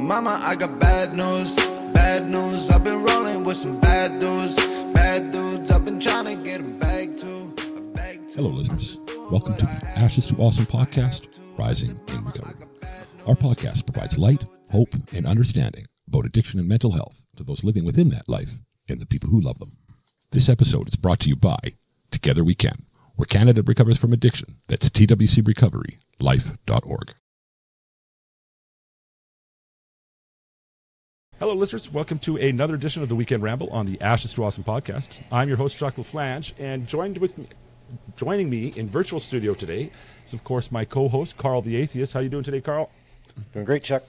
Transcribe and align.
Mama, 0.00 0.40
I 0.42 0.56
got 0.56 0.80
bad 0.80 1.14
news, 1.14 1.54
bad 1.92 2.26
news. 2.26 2.70
I've 2.70 2.82
been 2.82 3.04
rolling 3.04 3.44
with 3.44 3.58
some 3.58 3.78
bad 3.80 4.18
dudes, 4.18 4.56
bad 4.94 5.30
dudes. 5.30 5.70
I've 5.70 5.84
been 5.84 6.00
trying 6.00 6.24
to 6.24 6.36
get 6.42 6.62
a 6.62 6.64
bag 6.64 7.20
a 7.22 7.52
bag. 7.92 8.18
Hello, 8.34 8.48
listeners. 8.48 8.96
Welcome 9.30 9.58
to 9.58 9.66
the 9.66 9.92
Ashes 9.96 10.24
to 10.28 10.36
Awesome 10.36 10.64
podcast, 10.64 11.28
Rising 11.58 12.00
in 12.08 12.24
Recovery. 12.24 12.54
Our 13.26 13.34
podcast 13.34 13.84
provides 13.84 14.16
light, 14.16 14.46
hope, 14.70 14.94
and 15.12 15.26
understanding 15.26 15.84
about 16.08 16.24
addiction 16.24 16.58
and 16.58 16.66
mental 16.68 16.92
health 16.92 17.22
to 17.36 17.44
those 17.44 17.62
living 17.62 17.84
within 17.84 18.08
that 18.08 18.26
life 18.26 18.60
and 18.88 19.00
the 19.00 19.06
people 19.06 19.28
who 19.28 19.42
love 19.42 19.58
them. 19.58 19.76
This 20.30 20.48
episode 20.48 20.88
is 20.88 20.96
brought 20.96 21.20
to 21.20 21.28
you 21.28 21.36
by 21.36 21.58
Together 22.10 22.42
We 22.42 22.54
Can, 22.54 22.86
where 23.16 23.26
Canada 23.26 23.62
recovers 23.62 23.98
from 23.98 24.14
addiction. 24.14 24.56
That's 24.66 24.88
twcrecoverylife.org. 24.88 27.14
Hello, 31.40 31.54
listeners. 31.54 31.90
Welcome 31.90 32.18
to 32.18 32.36
another 32.36 32.74
edition 32.74 33.02
of 33.02 33.08
the 33.08 33.14
Weekend 33.14 33.42
Ramble 33.42 33.70
on 33.70 33.86
the 33.86 33.98
Ashes 34.02 34.34
to 34.34 34.44
Awesome 34.44 34.62
podcast. 34.62 35.22
I'm 35.32 35.48
your 35.48 35.56
host, 35.56 35.78
Chuck 35.78 35.96
LaFlange, 35.96 36.52
and 36.58 36.86
joined 36.86 37.16
with 37.16 37.38
me, 37.38 37.46
joining 38.14 38.50
me 38.50 38.74
in 38.76 38.86
virtual 38.86 39.18
studio 39.18 39.54
today 39.54 39.90
is, 40.26 40.34
of 40.34 40.44
course, 40.44 40.70
my 40.70 40.84
co-host, 40.84 41.38
Carl 41.38 41.62
the 41.62 41.76
Atheist. 41.76 42.12
How 42.12 42.20
are 42.20 42.22
you 42.22 42.28
doing 42.28 42.44
today, 42.44 42.60
Carl? 42.60 42.90
Doing 43.54 43.64
great, 43.64 43.82
Chuck. 43.82 44.02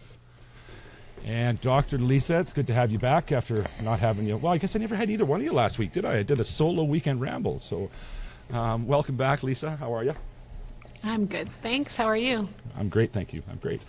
And 1.23 1.61
Dr. 1.61 1.99
Lisa, 1.99 2.37
it's 2.37 2.51
good 2.51 2.67
to 2.67 2.73
have 2.73 2.91
you 2.91 2.99
back 2.99 3.31
after 3.31 3.65
not 3.81 4.01
having 4.01 4.27
you. 4.27 4.35
Well, 4.35 4.51
I 4.51 4.57
guess 4.57 4.75
I 4.75 4.79
never 4.79 4.97
had 4.97 5.09
either 5.09 5.23
one 5.23 5.39
of 5.39 5.45
you 5.45 5.53
last 5.53 5.79
week, 5.79 5.93
did 5.93 6.03
I? 6.03 6.17
I 6.17 6.23
did 6.23 6.41
a 6.41 6.43
solo 6.43 6.83
weekend 6.83 7.21
ramble. 7.21 7.59
So, 7.59 7.89
um, 8.51 8.87
welcome 8.87 9.15
back, 9.15 9.41
Lisa. 9.41 9.77
How 9.77 9.95
are 9.95 10.03
you? 10.03 10.15
I'm 11.01 11.25
good. 11.27 11.47
Thanks. 11.61 11.95
How 11.95 12.07
are 12.07 12.17
you? 12.17 12.49
I'm 12.77 12.89
great, 12.89 13.13
thank 13.13 13.31
you. 13.31 13.41
I'm 13.49 13.57
great. 13.57 13.81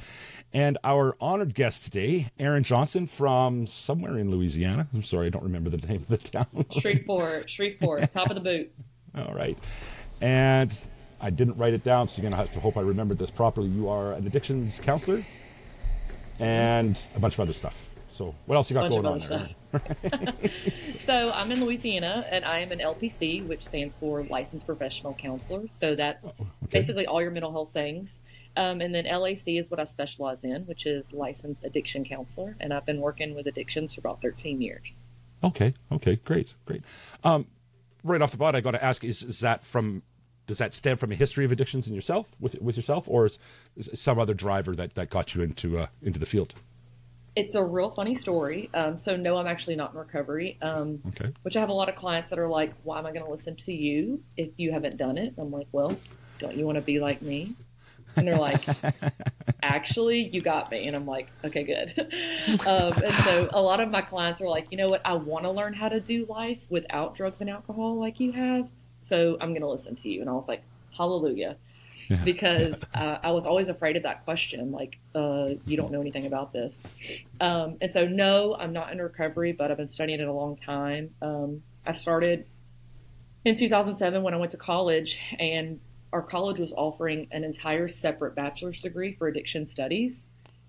And 0.54 0.76
our 0.84 1.16
honored 1.20 1.54
guest 1.54 1.84
today, 1.84 2.30
Erin 2.38 2.62
Johnston 2.62 3.06
from 3.06 3.64
somewhere 3.66 4.18
in 4.18 4.30
Louisiana. 4.30 4.86
I'm 4.92 5.02
sorry, 5.02 5.28
I 5.28 5.30
don't 5.30 5.44
remember 5.44 5.70
the 5.70 5.78
name 5.86 6.02
of 6.02 6.08
the 6.08 6.18
town. 6.18 6.66
Shreveport, 6.78 7.48
Shreveport, 7.50 8.10
top 8.10 8.30
of 8.30 8.36
the 8.36 8.42
boot. 8.42 8.72
All 9.16 9.34
right. 9.34 9.58
And 10.20 10.78
I 11.20 11.30
didn't 11.30 11.56
write 11.56 11.72
it 11.72 11.84
down, 11.84 12.06
so 12.06 12.16
you're 12.16 12.22
going 12.22 12.32
to 12.32 12.36
have 12.38 12.52
to 12.52 12.60
hope 12.60 12.76
I 12.76 12.82
remembered 12.82 13.16
this 13.16 13.30
properly. 13.30 13.68
You 13.70 13.88
are 13.88 14.12
an 14.12 14.26
addictions 14.26 14.78
counselor 14.78 15.24
and 16.38 16.98
a 17.14 17.18
bunch 17.18 17.34
of 17.34 17.40
other 17.40 17.52
stuff. 17.54 17.88
So, 18.08 18.34
what 18.44 18.56
else 18.56 18.70
you 18.70 18.74
got 18.74 18.90
going 18.90 19.06
on 19.06 19.20
there? 19.20 19.48
So 21.00 21.32
I'm 21.34 21.50
in 21.50 21.64
Louisiana, 21.64 22.26
and 22.30 22.44
I 22.44 22.58
am 22.58 22.70
an 22.72 22.78
LPC, 22.78 23.46
which 23.48 23.66
stands 23.66 23.96
for 23.96 24.22
Licensed 24.24 24.66
Professional 24.66 25.14
Counselor. 25.14 25.66
So 25.68 25.94
that's 25.94 26.26
Oh, 26.26 26.30
okay. 26.64 26.78
basically 26.80 27.06
all 27.06 27.22
your 27.22 27.30
mental 27.30 27.50
health 27.50 27.70
things. 27.72 28.20
Um, 28.56 28.80
and 28.80 28.94
then 28.94 29.04
LAC 29.06 29.48
is 29.48 29.70
what 29.70 29.80
I 29.80 29.84
specialize 29.84 30.44
in, 30.44 30.62
which 30.66 30.84
is 30.86 31.04
Licensed 31.12 31.64
Addiction 31.64 32.04
Counselor, 32.04 32.56
and 32.60 32.72
I've 32.72 32.84
been 32.84 33.00
working 33.00 33.34
with 33.34 33.46
addictions 33.46 33.94
for 33.94 34.00
about 34.00 34.20
13 34.22 34.60
years. 34.60 34.98
Okay. 35.42 35.74
Okay. 35.90 36.16
Great. 36.16 36.54
Great. 36.66 36.82
Um, 37.24 37.46
right 38.04 38.20
off 38.20 38.30
the 38.30 38.36
bat, 38.36 38.54
I 38.54 38.60
got 38.60 38.72
to 38.72 38.84
ask: 38.84 39.02
Is 39.04 39.22
is 39.22 39.40
that 39.40 39.64
from? 39.64 40.02
Does 40.46 40.58
that 40.58 40.74
stem 40.74 40.96
from 40.96 41.12
a 41.12 41.14
history 41.14 41.44
of 41.44 41.52
addictions 41.52 41.86
in 41.86 41.94
yourself, 41.94 42.26
with 42.40 42.60
with 42.60 42.76
yourself, 42.76 43.08
or 43.08 43.26
is, 43.26 43.38
is 43.76 43.88
some 43.94 44.18
other 44.18 44.34
driver 44.34 44.74
that, 44.76 44.94
that 44.94 45.08
got 45.08 45.34
you 45.34 45.42
into 45.42 45.78
uh, 45.78 45.86
into 46.02 46.18
the 46.20 46.26
field? 46.26 46.54
It's 47.34 47.54
a 47.54 47.64
real 47.64 47.90
funny 47.90 48.14
story. 48.14 48.68
Um, 48.74 48.98
so 48.98 49.16
no, 49.16 49.38
I'm 49.38 49.46
actually 49.46 49.76
not 49.76 49.92
in 49.94 49.98
recovery. 49.98 50.58
Um, 50.60 51.00
Okay. 51.08 51.32
which 51.42 51.56
I 51.56 51.60
have 51.60 51.70
a 51.70 51.72
lot 51.72 51.88
of 51.88 51.94
clients 51.94 52.28
that 52.30 52.38
are 52.38 52.48
like, 52.48 52.72
"Why 52.82 52.98
am 52.98 53.06
I 53.06 53.12
going 53.12 53.24
to 53.24 53.30
listen 53.30 53.56
to 53.56 53.72
you 53.72 54.22
if 54.36 54.50
you 54.58 54.70
haven't 54.72 54.96
done 54.98 55.16
it?" 55.16 55.34
I'm 55.38 55.50
like, 55.50 55.68
"Well, 55.72 55.96
don't 56.38 56.56
you 56.56 56.66
want 56.66 56.76
to 56.76 56.82
be 56.82 57.00
like 57.00 57.22
me?" 57.22 57.54
And 58.16 58.26
they're 58.26 58.38
like, 58.38 58.64
"Actually, 59.62 60.28
you 60.28 60.40
got 60.40 60.70
me." 60.70 60.86
And 60.86 60.96
I'm 60.96 61.06
like, 61.06 61.28
"Okay, 61.44 61.64
good." 61.64 61.98
um, 62.66 62.92
and 63.02 63.24
so 63.24 63.48
a 63.52 63.60
lot 63.60 63.80
of 63.80 63.90
my 63.90 64.02
clients 64.02 64.40
are 64.40 64.48
like, 64.48 64.66
"You 64.70 64.78
know 64.78 64.88
what? 64.88 65.00
I 65.04 65.14
want 65.14 65.44
to 65.44 65.50
learn 65.50 65.74
how 65.74 65.88
to 65.88 66.00
do 66.00 66.26
life 66.26 66.64
without 66.68 67.14
drugs 67.14 67.40
and 67.40 67.48
alcohol 67.48 67.98
like 67.98 68.20
you 68.20 68.32
have, 68.32 68.70
so 69.00 69.36
I'm 69.40 69.50
going 69.50 69.62
to 69.62 69.68
listen 69.68 69.96
to 69.96 70.08
you." 70.08 70.20
And 70.20 70.30
I 70.30 70.34
was 70.34 70.48
like, 70.48 70.62
"Hallelujah." 70.96 71.56
Yeah. 72.08 72.24
Because 72.24 72.82
uh, 72.94 73.18
I 73.22 73.30
was 73.30 73.46
always 73.46 73.68
afraid 73.68 73.96
of 73.96 74.02
that 74.02 74.24
question, 74.24 74.72
like, 74.72 74.98
uh, 75.14 75.50
you 75.66 75.76
don't 75.76 75.92
know 75.92 76.00
anything 76.00 76.26
about 76.26 76.52
this. 76.52 76.78
Um, 77.40 77.76
and 77.80 77.92
so, 77.92 78.06
no, 78.06 78.56
I'm 78.56 78.72
not 78.72 78.90
in 78.90 79.00
recovery, 79.00 79.52
but 79.52 79.70
I've 79.70 79.76
been 79.76 79.88
studying 79.88 80.18
it 80.18 80.26
a 80.26 80.32
long 80.32 80.56
time. 80.56 81.14
Um, 81.22 81.62
I 81.86 81.92
started 81.92 82.46
in 83.44 83.56
2007 83.56 84.22
when 84.22 84.34
I 84.34 84.36
went 84.36 84.52
to 84.52 84.56
college, 84.56 85.20
and 85.38 85.80
our 86.12 86.22
college 86.22 86.58
was 86.58 86.72
offering 86.72 87.26
an 87.30 87.44
entire 87.44 87.88
separate 87.88 88.34
bachelor's 88.34 88.80
degree 88.80 89.12
for 89.14 89.28
addiction 89.28 89.66
studies 89.66 90.28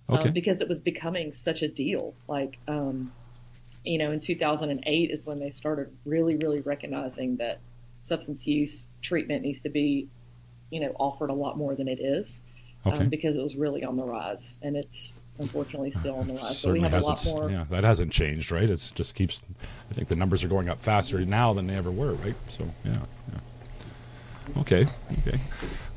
Okay. 0.09 0.28
um, 0.28 0.34
because 0.34 0.59
it 0.62 0.68
was 0.68 0.81
becoming 0.81 1.31
such 1.34 1.62
a 1.62 1.68
deal. 1.68 2.14
Like, 2.28 2.58
um, 2.68 3.14
you 3.86 3.98
know, 3.98 4.12
in 4.12 4.20
2008 4.20 5.12
is 5.12 5.26
when 5.26 5.40
they 5.40 5.50
started 5.50 5.90
really, 6.06 6.36
really 6.36 6.59
recognizing 6.62 7.38
that 7.38 7.59
substance 8.02 8.46
use 8.46 8.90
treatment 9.02 9.44
needs 9.44 9.62
to 9.62 9.70
be, 9.70 10.08
you 10.70 10.80
know, 10.82 10.94
offered 11.00 11.30
a 11.30 11.34
lot 11.34 11.58
more 11.58 11.74
than 11.76 11.88
it 11.88 12.00
is 12.02 12.42
Okay. 12.86 12.98
um, 12.98 13.08
because 13.09 13.38
it 13.38 13.42
was 13.44 13.56
really 13.56 13.84
on 13.86 13.96
the 13.96 14.03
rise, 14.03 14.59
and 14.62 14.76
it's 14.76 15.14
unfortunately 15.40 15.90
still 15.92 16.16
on 16.18 16.28
the 16.28 16.34
rise. 16.34 16.62
But 16.62 16.74
we 16.74 16.82
have 16.82 16.94
a 16.94 17.00
lot 17.00 17.26
more. 17.28 17.50
Yeah, 17.50 17.64
that 17.70 17.86
hasn't 17.86 18.12
changed, 18.12 18.52
right? 18.52 18.70
It 18.70 18.92
just 18.94 19.16
keeps. 19.16 19.40
I 19.90 19.94
think 19.94 20.09
the 20.09 20.18
numbers 20.18 20.44
are 20.44 20.50
going 20.50 20.68
up 20.68 20.82
faster 20.82 21.24
now 21.24 21.53
than 21.53 21.68
they 21.68 21.76
ever 21.76 21.92
were, 21.92 22.12
right? 22.16 22.36
So 22.50 22.66
yeah, 22.84 22.98
yeah. 23.32 23.40
Okay, 24.58 24.86
okay. 25.20 25.40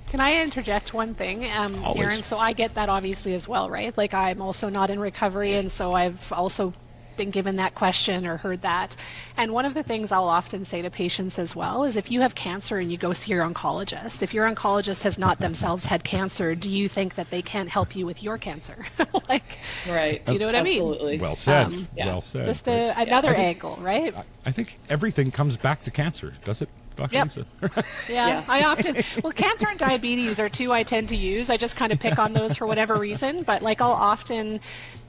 Can 0.09 0.21
I 0.21 0.41
interject 0.41 0.95
one 0.95 1.15
thing, 1.15 1.51
um, 1.51 1.85
Always. 1.85 2.05
Erin? 2.05 2.23
So 2.23 2.39
I 2.39 2.53
get 2.53 2.75
that 2.75 2.89
obviously 2.89 3.35
as 3.35 3.49
well, 3.49 3.69
right? 3.69 3.97
Like 3.97 4.15
I'm 4.15 4.41
also 4.41 4.69
not 4.69 4.89
in 4.91 5.01
recovery, 5.01 5.55
and 5.55 5.71
so 5.71 5.95
I've 5.95 6.33
also 6.33 6.73
been 7.17 7.31
given 7.31 7.57
that 7.57 7.75
question 7.75 8.27
or 8.27 8.37
heard 8.37 8.63
that. 8.63 8.95
And 9.37 9.53
one 9.53 9.65
of 9.65 9.75
the 9.75 9.83
things 9.83 10.13
I'll 10.13 10.29
often 10.29 10.65
say 10.65 10.83
to 10.83 10.91
patients 10.91 11.39
as 11.39 11.57
well 11.57 11.85
is 11.85 11.97
if 11.97 12.11
you 12.11 12.21
have 12.21 12.35
cancer 12.35 12.79
and 12.79 12.91
you 12.91 12.99
go 12.99 13.13
see 13.13 13.31
your 13.33 13.43
oncologist, 13.43 14.23
if 14.23 14.35
your 14.35 14.49
oncologist 14.51 15.03
has 15.03 15.19
not 15.19 15.39
themselves 15.39 15.85
had 15.85 16.05
cancer, 16.05 16.55
do 16.55 16.71
you 16.71 16.89
think 16.89 17.15
that 17.15 17.31
they 17.31 17.43
can't 17.43 17.69
help 17.69 17.97
you 17.97 18.07
with 18.07 18.23
your 18.23 18.39
cancer? 18.39 18.77
like, 19.29 19.59
Right. 19.89 20.25
Do 20.25 20.35
you 20.35 20.39
know 20.39 20.47
what 20.47 20.55
I 20.55 20.63
mean? 20.63 20.83
Absolutely. 20.83 21.19
Well 21.19 21.37
said. 21.37 21.67
Um, 21.67 21.89
yeah. 21.97 22.07
Well 22.07 22.21
said. 22.21 22.45
just 22.45 22.67
right. 22.67 22.75
a, 22.75 23.01
another 23.01 23.35
think- 23.35 23.57
angle, 23.65 23.77
right? 23.81 24.17
I, 24.17 24.25
I 24.45 24.53
think 24.53 24.79
everything 24.89 25.31
comes 25.31 25.57
back 25.57 25.85
to 25.85 25.91
cancer, 25.91 26.35
does 26.45 26.63
it, 26.63 26.69
Doctor 26.97 27.15
Yep. 27.17 27.25
Lisa? 27.25 27.47
Yeah, 28.09 28.29
Yeah. 28.29 28.45
I 28.49 28.63
often 28.65 28.97
well, 29.23 29.33
cancer 29.33 29.67
and 29.69 29.79
diabetes 29.79 30.41
are 30.41 30.49
two 30.49 30.73
I 30.73 30.83
tend 30.83 31.09
to 31.11 31.17
use. 31.17 31.51
I 31.51 31.57
just 31.57 31.77
kind 31.77 31.93
of 31.93 32.01
pick 32.01 32.19
on 32.19 32.33
those 32.33 32.57
for 32.57 32.67
whatever 32.67 32.97
reason. 32.99 33.43
But 33.43 33.63
like 33.63 33.81
I'll 33.81 33.93
often, 33.93 34.61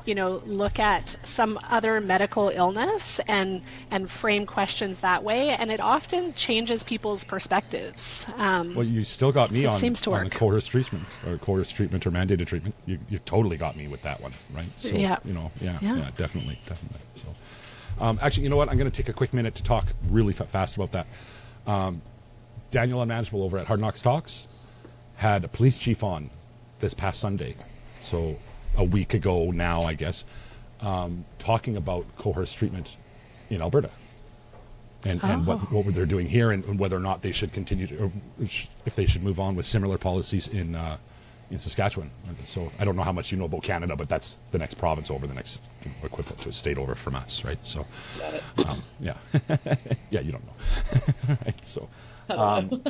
you 0.05 0.15
know, 0.15 0.41
look 0.45 0.79
at 0.79 1.15
some 1.23 1.57
other 1.69 1.99
medical 2.01 2.49
illness 2.49 3.19
and 3.27 3.61
and 3.91 4.09
frame 4.09 4.45
questions 4.45 4.99
that 5.01 5.23
way, 5.23 5.49
and 5.49 5.71
it 5.71 5.79
often 5.81 6.33
changes 6.33 6.83
people's 6.83 7.23
perspectives. 7.23 8.25
Um, 8.37 8.75
Well, 8.75 8.85
you 8.85 9.03
still 9.03 9.31
got 9.31 9.51
me 9.51 9.63
It 9.63 9.67
on, 9.67 9.79
seems 9.79 10.01
to 10.01 10.13
on 10.13 10.19
the 10.19 10.25
work. 10.25 10.33
coerced 10.35 10.71
treatment 10.71 11.05
or 11.25 11.37
coerced 11.37 11.75
treatment 11.75 12.05
or 12.05 12.11
mandated 12.11 12.47
treatment. 12.47 12.75
You, 12.85 12.99
you 13.09 13.19
totally 13.19 13.57
got 13.57 13.75
me 13.77 13.87
with 13.87 14.01
that 14.03 14.21
one, 14.21 14.33
right? 14.53 14.67
So, 14.75 14.89
Yeah. 14.89 15.17
You 15.23 15.33
know, 15.33 15.51
yeah, 15.61 15.77
yeah, 15.81 15.97
Yeah. 15.97 16.09
definitely, 16.17 16.59
definitely. 16.67 16.99
So, 17.15 17.35
um, 18.03 18.19
actually, 18.21 18.43
you 18.43 18.49
know 18.49 18.57
what? 18.57 18.69
I'm 18.69 18.77
going 18.77 18.89
to 18.89 18.95
take 18.95 19.09
a 19.09 19.13
quick 19.13 19.33
minute 19.33 19.55
to 19.55 19.63
talk 19.63 19.87
really 20.09 20.33
fast 20.33 20.75
about 20.75 20.91
that. 20.91 21.07
Um, 21.67 22.01
Daniel 22.71 23.01
Unmanageable 23.01 23.43
over 23.43 23.57
at 23.57 23.67
Hard 23.67 23.79
Knocks 23.79 24.01
Talks 24.01 24.47
had 25.15 25.43
a 25.43 25.47
police 25.47 25.77
chief 25.77 26.03
on 26.03 26.29
this 26.79 26.93
past 26.93 27.19
Sunday, 27.19 27.55
so 27.99 28.37
a 28.77 28.83
week 28.83 29.13
ago 29.13 29.51
now, 29.51 29.83
I 29.83 29.93
guess, 29.93 30.23
um, 30.81 31.25
talking 31.39 31.75
about 31.75 32.05
coerced 32.17 32.57
treatment 32.57 32.97
in 33.49 33.61
Alberta 33.61 33.89
and, 35.03 35.23
and 35.23 35.45
what, 35.45 35.59
Oh. 35.71 35.81
what 35.81 35.93
they're 35.95 36.05
doing 36.05 36.27
here 36.27 36.51
and, 36.51 36.63
and 36.65 36.77
whether 36.79 36.95
or 36.95 36.99
not 36.99 37.21
they 37.21 37.31
should 37.31 37.51
continue 37.53 37.87
to, 37.87 37.97
or 38.03 38.11
sh- 38.47 38.67
if 38.85 38.95
they 38.95 39.05
should 39.05 39.23
move 39.23 39.39
on 39.39 39.55
with 39.55 39.65
similar 39.65 39.97
policies 39.97 40.47
in, 40.47 40.75
uh, 40.75 40.97
in 41.49 41.59
Saskatchewan. 41.59 42.11
So 42.43 42.71
I 42.79 42.85
don't 42.85 42.95
know 42.95 43.03
how 43.03 43.11
much 43.11 43.31
you 43.31 43.37
know 43.37 43.45
about 43.45 43.63
Canada, 43.63 43.95
but 43.95 44.09
that's 44.09 44.37
the 44.51 44.57
next 44.57 44.75
province 44.75 45.09
over, 45.09 45.27
the 45.27 45.33
next 45.33 45.61
equivalent 46.03 46.39
to 46.39 46.49
a 46.49 46.53
state 46.53 46.77
over 46.77 46.95
from 46.95 47.15
us, 47.15 47.45
right? 47.45 47.63
So, 47.65 47.85
um, 48.65 48.83
yeah. 48.99 49.13
yeah, 50.09 50.21
you 50.21 50.31
don't 50.31 50.45
know. 50.45 51.37
right, 51.45 51.65
so, 51.65 51.89
um, 52.29 52.83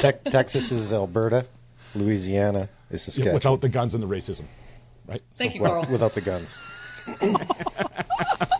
Te- 0.00 0.30
Texas 0.30 0.72
is 0.72 0.92
Alberta. 0.92 1.46
Louisiana 1.94 2.68
is 2.90 3.02
yeah, 3.02 3.12
Saskatchewan. 3.12 3.34
without 3.34 3.60
the 3.60 3.68
guns 3.68 3.94
and 3.94 4.02
the 4.02 4.08
racism, 4.08 4.44
right? 5.06 5.22
Thank 5.34 5.52
so, 5.52 5.56
you, 5.56 5.62
Well, 5.62 5.70
Carl. 5.70 5.86
without 5.92 6.14
the 6.14 6.20
guns. 6.20 6.58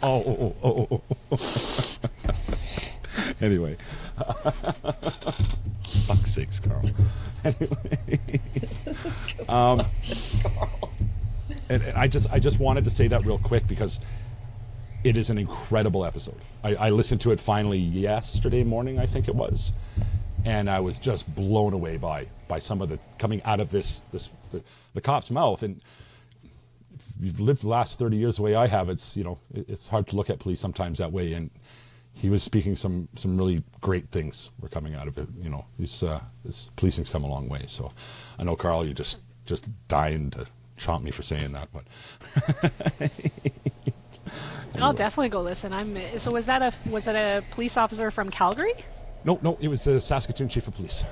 Oh, 0.02 0.22
oh, 0.26 0.54
oh, 0.62 0.88
oh, 0.90 1.02
oh, 1.32 1.38
oh. 1.38 1.98
anyway. 3.40 3.76
Fuck's 6.06 6.34
sakes, 6.34 6.60
Carl. 6.60 6.90
Anyway. 7.44 8.40
um, 9.50 9.82
and, 11.68 11.82
and 11.82 11.98
I 11.98 12.06
just 12.06 12.30
I 12.32 12.38
just 12.38 12.58
wanted 12.58 12.84
to 12.84 12.90
say 12.90 13.06
that 13.08 13.26
real 13.26 13.36
quick 13.36 13.66
because 13.66 14.00
it 15.02 15.18
is 15.18 15.28
an 15.28 15.36
incredible 15.36 16.06
episode. 16.06 16.40
I, 16.62 16.74
I 16.74 16.88
listened 16.88 17.20
to 17.20 17.32
it 17.32 17.40
finally 17.40 17.76
yesterday 17.76 18.64
morning, 18.64 18.98
I 18.98 19.04
think 19.04 19.28
it 19.28 19.34
was, 19.34 19.74
and 20.46 20.70
I 20.70 20.80
was 20.80 20.98
just 20.98 21.34
blown 21.34 21.74
away 21.74 21.98
by 21.98 22.28
by 22.48 22.60
some 22.60 22.80
of 22.80 22.88
the 22.88 22.98
coming 23.18 23.42
out 23.42 23.60
of 23.60 23.70
this 23.70 24.00
this 24.00 24.30
the, 24.50 24.62
the 24.94 25.02
cop's 25.02 25.30
mouth 25.30 25.62
and 25.62 25.82
you've 27.20 27.40
lived 27.40 27.62
the 27.62 27.68
last 27.68 27.98
30 27.98 28.16
years 28.16 28.36
the 28.36 28.42
way 28.42 28.54
I 28.54 28.66
have, 28.66 28.88
it's, 28.88 29.16
you 29.16 29.24
know, 29.24 29.38
it, 29.52 29.68
it's 29.68 29.88
hard 29.88 30.06
to 30.08 30.16
look 30.16 30.30
at 30.30 30.38
police 30.38 30.60
sometimes 30.60 30.98
that 30.98 31.12
way. 31.12 31.32
And 31.32 31.50
he 32.14 32.30
was 32.30 32.42
speaking 32.42 32.76
some, 32.76 33.08
some 33.16 33.36
really 33.36 33.62
great 33.80 34.08
things 34.10 34.50
were 34.60 34.68
coming 34.68 34.94
out 34.94 35.08
of 35.08 35.18
it. 35.18 35.28
You 35.42 35.50
know, 35.50 35.64
he's, 35.78 36.02
uh, 36.02 36.20
this 36.44 36.70
policing's 36.76 37.10
come 37.10 37.24
a 37.24 37.28
long 37.28 37.48
way. 37.48 37.64
So 37.66 37.92
I 38.38 38.44
know, 38.44 38.56
Carl, 38.56 38.84
you're 38.84 38.94
just, 38.94 39.18
just 39.44 39.64
dying 39.88 40.30
to 40.30 40.46
chomp 40.78 41.02
me 41.02 41.10
for 41.10 41.22
saying 41.22 41.52
that, 41.52 41.68
but 41.72 41.84
I'll 44.80 44.92
definitely 44.92 45.28
go 45.28 45.40
listen. 45.40 45.72
I'm 45.72 45.96
so 46.18 46.32
was 46.32 46.46
that 46.46 46.62
a 46.62 46.72
was 46.90 47.04
that 47.04 47.14
a 47.14 47.42
police 47.52 47.76
officer 47.76 48.10
from 48.10 48.30
Calgary? 48.30 48.72
no, 49.24 49.38
no, 49.42 49.56
it 49.60 49.68
was 49.68 49.84
the 49.84 50.00
Saskatoon 50.00 50.48
chief 50.48 50.66
of 50.68 50.74
police. 50.74 51.04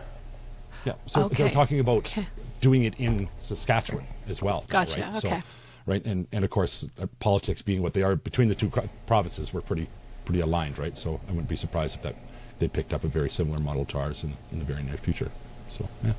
Yeah. 0.84 0.94
So 1.06 1.28
they 1.28 1.42
were 1.44 1.48
Okay. 1.48 1.54
talking 1.54 1.80
about 1.80 1.98
Okay. 1.98 2.26
doing 2.60 2.82
it 2.82 2.94
in 2.98 3.28
Saskatchewan 3.38 4.04
as 4.28 4.42
well. 4.42 4.64
Gotcha, 4.68 5.00
Right? 5.00 5.14
So, 5.14 5.28
okay. 5.28 5.42
right. 5.86 6.04
And, 6.04 6.26
and 6.32 6.44
of 6.44 6.50
course, 6.50 6.88
uh, 7.00 7.06
politics 7.20 7.62
being 7.62 7.80
what 7.82 7.94
they 7.94 8.02
are 8.02 8.16
between 8.16 8.48
the 8.48 8.54
two 8.56 8.70
provinces, 9.06 9.52
were 9.52 9.60
pretty, 9.62 9.86
pretty 10.24 10.40
aligned, 10.40 10.78
right? 10.78 10.96
So 10.96 11.20
I 11.28 11.30
wouldn't 11.30 11.48
be 11.48 11.56
surprised 11.56 11.96
if 11.96 12.02
that 12.02 12.16
they 12.58 12.68
picked 12.68 12.94
up 12.94 13.04
a 13.04 13.08
very 13.08 13.30
similar 13.30 13.58
model 13.58 13.84
to 13.86 13.98
ours 13.98 14.22
in, 14.22 14.34
in 14.52 14.58
the 14.58 14.64
very 14.64 14.82
near 14.82 14.96
future. 14.96 15.30
So, 15.70 15.88
yeah. 16.04 16.12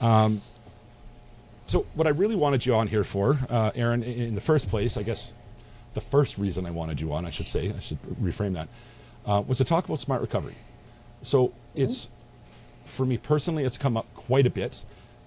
Um, 0.00 0.42
so 1.66 1.86
what 1.94 2.06
I 2.06 2.10
really 2.10 2.34
wanted 2.34 2.66
you 2.66 2.74
on 2.74 2.88
here 2.88 3.04
for, 3.04 3.38
uh, 3.48 3.70
Erin, 3.74 4.02
in 4.02 4.34
the 4.34 4.40
first 4.40 4.68
place, 4.68 4.96
I 4.96 5.02
guess 5.02 5.32
the 5.94 6.00
first 6.00 6.38
reason 6.38 6.66
I 6.66 6.70
wanted 6.70 7.00
you 7.00 7.12
on, 7.12 7.24
I 7.24 7.30
should 7.30 7.48
say, 7.48 7.72
I 7.76 7.80
should 7.80 7.98
reframe 8.20 8.54
that, 8.54 8.68
uh, 9.26 9.42
was 9.46 9.58
to 9.58 9.64
talk 9.64 9.84
about 9.84 10.00
smart 10.00 10.20
recovery. 10.20 10.56
So 11.22 11.52
it's, 11.74 12.08
for 12.84 13.06
me 13.06 13.18
personally, 13.18 13.64
it's 13.64 13.78
come 13.78 13.96
up 13.96 14.06
quite 14.14 14.46
a 14.46 14.50
bit 14.50 14.82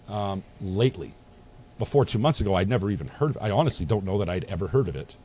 um, 0.10 0.44
lately. 0.60 1.14
Before 1.80 2.04
two 2.06 2.20
months 2.20 2.42
ago, 2.42 2.56
I'd 2.56 2.70
never 2.70 2.92
even 2.92 3.08
heard 3.08 3.36
of. 3.36 3.38
I 3.42 3.52
honestly 3.52 3.86
don't 3.86 4.04
know 4.04 4.18
that 4.18 4.30
I'd 4.30 4.46
ever 4.46 4.68
heard 4.68 4.88
of 4.88 4.96
it. 4.96 5.16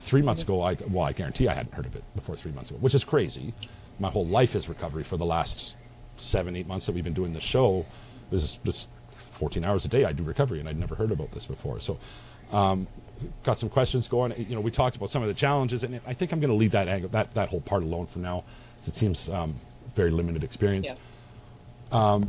Three 0.00 0.22
months 0.22 0.42
ago, 0.42 0.62
I, 0.62 0.76
well, 0.88 1.04
I 1.04 1.12
guarantee 1.12 1.46
I 1.48 1.54
hadn't 1.54 1.74
heard 1.74 1.86
of 1.86 1.94
it 1.94 2.02
before 2.14 2.34
three 2.34 2.52
months 2.52 2.70
ago, 2.70 2.78
which 2.80 2.94
is 2.94 3.04
crazy. 3.04 3.52
My 3.98 4.08
whole 4.10 4.26
life 4.26 4.54
is 4.54 4.68
recovery 4.68 5.04
for 5.04 5.16
the 5.18 5.26
last 5.26 5.76
seven, 6.16 6.56
eight 6.56 6.66
months 6.66 6.86
that 6.86 6.92
we've 6.92 7.04
been 7.04 7.12
doing 7.12 7.32
this 7.34 7.42
show. 7.42 7.84
This 8.30 8.42
is 8.42 8.58
just 8.64 8.88
14 9.12 9.64
hours 9.64 9.84
a 9.84 9.88
day 9.88 10.04
I 10.04 10.12
do 10.12 10.22
recovery, 10.22 10.58
and 10.58 10.68
I'd 10.68 10.78
never 10.78 10.94
heard 10.94 11.10
about 11.10 11.32
this 11.32 11.44
before. 11.46 11.80
So, 11.80 11.98
um, 12.50 12.86
got 13.42 13.58
some 13.58 13.68
questions 13.68 14.08
going. 14.08 14.32
You 14.48 14.54
know, 14.54 14.60
we 14.62 14.70
talked 14.70 14.96
about 14.96 15.10
some 15.10 15.20
of 15.22 15.28
the 15.28 15.34
challenges, 15.34 15.84
and 15.84 16.00
I 16.06 16.14
think 16.14 16.32
I'm 16.32 16.40
going 16.40 16.50
to 16.50 16.56
leave 16.56 16.72
that 16.72 16.88
angle, 16.88 17.10
that 17.10 17.34
that 17.34 17.50
whole 17.50 17.60
part 17.60 17.82
alone 17.82 18.06
for 18.06 18.18
now, 18.20 18.44
'cause 18.78 18.88
it 18.88 18.94
seems 18.94 19.28
um, 19.28 19.54
very 19.94 20.10
limited 20.10 20.42
experience. 20.42 20.88
Yeah. 21.92 22.20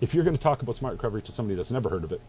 If 0.00 0.14
you're 0.14 0.24
going 0.24 0.36
to 0.36 0.42
talk 0.42 0.62
about 0.62 0.76
smart 0.76 0.94
recovery 0.94 1.22
to 1.22 1.32
somebody 1.32 1.54
that's 1.56 1.70
never 1.70 1.88
heard 1.88 2.04
of 2.04 2.12
it, 2.12 2.20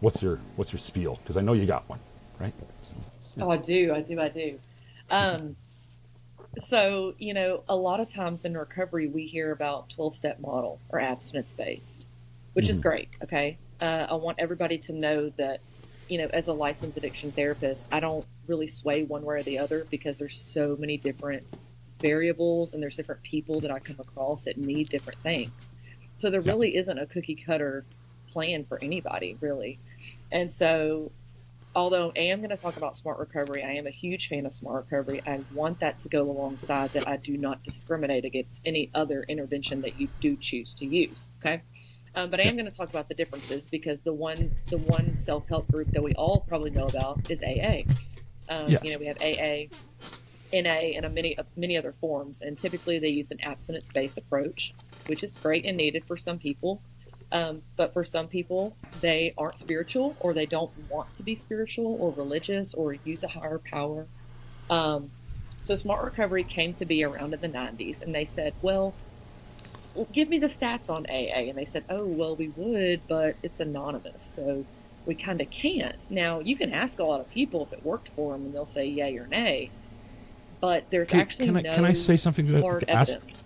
what's 0.00 0.22
your 0.22 0.38
what's 0.56 0.72
your 0.72 0.78
spiel? 0.80 1.18
Because 1.22 1.36
I 1.36 1.40
know 1.40 1.52
you 1.52 1.66
got 1.66 1.88
one, 1.88 2.00
right? 2.38 2.54
Oh, 3.38 3.50
I 3.50 3.56
do, 3.58 3.92
I 3.94 4.00
do, 4.00 4.20
I 4.20 4.28
do. 4.28 4.58
Um, 5.10 5.56
so 6.58 7.14
you 7.18 7.34
know, 7.34 7.62
a 7.68 7.76
lot 7.76 8.00
of 8.00 8.08
times 8.08 8.44
in 8.44 8.56
recovery, 8.56 9.08
we 9.08 9.26
hear 9.26 9.52
about 9.52 9.90
twelve-step 9.90 10.40
model 10.40 10.80
or 10.88 11.00
abstinence 11.00 11.52
based, 11.52 12.06
which 12.54 12.68
is 12.68 12.80
great. 12.80 13.08
Okay, 13.22 13.58
uh, 13.80 14.06
I 14.10 14.14
want 14.14 14.38
everybody 14.38 14.78
to 14.78 14.92
know 14.92 15.30
that 15.36 15.60
you 16.08 16.18
know, 16.18 16.28
as 16.32 16.46
a 16.46 16.52
licensed 16.52 16.96
addiction 16.96 17.32
therapist, 17.32 17.82
I 17.90 17.98
don't 18.00 18.24
really 18.46 18.68
sway 18.68 19.02
one 19.02 19.22
way 19.22 19.36
or 19.36 19.42
the 19.42 19.58
other 19.58 19.86
because 19.90 20.18
there's 20.20 20.38
so 20.38 20.76
many 20.78 20.96
different 20.96 21.42
variables 22.00 22.72
and 22.72 22.82
there's 22.82 22.94
different 22.94 23.22
people 23.22 23.60
that 23.60 23.72
I 23.72 23.80
come 23.80 23.96
across 23.98 24.42
that 24.44 24.56
need 24.56 24.88
different 24.88 25.18
things. 25.20 25.50
So 26.14 26.30
there 26.30 26.40
Yeah. 26.40 26.52
really 26.52 26.76
isn't 26.76 26.96
a 26.98 27.06
cookie 27.06 27.34
cutter 27.34 27.84
plan 28.28 28.64
for 28.64 28.78
anybody, 28.82 29.36
really. 29.40 29.78
And 30.30 30.52
so, 30.52 31.10
although 31.76 32.10
I 32.16 32.20
am 32.20 32.38
going 32.38 32.50
to 32.50 32.56
talk 32.56 32.76
about 32.78 32.96
smart 32.96 33.18
recovery, 33.18 33.62
I 33.62 33.72
am 33.72 33.86
a 33.86 33.90
huge 33.90 34.28
fan 34.28 34.46
of 34.46 34.54
smart 34.54 34.86
recovery. 34.90 35.22
I 35.26 35.42
want 35.54 35.78
that 35.80 35.98
to 35.98 36.08
go 36.08 36.22
alongside 36.22 36.94
that 36.94 37.06
I 37.06 37.18
do 37.18 37.36
not 37.36 37.62
discriminate 37.62 38.24
against 38.24 38.62
any 38.64 38.90
other 38.94 39.24
intervention 39.28 39.82
that 39.82 40.00
you 40.00 40.08
do 40.20 40.36
choose 40.36 40.72
to 40.74 40.86
use. 40.86 41.26
Okay. 41.40 41.62
Um, 42.14 42.30
but 42.30 42.40
I 42.40 42.44
am 42.44 42.56
going 42.56 42.64
to 42.64 42.74
talk 42.74 42.88
about 42.88 43.08
the 43.08 43.14
differences 43.14 43.66
because 43.66 44.00
the 44.00 44.12
one 44.12 44.50
the 44.68 44.78
one 44.78 45.18
self 45.18 45.46
help 45.48 45.70
group 45.70 45.90
that 45.90 46.02
we 46.02 46.14
all 46.14 46.40
probably 46.48 46.70
know 46.70 46.86
about 46.86 47.30
is 47.30 47.40
AA. 47.42 47.82
Um, 48.48 48.70
Yes. 48.70 48.82
You 48.82 48.92
know, 48.92 48.98
we 48.98 49.06
have 49.06 49.18
AA, 49.20 49.66
NA, 50.52 50.96
and 50.96 51.04
a 51.04 51.10
many 51.10 51.36
many 51.56 51.76
other 51.76 51.92
forms, 51.92 52.40
and 52.40 52.56
typically 52.56 52.98
they 52.98 53.08
use 53.08 53.30
an 53.30 53.40
abstinence 53.42 53.90
based 53.90 54.16
approach, 54.16 54.72
which 55.06 55.22
is 55.22 55.36
great 55.36 55.66
and 55.66 55.76
needed 55.76 56.04
for 56.06 56.16
some 56.16 56.38
people. 56.38 56.80
Um, 57.32 57.62
but 57.76 57.92
for 57.92 58.04
some 58.04 58.28
people, 58.28 58.76
they 59.00 59.34
aren't 59.36 59.58
spiritual, 59.58 60.16
or 60.20 60.32
they 60.32 60.46
don't 60.46 60.70
want 60.88 61.12
to 61.14 61.22
be 61.22 61.34
spiritual 61.34 61.96
or 62.00 62.12
religious, 62.12 62.72
or 62.74 62.94
use 63.04 63.22
a 63.24 63.28
higher 63.28 63.58
power. 63.58 64.06
Um, 64.70 65.10
so 65.60 65.74
Smart 65.74 66.04
Recovery 66.04 66.44
came 66.44 66.72
to 66.74 66.84
be 66.84 67.02
around 67.02 67.34
in 67.34 67.40
the 67.40 67.48
90s, 67.48 68.00
and 68.00 68.14
they 68.14 68.24
said, 68.24 68.54
well, 68.62 68.94
give 70.12 70.28
me 70.28 70.38
the 70.38 70.46
stats 70.46 70.88
on 70.88 71.06
AA. 71.06 71.48
And 71.48 71.58
they 71.58 71.64
said, 71.64 71.84
oh, 71.88 72.04
well, 72.04 72.36
we 72.36 72.48
would, 72.48 73.00
but 73.08 73.36
it's 73.42 73.58
anonymous. 73.58 74.28
So 74.34 74.64
we 75.04 75.14
kind 75.14 75.40
of 75.40 75.50
can't. 75.50 76.08
Now, 76.10 76.40
you 76.40 76.56
can 76.56 76.72
ask 76.72 76.98
a 76.98 77.04
lot 77.04 77.20
of 77.20 77.30
people 77.30 77.64
if 77.64 77.72
it 77.72 77.84
worked 77.84 78.08
for 78.10 78.32
them, 78.32 78.46
and 78.46 78.54
they'll 78.54 78.66
say 78.66 78.86
yay 78.86 79.16
or 79.16 79.26
nay. 79.26 79.70
But 80.60 80.84
there's 80.90 81.08
Can- 81.08 81.20
actually 81.20 81.46
can 81.46 81.56
I- 81.56 81.60
no 81.62 81.74
can 81.74 81.84
I 81.84 81.92
say 81.94 82.16
something 82.16 82.46
hard 82.60 82.80
to 82.82 82.90
ask- 82.90 83.10
evidence. 83.10 83.42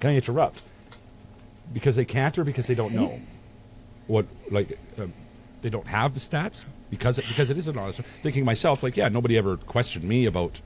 Can 0.00 0.10
I 0.10 0.16
interrupt? 0.16 0.62
Because 1.72 1.96
they 1.96 2.04
can't, 2.04 2.36
or 2.38 2.44
because 2.44 2.66
they 2.66 2.74
don't 2.74 2.94
know 2.94 3.20
what 4.06 4.26
like 4.50 4.78
um, 4.98 5.12
they 5.62 5.70
don't 5.70 5.86
have 5.86 6.14
the 6.14 6.20
stats 6.20 6.64
because 6.90 7.18
it, 7.18 7.26
because 7.28 7.50
it 7.50 7.56
is 7.56 7.68
anonymous. 7.68 7.98
Thinking 8.22 8.44
myself, 8.44 8.82
like, 8.82 8.96
yeah, 8.96 9.08
nobody 9.08 9.38
ever 9.38 9.56
questioned 9.56 10.04
me 10.04 10.26
about 10.26 10.60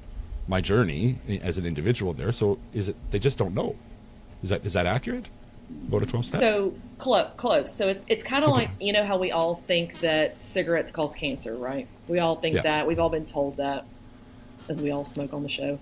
my 0.48 0.60
journey 0.60 1.18
as 1.42 1.58
an 1.58 1.66
individual 1.66 2.12
there. 2.12 2.32
So 2.32 2.58
is 2.72 2.88
it 2.88 2.96
they 3.10 3.18
just 3.18 3.38
don't 3.38 3.54
know? 3.54 3.76
Is 4.42 4.50
that 4.50 4.64
is 4.64 4.72
that 4.72 4.86
accurate? 4.86 5.28
About 5.88 6.02
a 6.02 6.06
twelve 6.06 6.24
step. 6.24 6.40
So 6.40 6.74
close, 6.98 7.28
close. 7.36 7.72
So 7.74 7.88
it's 7.88 8.04
it's 8.08 8.22
kind 8.22 8.44
of 8.44 8.50
Okay. 8.50 8.60
like 8.62 8.70
you 8.80 8.92
know 8.92 9.04
how 9.04 9.18
we 9.18 9.32
all 9.32 9.56
think 9.66 10.00
that 10.00 10.40
cigarettes 10.42 10.92
cause 10.92 11.14
cancer, 11.14 11.54
right? 11.56 11.86
We 12.08 12.18
all 12.20 12.36
think 12.36 12.56
Yeah. 12.56 12.62
that. 12.62 12.86
We've 12.86 13.00
all 13.00 13.10
been 13.10 13.26
told 13.26 13.56
that, 13.58 13.84
as 14.68 14.80
we 14.80 14.90
all 14.92 15.04
smoke 15.04 15.32
on 15.34 15.42
the 15.42 15.48
show. 15.48 15.78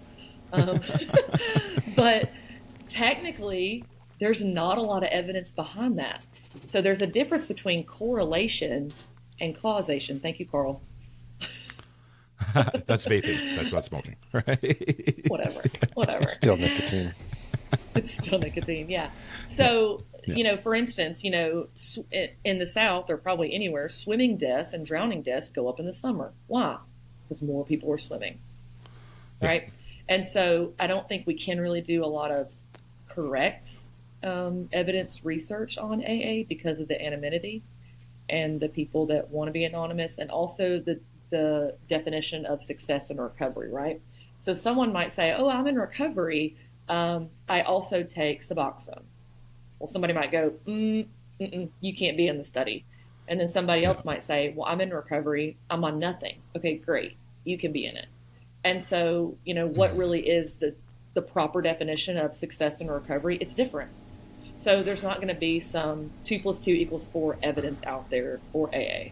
Um, 0.53 0.81
but 1.97 2.31
technically, 2.89 3.85
there's 4.25 4.43
not 4.43 4.79
a 4.79 4.83
lot 4.83 5.03
of 5.03 5.11
evidence 5.11 5.53
behind 5.53 5.99
that. 5.99 6.25
So 6.67 6.81
there's 6.81 7.03
a 7.03 7.07
difference 7.07 7.47
between 7.47 7.85
correlation 7.85 8.93
and 9.41 9.55
causation. 9.61 10.19
Thank 10.21 10.41
you, 10.41 10.47
Carl. 10.47 10.81
That's 12.87 13.07
vaping. 13.07 13.57
That's 13.57 13.73
not 13.73 13.85
smoking, 13.85 14.17
right? 14.33 15.21
Whatever, 15.29 15.63
whatever. 15.95 16.27
Still 16.27 16.57
nicotine. 16.57 17.13
it's 17.97 18.13
still 18.15 18.39
nicotine 18.39 18.89
yeah 18.89 19.11
so 19.49 20.03
Yeah. 20.27 20.35
you 20.37 20.45
know 20.45 20.57
for 20.57 20.77
instance 20.77 21.25
you 21.25 21.31
know 21.33 21.67
sw- 21.75 22.01
in 22.45 22.59
the 22.61 22.67
south 22.67 23.11
or 23.11 23.17
probably 23.17 23.53
anywhere 23.53 23.89
swimming 23.89 24.37
deaths 24.37 24.73
and 24.73 24.87
drowning 24.87 25.23
deaths 25.23 25.51
go 25.51 25.69
up 25.69 25.81
in 25.81 25.87
the 25.87 25.93
summer 25.93 26.33
why 26.47 26.77
because 27.23 27.43
more 27.43 27.65
people 27.65 27.93
are 27.93 27.99
swimming 27.99 28.39
Yeah. 29.43 29.49
right 29.49 29.73
and 30.09 30.25
so 30.25 30.73
i 30.79 30.87
don't 30.87 31.09
think 31.09 31.27
we 31.27 31.35
can 31.35 31.61
really 31.61 31.81
do 31.81 32.05
a 32.05 32.07
lot 32.07 32.31
of 32.31 32.53
correct 33.09 33.69
um, 34.25 34.69
evidence 34.73 35.25
research 35.25 35.79
on 35.79 36.03
aa 36.05 36.45
because 36.49 36.81
of 36.81 36.89
the 36.89 37.01
anonymity 37.05 37.63
and 38.29 38.61
the 38.61 38.69
people 38.69 39.07
that 39.07 39.31
want 39.31 39.49
to 39.49 39.53
be 39.53 39.65
anonymous 39.65 40.19
and 40.19 40.31
also 40.31 40.79
the 40.81 41.01
the 41.31 41.77
definition 41.89 42.47
of 42.47 42.63
success 42.63 43.11
and 43.11 43.21
recovery 43.21 43.71
right 43.71 44.01
so 44.39 44.53
someone 44.53 44.93
might 44.93 45.11
say 45.11 45.35
oh 45.37 45.49
i'm 45.49 45.67
in 45.67 45.77
recovery 45.77 46.57
um, 46.89 47.31
I 47.49 47.63
also 47.63 48.03
take 48.03 48.47
Suboxone. 48.47 49.03
Well, 49.79 49.87
somebody 49.87 50.13
might 50.13 50.33
go, 50.33 50.53
mm, 50.67 51.07
you 51.39 51.95
can't 51.95 52.17
be 52.17 52.29
in 52.29 52.39
the 52.39 52.45
study. 52.45 52.85
And 53.27 53.41
then 53.41 53.49
somebody 53.49 53.85
else 53.85 54.05
might 54.05 54.23
say, 54.23 54.53
well, 54.55 54.67
I'm 54.67 54.81
in 54.81 54.91
recovery. 54.91 55.57
I'm 55.71 55.85
on 55.85 55.99
nothing. 55.99 56.43
Okay, 56.57 56.75
great. 56.75 57.17
You 57.45 57.59
can 57.59 57.73
be 57.73 57.87
in 57.87 57.97
it. 57.97 58.07
And 58.65 58.83
so, 58.83 59.37
you 59.45 59.55
know, 59.55 59.67
what 59.67 59.97
really 59.97 60.29
is 60.29 60.53
the, 60.55 60.75
the 61.15 61.23
proper 61.23 61.63
definition 61.63 62.17
of 62.17 62.35
success 62.35 62.81
and 62.81 62.91
recovery? 62.91 63.39
It's 63.41 63.55
different. 63.55 63.91
So 64.59 64.83
there's 64.83 65.03
not 65.03 65.17
going 65.17 65.29
to 65.29 65.35
be 65.35 65.61
some 65.61 66.11
two 66.25 66.41
plus 66.41 66.59
two 66.59 66.73
equals 66.73 67.09
four 67.09 67.37
evidence 67.43 67.81
out 67.85 68.11
there 68.11 68.41
for 68.53 68.69
AA. 68.69 69.11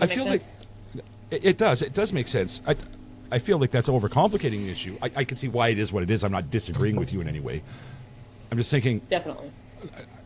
I 0.00 0.06
feel 0.06 0.24
sense? 0.24 0.42
like 0.96 1.04
it, 1.30 1.58
does. 1.58 1.82
It 1.82 1.94
does 1.94 2.12
make 2.12 2.28
sense. 2.28 2.60
I, 2.66 2.76
I 3.30 3.38
feel 3.38 3.58
like 3.58 3.70
that's 3.70 3.88
overcomplicating 3.88 4.64
the 4.64 4.70
issue. 4.70 4.96
I, 5.02 5.10
I 5.16 5.24
can 5.24 5.36
see 5.36 5.48
why 5.48 5.68
it 5.68 5.78
is 5.78 5.92
what 5.92 6.02
it 6.02 6.10
is. 6.10 6.24
I'm 6.24 6.32
not 6.32 6.50
disagreeing 6.50 6.96
with 6.96 7.12
you 7.12 7.20
in 7.20 7.28
any 7.28 7.40
way. 7.40 7.62
I'm 8.50 8.58
just 8.58 8.70
thinking. 8.70 9.00
Definitely. 9.10 9.50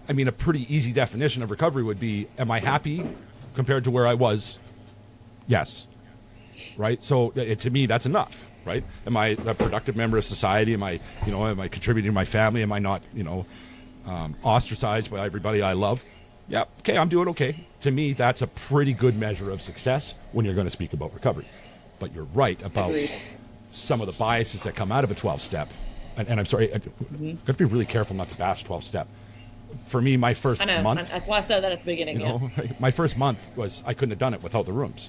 I 0.08 0.12
mean, 0.12 0.28
a 0.28 0.32
pretty 0.32 0.72
easy 0.74 0.92
definition 0.92 1.42
of 1.42 1.50
recovery 1.50 1.82
would 1.82 2.00
be: 2.00 2.28
Am 2.38 2.50
I 2.50 2.60
happy 2.60 3.04
compared 3.54 3.84
to 3.84 3.90
where 3.90 4.06
I 4.06 4.14
was? 4.14 4.58
Yes. 5.46 5.86
Right. 6.76 7.02
So 7.02 7.32
it, 7.34 7.60
to 7.60 7.70
me, 7.70 7.86
that's 7.86 8.06
enough. 8.06 8.48
Right. 8.64 8.84
Am 9.06 9.16
I 9.16 9.28
a 9.44 9.54
productive 9.54 9.96
member 9.96 10.18
of 10.18 10.24
society? 10.24 10.74
Am 10.74 10.84
I, 10.84 11.00
you 11.26 11.32
know, 11.32 11.46
am 11.46 11.58
I 11.58 11.66
contributing 11.66 12.10
to 12.10 12.14
my 12.14 12.24
family? 12.24 12.62
Am 12.62 12.72
I 12.72 12.78
not, 12.78 13.02
you 13.12 13.24
know, 13.24 13.44
um, 14.06 14.34
ostracized 14.42 15.10
by 15.10 15.24
everybody 15.24 15.62
I 15.62 15.72
love? 15.74 16.02
yeah, 16.48 16.64
okay, 16.80 16.98
I'm 16.98 17.08
doing 17.08 17.28
okay. 17.28 17.66
To 17.82 17.90
me, 17.90 18.12
that's 18.12 18.42
a 18.42 18.46
pretty 18.46 18.92
good 18.92 19.16
measure 19.18 19.50
of 19.50 19.62
success 19.62 20.14
when 20.32 20.44
you're 20.44 20.54
going 20.54 20.66
to 20.66 20.70
speak 20.72 20.92
about 20.92 21.14
recovery. 21.14 21.46
But 21.98 22.12
you're 22.14 22.24
right 22.34 22.60
about 22.62 22.90
Agreed. 22.90 23.10
some 23.70 24.00
of 24.00 24.06
the 24.06 24.12
biases 24.12 24.64
that 24.64 24.74
come 24.74 24.90
out 24.92 25.04
of 25.04 25.10
a 25.10 25.14
12 25.14 25.40
step. 25.40 25.70
And, 26.16 26.28
and 26.28 26.38
I'm 26.40 26.46
sorry, 26.46 26.74
I 26.74 26.78
Mm-hmm. 26.78 27.30
got 27.46 27.46
to 27.46 27.54
be 27.54 27.64
really 27.64 27.86
careful 27.86 28.16
not 28.16 28.28
to 28.30 28.36
bash 28.36 28.64
12 28.64 28.84
step. 28.84 29.06
For 29.86 30.00
me, 30.02 30.16
my 30.18 30.34
first 30.34 30.60
I 30.62 30.64
know. 30.66 30.82
month, 30.82 31.10
That's 31.10 31.26
why 31.26 31.38
I 31.38 31.40
said 31.40 31.62
that 31.62 31.72
at 31.72 31.78
the 31.78 31.86
beginning. 31.86 32.20
you 32.20 32.50
yeah. 32.58 32.72
my 32.80 32.90
first 32.90 33.16
month 33.16 33.38
was 33.56 33.82
I 33.86 33.94
couldn't 33.94 34.10
have 34.10 34.18
done 34.18 34.34
it 34.34 34.42
without 34.42 34.66
the 34.66 34.72
rooms, 34.72 35.08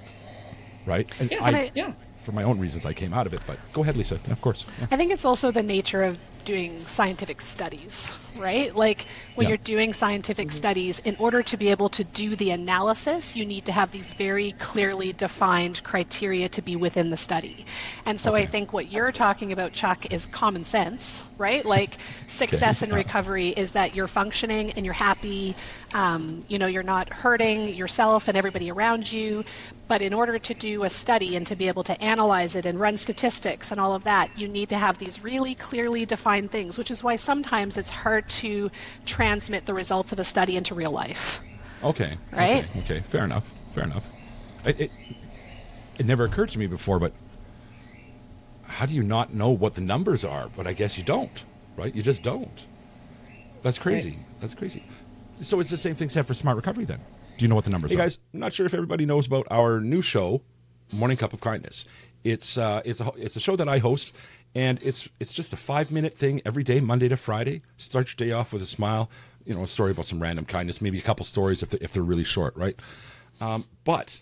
right? 0.85 1.09
And 1.19 1.29
Yeah, 1.31 1.43
I, 1.43 1.49
I- 1.49 1.71
yeah. 1.75 1.91
for 2.23 2.31
my 2.31 2.43
own 2.43 2.59
reasons, 2.59 2.85
I 2.85 2.93
came 2.93 3.13
out 3.13 3.27
of 3.27 3.33
it. 3.33 3.41
But 3.45 3.57
go 3.73 3.81
ahead, 3.81 3.97
Lisa. 3.97 4.15
Of 4.29 4.39
course. 4.39 4.65
Yeah. 4.79 4.87
I 4.91 4.97
think 4.97 5.11
it's 5.11 5.25
also 5.25 5.51
the 5.51 5.63
nature 5.63 6.03
of 6.03 6.17
doing 6.43 6.85
scientific 6.85 7.41
studies, 7.41 8.15
right? 8.35 8.75
Like 8.75 9.05
when 9.35 9.45
Yeah. 9.45 9.49
you're 9.49 9.57
doing 9.57 9.93
scientific 9.93 10.51
studies, 10.51 10.99
in 10.99 11.15
order 11.17 11.41
to 11.43 11.57
be 11.57 11.69
able 11.69 11.89
to 11.89 12.03
do 12.03 12.35
the 12.35 12.51
analysis, 12.51 13.35
you 13.35 13.45
need 13.45 13.65
to 13.65 13.71
have 13.71 13.91
these 13.91 14.11
very 14.11 14.51
clearly 14.53 15.13
defined 15.13 15.83
criteria 15.83 16.49
to 16.49 16.61
be 16.61 16.75
within 16.75 17.09
the 17.09 17.17
study. 17.17 17.65
And 18.05 18.19
so 18.19 18.35
I 18.35 18.45
think 18.45 18.73
what 18.73 18.91
you're 18.91 19.11
talking 19.11 19.51
about, 19.51 19.71
Chuck, 19.73 20.05
is 20.11 20.25
common 20.25 20.65
sense, 20.65 21.23
right? 21.37 21.63
Like 21.65 21.97
success 22.27 22.81
in 22.81 22.89
yeah. 22.89 22.95
recovery 22.95 23.49
is 23.49 23.71
that 23.71 23.95
you're 23.95 24.07
functioning 24.07 24.71
and 24.71 24.85
you're 24.85 24.93
happy, 24.93 25.55
um, 25.93 26.43
you 26.47 26.57
know, 26.59 26.67
you're 26.67 26.83
not 26.83 27.11
hurting 27.13 27.73
yourself 27.73 28.27
and 28.27 28.37
everybody 28.37 28.69
around 28.71 29.11
you. 29.11 29.43
But 29.87 30.01
in 30.01 30.13
order 30.13 30.39
to 30.39 30.53
do 30.55 30.83
a 30.85 30.89
study 30.89 31.35
and 31.35 31.45
to 31.45 31.55
be 31.55 31.67
able 31.67 31.83
to 31.83 32.01
analyze 32.01 32.55
it 32.55 32.65
and 32.65 32.79
run 32.79 32.97
statistics 32.97 33.69
and 33.71 33.79
all 33.79 33.93
of 33.93 34.03
that, 34.05 34.35
you 34.35 34.47
need 34.47 34.69
to 34.69 34.77
have 34.77 34.97
these 34.97 35.21
really 35.23 35.53
clearly 35.55 36.05
defined 36.05 36.32
things, 36.41 36.77
which 36.77 36.91
is 36.91 37.03
why 37.03 37.15
sometimes 37.15 37.77
it's 37.77 37.91
hard 37.91 38.27
to 38.29 38.71
transmit 39.05 39.65
the 39.65 39.73
results 39.73 40.11
of 40.11 40.19
a 40.19 40.23
study 40.23 40.57
into 40.57 40.75
real 40.75 40.91
life. 40.91 41.41
Okay. 41.83 42.17
Right? 42.31 42.65
Okay. 42.69 42.79
okay. 42.79 42.99
Fair 43.01 43.23
enough. 43.25 43.51
Fair 43.73 43.83
enough. 43.83 44.05
It, 44.65 44.79
it 44.79 44.91
it 45.99 46.05
never 46.05 46.23
occurred 46.25 46.49
to 46.49 46.59
me 46.59 46.67
before, 46.67 46.99
but 46.99 47.13
how 48.63 48.85
do 48.85 48.93
you 48.95 49.03
not 49.03 49.33
know 49.33 49.49
what 49.49 49.75
the 49.75 49.81
numbers 49.81 50.23
are? 50.23 50.49
But 50.55 50.65
I 50.65 50.73
guess 50.73 50.97
you 50.97 51.03
don't, 51.03 51.43
right? 51.77 51.93
You 51.93 52.01
just 52.01 52.23
don't. 52.23 52.65
That's 53.61 53.77
crazy. 53.77 54.17
That's 54.39 54.53
crazy. 54.53 54.83
So 55.41 55.59
it's 55.59 55.69
the 55.69 55.77
same 55.77 55.95
thing 55.95 56.09
said 56.09 56.25
for 56.25 56.33
smart 56.33 56.55
recovery. 56.57 56.85
Then, 56.85 56.99
do 57.37 57.45
you 57.45 57.49
know 57.49 57.55
what 57.55 57.65
the 57.65 57.71
numbers 57.71 57.91
Hey 57.91 57.97
are? 57.97 58.01
guys, 58.01 58.19
I'm 58.33 58.39
not 58.39 58.53
sure 58.53 58.65
if 58.65 58.73
everybody 58.73 59.05
knows 59.05 59.27
about 59.27 59.47
our 59.51 59.79
new 59.79 60.01
show, 60.01 60.41
Morning 60.91 61.17
Cup 61.17 61.33
of 61.33 61.41
Kindness. 61.41 61.85
It's 62.23 62.57
uh, 62.57 62.81
it's 62.85 63.01
a 63.01 63.11
it's 63.17 63.35
a 63.35 63.39
show 63.39 63.55
that 63.55 63.67
I 63.67 63.79
host, 63.79 64.15
and 64.55 64.79
it's 64.83 65.09
it's 65.19 65.33
just 65.33 65.53
a 65.53 65.57
five 65.57 65.91
minute 65.91 66.13
thing 66.13 66.41
every 66.45 66.63
day, 66.63 66.79
Monday 66.79 67.07
to 67.07 67.17
Friday. 67.17 67.61
Start 67.77 68.09
your 68.09 68.27
day 68.27 68.31
off 68.31 68.53
with 68.53 68.61
a 68.61 68.67
smile. 68.67 69.09
You 69.45 69.55
know, 69.55 69.63
a 69.63 69.67
story 69.67 69.91
about 69.91 70.05
some 70.05 70.21
random 70.21 70.45
kindness, 70.45 70.81
maybe 70.81 70.99
a 70.99 71.01
couple 71.01 71.25
stories 71.25 71.61
if 71.63 71.69
they, 71.69 71.79
if 71.81 71.93
they're 71.93 72.03
really 72.03 72.23
short, 72.23 72.55
right? 72.55 72.79
Um, 73.41 73.65
but 73.83 74.21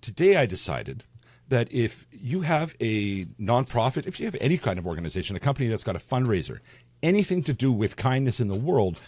today 0.00 0.36
I 0.36 0.46
decided 0.46 1.04
that 1.48 1.72
if 1.72 2.06
you 2.10 2.42
have 2.42 2.74
a 2.80 3.24
nonprofit, 3.40 4.06
if 4.06 4.18
you 4.18 4.26
have 4.26 4.36
any 4.40 4.58
kind 4.58 4.78
of 4.78 4.86
organization, 4.86 5.36
a 5.36 5.40
company 5.40 5.68
that's 5.68 5.84
got 5.84 5.96
a 5.96 6.00
fundraiser, 6.00 6.60
anything 7.02 7.42
to 7.44 7.52
do 7.52 7.72
with 7.72 7.96
kindness 7.96 8.40
in 8.40 8.48
the 8.48 8.58
world 8.58 9.00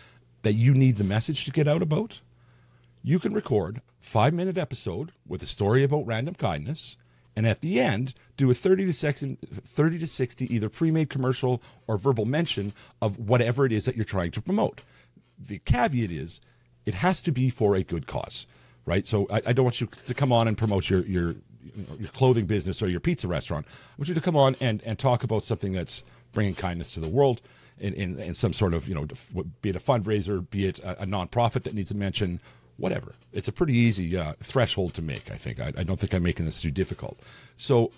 that 0.42 0.54
you 0.54 0.72
need 0.72 0.96
the 0.96 1.04
message 1.04 1.44
to 1.44 1.50
get 1.50 1.68
out 1.68 1.82
about, 1.82 2.20
you 3.02 3.18
can 3.18 3.34
record 3.34 3.82
five 4.00 4.32
minute 4.32 4.56
episode 4.56 5.12
with 5.26 5.42
a 5.42 5.46
story 5.46 5.82
about 5.82 6.06
random 6.06 6.34
kindness 6.34 6.96
and 7.36 7.46
at 7.46 7.60
the 7.60 7.80
end 7.80 8.14
do 8.36 8.50
a 8.50 8.54
30 8.54 8.86
to 8.86 8.92
60, 8.92 9.38
30 9.66 9.98
to 9.98 10.06
60 10.06 10.54
either 10.54 10.68
pre-made 10.68 11.10
commercial 11.10 11.62
or 11.86 11.98
verbal 11.98 12.24
mention 12.24 12.72
of 13.00 13.18
whatever 13.18 13.66
it 13.66 13.72
is 13.72 13.84
that 13.84 13.96
you're 13.96 14.04
trying 14.04 14.30
to 14.32 14.42
promote. 14.42 14.84
The 15.38 15.58
caveat 15.58 16.12
is 16.12 16.40
it 16.86 16.94
has 16.94 17.22
to 17.22 17.32
be 17.32 17.50
for 17.50 17.74
a 17.74 17.82
good 17.82 18.06
cause 18.06 18.46
right? 18.86 19.06
So 19.06 19.26
i, 19.30 19.40
I 19.46 19.52
don't 19.52 19.64
want 19.64 19.80
you 19.80 19.88
to 20.06 20.14
come 20.14 20.32
on 20.32 20.48
and 20.48 20.56
promote 20.56 20.88
your 20.90 21.00
your 21.00 21.34
your 21.98 22.08
clothing 22.08 22.46
business 22.46 22.82
or 22.82 22.88
your 22.88 23.00
pizza 23.00 23.26
restaurant. 23.26 23.66
I 23.66 23.94
want 23.98 24.08
you 24.08 24.14
to 24.14 24.20
come 24.20 24.36
on 24.36 24.56
and 24.60 24.82
and 24.84 24.98
talk 24.98 25.24
about 25.24 25.42
something 25.42 25.72
that's 25.72 26.04
bringing 26.32 26.54
kindness 26.54 26.90
to 26.94 27.00
the 27.00 27.08
world 27.08 27.40
in, 27.78 27.94
in, 27.94 28.18
in 28.18 28.34
some 28.34 28.52
sort 28.52 28.74
of 28.74 28.88
you 28.88 28.94
know 28.94 29.06
be 29.62 29.70
it 29.70 29.76
a 29.76 29.80
fundraiser 29.80 30.48
be 30.48 30.66
it 30.66 30.78
a, 30.80 31.02
a 31.02 31.06
nonprofit 31.06 31.62
that 31.64 31.74
needs 31.74 31.90
a 31.90 31.94
mention 31.94 32.40
whatever 32.76 33.14
it's 33.32 33.48
a 33.48 33.52
pretty 33.52 33.74
easy 33.74 34.16
uh, 34.16 34.32
threshold 34.42 34.94
to 34.94 35.02
make 35.02 35.30
i 35.30 35.36
think 35.36 35.60
I, 35.60 35.72
I 35.76 35.82
don't 35.84 35.98
think 35.98 36.12
i'm 36.14 36.22
making 36.22 36.44
this 36.44 36.60
too 36.60 36.70
difficult 36.70 37.18
so 37.56 37.92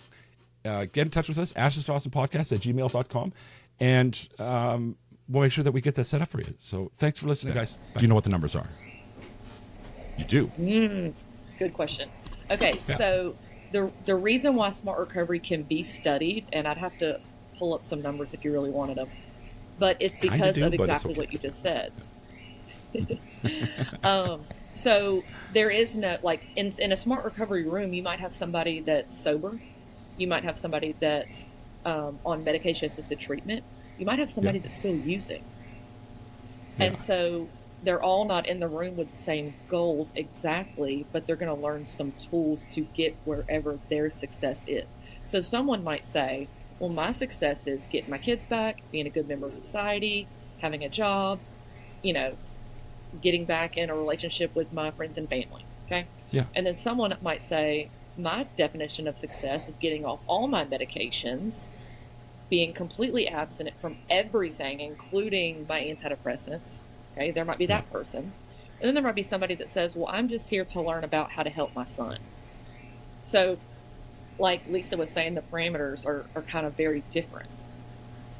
uh, 0.67 0.87
get 0.93 1.03
in 1.03 1.11
touch 1.11 1.29
with 1.29 1.39
us, 1.39 1.53
Ashes 1.57 1.85
to 1.85 1.93
Awesome 1.93 2.11
Podcast 2.11 2.53
at 2.53 2.61
gmail.com, 2.61 3.33
and 3.81 4.29
um, 4.39 4.97
we'll 5.29 5.43
make 5.43 5.53
sure 5.53 5.65
that 5.65 5.73
we 5.73 5.81
get 5.81 5.95
that 5.95 6.05
set 6.05 6.21
up 6.21 6.29
for 6.29 6.41
you. 6.41 6.55
So 6.59 6.91
thanks 6.99 7.19
for 7.19 7.29
listening, 7.29 7.55
guys. 7.55 7.79
Do 7.95 8.03
you 8.03 8.09
know 8.09 8.15
what 8.15 8.25
the 8.25 8.31
numbers 8.31 8.57
are? 8.57 8.69
You 10.19 10.25
do. 10.25 11.15
Good 11.59 11.75
question. 11.75 12.11
Okay, 12.51 12.75
Yeah. 12.89 12.97
so 12.97 13.35
the 13.73 13.91
the 14.05 14.15
reason 14.15 14.55
why 14.55 14.71
smart 14.71 14.99
recovery 14.99 15.41
can 15.41 15.63
be 15.63 15.83
studied, 15.83 16.47
and 16.53 16.67
I'd 16.67 16.79
have 16.79 16.97
to 16.99 17.21
pull 17.59 17.75
up 17.75 17.85
some 17.85 18.03
numbers 18.03 18.35
if 18.35 18.45
you 18.45 18.53
really 18.53 18.71
wanted 18.71 18.97
them, 18.97 19.09
but 19.79 19.97
it's 20.01 20.19
because 20.19 20.55
do, 20.55 20.65
of 20.67 20.75
exactly 20.75 21.13
okay. 21.13 21.21
what 21.21 21.33
you 21.33 21.39
just 21.39 21.63
said. 21.63 21.93
um, 24.03 24.43
so 24.77 25.27
there 25.51 25.71
is 25.71 25.97
no 25.97 26.19
like 26.23 26.49
in 26.57 26.73
in 26.79 26.93
a 26.93 26.97
smart 26.97 27.25
recovery 27.25 27.67
room, 27.69 27.95
you 27.95 28.03
might 28.05 28.21
have 28.21 28.35
somebody 28.35 28.83
that's 28.83 29.17
sober, 29.23 29.61
you 30.17 30.29
might 30.29 30.45
have 30.45 30.59
somebody 30.59 30.97
that's 31.01 31.47
um, 31.87 32.21
on 32.27 32.45
medication 32.45 32.87
assisted 32.89 33.21
treatment, 33.21 33.65
you 33.97 34.07
might 34.07 34.21
have 34.21 34.31
somebody 34.31 34.59
Yeah. 34.59 34.63
that's 34.63 34.77
still 34.77 34.97
using. 34.99 35.45
And 36.79 36.97
Yeah. 36.97 36.99
so 36.99 37.53
they're 37.83 38.03
all 38.03 38.27
not 38.27 38.47
in 38.47 38.61
the 38.61 38.69
room 38.69 38.97
with 38.97 39.11
the 39.11 39.17
same 39.17 39.57
goals 39.69 40.13
exactly, 40.15 41.09
but 41.13 41.27
they're 41.27 41.37
going 41.37 41.55
to 41.55 41.61
learn 41.61 41.87
some 41.87 42.13
tools 42.13 42.67
to 42.67 42.83
get 42.95 43.19
wherever 43.25 43.81
their 43.91 44.11
success 44.11 44.63
is. 44.67 44.97
So 45.23 45.41
someone 45.41 45.85
might 45.85 46.05
say, 46.07 46.51
well, 46.79 46.91
my 46.91 47.13
success 47.13 47.67
is 47.67 47.87
getting 47.87 48.11
my 48.11 48.19
kids 48.19 48.47
back, 48.47 48.83
being 48.93 49.07
a 49.07 49.11
good 49.11 49.29
member 49.29 49.47
of 49.49 49.55
society, 49.55 50.31
having 50.59 50.85
a 50.85 50.89
job, 50.91 51.43
you 52.03 52.13
know, 52.15 52.39
getting 53.21 53.45
back 53.45 53.77
in 53.77 53.91
a 53.91 53.97
relationship 53.97 54.55
with 54.55 54.73
my 54.73 54.91
friends 54.91 55.19
and 55.19 55.29
family. 55.29 55.65
Okay. 55.87 56.07
Yeah. 56.31 56.45
And 56.55 56.67
then 56.67 56.77
someone 56.77 57.17
might 57.23 57.43
say, 57.43 57.91
my 58.19 58.47
definition 58.57 59.07
of 59.07 59.19
success 59.19 59.69
is 59.69 59.77
getting 59.77 60.05
off 60.05 60.21
all 60.27 60.49
my 60.49 60.65
medications, 60.65 61.65
being 62.49 62.73
completely 62.73 63.29
abstinent 63.29 63.79
from 63.81 63.99
everything, 64.09 64.81
including 64.81 65.67
my 65.69 65.81
antidepressants. 65.81 66.85
Okay, 67.13 67.31
there 67.31 67.45
might 67.45 67.59
be 67.59 67.67
that 67.67 67.91
person. 67.93 68.33
And 68.81 68.87
then 68.89 68.95
there 68.95 69.03
might 69.03 69.15
be 69.15 69.23
somebody 69.23 69.55
that 69.57 69.69
says, 69.69 69.97
Well, 69.97 70.09
I'm 70.09 70.29
just 70.29 70.49
here 70.49 70.65
to 70.65 70.81
learn 70.81 71.05
about 71.05 71.31
how 71.31 71.43
to 71.43 71.51
help 71.51 71.75
my 71.75 71.85
son. 71.85 72.19
So, 73.23 73.59
like 74.39 74.67
Lisa 74.69 74.97
was 74.97 75.11
saying, 75.11 75.35
the 75.35 75.43
parameters 75.43 76.07
are, 76.07 76.27
are 76.35 76.43
kind 76.43 76.67
of 76.67 76.75
very 76.75 77.03
different. 77.11 77.51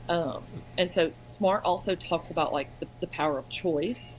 Um, 0.09 0.45
and 0.77 0.93
so, 0.93 1.13
SMART 1.25 1.65
also 1.65 1.95
talks 1.95 2.31
about 2.31 2.53
like 2.53 2.69
the, 2.81 2.87
the 3.01 3.07
power 3.07 3.39
of 3.39 3.49
choice. 3.49 4.19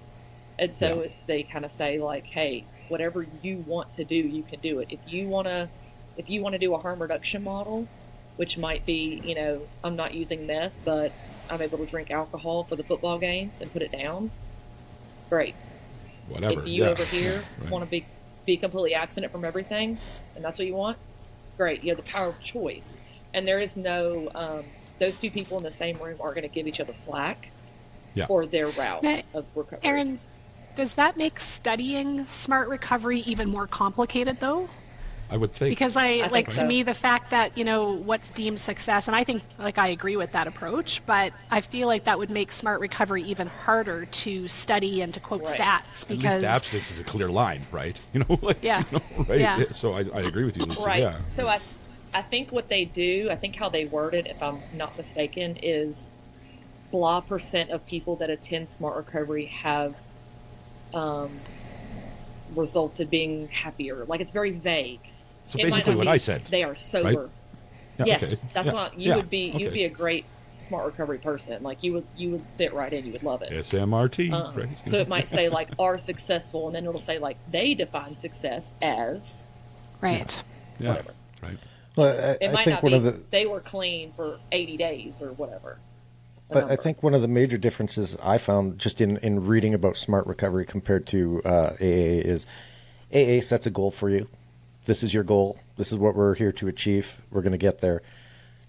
And 0.59 0.75
so 0.75 1.03
Yeah. 1.03 1.09
they 1.27 1.43
kind 1.43 1.65
of 1.65 1.71
say, 1.71 1.99
like, 1.99 2.25
hey, 2.25 2.63
whatever 2.89 3.25
you 3.43 3.63
want 3.67 3.91
to 3.91 4.03
do, 4.03 4.15
you 4.15 4.43
can 4.43 4.59
do 4.59 4.79
it. 4.79 4.87
If 4.91 4.99
you 5.07 5.27
want 5.27 5.47
to, 5.47 5.69
if 6.17 6.29
you 6.29 6.41
want 6.41 6.53
to 6.53 6.59
do 6.59 6.73
a 6.73 6.77
harm 6.79 6.99
reduction 7.01 7.43
model, 7.43 7.87
which 8.37 8.57
might 8.57 8.85
be, 8.85 9.21
you 9.23 9.35
know, 9.35 9.61
I'm 9.83 9.95
not 9.95 10.13
using 10.13 10.47
meth, 10.47 10.73
but 10.85 11.11
I'm 11.49 11.61
able 11.61 11.77
to 11.79 11.85
drink 11.85 12.11
alcohol 12.11 12.63
for 12.63 12.75
the 12.75 12.83
football 12.83 13.17
games 13.19 13.61
and 13.61 13.71
put 13.71 13.81
it 13.81 13.91
down. 13.91 14.31
Great. 15.29 15.55
Whatever. 16.29 16.61
If 16.61 16.67
you 16.67 16.83
yeah. 16.83 16.89
over 16.89 17.03
here 17.05 17.43
Right. 17.61 17.69
want 17.69 17.83
to 17.85 17.89
be 17.89 18.05
be 18.45 18.55
completely 18.57 18.93
abstinent 18.95 19.31
from 19.31 19.43
everything, 19.43 19.97
and 20.35 20.43
that's 20.43 20.57
what 20.57 20.65
you 20.67 20.73
want, 20.73 20.97
great. 21.57 21.83
You 21.83 21.93
have 21.93 22.03
the 22.05 22.09
power 22.11 22.29
of 22.29 22.39
choice, 22.41 22.95
and 23.33 23.45
there 23.45 23.59
is 23.59 23.75
no 23.75 24.29
um, 24.33 24.63
those 24.99 25.17
two 25.17 25.29
people 25.29 25.57
in 25.57 25.63
the 25.63 25.71
same 25.71 25.97
room 25.99 26.15
are 26.21 26.29
going 26.33 26.43
to 26.43 26.53
give 26.53 26.65
each 26.65 26.79
other 26.79 26.93
flack 27.05 27.49
Yeah. 28.15 28.25
for 28.25 28.45
their 28.45 28.67
route 28.67 29.03
Now, 29.03 29.19
of 29.33 29.45
recovery. 29.53 29.79
Erin, 29.83 30.19
does 30.77 30.93
that 30.93 31.17
make 31.17 31.39
studying 31.39 32.25
smart 32.27 32.69
recovery 32.69 33.21
even 33.21 33.49
more 33.49 33.67
complicated 33.67 34.39
though? 34.39 34.69
I 35.29 35.35
would 35.35 35.51
think. 35.51 35.71
Because 35.71 35.97
I, 35.97 36.19
think 36.21 36.31
like 36.31 36.45
to 36.45 36.51
so. 36.53 36.65
me 36.65 36.83
the 36.83 36.93
fact 36.93 37.31
that 37.31 37.57
you 37.57 37.65
know 37.65 37.91
what's 37.91 38.29
deemed 38.29 38.59
success, 38.59 39.07
and 39.07 39.17
I 39.17 39.25
think 39.25 39.43
like 39.57 39.77
I 39.77 39.87
agree 39.89 40.15
with 40.15 40.31
that 40.31 40.47
approach, 40.47 41.01
but 41.05 41.33
I 41.51 41.59
feel 41.61 41.87
like 41.87 42.05
that 42.05 42.17
would 42.17 42.29
make 42.29 42.51
smart 42.51 42.79
recovery 42.79 43.23
even 43.23 43.47
harder 43.47 44.05
to 44.05 44.47
study 44.47 45.01
and 45.01 45.13
to 45.15 45.19
quote 45.19 45.43
Right. 45.43 45.59
stats 45.59 46.03
At 46.03 46.07
because 46.07 46.35
least 46.35 46.45
abstinence 46.45 46.91
is 46.91 46.99
a 46.99 47.03
clear 47.03 47.27
line, 47.27 47.63
right? 47.71 47.99
You 48.13 48.19
know, 48.21 48.39
like, 48.41 48.59
Yeah. 48.61 48.83
you 48.91 48.99
know, 48.99 49.25
right? 49.27 49.39
Yeah. 49.39 49.63
So 49.71 49.93
I, 49.93 50.01
I 50.13 50.21
agree 50.21 50.45
with 50.45 50.57
you, 50.57 50.63
Lisa. 50.63 50.85
right. 50.87 51.01
Yeah. 51.01 51.25
So 51.25 51.47
I, 51.47 51.59
I 52.13 52.21
think 52.21 52.51
what 52.51 52.69
they 52.69 52.85
do, 52.85 53.27
I 53.29 53.35
think 53.35 53.55
how 53.55 53.67
they 53.67 53.85
word 53.85 54.13
it, 54.13 54.27
if 54.27 54.41
I'm 54.41 54.61
not 54.73 54.95
mistaken, 54.95 55.57
is 55.61 55.97
blah 56.89 57.19
percent 57.19 57.71
of 57.71 57.85
people 57.85 58.15
that 58.17 58.29
attend 58.29 58.69
Smart 58.69 58.95
Recovery 58.95 59.47
have 59.47 59.95
um, 60.93 61.39
resulted 62.55 63.09
being 63.09 63.47
happier. 63.49 64.05
Like 64.05 64.21
it's 64.21 64.31
very 64.31 64.51
vague. 64.51 64.99
So 65.45 65.59
It 65.59 65.63
basically 65.63 65.95
what 65.95 66.03
be 66.05 66.09
I 66.09 66.17
said. 66.17 66.43
They 66.45 66.63
are 66.63 66.75
sober. 66.75 67.29
Yeah, 67.99 68.05
yes, 68.05 68.23
okay. 68.23 68.35
that's 68.53 68.67
Yeah, 68.67 68.73
what 68.73 68.99
you 68.99 69.09
yeah, 69.09 69.15
would 69.15 69.29
be. 69.29 69.45
You'd 69.55 69.67
okay. 69.67 69.73
be 69.73 69.83
a 69.85 69.89
great 69.89 70.25
smart 70.59 70.85
recovery 70.85 71.17
person. 71.19 71.63
Like 71.63 71.83
you 71.83 71.93
would 71.93 72.05
you 72.15 72.31
would 72.31 72.45
fit 72.57 72.73
right 72.73 72.91
in. 72.93 73.05
You 73.05 73.13
would 73.13 73.23
love 73.23 73.41
it. 73.41 73.51
SMRT, 73.51 74.31
Um, 74.31 74.55
right? 74.55 74.69
So 74.87 74.99
it 74.99 75.07
might 75.07 75.27
say 75.27 75.49
like 75.49 75.69
are 75.79 75.97
successful, 75.97 76.67
and 76.67 76.75
then 76.75 76.85
it'll 76.85 76.99
say 76.99 77.17
like 77.19 77.37
they 77.49 77.73
define 77.73 78.17
success 78.17 78.73
as 78.81 79.47
Right. 80.01 80.43
yeah, 80.79 80.89
whatever. 80.89 81.13
right. 81.43 81.57
Well, 81.95 82.07
I, 82.07 82.37
It 82.45 82.49
I 82.49 82.51
might 82.51 82.65
think 82.65 82.75
not 82.75 82.83
one 82.83 82.91
be 82.91 82.97
of 82.97 83.03
the 83.03 83.11
they 83.31 83.45
were 83.47 83.61
clean 83.61 84.11
for 84.15 84.39
80 84.51 84.77
days 84.77 85.21
or 85.21 85.31
whatever. 85.33 85.79
I, 86.53 86.61
I 86.61 86.75
think 86.75 87.03
one 87.03 87.13
of 87.13 87.21
the 87.21 87.27
major 87.27 87.57
differences 87.57 88.17
I 88.23 88.37
found 88.37 88.79
just 88.79 89.01
in, 89.01 89.17
in 89.17 89.45
reading 89.45 89.73
about 89.73 89.97
smart 89.97 90.25
recovery 90.27 90.65
compared 90.65 91.05
to 91.07 91.41
uh, 91.43 91.71
AA 91.79 92.23
is 92.23 92.45
AA 93.13 93.41
sets 93.41 93.65
a 93.65 93.69
goal 93.69 93.91
for 93.91 94.09
you. 94.09 94.27
This 94.85 95.03
is 95.03 95.13
your 95.13 95.23
goal. 95.23 95.59
This 95.75 95.91
is 95.91 95.97
what 95.97 96.15
we're 96.15 96.35
here 96.35 96.51
to 96.53 96.67
achieve. 96.67 97.21
We're 97.29 97.41
going 97.41 97.51
to 97.51 97.57
get 97.57 97.79
there. 97.79 98.01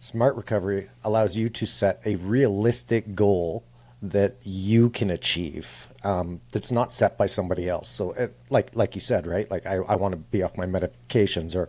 Smart 0.00 0.37
recovery 0.37 0.88
allows 1.04 1.37
you 1.37 1.49
to 1.49 1.66
set 1.66 2.00
a 2.04 2.16
realistic 2.16 3.14
goal 3.14 3.64
that 4.00 4.37
you 4.44 4.90
can 4.90 5.11
achieve. 5.11 5.88
Um, 6.04 6.40
that's 6.52 6.70
not 6.70 6.92
set 6.92 7.18
by 7.18 7.26
somebody 7.26 7.68
else. 7.68 7.88
So, 7.88 8.12
it, 8.12 8.37
like 8.49 8.76
like 8.76 8.94
you 8.94 9.00
said, 9.00 9.26
right? 9.26 9.50
Like 9.50 9.66
I, 9.66 9.75
I 9.75 9.97
want 9.97 10.12
to 10.12 10.18
be 10.18 10.42
off 10.42 10.56
my 10.56 10.66
medications, 10.66 11.56
or 11.56 11.68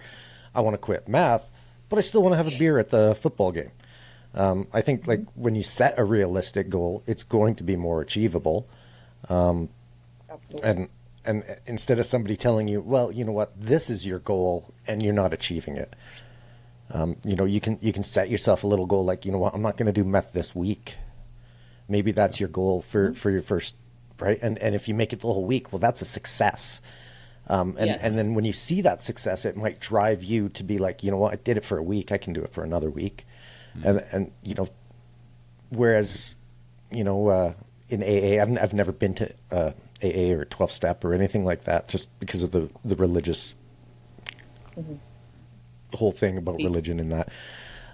I 0.54 0.62
want 0.62 0.76
to 0.76 0.78
quit 0.78 1.08
math, 1.08 1.52
but 1.90 1.98
I 1.98 2.02
still 2.02 2.22
want 2.22 2.34
to 2.34 2.38
have 2.38 2.48
a 2.48 2.58
beer 2.58 2.78
at 2.78 2.90
the 2.90 3.16
football 3.16 3.52
game. 3.52 3.72
Um, 4.36 4.68
I 4.74 4.82
think 4.82 5.08
like 5.08 5.26
when 5.36 5.56
you 5.56 5.64
set 5.64 5.98
a 5.98 6.04
realistic 6.04 6.70
goal, 6.70 7.04
it's 7.08 7.24
going 7.24 7.56
to 7.56 7.64
be 7.64 7.76
more 7.76 8.02
achievable. 8.02 8.68
Absolutely. 10.30 10.70
And 10.70 10.90
and 11.26 11.44
instead 11.68 12.00
of 12.00 12.06
somebody 12.06 12.38
telling 12.38 12.68
you, 12.68 12.80
well, 12.82 13.12
you 13.12 13.26
know 13.26 13.32
what, 13.34 13.52
this 13.60 13.90
is 13.90 14.06
your 14.06 14.20
goal, 14.20 14.74
and 14.88 15.04
you're 15.04 15.14
not 15.14 15.34
achieving 15.34 15.76
it. 15.76 15.96
Um, 16.92 17.18
you 17.24 17.36
know, 17.36 17.46
you 17.46 17.60
can 17.60 17.78
you 17.82 17.92
can 17.94 18.04
set 18.04 18.30
yourself 18.30 18.64
a 18.64 18.68
little 18.68 18.86
goal 18.86 19.06
like, 19.06 19.26
you 19.26 19.32
know 19.32 19.38
what, 19.38 19.54
I'm 19.54 19.62
not 19.62 19.78
going 19.78 19.88
to 19.88 19.92
do 19.94 20.04
meth 20.04 20.34
this 20.34 20.56
week. 20.56 20.96
Maybe 21.88 22.12
that's 22.12 22.40
your 22.40 22.50
goal 22.50 22.82
for 22.82 23.14
for 23.14 23.32
your 23.32 23.42
first 23.42 23.76
right, 24.20 24.40
and 24.42 24.58
and 24.60 24.76
if 24.76 24.88
you 24.88 24.94
make 24.94 25.12
it 25.14 25.20
the 25.20 25.28
whole 25.28 25.46
week, 25.46 25.72
well, 25.72 25.80
that's 25.80 26.02
a 26.02 26.06
success. 26.06 26.82
Um, 27.48 27.76
and 27.80 27.88
Yes. 27.88 28.02
and 28.04 28.18
then 28.18 28.36
when 28.36 28.46
you 28.46 28.54
see 28.54 28.82
that 28.82 29.02
success, 29.02 29.44
it 29.44 29.58
might 29.58 29.80
drive 29.80 30.24
you 30.24 30.50
to 30.50 30.64
be 30.64 30.78
like, 30.78 31.04
you 31.04 31.12
know 31.12 31.18
what, 31.18 31.34
I 31.34 31.38
did 31.38 31.58
it 31.58 31.66
for 31.66 31.78
a 31.78 31.84
week, 31.84 32.12
I 32.12 32.18
can 32.18 32.32
do 32.34 32.44
it 32.44 32.52
for 32.54 32.64
another 32.64 32.90
week, 32.92 33.26
and 33.84 34.04
and 34.12 34.32
you 34.44 34.56
know, 34.56 34.68
whereas 35.70 36.36
you 36.92 37.04
know 37.04 37.28
uh, 37.28 37.54
in 37.90 38.04
AA, 38.04 38.42
I've, 38.42 38.58
I've 38.64 38.74
never 38.74 38.92
been 38.92 39.14
to 39.16 39.34
uh, 39.52 39.72
AA 40.04 40.34
or 40.34 40.46
twelve 40.46 40.72
step 40.72 41.04
or 41.04 41.14
anything 41.14 41.46
like 41.46 41.66
that, 41.66 41.88
just 41.88 42.08
because 42.20 42.44
of 42.44 42.52
the 42.52 42.70
the 42.84 42.96
religious 42.96 43.56
whole 45.94 46.12
thing 46.12 46.38
about 46.38 46.58
Piece. 46.58 46.66
religion 46.66 47.00
and 47.00 47.12
that. 47.12 47.30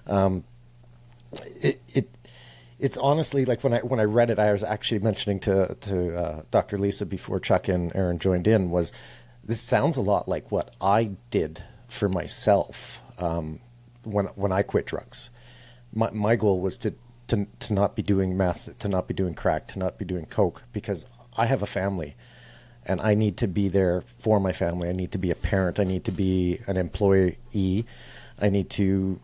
Um, 0.07 0.43
it 1.61 1.81
it 1.89 2.09
it's 2.79 2.97
honestly 2.97 3.45
like 3.45 3.63
when 3.63 3.73
I 3.73 3.79
when 3.79 3.99
I 3.99 4.03
read 4.03 4.29
it, 4.29 4.39
I 4.39 4.51
was 4.51 4.63
actually 4.63 4.99
mentioning 4.99 5.39
to 5.41 5.75
to 5.81 6.17
uh, 6.17 6.41
Dr. 6.51 6.77
Lisa 6.77 7.05
before 7.05 7.39
Chuck 7.39 7.67
and 7.67 7.95
Erin 7.95 8.19
joined 8.19 8.47
in 8.47 8.69
was 8.69 8.91
this 9.43 9.61
sounds 9.61 9.97
a 9.97 10.01
lot 10.01 10.27
like 10.27 10.51
what 10.51 10.73
I 10.81 11.11
did 11.29 11.63
for 11.87 12.09
myself 12.09 13.01
um, 13.17 13.59
when 14.03 14.25
when 14.27 14.51
I 14.51 14.63
quit 14.63 14.85
drugs. 14.85 15.29
My 15.95 16.11
my 16.11 16.35
goal 16.35 16.59
was 16.59 16.77
to 16.79 16.93
to 17.27 17.47
to 17.59 17.73
not 17.73 17.95
be 17.95 18.03
doing 18.03 18.37
meth, 18.37 18.77
to 18.77 18.87
not 18.87 19.07
be 19.07 19.13
doing 19.13 19.33
crack, 19.33 19.67
to 19.69 19.79
not 19.79 19.97
be 19.97 20.05
doing 20.05 20.25
coke 20.27 20.63
because 20.73 21.05
I 21.37 21.47
have 21.47 21.63
a 21.63 21.67
family 21.67 22.15
and 22.85 23.01
I 23.01 23.15
need 23.15 23.37
to 23.37 23.47
be 23.47 23.67
there 23.67 24.03
for 24.19 24.39
my 24.39 24.53
family. 24.53 24.89
I 24.89 24.93
need 24.93 25.11
to 25.13 25.17
be 25.17 25.31
a 25.31 25.35
parent. 25.35 25.79
I 25.79 25.83
need 25.83 26.05
to 26.05 26.11
be 26.11 26.59
an 26.67 26.77
employee. 26.77 27.85
I 28.39 28.49
need 28.49 28.69
to, 28.71 29.19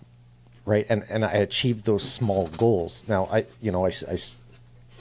right? 0.66 0.86
And 0.90 1.04
and 1.10 1.24
I 1.24 1.34
achieved 1.34 1.86
those 1.86 2.04
small 2.04 2.48
goals. 2.48 3.04
Now 3.08 3.28
I, 3.32 3.46
you 3.62 3.72
know, 3.72 3.86
I, 3.86 3.92
I 4.10 4.18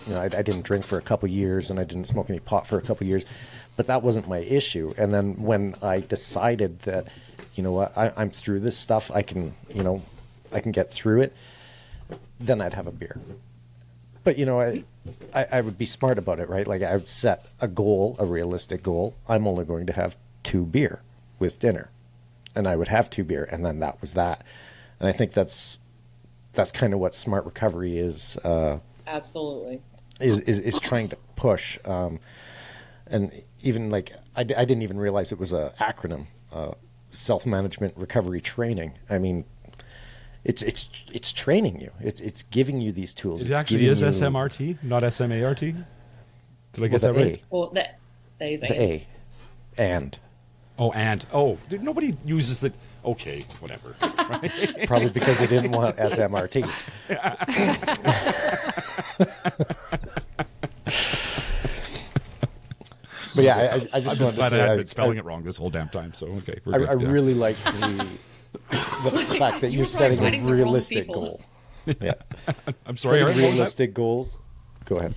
you 0.06 0.14
know, 0.14 0.20
I, 0.20 0.24
I 0.24 0.42
didn't 0.42 0.62
drink 0.62 0.84
for 0.84 0.98
a 0.98 1.02
couple 1.02 1.28
years 1.28 1.70
and 1.70 1.80
I 1.80 1.84
didn't 1.84 2.06
smoke 2.06 2.28
any 2.30 2.40
pot 2.40 2.66
for 2.66 2.78
a 2.78 2.82
couple 2.82 3.06
years, 3.06 3.24
but 3.76 3.86
that 3.86 4.02
wasn't 4.02 4.28
my 4.28 4.38
issue. 4.38 4.94
And 4.96 5.12
then 5.12 5.42
when 5.42 5.74
I 5.82 6.00
decided 6.00 6.80
that, 6.80 7.08
you 7.54 7.62
know 7.62 7.80
I, 7.80 8.12
I'm 8.16 8.30
through 8.30 8.60
this 8.60 8.76
stuff, 8.76 9.10
I 9.10 9.22
can, 9.22 9.54
you 9.74 9.82
know, 9.82 10.02
I 10.52 10.60
can 10.60 10.72
get 10.72 10.90
through 10.90 11.22
it. 11.22 11.34
Then 12.40 12.60
I'd 12.60 12.74
have 12.74 12.86
a 12.86 12.92
beer. 12.92 13.20
But 14.24 14.38
you 14.38 14.46
know, 14.46 14.60
I, 14.60 14.84
I, 15.34 15.46
I 15.52 15.60
would 15.60 15.78
be 15.78 15.86
smart 15.86 16.18
about 16.18 16.40
it, 16.40 16.48
right? 16.48 16.66
Like 16.66 16.82
I 16.82 16.94
would 16.94 17.08
set 17.08 17.46
a 17.60 17.68
goal, 17.68 18.16
a 18.18 18.26
realistic 18.26 18.82
goal. 18.82 19.14
I'm 19.28 19.46
only 19.46 19.64
going 19.64 19.86
to 19.86 19.92
have 19.92 20.16
two 20.42 20.64
beer 20.64 21.00
with 21.38 21.58
dinner, 21.58 21.90
and 22.54 22.66
I 22.66 22.76
would 22.76 22.88
have 22.88 23.08
two 23.10 23.24
beer, 23.24 23.48
and 23.50 23.64
then 23.64 23.78
that 23.80 24.00
was 24.00 24.14
that. 24.14 24.44
And 24.98 25.08
I 25.08 25.12
think 25.12 25.32
that's 25.32 25.78
that's 26.52 26.72
kind 26.72 26.92
of 26.92 27.00
what 27.00 27.14
smart 27.14 27.44
recovery 27.44 27.98
is 27.98 28.36
uh, 28.38 28.80
Absolutely. 29.06 29.80
is, 30.20 30.40
is 30.40 30.58
is 30.58 30.78
trying 30.80 31.08
to 31.08 31.16
push. 31.36 31.78
Um, 31.84 32.20
and 33.06 33.32
even 33.62 33.90
like 33.90 34.12
I, 34.36 34.44
d- 34.44 34.54
I 34.54 34.64
didn't 34.64 34.82
even 34.82 34.98
realize 34.98 35.32
it 35.32 35.38
was 35.38 35.52
a 35.52 35.72
acronym, 35.80 36.26
uh, 36.52 36.72
self 37.10 37.46
management 37.46 37.94
recovery 37.96 38.40
training. 38.40 38.92
I 39.08 39.18
mean. 39.18 39.44
It's 40.44 40.62
it's 40.62 40.88
it's 41.12 41.32
training 41.32 41.80
you. 41.80 41.90
It's 42.00 42.20
it's 42.20 42.42
giving 42.44 42.80
you 42.80 42.92
these 42.92 43.12
tools. 43.12 43.44
It 43.44 43.50
It's 43.50 43.60
actually 43.60 43.86
is 43.86 44.00
you- 44.00 44.08
SMRT, 44.08 44.82
not 44.82 45.02
SMART. 45.12 45.60
Did 45.60 45.76
I 45.76 46.80
well, 46.80 46.88
get 46.88 47.00
the 47.00 47.12
that 47.12 47.14
right? 47.14 47.36
A, 47.36 47.42
Well, 47.50 47.70
that 47.70 47.98
that 48.38 48.52
is 48.52 48.60
the 48.60 48.80
A, 48.80 49.02
and 49.76 50.18
Oh, 50.80 50.90
and 50.92 51.24
oh, 51.34 51.58
dude, 51.68 51.82
nobody 51.82 52.16
uses 52.24 52.60
the. 52.60 52.72
Okay, 53.04 53.44
whatever. 53.60 53.94
Right? 54.00 54.74
probably 54.86 55.10
because 55.10 55.38
they 55.38 55.46
didn't 55.46 55.72
want 55.72 55.98
SMRT. 55.98 56.62
but 63.34 63.44
yeah, 63.44 63.56
I, 63.56 63.60
I- 63.60 63.66
I 63.66 63.78
just 63.78 63.94
I'm 63.94 64.02
just 64.02 64.20
wanted 64.20 64.30
to 64.30 64.36
glad 64.36 64.50
say 64.50 64.56
I 64.56 64.62
had 64.62 64.70
I, 64.70 64.76
been 64.76 64.86
spelling 64.86 65.18
I, 65.18 65.20
it 65.20 65.24
wrong 65.26 65.42
this 65.42 65.58
whole 65.58 65.68
damn 65.68 65.90
time. 65.90 66.14
So 66.14 66.28
okay, 66.28 66.60
we're 66.64 66.74
I, 66.74 66.78
good, 66.78 66.88
I 66.88 66.94
yeah. 66.94 67.08
really 67.10 67.34
like 67.34 67.56
the, 67.58 68.06
the 68.52 68.58
fact 69.38 69.60
that 69.62 69.70
You 69.70 69.78
you're 69.78 69.86
setting 69.86 70.18
a 70.20 70.40
realistic 70.50 71.08
goal. 71.08 71.40
Yeah, 72.00 72.12
I'm 72.86 72.96
sorry. 72.96 73.20
setting 73.20 73.26
Erin, 73.26 73.26
what 73.26 73.34
was 73.36 73.36
that? 73.36 73.52
realistic 73.52 73.94
goals. 73.94 74.38
Go 74.84 74.96
ahead. 74.96 75.14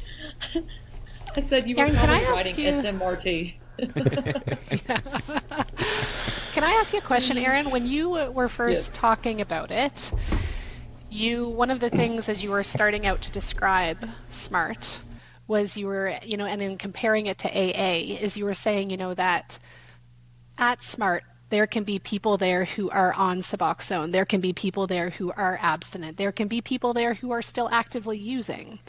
I 1.35 1.39
said 1.41 1.67
you 1.67 1.75
were 1.75 1.81
Erin, 1.83 1.93
can 1.95 2.05
probably 2.05 2.25
I 2.25 2.29
ask 2.29 2.45
writing 2.47 2.65
you- 2.65 2.71
SMRT. 2.71 3.53
Can 6.53 6.63
I 6.63 6.71
ask 6.73 6.93
you 6.93 6.99
a 6.99 7.01
question, 7.01 7.37
Erin? 7.37 7.69
When 7.71 7.85
you 7.87 8.09
were 8.09 8.47
first 8.47 8.89
Yes. 8.89 8.97
talking 8.97 9.41
about 9.41 9.71
it, 9.71 10.11
you 11.09 11.47
one 11.49 11.69
of 11.71 11.79
the 11.79 11.89
things 11.89 12.29
as 12.29 12.43
you 12.43 12.51
were 12.51 12.63
starting 12.63 13.05
out 13.05 13.21
to 13.23 13.31
describe 13.31 14.07
smart 14.29 14.99
was 15.47 15.75
you 15.75 15.87
were, 15.87 16.17
you 16.23 16.37
know, 16.37 16.45
and 16.45 16.61
in 16.61 16.77
comparing 16.77 17.25
it 17.25 17.37
to 17.39 17.49
AA, 17.49 18.15
is 18.19 18.37
you 18.37 18.45
were 18.45 18.53
saying, 18.53 18.89
you 18.89 18.97
know, 18.97 19.13
that 19.15 19.57
at 20.57 20.81
smart 20.83 21.23
there 21.53 21.67
can 21.67 21.83
be 21.83 21.99
people 21.99 22.37
there 22.37 22.65
who 22.65 22.89
are 22.89 23.13
on 23.13 23.41
Suboxone. 23.41 24.11
There 24.11 24.25
can 24.25 24.41
be 24.41 24.53
people 24.53 24.87
there 24.87 25.11
who 25.11 25.31
are 25.31 25.59
abstinent. 25.61 26.17
There 26.17 26.31
can 26.31 26.47
be 26.47 26.61
people 26.61 26.93
there 26.93 27.13
who 27.13 27.31
are 27.31 27.41
still 27.41 27.69
actively 27.71 28.17
using. 28.17 28.79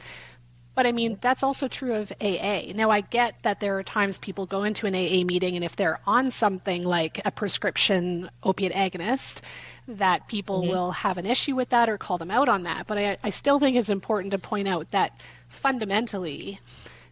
But 0.75 0.87
I 0.87 0.93
mean, 0.93 1.19
that's 1.21 1.43
also 1.45 1.69
true 1.69 1.95
of 1.95 2.13
AA. 2.21 2.73
Now, 2.75 2.91
I 2.91 3.03
get 3.03 3.37
that 3.43 3.61
there 3.61 3.79
are 3.79 3.83
times 3.85 4.19
people 4.19 4.47
go 4.47 4.65
into 4.65 4.87
an 4.87 4.95
AA 4.95 5.25
meeting, 5.25 5.55
and 5.55 5.65
if 5.65 5.77
they're 5.77 6.01
on 6.07 6.31
something 6.33 6.83
like 6.85 7.21
a 7.25 7.31
prescription 7.31 8.29
opiate 8.43 8.73
agonist, 8.73 9.41
that 9.87 10.27
people 10.27 10.63
mm-hmm. 10.63 10.71
will 10.71 10.91
have 10.91 11.17
an 11.17 11.27
issue 11.27 11.55
with 11.55 11.69
that 11.69 11.89
or 11.89 11.97
call 11.97 12.19
them 12.19 12.31
out 12.31 12.49
on 12.49 12.65
that. 12.65 12.87
But 12.89 12.99
I, 12.99 13.17
I 13.23 13.31
still 13.31 13.61
think 13.61 13.77
it's 13.77 13.91
important 13.91 14.33
to 14.33 14.39
point 14.39 14.67
out 14.67 14.91
that 14.91 15.21
fundamentally, 15.49 16.59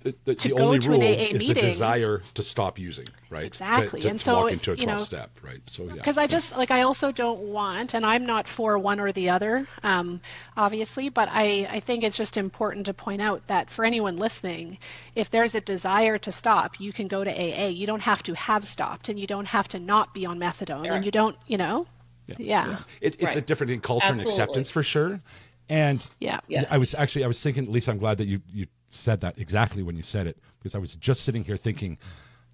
The, 0.03 0.15
the, 0.25 0.35
to 0.35 0.49
the 0.49 0.55
go 0.55 0.65
only 0.65 0.79
to 0.81 0.93
an 0.93 1.01
rule 1.01 1.09
AA 1.09 1.37
is 1.37 1.47
the 1.47 1.55
desire 1.55 2.23
to 2.35 2.43
stop 2.43 2.79
using, 2.79 3.07
right? 3.31 3.47
Exactly. 3.47 4.01
To, 4.01 4.09
And 4.09 4.19
to 4.19 4.25
so, 4.25 4.35
walk 4.35 4.53
into 4.53 4.73
a 4.73 4.77
you 4.77 4.87
know, 4.87 4.99
step, 4.99 5.31
right? 5.43 5.61
So 5.67 5.85
yeah. 5.85 5.95
because 5.95 6.19
I 6.19 6.27
just 6.27 6.57
like 6.57 6.71
I 6.71 6.83
also 6.83 7.12
don't 7.12 7.41
want, 7.41 7.95
and 7.95 8.05
I'm 8.05 8.27
not 8.27 8.49
for 8.49 8.79
one 8.79 8.99
or 8.99 9.12
the 9.12 9.31
other, 9.31 9.67
um, 9.83 10.21
obviously, 10.57 11.09
but 11.09 11.29
I 11.31 11.69
I 11.71 11.81
think 11.81 12.03
it's 12.03 12.17
just 12.17 12.37
important 12.37 12.87
to 12.87 12.95
point 12.95 13.23
out 13.23 13.47
that 13.47 13.71
for 13.71 13.85
anyone 13.85 14.17
listening, 14.17 14.79
if 15.15 15.31
there's 15.31 15.55
a 15.55 15.61
desire 15.61 16.19
to 16.19 16.33
stop, 16.33 16.81
you 16.81 16.93
can 16.93 17.07
go 17.09 17.23
to 17.23 17.31
AA. 17.31 17.69
You 17.69 17.87
don't 17.87 18.03
have 18.03 18.23
to 18.25 18.35
have 18.35 18.67
stopped, 18.67 19.09
and 19.09 19.19
you 19.21 19.27
don't 19.27 19.47
have 19.47 19.69
to 19.69 19.79
not 19.79 20.12
be 20.15 20.27
on 20.27 20.38
methadone, 20.38 20.91
and 20.91 21.05
you 21.05 21.11
don't, 21.11 21.37
you 21.47 21.59
know, 21.59 21.87
yeah, 22.38 22.79
It, 23.01 23.17
it's 23.21 23.37
a 23.37 23.41
different 23.41 23.71
in 23.73 23.81
culture 23.81 24.07
and 24.07 24.21
acceptance 24.21 24.71
for 24.71 24.83
sure. 24.83 25.21
And 25.69 26.07
yeah, 26.19 26.41
Yes. 26.49 26.67
I 26.71 26.79
was 26.79 26.95
actually 26.95 27.25
I 27.25 27.29
was 27.29 27.41
thinking, 27.41 27.71
Lisa, 27.71 27.91
I'm 27.91 27.99
glad 27.99 28.19
that 28.19 28.27
you 28.27 28.43
you 28.53 28.67
said 28.94 29.20
that 29.22 29.38
exactly 29.38 29.83
when 29.83 29.96
you 29.96 30.02
said 30.02 30.26
it 30.26 30.38
because 30.59 30.74
I 30.74 30.78
was 30.78 30.94
just 30.94 31.22
sitting 31.22 31.44
here 31.44 31.57
thinking, 31.57 31.98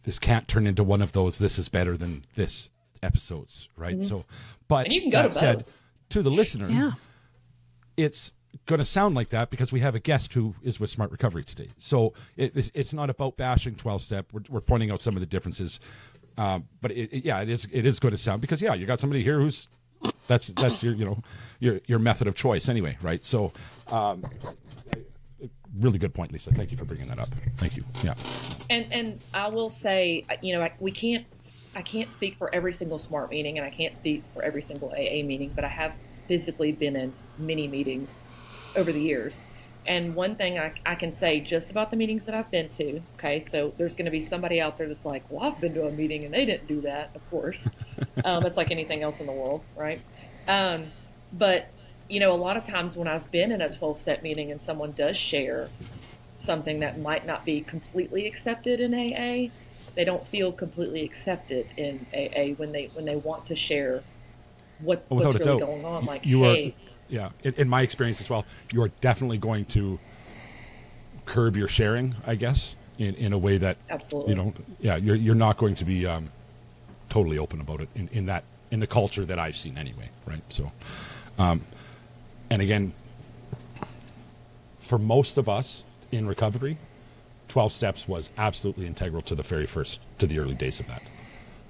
this 0.04 0.18
can't 0.18 0.48
turn 0.48 0.66
into 0.66 0.82
one 0.84 1.02
of 1.02 1.12
those. 1.12 1.38
This 1.38 1.58
is 1.58 1.68
better 1.68 1.96
than 1.96 2.24
this 2.36 2.70
episodes, 3.02 3.68
right? 3.76 4.04
So, 4.06 4.24
but 4.68 4.76
Mm-hmm. 4.76 4.84
And 4.86 4.92
you 4.94 5.00
can 5.02 5.10
go 5.10 5.22
that 5.22 5.32
to 5.32 5.38
said, 5.38 5.56
both. 5.58 5.76
to 6.10 6.22
the 6.22 6.30
listener, 6.30 6.68
yeah. 6.70 6.92
it's 7.96 8.32
going 8.66 8.78
to 8.78 8.84
sound 8.84 9.14
like 9.14 9.28
that 9.30 9.50
because 9.50 9.72
we 9.72 9.80
have 9.80 9.94
a 9.94 9.98
guest 10.00 10.32
who 10.34 10.54
is 10.62 10.80
with 10.80 10.88
Smart 10.90 11.10
Recovery 11.10 11.44
today. 11.44 11.68
So 11.76 12.14
it, 12.36 12.56
it's, 12.56 12.70
it's 12.74 12.92
not 12.92 13.10
about 13.10 13.36
bashing 13.36 13.74
12 13.74 14.02
step. 14.02 14.26
We're, 14.32 14.42
we're 14.48 14.60
pointing 14.60 14.90
out 14.90 15.00
some 15.00 15.14
of 15.16 15.20
the 15.20 15.26
differences. 15.26 15.80
Um, 16.38 16.68
but 16.80 16.92
it, 16.92 17.12
it- 17.12 17.24
yeah, 17.24 17.40
it 17.40 17.48
is 17.48 17.66
it 17.72 17.84
is 17.84 17.98
going 17.98 18.12
to 18.12 18.18
sound 18.18 18.40
because 18.40 18.62
yeah, 18.62 18.72
you 18.74 18.86
got 18.86 19.00
somebody 19.00 19.22
here 19.24 19.40
who's 19.40 19.68
That's 20.28 20.48
that's 20.48 20.82
your 20.82 20.94
you 20.94 21.04
know 21.04 21.22
your 21.58 21.80
your 21.86 21.98
method 21.98 22.28
of 22.28 22.36
choice 22.36 22.68
anyway, 22.68 22.96
right? 23.02 23.24
So, 23.24 23.52
um, 23.88 24.22
really 25.78 25.98
good 25.98 26.14
point, 26.14 26.32
Lisa. 26.32 26.52
Thank 26.52 26.70
you 26.70 26.76
for 26.76 26.84
bringing 26.84 27.08
that 27.08 27.18
up. 27.18 27.28
Thank 27.56 27.76
you. 27.76 27.84
Yeah. 28.02 28.14
And 28.70 28.86
and 28.92 29.20
I 29.32 29.48
will 29.48 29.70
say, 29.70 30.24
you 30.42 30.54
know, 30.54 30.62
I, 30.62 30.72
we 30.78 30.90
can't. 30.90 31.26
I 31.74 31.82
can't 31.82 32.12
speak 32.12 32.36
for 32.36 32.54
every 32.54 32.72
single 32.72 32.98
smart 32.98 33.30
meeting, 33.30 33.58
and 33.58 33.66
I 33.66 33.70
can't 33.70 33.96
speak 33.96 34.22
for 34.34 34.42
every 34.42 34.62
single 34.62 34.90
AA 34.90 35.24
meeting, 35.24 35.52
but 35.54 35.64
I 35.64 35.68
have 35.68 35.94
physically 36.26 36.72
been 36.72 36.96
in 36.96 37.12
many 37.38 37.66
meetings 37.66 38.26
over 38.76 38.92
the 38.92 39.00
years. 39.00 39.44
And 39.86 40.14
one 40.14 40.36
thing 40.36 40.58
I, 40.58 40.74
I 40.84 40.94
can 40.96 41.16
say 41.16 41.40
just 41.40 41.70
about 41.70 41.90
the 41.90 41.96
meetings 41.96 42.26
that 42.26 42.34
I've 42.34 42.50
been 42.50 42.68
to, 42.70 43.00
okay, 43.14 43.42
so 43.48 43.72
there's 43.78 43.96
going 43.96 44.04
to 44.04 44.10
be 44.10 44.26
somebody 44.26 44.60
out 44.60 44.76
there 44.76 44.86
that's 44.86 45.06
like, 45.06 45.24
well, 45.30 45.50
I've 45.50 45.58
been 45.62 45.72
to 45.74 45.86
a 45.86 45.90
meeting 45.90 46.24
and 46.24 46.34
they 46.34 46.44
didn't 46.44 46.68
do 46.68 46.82
that, 46.82 47.10
of 47.14 47.30
course. 47.30 47.70
um, 48.24 48.44
it's 48.44 48.58
like 48.58 48.70
anything 48.70 49.02
else 49.02 49.18
in 49.18 49.26
the 49.26 49.32
world, 49.32 49.62
right? 49.74 50.02
Um, 50.46 50.88
but, 51.32 51.68
you 52.08 52.20
know, 52.20 52.32
a 52.32 52.36
lot 52.36 52.56
of 52.56 52.64
times 52.64 52.96
when 52.96 53.08
I've 53.08 53.30
been 53.30 53.52
in 53.52 53.60
a 53.60 53.70
12 53.70 53.98
step 53.98 54.22
meeting 54.22 54.50
and 54.50 54.60
someone 54.60 54.92
does 54.92 55.16
share 55.16 55.68
something 56.36 56.80
that 56.80 56.98
might 56.98 57.26
not 57.26 57.44
be 57.44 57.60
completely 57.60 58.26
accepted 58.26 58.80
in 58.80 58.94
AA, 58.94 59.50
they 59.94 60.04
don't 60.04 60.26
feel 60.26 60.52
completely 60.52 61.04
accepted 61.04 61.66
in 61.76 62.06
AA 62.14 62.54
when 62.56 62.72
they 62.72 62.86
when 62.94 63.04
they 63.04 63.16
want 63.16 63.46
to 63.46 63.56
share 63.56 64.02
what, 64.80 65.04
Oh, 65.10 65.16
what's 65.16 65.38
really 65.38 65.60
going 65.60 65.84
on. 65.84 66.04
Like, 66.06 66.24
you 66.24 66.44
are, 66.44 66.56
yeah. 67.08 67.30
In, 67.42 67.54
in 67.54 67.68
my 67.68 67.82
experience 67.82 68.20
as 68.20 68.30
well, 68.30 68.44
you 68.70 68.82
are 68.82 68.88
definitely 69.00 69.38
going 69.38 69.64
to 69.66 69.98
curb 71.26 71.56
your 71.56 71.68
sharing, 71.68 72.14
I 72.26 72.36
guess, 72.36 72.76
in, 72.98 73.14
in 73.16 73.32
a 73.32 73.38
way 73.38 73.58
that 73.58 73.76
Absolutely. 73.90 74.30
you 74.30 74.36
know, 74.36 74.54
yeah, 74.80 74.96
you're 74.96 75.16
you're 75.16 75.34
not 75.34 75.56
going 75.56 75.74
to 75.76 75.84
be 75.84 76.06
um, 76.06 76.30
totally 77.08 77.38
open 77.38 77.60
about 77.60 77.80
it 77.80 77.88
in, 77.94 78.08
in 78.12 78.26
that 78.26 78.44
in 78.70 78.80
the 78.80 78.86
culture 78.86 79.24
that 79.24 79.38
I've 79.38 79.56
seen 79.56 79.78
anyway, 79.78 80.10
right? 80.26 80.42
So, 80.48 80.70
um, 81.38 81.62
and 82.50 82.62
again, 82.62 82.92
for 84.80 84.98
most 84.98 85.36
of 85.38 85.48
us 85.48 85.84
in 86.10 86.26
recovery, 86.26 86.78
12 87.48 87.72
steps 87.72 88.08
was 88.08 88.30
absolutely 88.38 88.86
integral 88.86 89.22
to 89.22 89.34
the 89.34 89.42
very 89.42 89.66
first, 89.66 90.00
to 90.18 90.26
the 90.26 90.38
early 90.38 90.54
days 90.54 90.80
of 90.80 90.86
that. 90.88 91.02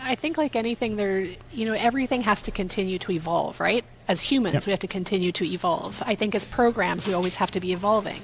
I 0.04 0.14
think 0.14 0.38
like 0.38 0.56
anything, 0.56 0.96
there 0.96 1.22
you 1.22 1.66
know 1.66 1.74
everything 1.74 2.22
has 2.22 2.44
to 2.44 2.52
continue 2.52 3.00
to 3.00 3.12
evolve, 3.14 3.60
right? 3.60 3.84
As 4.08 4.22
humans, 4.22 4.54
Yep. 4.54 4.66
we 4.68 4.72
have 4.72 4.80
to 4.82 4.88
continue 4.88 5.32
to 5.32 5.44
evolve. 5.44 6.04
I 6.06 6.14
think 6.14 6.36
as 6.36 6.46
programs, 6.46 7.08
we 7.08 7.14
always 7.14 7.36
have 7.38 7.50
to 7.52 7.60
be 7.60 7.72
evolving. 7.74 8.22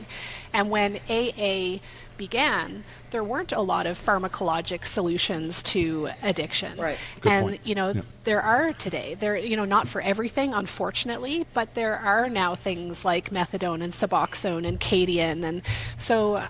And 0.54 0.70
when 0.70 1.00
AA 1.10 1.80
began, 2.18 2.84
there 3.12 3.24
weren't 3.24 3.52
a 3.52 3.62
lot 3.62 3.86
of 3.88 3.98
pharmacologic 3.98 4.86
solutions 4.86 5.62
to 5.64 6.10
addiction. 6.22 6.78
Right. 6.78 6.98
Good 7.22 7.32
and 7.32 7.46
point. 7.50 7.66
you 7.66 7.76
know 7.76 7.90
Yep. 7.90 8.06
there 8.24 8.42
are 8.42 8.74
today. 8.74 9.16
There 9.16 9.38
you 9.38 9.56
know 9.56 9.66
not 9.66 9.88
for 9.88 10.02
everything, 10.02 10.54
unfortunately, 10.54 11.46
but 11.54 11.74
there 11.76 11.98
are 11.98 12.30
now 12.30 12.56
things 12.56 13.06
like 13.06 13.30
methadone 13.30 13.84
and 13.84 13.94
Suboxone 13.94 14.68
and 14.68 14.80
Kadian, 14.80 15.44
and 15.44 15.62
so 15.98 16.44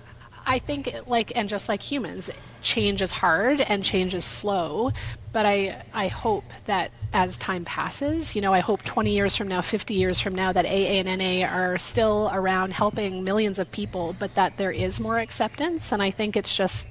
I 0.46 0.58
think 0.58 0.94
like 1.06 1.32
and 1.36 1.48
just 1.48 1.68
like 1.68 1.82
humans, 1.82 2.30
change 2.60 3.02
is 3.02 3.12
hard 3.12 3.60
and 3.60 3.84
change 3.84 4.14
is 4.14 4.24
slow. 4.24 4.92
But 5.32 5.46
I 5.46 5.82
I 5.92 6.08
hope 6.08 6.52
that 6.64 6.92
as 7.12 7.36
time 7.38 7.64
passes, 7.64 8.34
you 8.34 8.42
know, 8.42 8.52
I 8.52 8.60
hope 8.60 8.82
20 8.82 9.10
years 9.10 9.36
from 9.36 9.48
now, 9.48 9.62
50 9.62 9.94
years 9.94 10.20
from 10.20 10.34
now, 10.34 10.52
that 10.52 10.66
AA 10.66 11.00
and 11.00 11.18
NA 11.18 11.46
are 11.46 11.78
still 11.78 12.30
around 12.32 12.72
helping 12.72 13.24
millions 13.24 13.58
of 13.58 13.70
people, 13.70 14.14
but 14.18 14.34
that 14.34 14.58
there 14.58 14.70
is 14.70 15.00
more 15.00 15.18
acceptance. 15.18 15.90
And 15.90 16.02
I 16.02 16.10
think 16.10 16.36
it's 16.36 16.54
just, 16.54 16.86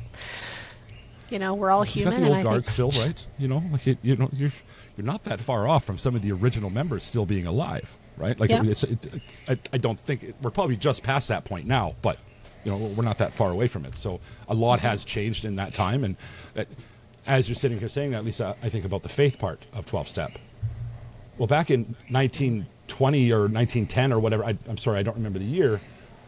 you 1.30 1.38
know, 1.38 1.54
we're 1.54 1.70
all 1.70 1.86
you 1.86 1.92
human. 1.92 2.14
got 2.14 2.20
the 2.20 2.26
and 2.26 2.34
old 2.34 2.40
I 2.40 2.44
guard 2.44 2.66
think 2.66 2.72
still, 2.72 2.92
right? 2.92 3.28
You 3.38 3.48
know, 3.48 3.64
like 3.72 3.88
it, 3.88 4.00
you 4.02 4.16
know, 4.16 4.30
you're 4.34 4.52
you're 4.96 5.06
not 5.06 5.24
that 5.26 5.40
far 5.40 5.68
off 5.68 5.84
from 5.84 6.00
some 6.00 6.16
of 6.16 6.24
the 6.24 6.32
original 6.32 6.72
members 6.72 7.04
still 7.04 7.26
being 7.26 7.46
alive, 7.46 7.96
right? 8.18 8.40
Like 8.40 8.50
Yeah. 8.50 8.64
it's, 8.64 8.84
it, 8.84 9.14
it, 9.14 9.38
I, 9.48 9.60
I 9.74 9.78
don't 9.78 10.00
think 10.00 10.34
we're 10.42 10.50
probably 10.50 10.78
just 10.78 11.04
past 11.04 11.28
that 11.28 11.46
point 11.46 11.68
now, 11.68 11.96
but 12.02 12.18
you 12.64 12.72
know, 12.72 12.78
we're 12.78 13.04
not 13.04 13.20
that 13.20 13.34
far 13.34 13.52
away 13.52 13.68
from 13.68 13.86
it. 13.86 13.96
So 13.96 14.20
a 14.50 14.56
lot 14.56 14.80
mm-hmm. 14.80 14.88
has 14.88 15.06
changed 15.06 15.46
in 15.46 15.56
that 15.58 15.74
time, 15.74 16.04
and 16.04 16.16
that, 16.56 16.68
as 17.28 17.48
you're 17.50 17.56
sitting 17.56 17.78
here 17.80 17.90
saying 17.90 18.12
that, 18.12 18.24
Lisa, 18.26 18.56
I 18.64 18.70
think 18.70 18.86
about 18.86 19.04
the 19.04 19.10
faith 19.10 19.38
part 19.38 19.66
of 19.74 19.86
12 19.86 20.08
step. 20.08 20.40
Well, 21.38 21.48
back 21.48 21.70
in 21.70 21.96
1920 22.10 23.32
or 23.32 23.42
1910 23.42 24.14
or 24.14 24.20
whatever, 24.20 24.44
I, 24.44 24.58
I'm 24.68 24.78
sorry, 24.78 25.00
I 25.00 25.04
don't 25.04 25.16
remember 25.18 25.38
the 25.40 25.46
year. 25.46 25.80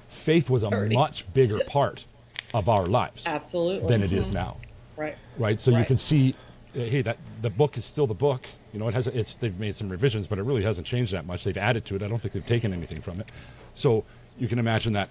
Faith 0.09 0.49
was 0.49 0.61
a 0.63 0.69
30. 0.69 0.93
much 0.95 1.31
bigger 1.33 1.61
part 1.65 2.05
of 2.53 2.67
our 2.67 2.85
lives 2.85 3.25
Absolutely. 3.25 3.87
than 3.87 4.01
it 4.03 4.11
is 4.11 4.31
now 4.31 4.57
Right. 4.97 5.15
right? 5.37 5.59
So 5.59 5.71
you 5.77 5.85
can 5.85 5.97
see, 5.97 6.35
uh, 6.75 6.79
hey, 6.79 7.01
that 7.03 7.17
the 7.41 7.49
book 7.49 7.77
is 7.77 7.85
still 7.85 8.05
the 8.07 8.13
book. 8.13 8.45
You 8.73 8.79
know, 8.79 8.87
it 8.87 8.93
has 8.93 9.07
it's 9.07 9.35
they've 9.35 9.57
made 9.59 9.75
some 9.75 9.87
revisions, 9.89 10.27
but 10.27 10.37
it 10.37 10.43
really 10.43 10.63
hasn't 10.63 10.85
changed 10.85 11.13
that 11.13 11.25
much. 11.25 11.43
They've 11.43 11.57
added 11.57 11.85
to 11.85 11.95
it. 11.95 12.03
I 12.03 12.07
don't 12.07 12.19
think 12.19 12.33
they've 12.33 12.45
taken 12.45 12.73
anything 12.73 13.01
from 13.01 13.19
it. 13.19 13.27
So 13.73 14.03
you 14.37 14.47
can 14.47 14.59
imagine 14.59 14.93
that, 14.93 15.09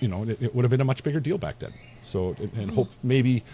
you 0.00 0.08
know, 0.08 0.24
it, 0.24 0.42
it 0.42 0.54
would 0.54 0.64
have 0.64 0.70
been 0.70 0.80
a 0.80 0.84
much 0.84 1.02
bigger 1.04 1.20
deal 1.20 1.38
back 1.38 1.58
then. 1.60 1.72
So 2.00 2.34
and- 2.38 2.52
and 2.54 2.70
hope 2.72 2.90
maybe 3.02 3.44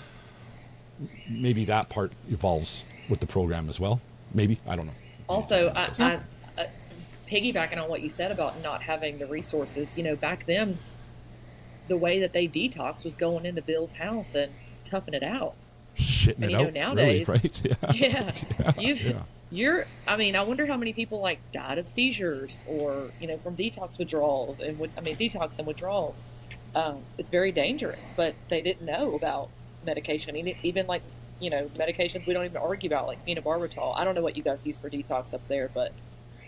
maybe 1.28 1.64
that 1.66 1.88
part 1.88 2.12
evolves 2.28 2.84
with 3.08 3.20
the 3.20 3.26
program 3.26 3.68
as 3.68 3.80
well. 3.80 4.00
Maybe 4.34 4.58
I 4.66 4.76
don't 4.76 4.86
know. 4.86 4.92
Also, 5.28 5.68
I, 5.74 5.90
I, 5.98 6.20
I, 6.58 6.68
piggybacking 7.28 7.80
on 7.80 7.88
what 7.88 8.02
you 8.02 8.10
said 8.10 8.32
about 8.32 8.60
not 8.62 8.82
having 8.82 9.18
the 9.18 9.26
resources, 9.26 9.88
you 9.96 10.02
know, 10.02 10.16
back 10.16 10.46
then, 10.46 10.78
the 11.88 11.96
way 11.96 12.20
that 12.20 12.32
they 12.32 12.48
detox 12.48 13.04
was 13.04 13.16
going 13.16 13.46
into 13.46 13.62
Bill's 13.62 13.94
house 13.94 14.34
and 14.34 14.52
toughing 14.84 15.14
it 15.14 15.22
out. 15.22 15.54
Shitting 15.96 16.36
And 16.36 16.44
it 16.44 16.50
you 16.50 16.56
know, 16.58 16.64
out, 16.66 16.74
nowadays- 16.74 17.28
really, 17.28 17.40
right? 17.42 17.62
Yeah. 17.94 18.32
Yeah, 18.72 18.72
you, 18.80 18.94
yeah. 18.94 19.22
you're. 19.50 19.86
I 20.06 20.16
mean, 20.16 20.36
I 20.36 20.42
wonder 20.42 20.66
how 20.66 20.76
many 20.76 20.92
people 20.92 21.20
like 21.20 21.38
died 21.52 21.78
of 21.78 21.88
seizures 21.88 22.64
or 22.66 23.10
you 23.20 23.26
know 23.26 23.38
from 23.38 23.56
detox 23.56 23.98
withdrawals 23.98 24.60
and 24.60 24.80
I 24.96 25.00
mean 25.00 25.16
detox 25.16 25.58
and 25.58 25.66
withdrawals. 25.66 26.24
Um, 26.74 27.00
it's 27.18 27.30
very 27.30 27.50
dangerous, 27.50 28.12
but 28.16 28.34
they 28.48 28.60
didn't 28.60 28.86
know 28.86 29.16
about 29.16 29.50
medication. 29.84 30.36
Even- 30.36 30.54
Even 30.62 30.86
like 30.86 31.02
you 31.40 31.48
know 31.50 31.66
medications 31.76 32.26
we 32.26 32.34
don't 32.34 32.44
even 32.44 32.58
argue 32.58 32.88
about, 32.88 33.06
like 33.06 33.24
phenobarbital. 33.26 33.94
I 33.96 34.04
don't 34.04 34.14
know 34.14 34.20
what 34.22 34.36
you 34.36 34.42
guys 34.42 34.64
use 34.66 34.76
for 34.78 34.90
detox 34.90 35.32
up 35.32 35.46
there, 35.48 35.70
but 35.72 35.92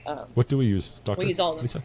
um, 0.07 0.27
What 0.35 0.49
do 0.49 0.59
we 0.59 0.67
use, 0.67 1.01
Doctor? 1.05 1.25
use 1.25 1.41
all 1.41 1.53
of 1.53 1.57
them. 1.57 1.65
Lisa? 1.65 1.83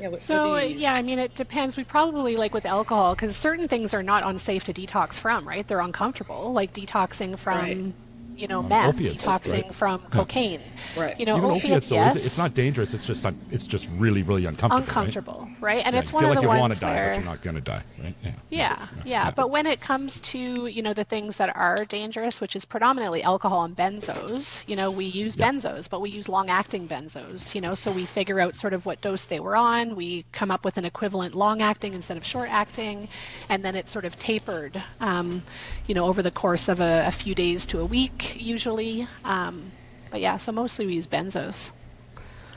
yeah. 0.00 0.06
What, 0.06 0.12
what 0.12 0.22
So 0.22 0.58
do 0.58 0.64
you 0.66 0.72
use? 0.74 0.82
yeah, 0.82 0.94
I 0.94 1.02
mean 1.02 1.18
it 1.18 1.34
depends. 1.34 1.76
We 1.76 1.84
probably 1.84 2.36
like 2.36 2.54
with 2.54 2.64
alcohol 2.66 3.14
because 3.14 3.36
certain 3.36 3.68
things 3.68 3.92
are 3.94 4.02
not 4.02 4.24
unsafe 4.24 4.64
to 4.64 4.72
detox 4.72 5.14
from, 5.20 5.46
right? 5.46 5.66
They're 5.66 5.80
uncomfortable, 5.80 6.52
like 6.52 6.72
detoxing 6.72 7.38
from, 7.38 7.58
Right. 7.58 7.92
You 8.36 8.46
know, 8.48 8.62
meth, 8.62 8.94
opiates, 8.96 9.24
detoxing 9.24 9.62
right. 9.64 9.74
from 9.74 10.00
cocaine. 10.10 10.60
Right. 10.96 11.18
You 11.18 11.26
know, 11.26 11.36
Even 11.38 11.50
opiates, 11.50 11.64
opiates, 11.66 11.88
though, 11.90 11.96
yes, 11.96 12.16
is 12.16 12.26
it's 12.26 12.38
not 12.38 12.54
dangerous. 12.54 12.94
It's 12.94 13.04
just 13.06 13.24
un- 13.26 13.38
it's 13.50 13.66
just 13.66 13.90
really 13.94 14.22
really 14.22 14.44
uncomfortable. 14.46 14.80
right? 14.80 14.88
uncomfortable, 14.88 15.48
right? 15.60 15.82
And 15.84 15.94
Yeah, 15.94 16.00
it's 16.02 16.12
one 16.12 16.22
feel 16.22 16.30
of 16.30 16.36
like 16.36 16.44
the 16.46 16.52
you 16.52 16.58
want 16.60 16.74
to 16.74 16.80
die, 16.80 16.94
where 16.94 17.08
but 17.10 17.16
you're 17.16 17.24
not 17.24 17.42
going 17.42 17.56
to 17.56 17.62
die, 17.62 17.82
right? 18.02 18.14
Yeah. 18.22 18.32
yeah, 18.50 18.86
yeah. 19.04 19.30
But 19.30 19.50
when 19.50 19.66
it 19.66 19.80
comes 19.80 20.20
to, 20.20 20.66
you 20.66 20.82
know, 20.82 20.94
the 20.94 21.04
things 21.04 21.36
that 21.38 21.54
are 21.56 21.84
dangerous, 21.86 22.40
which 22.40 22.56
is 22.56 22.64
predominantly 22.64 23.22
alcohol 23.22 23.64
and 23.64 23.76
benzos, 23.76 24.62
you 24.66 24.76
know, 24.76 24.90
we 24.90 25.04
use 25.06 25.36
Yeah. 25.36 25.50
benzos, 25.50 25.88
but 25.88 26.00
we 26.00 26.10
use 26.10 26.28
long 26.28 26.50
acting 26.50 26.86
benzos, 26.88 27.54
you 27.54 27.60
know, 27.60 27.74
so 27.74 27.90
we 27.90 28.04
figure 28.04 28.40
out 28.40 28.54
sort 28.56 28.72
of 28.72 28.86
what 28.86 29.00
dose 29.00 29.24
they 29.24 29.40
were 29.40 29.56
on. 29.56 29.96
We 29.96 30.24
come 30.32 30.50
up 30.50 30.64
with 30.64 30.76
an 30.78 30.84
equivalent 30.84 31.34
long 31.34 31.62
acting 31.62 31.94
instead 31.94 32.16
of 32.16 32.24
short 32.24 32.50
acting, 32.50 33.08
and 33.48 33.64
then 33.64 33.74
it's 33.76 33.92
sort 33.92 34.04
of 34.04 34.16
tapered, 34.16 34.82
um, 35.00 35.42
you 35.86 35.94
know, 35.94 36.06
over 36.06 36.22
the 36.22 36.30
course 36.30 36.68
of 36.68 36.80
a, 36.80 37.04
a 37.06 37.12
few 37.12 37.34
days 37.34 37.66
to 37.66 37.80
a 37.80 37.84
week, 37.84 38.25
usually. 38.34 39.06
Um, 39.24 39.70
but 40.10 40.20
yeah, 40.20 40.36
so 40.36 40.52
mostly 40.52 40.86
we 40.86 40.94
use 40.94 41.06
benzos. 41.06 41.70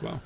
Wow. 0.02 0.22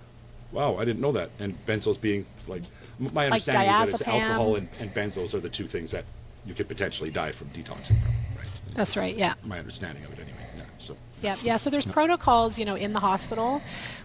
Wow, 0.52 0.78
I 0.78 0.86
didn't 0.86 1.02
know 1.02 1.12
that. 1.14 1.32
And 1.40 1.58
benzos 1.66 2.00
being 2.00 2.26
like 2.48 2.62
my 3.00 3.26
understanding 3.26 3.70
is 3.70 3.78
that 3.78 4.02
it's 4.02 4.08
alcohol 4.08 4.56
and, 4.56 4.70
and 4.80 4.94
benzos 4.94 5.34
are 5.34 5.40
the 5.40 5.50
two 5.50 5.68
things 5.68 5.92
that 5.92 6.06
you 6.46 6.54
could 6.54 6.68
potentially 6.68 7.10
die 7.10 7.32
from 7.32 7.48
detoxing 7.50 8.00
from, 8.02 8.12
right? 8.38 8.48
That's 8.74 8.96
right, 8.96 9.16
yeah. 9.16 9.34
My 9.44 9.58
understanding 9.60 10.04
of 10.04 10.14
it 10.14 10.20
anyway. 10.20 10.48
Yeah. 10.58 10.64
So 10.78 10.98
Yeah, 11.22 11.36
yeah. 11.42 11.58
So 11.58 11.70
there's 11.70 11.86
protocols, 11.86 12.60
you 12.60 12.66
know, 12.66 12.76
in 12.76 12.94
the 12.94 13.00
hospital 13.00 13.62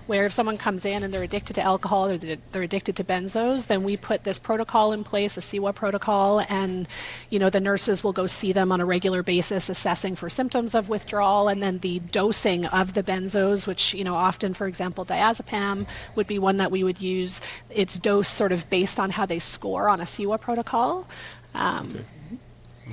where 0.08 0.24
if 0.26 0.32
someone 0.32 0.56
comes 0.56 0.84
in 0.84 1.02
and 1.02 1.12
they're 1.12 1.22
addicted 1.22 1.52
to 1.54 1.62
alcohol 1.62 2.08
or 2.08 2.16
they're 2.18 2.62
addicted 2.62 2.96
to 2.96 3.04
benzos, 3.04 3.66
then 3.66 3.84
we 3.84 3.96
put 3.96 4.24
this 4.24 4.38
protocol 4.38 4.92
in 4.92 5.04
place, 5.04 5.36
a 5.36 5.40
CIWA 5.40 5.74
protocol, 5.74 6.40
and 6.48 6.88
you 7.30 7.38
know 7.38 7.50
the 7.50 7.60
nurses 7.60 8.02
will 8.02 8.14
go 8.14 8.26
see 8.26 8.52
them 8.52 8.72
on 8.72 8.80
a 8.80 8.86
regular 8.86 9.22
basis, 9.22 9.68
assessing 9.68 10.16
for 10.16 10.28
symptoms 10.30 10.74
of 10.74 10.88
withdrawal, 10.88 11.48
and 11.48 11.62
then 11.62 11.78
the 11.78 11.98
dosing 12.00 12.64
of 12.66 12.94
the 12.94 13.02
benzos, 13.02 13.66
which 13.66 13.92
you 13.94 14.02
know 14.02 14.14
often, 14.14 14.54
for 14.54 14.66
example, 14.66 15.04
diazepam 15.04 15.86
would 16.16 16.26
be 16.26 16.38
one 16.38 16.56
that 16.56 16.70
we 16.70 16.82
would 16.82 17.00
use. 17.00 17.40
Its 17.70 17.98
dose 17.98 18.28
sort 18.28 18.50
of 18.52 18.68
based 18.70 18.98
on 18.98 19.10
how 19.10 19.26
they 19.26 19.38
score 19.38 19.88
on 19.88 20.00
a 20.00 20.04
CIWA 20.04 20.40
protocol. 20.40 21.06
Um, 21.54 22.04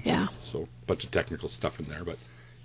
Yeah. 0.03 0.27
so 0.39 0.63
a 0.63 0.85
bunch 0.87 1.05
of 1.05 1.11
technical 1.11 1.47
stuff 1.47 1.79
in 1.79 1.85
there, 1.85 2.03
but 2.03 2.17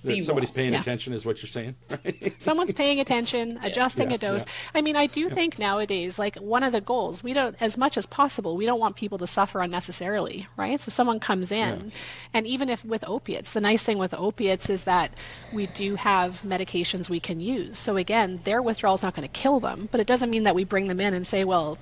See 0.03 0.23
somebody's 0.23 0.51
paying 0.51 0.73
Yeah. 0.73 0.81
attention 0.81 1.13
is 1.13 1.27
what 1.27 1.43
you're 1.43 1.49
saying, 1.49 1.75
right? 1.91 2.35
someone's 2.41 2.73
paying 2.73 3.01
attention 3.05 3.59
adjusting 3.63 4.11
Yeah, 4.11 4.15
a 4.17 4.19
dose 4.19 4.45
yeah. 4.47 4.53
i 4.79 4.81
mean 4.83 4.97
i 4.97 5.07
do 5.07 5.29
think 5.29 5.59
nowadays 5.59 6.19
like 6.19 6.37
one 6.37 6.63
of 6.63 6.73
the 6.73 6.81
goals 6.81 7.23
we 7.23 7.33
don't 7.35 7.55
as 7.61 7.77
much 7.77 7.99
as 7.99 8.07
possible 8.07 8.57
we 8.57 8.65
don't 8.67 8.81
want 8.81 8.97
people 8.97 9.19
to 9.19 9.27
suffer 9.27 9.61
unnecessarily 9.61 10.47
right 10.57 10.81
so 10.81 10.89
someone 10.91 11.21
comes 11.21 11.53
in 11.53 11.75
Yeah. 11.85 11.91
and 12.35 12.47
even 12.47 12.69
if 12.71 12.85
with 12.85 13.05
opiates 13.07 13.53
the 13.53 13.61
nice 13.61 13.85
thing 13.85 13.99
with 13.99 14.15
opiates 14.15 14.71
is 14.71 14.85
that 14.85 15.13
we 15.53 15.67
do 15.67 15.95
have 15.97 16.41
medications 16.43 17.11
we 17.11 17.21
can 17.21 17.41
use 17.41 17.79
so 17.79 17.97
again 17.97 18.41
their 18.45 18.63
withdrawal 18.63 18.95
is 18.95 19.03
not 19.03 19.15
going 19.15 19.29
to 19.29 19.33
kill 19.43 19.61
them 19.61 19.89
but 19.93 20.01
it 20.01 20.07
doesn't 20.07 20.31
mean 20.31 20.45
that 20.45 20.55
we 20.55 20.65
bring 20.65 20.87
them 20.89 21.01
in 21.01 21.13
and 21.15 21.27
say 21.27 21.45
well 21.45 21.77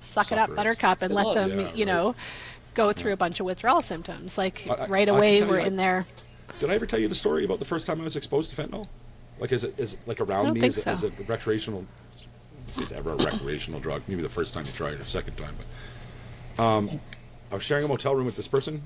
suck 0.00 0.30
it 0.32 0.38
up 0.38 0.54
buttercup 0.54 1.02
and 1.02 1.10
Good 1.10 1.16
let 1.16 1.26
luck. 1.26 1.34
them 1.34 1.50
Yeah, 1.50 1.56
you 1.74 1.86
right. 1.86 1.86
know 1.86 2.14
go 2.74 2.92
through 2.92 3.12
a 3.12 3.16
bunch 3.16 3.40
of 3.40 3.46
withdrawal 3.46 3.82
symptoms 3.82 4.36
like 4.38 4.66
I- 4.68 4.74
I- 4.74 4.86
right 4.86 5.08
away 5.08 5.42
we're 5.42 5.58
you, 5.58 5.64
I- 5.64 5.66
in 5.66 5.76
there 5.76 6.06
Did 6.60 6.70
I 6.70 6.74
ever 6.74 6.86
tell 6.86 6.98
you 6.98 7.08
the 7.08 7.14
story 7.14 7.44
about 7.44 7.58
the 7.58 7.64
first 7.64 7.86
time 7.86 8.00
I 8.00 8.04
was 8.04 8.16
exposed 8.16 8.54
to 8.54 8.62
fentanyl? 8.62 8.86
Like, 9.38 9.52
is 9.52 9.64
it 9.64 9.74
is 9.78 9.94
it 9.94 10.00
like 10.06 10.20
around 10.20 10.54
me? 10.54 10.66
Is 10.66 10.78
it, 10.78 10.86
is 10.86 11.00
so. 11.00 11.08
it 11.08 11.12
recreational? 11.26 11.86
If 12.68 12.78
it's 12.78 12.92
ever 12.92 13.12
a 13.12 13.16
recreational 13.16 13.80
drug, 13.80 14.02
maybe 14.08 14.22
the 14.22 14.28
first 14.28 14.54
time 14.54 14.64
you 14.64 14.72
try 14.72 14.90
it, 14.90 15.00
or 15.00 15.04
second 15.04 15.36
time. 15.36 15.54
But 16.56 16.62
um, 16.62 17.00
I 17.50 17.54
was 17.54 17.64
sharing 17.64 17.84
a 17.84 17.88
motel 17.88 18.14
room 18.14 18.26
with 18.26 18.36
this 18.36 18.48
person. 18.48 18.82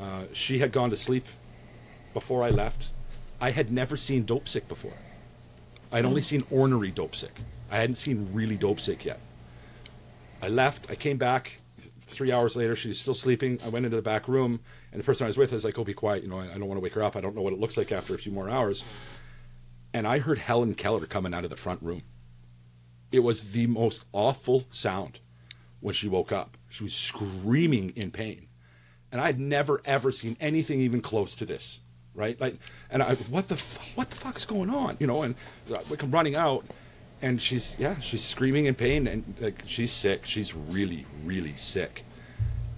Uh, 0.00 0.24
she 0.32 0.58
had 0.58 0.72
gone 0.72 0.90
to 0.90 0.96
sleep 0.96 1.26
before 2.14 2.42
I 2.42 2.50
left. 2.50 2.90
I 3.40 3.50
had 3.50 3.70
never 3.70 3.96
seen 3.96 4.24
dope 4.24 4.48
sick 4.48 4.68
before. 4.68 4.94
I'd 5.92 6.04
only 6.04 6.22
seen 6.22 6.44
ornery 6.50 6.90
dope 6.90 7.16
sick. 7.16 7.40
I 7.70 7.76
hadn't 7.76 7.96
seen 7.96 8.28
really 8.32 8.56
dope 8.56 8.80
sick 8.80 9.04
yet. 9.04 9.20
I 10.42 10.48
left. 10.48 10.90
I 10.90 10.94
came 10.94 11.16
back 11.16 11.59
three 12.10 12.32
hours 12.32 12.56
later. 12.56 12.76
she's 12.76 13.00
still 13.00 13.14
sleeping. 13.14 13.58
I 13.64 13.68
went 13.68 13.84
into 13.84 13.96
the 13.96 14.02
back 14.02 14.28
room, 14.28 14.60
and 14.92 15.00
the 15.00 15.04
person 15.04 15.24
I 15.24 15.28
was 15.28 15.36
with 15.36 15.52
is 15.52 15.64
like, 15.64 15.78
"Oh, 15.78 15.84
be 15.84 15.94
quiet. 15.94 16.22
You 16.22 16.28
know, 16.28 16.38
I, 16.38 16.44
I 16.44 16.58
don't 16.58 16.66
want 16.66 16.76
to 16.76 16.82
wake 16.82 16.94
her 16.94 17.02
up. 17.02 17.16
I 17.16 17.20
don't 17.20 17.34
know 17.34 17.42
what 17.42 17.52
it 17.52 17.58
looks 17.58 17.76
like 17.76 17.92
after 17.92 18.14
a 18.14 18.18
few 18.18 18.32
more 18.32 18.48
hours." 18.48 18.84
And 19.92 20.06
I 20.06 20.18
heard 20.18 20.38
Helen 20.38 20.74
Keller 20.74 21.06
coming 21.06 21.34
out 21.34 21.44
of 21.44 21.50
the 21.50 21.56
front 21.56 21.82
room. 21.82 22.02
It 23.10 23.20
was 23.20 23.52
the 23.52 23.66
most 23.66 24.04
awful 24.12 24.64
sound 24.70 25.18
when 25.80 25.94
she 25.94 26.08
woke 26.08 26.30
up. 26.30 26.56
She 26.68 26.84
was 26.84 26.94
screaming 26.94 27.90
in 27.96 28.10
pain, 28.10 28.46
and 29.10 29.20
I'd 29.20 29.40
never 29.40 29.80
ever 29.84 30.12
seen 30.12 30.36
anything 30.40 30.80
even 30.80 31.00
close 31.00 31.34
to 31.36 31.44
this. 31.44 31.80
Right? 32.12 32.40
Like, 32.40 32.56
and 32.90 33.02
I, 33.02 33.14
what 33.14 33.48
the, 33.48 33.56
fu- 33.56 33.94
what 33.94 34.10
the 34.10 34.16
fuck 34.16 34.36
is 34.36 34.44
going 34.44 34.68
on? 34.68 34.96
You 34.98 35.06
know, 35.06 35.22
and 35.22 35.36
uh, 35.72 35.78
come 35.96 36.10
running 36.10 36.34
out, 36.34 36.66
and 37.22 37.40
she's 37.40 37.76
yeah 37.78 37.98
she's 38.00 38.24
screaming 38.24 38.66
in 38.66 38.74
pain 38.74 39.06
and 39.06 39.34
like 39.40 39.62
she's 39.66 39.92
sick. 39.92 40.24
She's 40.26 40.54
really 40.54 41.06
really 41.24 41.54
sick. 41.56 42.04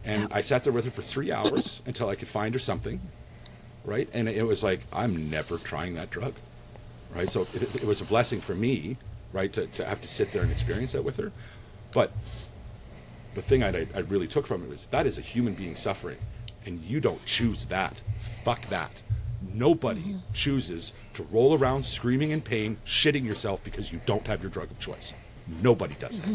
And 0.05 0.33
i 0.33 0.41
sat 0.41 0.65
there 0.65 0.73
with 0.73 0.85
her 0.85 0.91
for 0.91 1.03
three 1.03 1.31
hours 1.31 1.81
until 1.87 2.09
i 2.09 2.17
could 2.17 2.29
find 2.29 2.55
her 2.55 2.61
something 2.61 3.01
right? 3.85 4.09
And 4.13 4.29
it 4.29 4.45
was 4.45 4.63
like 4.63 4.81
i'm 4.93 5.31
never 5.31 5.59
trying 5.59 5.95
that 5.95 6.11
drug 6.11 6.35
right? 7.15 7.29
So 7.29 7.43
it, 7.55 7.63
it 7.63 7.85
was 7.85 8.01
a 8.01 8.05
blessing 8.05 8.41
for 8.41 8.55
me 8.55 8.97
right 9.33 9.53
to, 9.53 9.67
to 9.67 9.85
have 9.85 10.01
to 10.01 10.09
sit 10.09 10.33
there 10.33 10.43
and 10.43 10.51
experience 10.51 10.93
that 10.93 11.05
with 11.05 11.17
her. 11.17 11.33
But 11.93 12.13
the 13.35 13.43
thing 13.43 13.63
I, 13.63 13.87
I 13.95 14.01
really 14.01 14.29
took 14.29 14.47
from 14.47 14.63
it 14.63 14.69
was 14.69 14.87
that 14.87 15.07
is 15.07 15.19
a 15.19 15.23
human 15.23 15.55
being 15.55 15.75
suffering 15.75 16.19
and 16.67 16.81
you 16.83 17.01
don't 17.01 17.25
choose 17.25 17.67
that. 17.67 18.03
Fuck 18.45 18.69
that 18.69 19.03
nobody 19.55 20.17
chooses 20.33 20.93
to 21.15 21.23
roll 21.25 21.57
around 21.57 21.85
screaming 21.85 22.31
in 22.31 22.41
pain 22.41 22.77
shitting 22.87 23.25
yourself 23.25 23.63
because 23.65 23.93
you 23.93 24.01
don't 24.07 24.27
have 24.27 24.41
your 24.43 24.51
drug 24.51 24.71
of 24.71 24.79
choice. 24.79 25.15
Nobody 25.63 25.95
does 25.99 26.23
that 26.23 26.31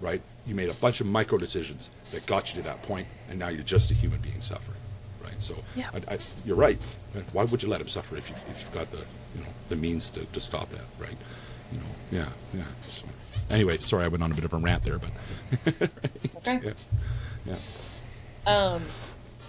right? 0.00 0.20
You 0.46 0.54
made 0.54 0.68
a 0.68 0.74
bunch 0.74 1.00
of 1.00 1.06
micro 1.06 1.38
decisions 1.38 1.90
that 2.10 2.26
got 2.26 2.54
you 2.54 2.60
to 2.60 2.68
that 2.68 2.82
point 2.82 3.06
and 3.30 3.38
now 3.38 3.48
you're 3.48 3.62
just 3.62 3.90
a 3.90 3.94
human 3.94 4.20
being 4.20 4.40
suffering 4.40 4.78
right? 5.24 5.40
So 5.42 5.54
Yeah. 5.74 5.88
I, 5.94 6.14
I, 6.14 6.18
you're 6.44 6.56
right. 6.56 6.78
Why 7.32 7.44
would 7.44 7.62
you 7.62 7.68
let 7.68 7.80
him 7.80 7.88
suffer 7.88 8.16
if, 8.16 8.28
you, 8.28 8.36
if 8.50 8.60
you've 8.60 8.72
got 8.72 8.90
the 8.90 8.98
you 8.98 9.40
know 9.40 9.48
the 9.70 9.76
means 9.76 10.10
to, 10.10 10.24
to 10.26 10.40
stop 10.40 10.68
that 10.70 10.84
right? 10.98 11.16
You 11.72 11.78
know 11.78 11.84
yeah 12.12 12.28
yeah. 12.54 12.64
So, 12.90 13.06
anyway 13.50 13.78
sorry 13.78 14.04
i 14.04 14.08
went 14.08 14.22
on 14.22 14.30
a 14.32 14.34
bit 14.34 14.44
of 14.44 14.52
a 14.52 14.56
rant 14.56 14.82
there 14.84 14.98
but 14.98 15.10
Okay. 16.38 16.60
yeah. 16.64 16.72
Yeah. 18.46 18.52
Um, 18.52 18.82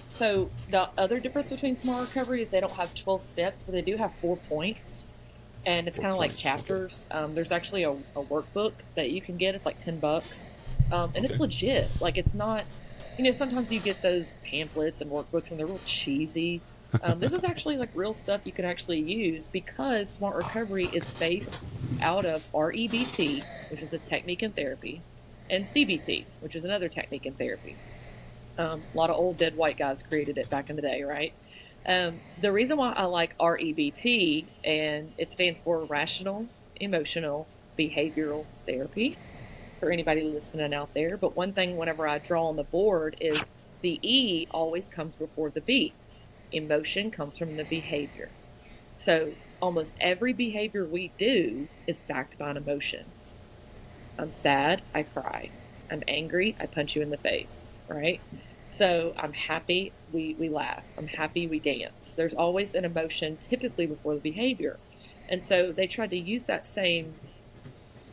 so 0.08 0.50
the 0.70 0.90
other 0.98 1.20
difference 1.20 1.50
between 1.50 1.76
smart 1.76 2.08
recovery 2.08 2.42
is 2.42 2.50
they 2.50 2.62
don't 2.62 2.72
have 2.74 2.94
12 2.94 3.22
steps, 3.22 3.58
but 3.66 3.74
they 3.74 3.82
do 3.82 3.98
have 3.98 4.14
four 4.16 4.38
points. 4.38 5.08
And 5.66 5.88
it's 5.88 6.00
kind 6.00 6.12
of 6.12 6.18
like 6.18 6.36
chapters. 6.36 7.06
Um, 7.12 7.36
there's 7.36 7.52
actually 7.52 7.84
a, 7.84 7.92
a 7.92 8.24
workbook 8.24 8.72
that 8.96 9.12
you 9.12 9.20
can 9.20 9.36
get. 9.36 9.54
It's 9.54 9.66
like 9.66 9.80
10 9.80 10.00
bucks. 10.00 10.48
Um, 10.92 11.12
and 11.14 11.26
it's 11.26 11.40
legit. 11.40 11.90
Like 12.00 12.18
it's 12.18 12.34
not, 12.34 12.64
you 13.18 13.26
know, 13.26 13.32
sometimes 13.32 13.70
you 13.72 13.82
get 13.82 14.02
those 14.02 14.34
pamphlets 14.46 15.02
and 15.02 15.12
workbooks 15.12 15.52
and 15.52 15.60
they're 15.60 15.68
real 15.68 15.82
cheesy. 15.86 16.62
Um, 17.04 17.20
this 17.20 17.34
is 17.34 17.44
actually 17.46 17.76
like 17.76 17.90
real 17.94 18.14
stuff 18.14 18.42
you 18.46 18.54
can 18.54 18.64
actually 18.64 19.00
use 19.00 19.50
because 19.50 20.10
smart 20.10 20.38
recovery 20.38 20.86
is 20.86 21.04
based 21.16 21.60
out 22.02 22.26
of 22.26 22.50
REBT, 22.54 23.44
which 23.70 23.82
is 23.82 23.92
a 23.92 23.98
technique 23.98 24.44
in 24.44 24.54
therapy, 24.54 25.02
and 25.50 25.66
CBT, 25.66 26.26
which 26.40 26.56
is 26.56 26.64
another 26.64 26.88
technique 26.88 27.26
in 27.26 27.34
therapy. 27.34 27.76
Um, 28.58 28.82
a 28.94 28.98
lot 28.98 29.10
of 29.10 29.18
old 29.18 29.38
dead 29.38 29.56
white 29.56 29.78
guys 29.78 30.02
created 30.04 30.38
it 30.38 30.50
back 30.50 30.70
in 30.70 30.76
the 30.76 30.82
day, 30.82 31.04
right? 31.04 31.34
Um, 31.86 32.20
the 32.42 32.52
reason 32.52 32.78
why 32.78 32.92
I 32.94 33.06
like 33.06 33.38
REBT, 33.38 34.46
and 34.64 35.14
it 35.18 35.32
stands 35.32 35.62
for 35.62 35.84
Rational 35.86 36.48
Emotional 36.80 37.48
Behavioral 37.78 38.46
Therapy, 38.66 39.18
for 39.80 39.92
anybody 39.92 40.24
listening 40.24 40.74
out 40.74 40.94
there. 40.94 41.18
But 41.18 41.36
one 41.36 41.54
thing, 41.54 41.78
whenever 41.78 42.08
I 42.08 42.18
draw 42.18 42.48
on 42.48 42.56
the 42.56 42.64
board, 42.64 43.16
is 43.22 43.46
the 43.82 44.00
E 44.02 44.48
always 44.52 44.90
comes 44.90 45.14
before 45.16 45.50
the 45.50 45.62
B. 45.62 45.94
Emotion 46.52 47.12
comes 47.12 47.38
from 47.38 47.58
the 47.58 47.64
behavior. 47.64 48.30
So 48.98 49.34
almost 49.62 49.96
every 50.02 50.34
behavior 50.34 50.84
we 50.84 51.12
do 51.18 51.68
is 51.86 52.02
backed 52.02 52.38
by 52.38 52.50
an 52.50 52.58
emotion. 52.58 53.06
I'm 54.18 54.32
sad, 54.32 54.82
I 54.94 55.04
cry. 55.04 55.52
I'm 55.92 56.04
angry, 56.08 56.56
I 56.60 56.66
punch 56.66 56.96
you 56.96 57.02
in 57.02 57.12
the 57.12 57.18
face, 57.18 57.68
right? 57.88 58.20
So 58.70 59.14
I'm 59.18 59.34
happy, 59.34 59.92
we, 60.12 60.36
we 60.40 60.50
laugh. 60.50 60.84
I'm 60.98 61.08
happy, 61.08 61.48
we 61.48 61.60
dance. 61.60 62.12
There's 62.16 62.34
always 62.34 62.76
an 62.76 62.86
emotion 62.86 63.38
typically 63.38 63.86
before 63.86 64.16
the 64.16 64.20
behavior. 64.20 64.78
And 65.30 65.46
so 65.46 65.72
they 65.72 65.88
tried 65.88 66.10
to 66.12 66.18
use 66.18 66.44
that 66.46 66.66
same 66.66 67.16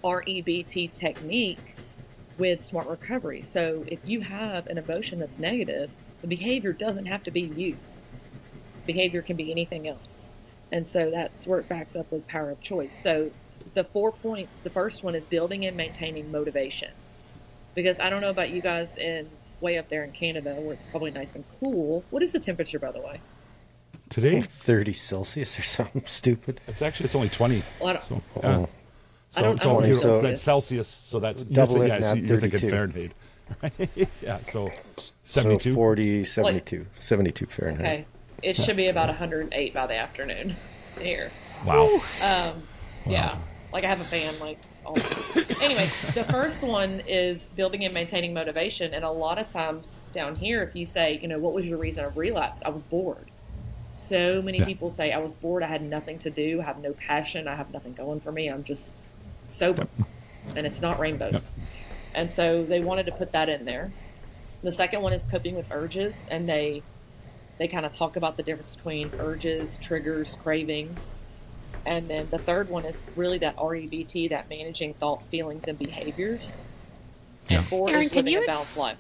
REBT 0.03 0.93
technique 0.93 1.75
with 2.39 2.65
smart 2.65 2.89
recovery. 2.89 3.43
So 3.43 3.85
if 3.87 4.01
you 4.05 4.23
have 4.23 4.67
an 4.67 4.79
emotion 4.79 5.19
that's 5.21 5.39
negative, 5.39 5.91
the 6.21 6.27
behavior 6.27 6.73
doesn't 6.73 7.07
have 7.07 7.23
to 7.25 7.31
be 7.31 7.41
used. 7.41 8.03
Behavior 8.87 9.23
can 9.23 9.37
be 9.37 9.51
anything 9.51 9.87
else. 9.89 10.35
And 10.73 10.87
so 10.87 11.11
that's 11.11 11.47
where 11.47 11.61
it 11.61 11.69
backs 11.69 11.95
up 11.95 12.11
with 12.11 12.27
power 12.27 12.51
of 12.51 12.61
choice. 12.61 13.01
So 13.01 13.31
the 13.75 13.85
four 13.85 14.13
points, 14.13 14.53
the 14.63 14.71
first 14.71 15.05
one 15.05 15.15
is 15.15 15.27
building 15.27 15.65
and 15.65 15.77
maintaining 15.77 16.31
motivation. 16.31 16.93
Because 17.75 17.99
I 17.99 18.11
don't 18.11 18.21
know 18.21 18.31
about 18.31 18.51
you 18.51 18.61
guys 18.61 18.97
in 18.97 19.31
way 19.65 19.79
up 19.79 19.89
there 19.89 20.05
in 20.05 20.13
Canada 20.13 20.55
where 20.61 20.75
it's 20.75 20.85
probably 20.85 21.11
nice 21.11 21.35
and 21.35 21.43
cool. 21.59 22.05
What 22.11 22.23
is 22.23 22.31
the 22.33 22.39
temperature, 22.39 22.79
by 22.79 22.93
the 22.93 23.01
way? 23.01 23.21
today 24.11 24.43
30 24.43 24.93
Celsius 24.93 25.59
or 25.59 25.63
something 25.77 26.03
stupid. 26.07 26.61
it's 26.69 26.83
actually 26.83 27.05
it's 27.05 27.15
only 27.15 27.29
20 27.31 27.63
Well, 27.81 27.89
I 27.89 27.93
don't- 27.95 28.05
so 28.05 28.23
Oh. 28.37 28.41
I 28.41 28.43
so, 28.43 29.43
don't- 29.43 29.61
I 29.61 29.65
don't 29.65 29.81
know 29.83 29.87
you're- 29.89 29.99
Celsius. 29.99 30.23
that's 30.23 30.43
celsius 30.43 30.89
so 30.89 31.19
that's 31.21 31.43
Double 31.45 31.77
you're, 31.79 31.87
it 31.87 32.03
yeah, 32.03 32.11
so 32.11 32.15
you're 32.17 32.39
thinking 32.39 32.61
32. 32.61 32.71
fahrenheit 32.71 33.13
yeah, 34.23 34.39
so 34.51 34.71
So 34.99 35.13
72. 35.25 35.75
40, 35.75 36.25
72, 36.25 36.87
72 36.99 37.47
Fahrenheit. 37.47 37.81
Okay. 37.87 38.07
It 38.43 38.57
should 38.57 38.77
be 38.77 38.89
about 38.89 39.09
108 39.09 39.73
by 39.75 39.87
the 39.87 39.97
afternoon 39.97 40.55
here. 41.01 41.31
wow. 41.67 41.87
Um 42.23 42.63
yeah. 43.07 43.37
Like 43.73 43.85
I 43.85 43.89
have 43.89 44.01
a 44.01 44.05
fan 44.05 44.39
like 44.39 44.59
all 44.59 44.74
Oh, 44.87 44.95
anyway, 45.63 45.91
the 46.15 46.25
first 46.25 46.63
one 46.63 47.01
is 47.07 47.39
building 47.57 47.85
and 47.85 47.95
maintaining 47.95 48.35
motivation 48.35 48.93
and 48.95 49.05
a 49.05 49.11
lot 49.11 49.39
of 49.39 49.49
times 49.49 50.01
down 50.13 50.37
here 50.37 50.63
if 50.63 50.77
you 50.77 50.85
say, 50.85 51.19
you 51.23 51.29
know, 51.29 51.39
what 51.39 51.55
was 51.55 51.65
your 51.65 51.79
reason 51.79 52.05
of 52.05 52.17
relapse? 52.17 52.63
I 52.65 52.69
was 52.71 52.83
bored. 52.83 53.31
So 53.93 54.43
many 54.43 54.59
Yeah. 54.59 54.65
people 54.67 54.91
say 54.91 55.13
I 55.13 55.19
was 55.19 55.35
bored, 55.35 55.63
I 55.63 55.69
had 55.69 55.83
nothing 55.83 56.19
to 56.21 56.31
do, 56.31 56.61
I 56.61 56.65
have 56.65 56.79
no 56.83 56.93
passion, 56.93 57.47
I 57.49 57.55
have 57.55 57.73
nothing 57.73 57.95
going 57.95 58.21
for 58.21 58.33
me, 58.33 58.49
I'm 58.49 58.65
just 58.65 58.97
sober. 59.47 59.87
And 60.57 60.67
it's 60.67 60.81
not 60.81 60.99
rainbows. 60.99 61.53
And 62.15 62.31
so 62.31 62.65
they 62.65 62.81
wanted 62.81 63.07
to 63.07 63.13
put 63.13 63.33
that 63.33 63.49
in 63.49 63.65
there. 63.65 63.93
The 64.63 64.73
second 64.73 65.03
one 65.03 65.13
is 65.13 65.27
coping 65.27 65.55
with 65.57 65.71
urges 65.73 66.27
and 66.31 66.49
they 66.49 66.83
they 67.57 67.69
kind 67.69 67.87
of 67.87 67.93
talk 67.93 68.17
about 68.17 68.37
the 68.37 68.43
difference 68.43 68.75
between 68.75 69.13
urges, 69.19 69.79
triggers, 69.79 70.37
cravings. 70.43 71.15
And 71.87 72.09
then 72.09 72.29
the 72.31 72.39
third 72.39 72.69
one 72.69 72.85
is 72.85 72.95
really 73.17 73.39
that 73.39 73.57
REBT, 73.57 74.31
that 74.31 74.49
managing 74.49 74.95
thoughts, 74.95 75.29
feelings, 75.29 75.65
and 75.69 75.79
behaviors. 75.79 76.59
Yeah. 77.49 77.59
And 77.59 77.67
four 77.69 77.91
Erin, 77.91 78.03
is 78.05 78.09
can 78.13 78.25
living 78.25 78.33
you 78.33 78.47
a 78.47 78.51
ex- 78.51 78.77
life. 78.77 78.97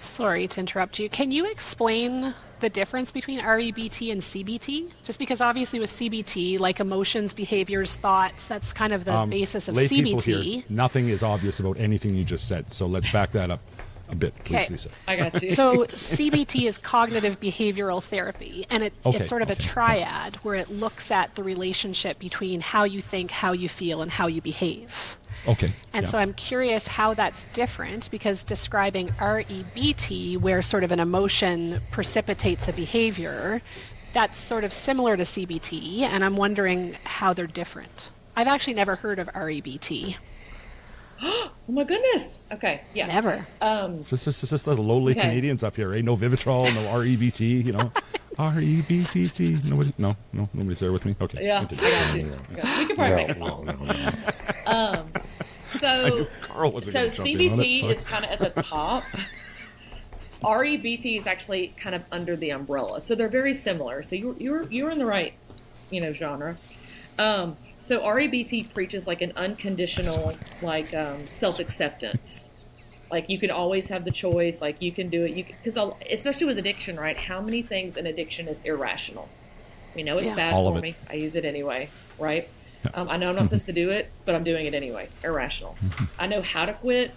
Sorry 0.00 0.48
to 0.48 0.60
interrupt 0.60 0.98
you. 0.98 1.08
Can 1.08 1.30
you 1.30 1.46
explain 1.50 2.34
the 2.60 2.68
difference 2.68 3.12
between 3.12 3.40
REBT 3.40 4.10
and 4.12 4.20
CBT? 4.20 4.90
Just 5.04 5.18
because 5.18 5.40
obviously 5.40 5.78
with 5.78 5.90
CBT, 5.90 6.58
like 6.58 6.80
emotions, 6.80 7.32
behaviors, 7.32 7.94
thoughts, 7.94 8.48
that's 8.48 8.72
kind 8.72 8.92
of 8.92 9.04
the 9.04 9.14
Um, 9.14 9.30
basis 9.30 9.68
of 9.68 9.76
lay 9.76 9.86
CBT. 9.86 10.04
people 10.04 10.20
here, 10.20 10.64
nothing 10.68 11.08
is 11.08 11.22
obvious 11.22 11.60
about 11.60 11.78
anything 11.78 12.14
you 12.14 12.24
just 12.24 12.48
said. 12.48 12.72
So 12.72 12.86
let's 12.86 13.10
back 13.12 13.30
that 13.32 13.50
up 13.50 13.60
a 14.12 14.16
bit, 14.16 14.34
please, 14.44 14.56
Okay. 14.56 14.68
Lisa. 14.70 14.90
I 15.08 15.16
got 15.16 15.42
you. 15.42 15.50
So 15.50 15.84
CBT 15.84 16.64
is 16.64 16.78
cognitive 16.78 17.40
behavioral 17.40 18.02
therapy, 18.02 18.66
and 18.70 18.82
it, 18.84 18.92
Okay, 19.04 19.18
it's 19.18 19.28
sort 19.28 19.42
of 19.42 19.50
okay. 19.50 19.58
a 19.58 19.62
triad 19.62 20.36
where 20.36 20.54
it 20.54 20.70
looks 20.70 21.10
at 21.10 21.34
the 21.34 21.42
relationship 21.42 22.18
between 22.18 22.60
how 22.60 22.84
you 22.84 23.00
think, 23.00 23.30
how 23.30 23.52
you 23.52 23.68
feel, 23.68 24.02
and 24.02 24.10
how 24.10 24.26
you 24.26 24.40
behave. 24.40 25.16
Okay. 25.48 25.72
And 25.92 26.04
yeah. 26.04 26.10
so 26.10 26.18
I'm 26.18 26.34
curious 26.34 26.86
how 26.86 27.14
that's 27.14 27.44
different 27.52 28.10
because 28.10 28.42
describing 28.42 29.08
REBT, 29.08 30.38
where 30.38 30.60
sort 30.62 30.84
of 30.84 30.92
an 30.92 31.00
emotion 31.00 31.80
precipitates 31.90 32.68
a 32.68 32.72
behavior, 32.72 33.62
that's 34.12 34.38
sort 34.38 34.64
of 34.64 34.72
similar 34.74 35.16
to 35.16 35.22
CBT, 35.22 36.00
and 36.00 36.24
I'm 36.24 36.36
wondering 36.36 36.96
how 37.04 37.32
they're 37.32 37.46
different. 37.46 38.10
I've 38.36 38.48
actually 38.48 38.74
never 38.74 38.96
heard 38.96 39.18
of 39.18 39.28
E 39.28 39.32
REBT. 39.32 40.16
oh 41.22 41.50
my 41.68 41.84
goodness. 41.84 42.40
Okay. 42.52 42.82
Yeah. 42.94 43.06
Never. 43.06 43.46
Um, 43.60 44.02
So 44.02 44.14
it's 44.14 44.24
just, 44.24 44.42
it's 44.42 44.50
just 44.50 44.64
the 44.64 44.74
lowly 44.74 45.12
Okay. 45.12 45.22
Canadians 45.22 45.62
up 45.64 45.76
here, 45.76 45.92
eh? 45.94 46.00
No 46.00 46.16
Vivitrol, 46.16 46.72
no 46.74 46.82
REBT, 46.98 47.64
you 47.64 47.72
know. 47.72 47.92
REBTT. 48.38 49.64
Nobody, 49.64 49.90
no, 49.98 50.16
no, 50.32 50.48
nobody's 50.54 50.78
there 50.80 50.92
with 50.92 51.04
me. 51.04 51.14
Okay. 51.20 51.44
yeah. 51.46 51.60
I 51.60 51.64
got 51.64 52.22
you. 52.22 52.30
Okay. 52.52 52.78
We 52.78 52.86
could 52.86 52.96
probably 52.96 53.16
make 53.16 53.28
a 53.28 53.38
No, 53.38 53.46
song. 53.46 53.64
no, 53.66 53.72
no, 53.72 53.92
no. 53.92 55.06
So, 55.78 56.26
Carl 56.42 56.72
wasn't 56.72 56.92
so 56.94 57.04
gonna 57.04 57.14
jump 57.14 57.28
in 57.28 57.52
on 57.52 57.60
it. 57.60 57.64
CBT 57.64 57.90
is 57.92 58.02
kind 58.02 58.24
of 58.24 58.30
at 58.42 58.54
the 58.56 58.62
top. 58.62 59.04
REBT 60.42 61.16
is 61.18 61.26
actually 61.28 61.68
kind 61.78 61.94
of 61.94 62.02
under 62.10 62.34
the 62.34 62.50
umbrella, 62.50 63.00
so 63.02 63.14
they're 63.14 63.28
very 63.28 63.54
similar. 63.54 64.02
So 64.02 64.16
you're 64.16 64.34
you're 64.38 64.62
you're 64.70 64.90
in 64.90 64.98
the 64.98 65.06
right, 65.06 65.34
you 65.90 66.00
know, 66.00 66.12
genre. 66.12 66.56
Um, 67.18 67.56
so 67.90 68.00
REBT 68.02 68.72
preaches 68.72 69.08
like 69.08 69.20
an 69.20 69.32
unconditional, 69.34 70.38
like 70.62 70.94
um, 70.94 71.26
self 71.28 71.58
acceptance. 71.58 72.48
Like 73.10 73.28
you 73.28 73.36
can 73.36 73.50
always 73.50 73.88
have 73.88 74.04
the 74.04 74.12
choice. 74.12 74.60
Like 74.60 74.80
you 74.80 74.92
can 74.92 75.08
do 75.08 75.24
it. 75.24 75.32
You 75.32 75.44
because 75.44 75.92
especially 76.08 76.46
with 76.46 76.56
addiction, 76.56 76.96
right? 77.00 77.16
How 77.16 77.40
many 77.40 77.62
things 77.62 77.96
in 77.96 78.06
addiction 78.06 78.46
is 78.46 78.62
irrational? 78.62 79.28
We 79.96 80.04
know 80.04 80.18
it's 80.18 80.28
Yeah. 80.28 80.36
bad 80.36 80.54
All 80.54 80.70
for 80.70 80.78
it. 80.78 80.82
me. 80.82 80.94
I 81.10 81.14
use 81.14 81.34
it 81.34 81.44
anyway, 81.44 81.88
right? 82.16 82.48
Um, 82.94 83.08
I 83.10 83.16
know 83.16 83.28
I'm 83.28 83.34
not 83.34 83.46
supposed 83.46 83.66
to 83.66 83.72
do 83.72 83.90
it, 83.90 84.08
but 84.24 84.36
I'm 84.36 84.44
doing 84.44 84.66
it 84.66 84.74
anyway. 84.74 85.08
Irrational. 85.24 85.76
I 86.16 86.28
know 86.28 86.42
how 86.42 86.66
to 86.66 86.74
quit, 86.74 87.10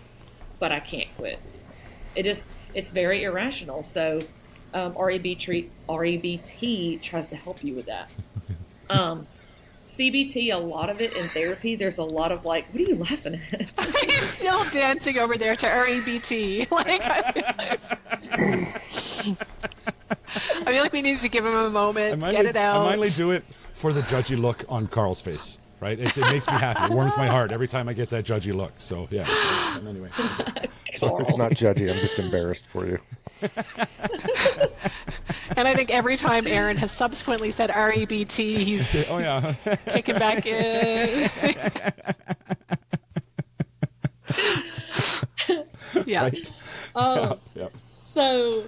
but 0.58 0.72
I 0.72 0.80
can't 0.80 1.16
quit. 1.16 1.38
It 2.16 2.24
just 2.24 2.48
it's 2.74 2.90
very 2.90 3.22
irrational. 3.26 3.84
So 3.84 4.22
um, 4.74 4.96
REB 4.98 5.38
treat, 5.38 5.70
REBT 5.88 7.00
tries 7.04 7.28
to 7.28 7.36
help 7.36 7.64
you 7.64 7.76
with 7.76 7.86
that. 7.86 8.12
Um, 8.90 9.26
CBT, 9.98 10.54
a 10.54 10.58
lot 10.58 10.90
of 10.90 11.02
it 11.02 11.16
in 11.16 11.24
therapy, 11.26 11.76
there's 11.76 11.98
a 11.98 12.04
lot 12.04 12.32
of 12.32 12.46
like, 12.46 12.66
what 12.74 12.82
are 12.82 12.86
you 12.86 12.96
laughing 12.96 13.40
at? 13.52 13.68
I'm 13.78 14.28
still 14.28 14.64
dancing 14.72 15.18
over 15.20 15.38
there 15.38 15.56
to 15.56 15.66
REBT. 15.66 16.68
Like, 16.74 17.04
I 17.04 17.32
feel 17.32 17.44
like, 17.58 17.80
I 20.66 20.72
feel 20.72 20.84
like 20.84 20.94
we 20.94 21.02
needed 21.02 21.22
to 21.22 21.30
give 21.30 21.46
him 21.46 21.54
a 21.54 21.70
moment, 21.70 22.20
might, 22.20 22.32
get 22.32 22.46
it 22.46 22.56
out. 22.56 22.88
I 22.88 22.96
might 22.96 23.16
do 23.16 23.32
it 23.32 23.44
for 23.74 23.94
the 23.94 24.02
judgy 24.02 24.40
look 24.40 24.66
on 24.68 24.88
Carl's 24.88 25.22
face, 25.22 25.60
right? 25.80 26.00
It, 26.00 26.18
it 26.18 26.22
makes 26.32 26.48
me 26.48 26.54
happy. 26.54 26.92
It 26.92 26.96
warms 26.96 27.16
my 27.16 27.28
heart 27.28 27.52
every 27.52 27.68
time 27.68 27.88
I 27.88 27.94
get 27.94 28.10
that 28.10 28.26
judgy 28.26 28.54
look. 28.54 28.74
So, 28.80 29.08
yeah. 29.12 29.28
Anyway. 29.88 30.10
So 30.96 31.18
it's 31.18 31.36
not 31.36 31.54
judgy. 31.54 31.92
I'm 31.92 32.00
just 32.00 32.20
embarrassed 32.20 32.68
for 32.68 32.86
you. 32.86 33.00
And 35.56 35.68
I 35.68 35.76
think 35.76 35.92
every 35.92 36.18
time 36.18 36.48
Erin 36.48 36.78
has 36.78 36.92
subsequently 36.92 37.52
said 37.52 37.70
REBT, 37.70 38.58
he's 38.58 39.08
Oh, 39.10 39.20
yeah. 39.20 39.54
kicking 39.88 40.18
back 40.18 40.48
in. 40.48 41.30
yeah. 46.06 46.24
right. 46.24 46.52
Um, 46.96 47.38
Yeah. 47.54 47.68
So 47.92 48.64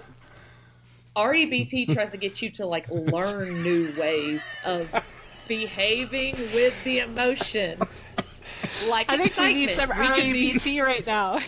REBT 1.16 1.92
tries 1.92 2.12
to 2.12 2.16
get 2.18 2.40
you 2.42 2.50
to 2.50 2.66
like 2.66 2.88
learn 2.90 3.62
new 3.62 3.92
ways 3.98 4.42
of 4.64 4.88
behaving 5.48 6.36
with 6.54 6.82
the 6.84 7.00
emotion. 7.00 7.80
Like 8.88 9.06
I 9.10 9.16
think 9.18 9.36
we 9.36 9.54
need 9.54 9.70
some 9.70 9.90
excitement. 9.90 10.16
We 10.34 10.50
could 10.52 10.62
be- 10.64 10.78
REBT 10.78 10.82
right 10.82 11.06
now. 11.06 11.38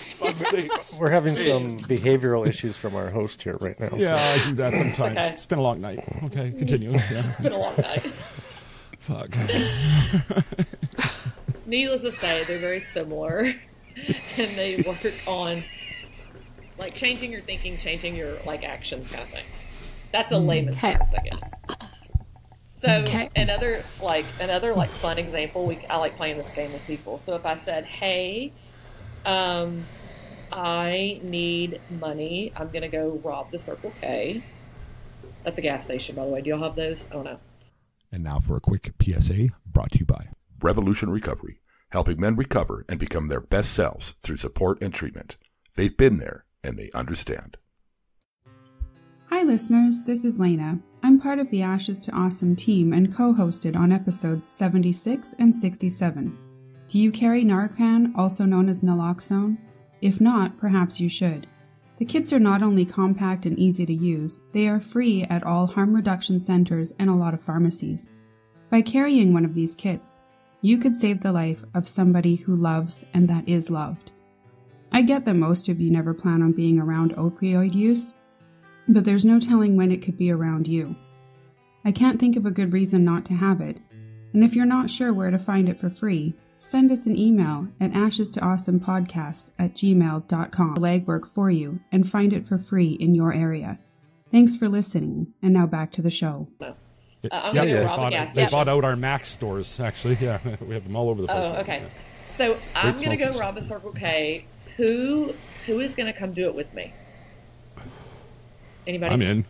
We're 0.98 1.10
having 1.10 1.36
some 1.36 1.78
behavioral 1.80 2.46
issues 2.46 2.76
from 2.76 2.94
our 2.96 3.10
host 3.10 3.42
here 3.42 3.56
right 3.60 3.78
now. 3.78 3.90
Yeah, 3.96 4.16
I 4.16 4.44
do 4.48 4.54
that 4.56 4.72
sometimes. 4.72 5.16
Okay. 5.16 5.28
It's 5.28 5.46
been 5.46 5.58
a 5.58 5.62
long 5.62 5.80
night. 5.80 6.00
Okay, 6.24 6.50
continue. 6.52 6.90
Yeah. 6.92 7.22
It's 7.26 7.36
been 7.36 7.52
a 7.52 7.58
long 7.58 7.74
night. 7.78 8.02
Fuck. 9.00 9.34
Needless 11.66 12.02
to 12.02 12.12
say, 12.12 12.44
they're 12.44 12.58
very 12.58 12.80
similar, 12.80 13.40
and 14.36 14.50
they 14.56 14.82
work 14.86 14.98
on 15.26 15.62
like 16.78 16.94
changing 16.94 17.30
your 17.32 17.42
thinking, 17.42 17.76
changing 17.76 18.16
your 18.16 18.36
like 18.46 18.64
actions, 18.64 19.10
kind 19.10 19.22
of 19.24 19.30
thing. 19.30 19.44
That's 20.12 20.32
a 20.32 20.38
layman's 20.38 20.76
Okay. 20.78 20.94
terms, 20.94 21.10
I 21.16 21.22
guess. 21.28 21.38
So 22.78 22.88
Okay. 22.88 23.28
another 23.34 23.82
like 24.00 24.24
another 24.40 24.74
like 24.74 24.90
fun 24.90 25.18
example. 25.18 25.66
We 25.66 25.78
I 25.90 25.96
like 25.96 26.16
playing 26.16 26.38
this 26.38 26.48
game 26.54 26.72
with 26.72 26.86
people. 26.86 27.18
So 27.18 27.34
if 27.34 27.44
I 27.44 27.58
said, 27.58 27.84
"Hey, 27.84 28.52
um, 29.24 29.84
I 30.52 31.20
need 31.22 31.80
money. 31.90 32.52
I'm 32.56 32.70
gonna 32.70 32.88
go 32.88 33.20
rob 33.24 33.50
the 33.50 33.58
Circle 33.58 33.92
K." 34.00 34.42
That's 35.44 35.58
a 35.58 35.62
gas 35.62 35.84
station, 35.84 36.14
by 36.14 36.24
the 36.24 36.30
way. 36.30 36.40
Do 36.40 36.50
y'all 36.50 36.62
have 36.62 36.76
those? 36.76 37.06
Oh 37.10 37.22
no. 37.22 37.38
And 38.12 38.22
now 38.22 38.38
for 38.38 38.56
a 38.56 38.60
quick 38.60 38.92
PSA 39.00 39.48
brought 39.66 39.92
to 39.92 39.98
you 39.98 40.06
by 40.06 40.28
Revolution 40.62 41.10
Recovery, 41.10 41.60
helping 41.90 42.20
men 42.20 42.36
recover 42.36 42.84
and 42.88 42.98
become 42.98 43.28
their 43.28 43.40
best 43.40 43.72
selves 43.72 44.14
through 44.22 44.36
support 44.38 44.80
and 44.80 44.94
treatment. 44.94 45.36
They've 45.74 45.96
been 45.96 46.18
there 46.18 46.44
and 46.62 46.78
they 46.78 46.90
understand. 46.94 47.56
Hi, 49.30 49.42
listeners. 49.42 50.04
This 50.04 50.24
is 50.24 50.40
Lena. 50.40 50.78
I'm 51.02 51.20
part 51.20 51.38
of 51.38 51.50
the 51.50 51.62
Ashes 51.62 52.00
to 52.00 52.12
Awesome 52.12 52.56
team 52.56 52.92
and 52.92 53.14
co 53.14 53.32
hosted 53.32 53.76
on 53.76 53.92
episodes 53.92 54.48
76 54.48 55.34
and 55.38 55.54
67. 55.54 56.36
Do 56.88 56.98
you 56.98 57.12
carry 57.12 57.44
Narcan, 57.44 58.12
also 58.16 58.44
known 58.44 58.68
as 58.68 58.82
naloxone? 58.82 59.58
If 60.00 60.20
not, 60.20 60.58
perhaps 60.58 61.00
you 61.00 61.08
should. 61.08 61.46
The 61.98 62.04
kits 62.04 62.32
are 62.32 62.38
not 62.38 62.62
only 62.62 62.84
compact 62.84 63.46
and 63.46 63.58
easy 63.58 63.84
to 63.86 63.92
use, 63.92 64.44
they 64.52 64.68
are 64.68 64.80
free 64.80 65.24
at 65.24 65.42
all 65.44 65.66
harm 65.66 65.94
reduction 65.94 66.40
centers 66.40 66.92
and 66.98 67.10
a 67.10 67.14
lot 67.14 67.34
of 67.34 67.42
pharmacies. 67.42 68.08
By 68.70 68.82
carrying 68.82 69.32
one 69.32 69.44
of 69.44 69.54
these 69.54 69.74
kits, 69.74 70.14
you 70.60 70.78
could 70.78 70.94
save 70.94 71.20
the 71.20 71.32
life 71.32 71.64
of 71.74 71.88
somebody 71.88 72.36
who 72.36 72.54
loves 72.54 73.04
and 73.14 73.28
that 73.28 73.48
is 73.48 73.70
loved. 73.70 74.12
I 74.90 75.02
get 75.02 75.24
that 75.24 75.34
most 75.34 75.68
of 75.68 75.80
you 75.80 75.90
never 75.90 76.14
plan 76.14 76.42
on 76.42 76.52
being 76.52 76.78
around 76.78 77.14
opioid 77.16 77.74
use, 77.74 78.14
but 78.88 79.04
there's 79.04 79.24
no 79.24 79.38
telling 79.40 79.76
when 79.76 79.92
it 79.92 80.02
could 80.02 80.16
be 80.16 80.30
around 80.30 80.66
you. 80.68 80.96
I 81.84 81.92
can't 81.92 82.18
think 82.18 82.36
of 82.36 82.44
a 82.46 82.50
good 82.50 82.72
reason 82.72 83.04
not 83.04 83.24
to 83.26 83.34
have 83.34 83.60
it, 83.60 83.78
and 84.32 84.42
if 84.44 84.54
you're 84.54 84.66
not 84.66 84.90
sure 84.90 85.12
where 85.12 85.30
to 85.30 85.38
find 85.38 85.68
it 85.68 85.78
for 85.78 85.90
free, 85.90 86.34
send 86.56 86.90
us 86.90 87.06
an 87.06 87.16
email 87.16 87.68
at 87.80 87.94
ashes 87.94 88.30
to 88.32 88.40
awesome 88.44 88.80
podcast 88.80 89.52
at 89.58 89.74
gmail.com. 89.74 90.76
Legwork 90.76 91.26
for 91.26 91.50
you 91.50 91.80
and 91.92 92.08
find 92.10 92.32
it 92.32 92.46
for 92.46 92.58
free 92.58 92.92
in 92.92 93.14
your 93.14 93.32
area. 93.32 93.78
Thanks 94.30 94.56
for 94.56 94.68
listening, 94.68 95.32
and 95.42 95.54
now 95.54 95.66
back 95.66 95.92
to 95.92 96.02
the 96.02 96.10
show. 96.10 96.48
Uh, 96.60 96.72
I'm 97.32 97.54
Yeah, 97.54 97.64
gonna 97.64 97.66
they, 97.66 97.72
go 97.72 97.84
rob 97.84 97.98
a 97.98 98.02
bought, 98.02 98.10
gas 98.12 98.32
they 98.34 98.46
bought 98.46 98.68
out 98.68 98.84
our 98.84 98.96
Mac 98.96 99.24
stores, 99.24 99.80
actually. 99.80 100.16
Yeah, 100.20 100.38
we 100.60 100.74
have 100.74 100.84
them 100.84 100.96
all 100.96 101.08
over 101.08 101.22
the 101.22 101.28
place. 101.28 101.46
Oh, 101.46 101.52
right 101.52 101.60
okay. 101.60 101.78
now. 101.80 101.86
So 102.36 102.58
I'm 102.76 102.94
gonna 102.94 103.16
go 103.16 103.30
rob 103.38 103.56
a 103.56 103.62
Circle 103.62 103.92
K. 103.92 104.44
Who 104.76 105.34
who 105.66 105.80
is 105.80 105.94
going 105.94 106.06
to 106.06 106.18
come 106.18 106.32
do 106.32 106.46
it 106.46 106.54
with 106.54 106.72
me? 106.72 106.94
Anybody? 108.88 109.12
I'm 109.12 109.22
in. 109.22 109.44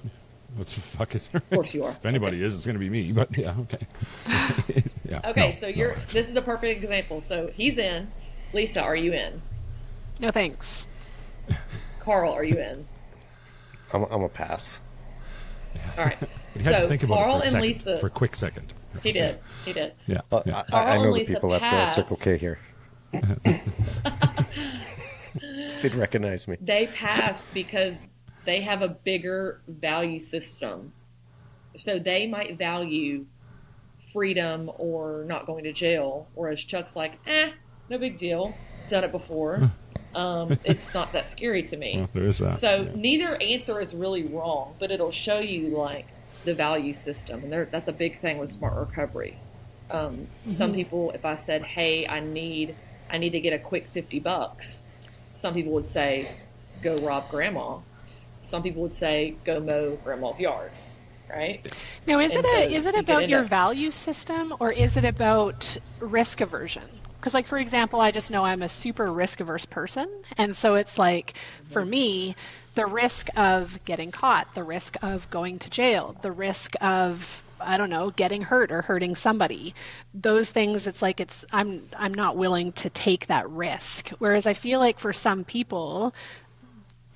Let's 0.56 0.72
fuck 0.72 1.14
it. 1.14 1.28
Of 1.32 1.48
course 1.50 1.72
you 1.72 1.84
are. 1.84 1.92
if 1.92 2.04
anybody 2.04 2.42
is, 2.42 2.56
it's 2.56 2.66
going 2.66 2.74
to 2.74 2.80
be 2.80 2.90
me. 2.90 3.12
But 3.12 3.36
yeah, 3.38 3.54
okay. 3.60 3.86
yeah. 5.08 5.20
Okay, 5.30 5.52
no, 5.52 5.58
so 5.60 5.68
you're. 5.68 5.92
actually. 5.92 6.12
this 6.12 6.26
is 6.28 6.34
the 6.34 6.42
perfect 6.42 6.82
example. 6.82 7.20
So 7.20 7.48
he's 7.54 7.78
in. 7.78 8.10
Lisa, 8.52 8.82
are 8.82 8.96
you 8.96 9.12
in? 9.12 9.40
No 10.20 10.32
thanks. 10.32 10.88
Carl, 12.00 12.32
are 12.32 12.42
you 12.42 12.58
in? 12.58 12.88
I'm, 13.92 14.02
I'm 14.04 14.22
a 14.22 14.28
pass. 14.28 14.80
All 15.96 16.04
right. 16.04 16.18
You 16.56 16.62
had 16.62 16.74
so 16.76 16.82
to 16.82 16.88
think 16.88 17.04
about 17.04 17.18
Carl 17.18 17.28
it 17.28 17.30
for 17.30 17.38
a 17.38 17.42
and 17.42 17.52
second, 17.52 17.62
Lisa. 17.62 17.98
for 17.98 18.06
a 18.08 18.10
quick 18.10 18.34
second. 18.34 18.74
he 19.02 19.12
did. 19.12 19.38
He 19.64 19.72
did. 19.72 19.92
Yeah. 20.06 20.22
Uh, 20.32 20.42
yeah. 20.46 20.56
I, 20.56 20.60
I 20.60 20.64
Carl 20.70 20.86
know 20.86 20.92
and 20.92 21.04
the 21.04 21.10
Lisa 21.10 21.34
people 21.34 21.54
at 21.54 21.62
uh, 21.62 21.70
passed. 21.70 21.94
Circle 21.94 22.16
K 22.16 22.36
here. 22.38 22.58
They'd 25.82 25.94
recognize 25.94 26.48
me. 26.48 26.56
They 26.60 26.88
passed 26.88 27.44
because 27.54 27.96
they 28.48 28.62
have 28.62 28.80
a 28.80 28.88
bigger 28.88 29.60
value 29.68 30.18
system. 30.18 30.94
So 31.76 31.98
they 31.98 32.26
might 32.26 32.56
value 32.56 33.26
freedom 34.10 34.70
or 34.78 35.24
not 35.26 35.46
going 35.46 35.64
to 35.64 35.72
jail, 35.74 36.28
whereas 36.34 36.64
Chuck's 36.64 36.96
like, 36.96 37.18
eh, 37.26 37.50
no 37.90 37.98
big 37.98 38.16
deal. 38.16 38.56
Done 38.88 39.04
it 39.04 39.12
before. 39.12 39.70
Um, 40.14 40.58
it's 40.64 40.94
not 40.94 41.12
that 41.12 41.28
scary 41.28 41.62
to 41.64 41.76
me. 41.76 41.98
Well, 41.98 42.08
there 42.14 42.24
is 42.24 42.38
that. 42.38 42.58
So 42.58 42.80
yeah. 42.82 42.92
neither 42.94 43.40
answer 43.42 43.78
is 43.78 43.94
really 43.94 44.24
wrong, 44.24 44.74
but 44.80 44.90
it'll 44.90 45.12
show 45.12 45.38
you 45.38 45.68
like 45.68 46.06
the 46.44 46.54
value 46.54 46.94
system, 46.94 47.44
and 47.44 47.52
there, 47.52 47.68
that's 47.70 47.88
a 47.88 47.92
big 47.92 48.18
thing 48.18 48.38
with 48.38 48.48
smart 48.48 48.74
recovery. 48.74 49.38
Um, 49.90 50.26
Some 50.46 50.72
people, 50.72 51.10
if 51.10 51.26
I 51.26 51.36
said, 51.36 51.62
"Hey, 51.62 52.06
I 52.08 52.20
need, 52.20 52.74
I 53.10 53.18
need 53.18 53.30
to 53.32 53.40
get 53.40 53.52
a 53.52 53.58
quick 53.58 53.88
fifty 53.88 54.18
bucks," 54.18 54.82
some 55.34 55.52
people 55.52 55.72
would 55.72 55.90
say, 55.90 56.34
"Go 56.82 56.96
rob 56.96 57.28
grandma." 57.28 57.80
Some 58.42 58.62
people 58.62 58.82
would 58.82 58.94
say, 58.94 59.34
"Go 59.44 59.60
mow 59.60 59.96
grandma's 60.04 60.40
yard." 60.40 60.72
Right? 61.28 61.70
Now, 62.06 62.20
is 62.20 62.34
And 62.34 62.44
it 62.46 62.70
a, 62.70 62.74
is 62.74 62.86
it 62.86 62.94
you 62.94 63.00
about 63.00 63.28
your 63.28 63.40
into- 63.40 63.50
value 63.50 63.90
system 63.90 64.54
or 64.60 64.72
is 64.72 64.96
it 64.96 65.04
about 65.04 65.76
risk 66.00 66.40
aversion? 66.40 66.88
Because, 67.20 67.34
like 67.34 67.46
for 67.46 67.58
example, 67.58 68.00
I 68.00 68.10
just 68.12 68.30
know 68.30 68.44
I'm 68.44 68.62
a 68.62 68.68
super 68.68 69.12
risk 69.12 69.40
averse 69.40 69.66
person, 69.66 70.08
and 70.38 70.56
so 70.56 70.76
it's 70.76 70.96
like 70.98 71.34
for 71.68 71.84
me, 71.84 72.34
the 72.76 72.86
risk 72.86 73.28
of 73.36 73.78
getting 73.84 74.10
caught, 74.10 74.54
the 74.54 74.62
risk 74.62 74.96
of 75.02 75.28
going 75.28 75.58
to 75.58 75.68
jail, 75.68 76.16
the 76.22 76.32
risk 76.32 76.74
of 76.80 77.42
I 77.60 77.76
don't 77.76 77.90
know, 77.90 78.10
getting 78.10 78.42
hurt 78.42 78.70
or 78.70 78.82
hurting 78.82 79.16
somebody. 79.16 79.74
Those 80.14 80.50
things 80.50 80.86
it's 80.86 81.02
like 81.02 81.20
it's 81.20 81.44
I'm 81.52 81.82
I'm 81.96 82.14
not 82.14 82.36
willing 82.36 82.70
to 82.72 82.88
take 82.88 83.26
that 83.26 83.50
risk. 83.50 84.10
Whereas 84.18 84.46
I 84.46 84.54
feel 84.54 84.78
like 84.78 84.98
for 84.98 85.12
some 85.12 85.44
people 85.44 86.14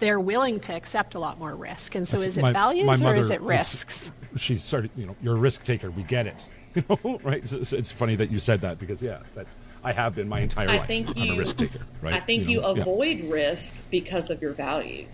they're 0.03 0.19
willing 0.19 0.59
to 0.59 0.75
accept 0.75 1.15
a 1.15 1.19
lot 1.21 1.39
more 1.39 1.55
risk. 1.55 1.95
And 1.95 2.07
so 2.07 2.17
That's- 2.17 2.31
is 2.35 2.39
it 2.39 2.43
my- 2.43 2.53
values 2.53 3.01
my 3.01 3.13
or 3.13 3.15
is 3.15 3.31
it 3.31 3.41
risks? 3.41 4.11
she 4.37 4.57
started, 4.59 4.91
you 4.97 5.07
know, 5.07 5.15
you're 5.23 5.37
a 5.37 5.39
risk 5.39 5.63
taker. 5.65 5.91
We 5.93 6.03
get 6.03 6.27
it. 6.27 6.49
You 6.75 6.83
know, 6.89 7.21
right? 7.23 7.37
It's, 7.37 7.53
it's- 7.53 7.75
it's 7.75 7.93
funny 7.93 8.17
that 8.17 8.31
you 8.31 8.41
said 8.41 8.63
that 8.63 8.79
because, 8.79 9.01
yeah, 9.03 9.19
that's 9.35 9.55
I 9.85 9.93
have 9.93 10.15
been 10.15 10.27
my 10.29 10.41
entire 10.41 10.71
I 10.71 10.79
life. 10.79 10.87
think 10.87 11.09
I'm 11.19 11.31
a 11.33 11.37
risk 11.37 11.59
taker, 11.59 11.81
right? 12.03 12.15
I 12.15 12.21
think 12.21 12.49
you, 12.49 12.63
know, 12.63 12.75
yeah. 12.75 12.81
avoid 12.81 13.25
risk 13.25 13.75
because 13.91 14.31
of 14.31 14.41
your 14.41 14.55
values. 14.55 15.11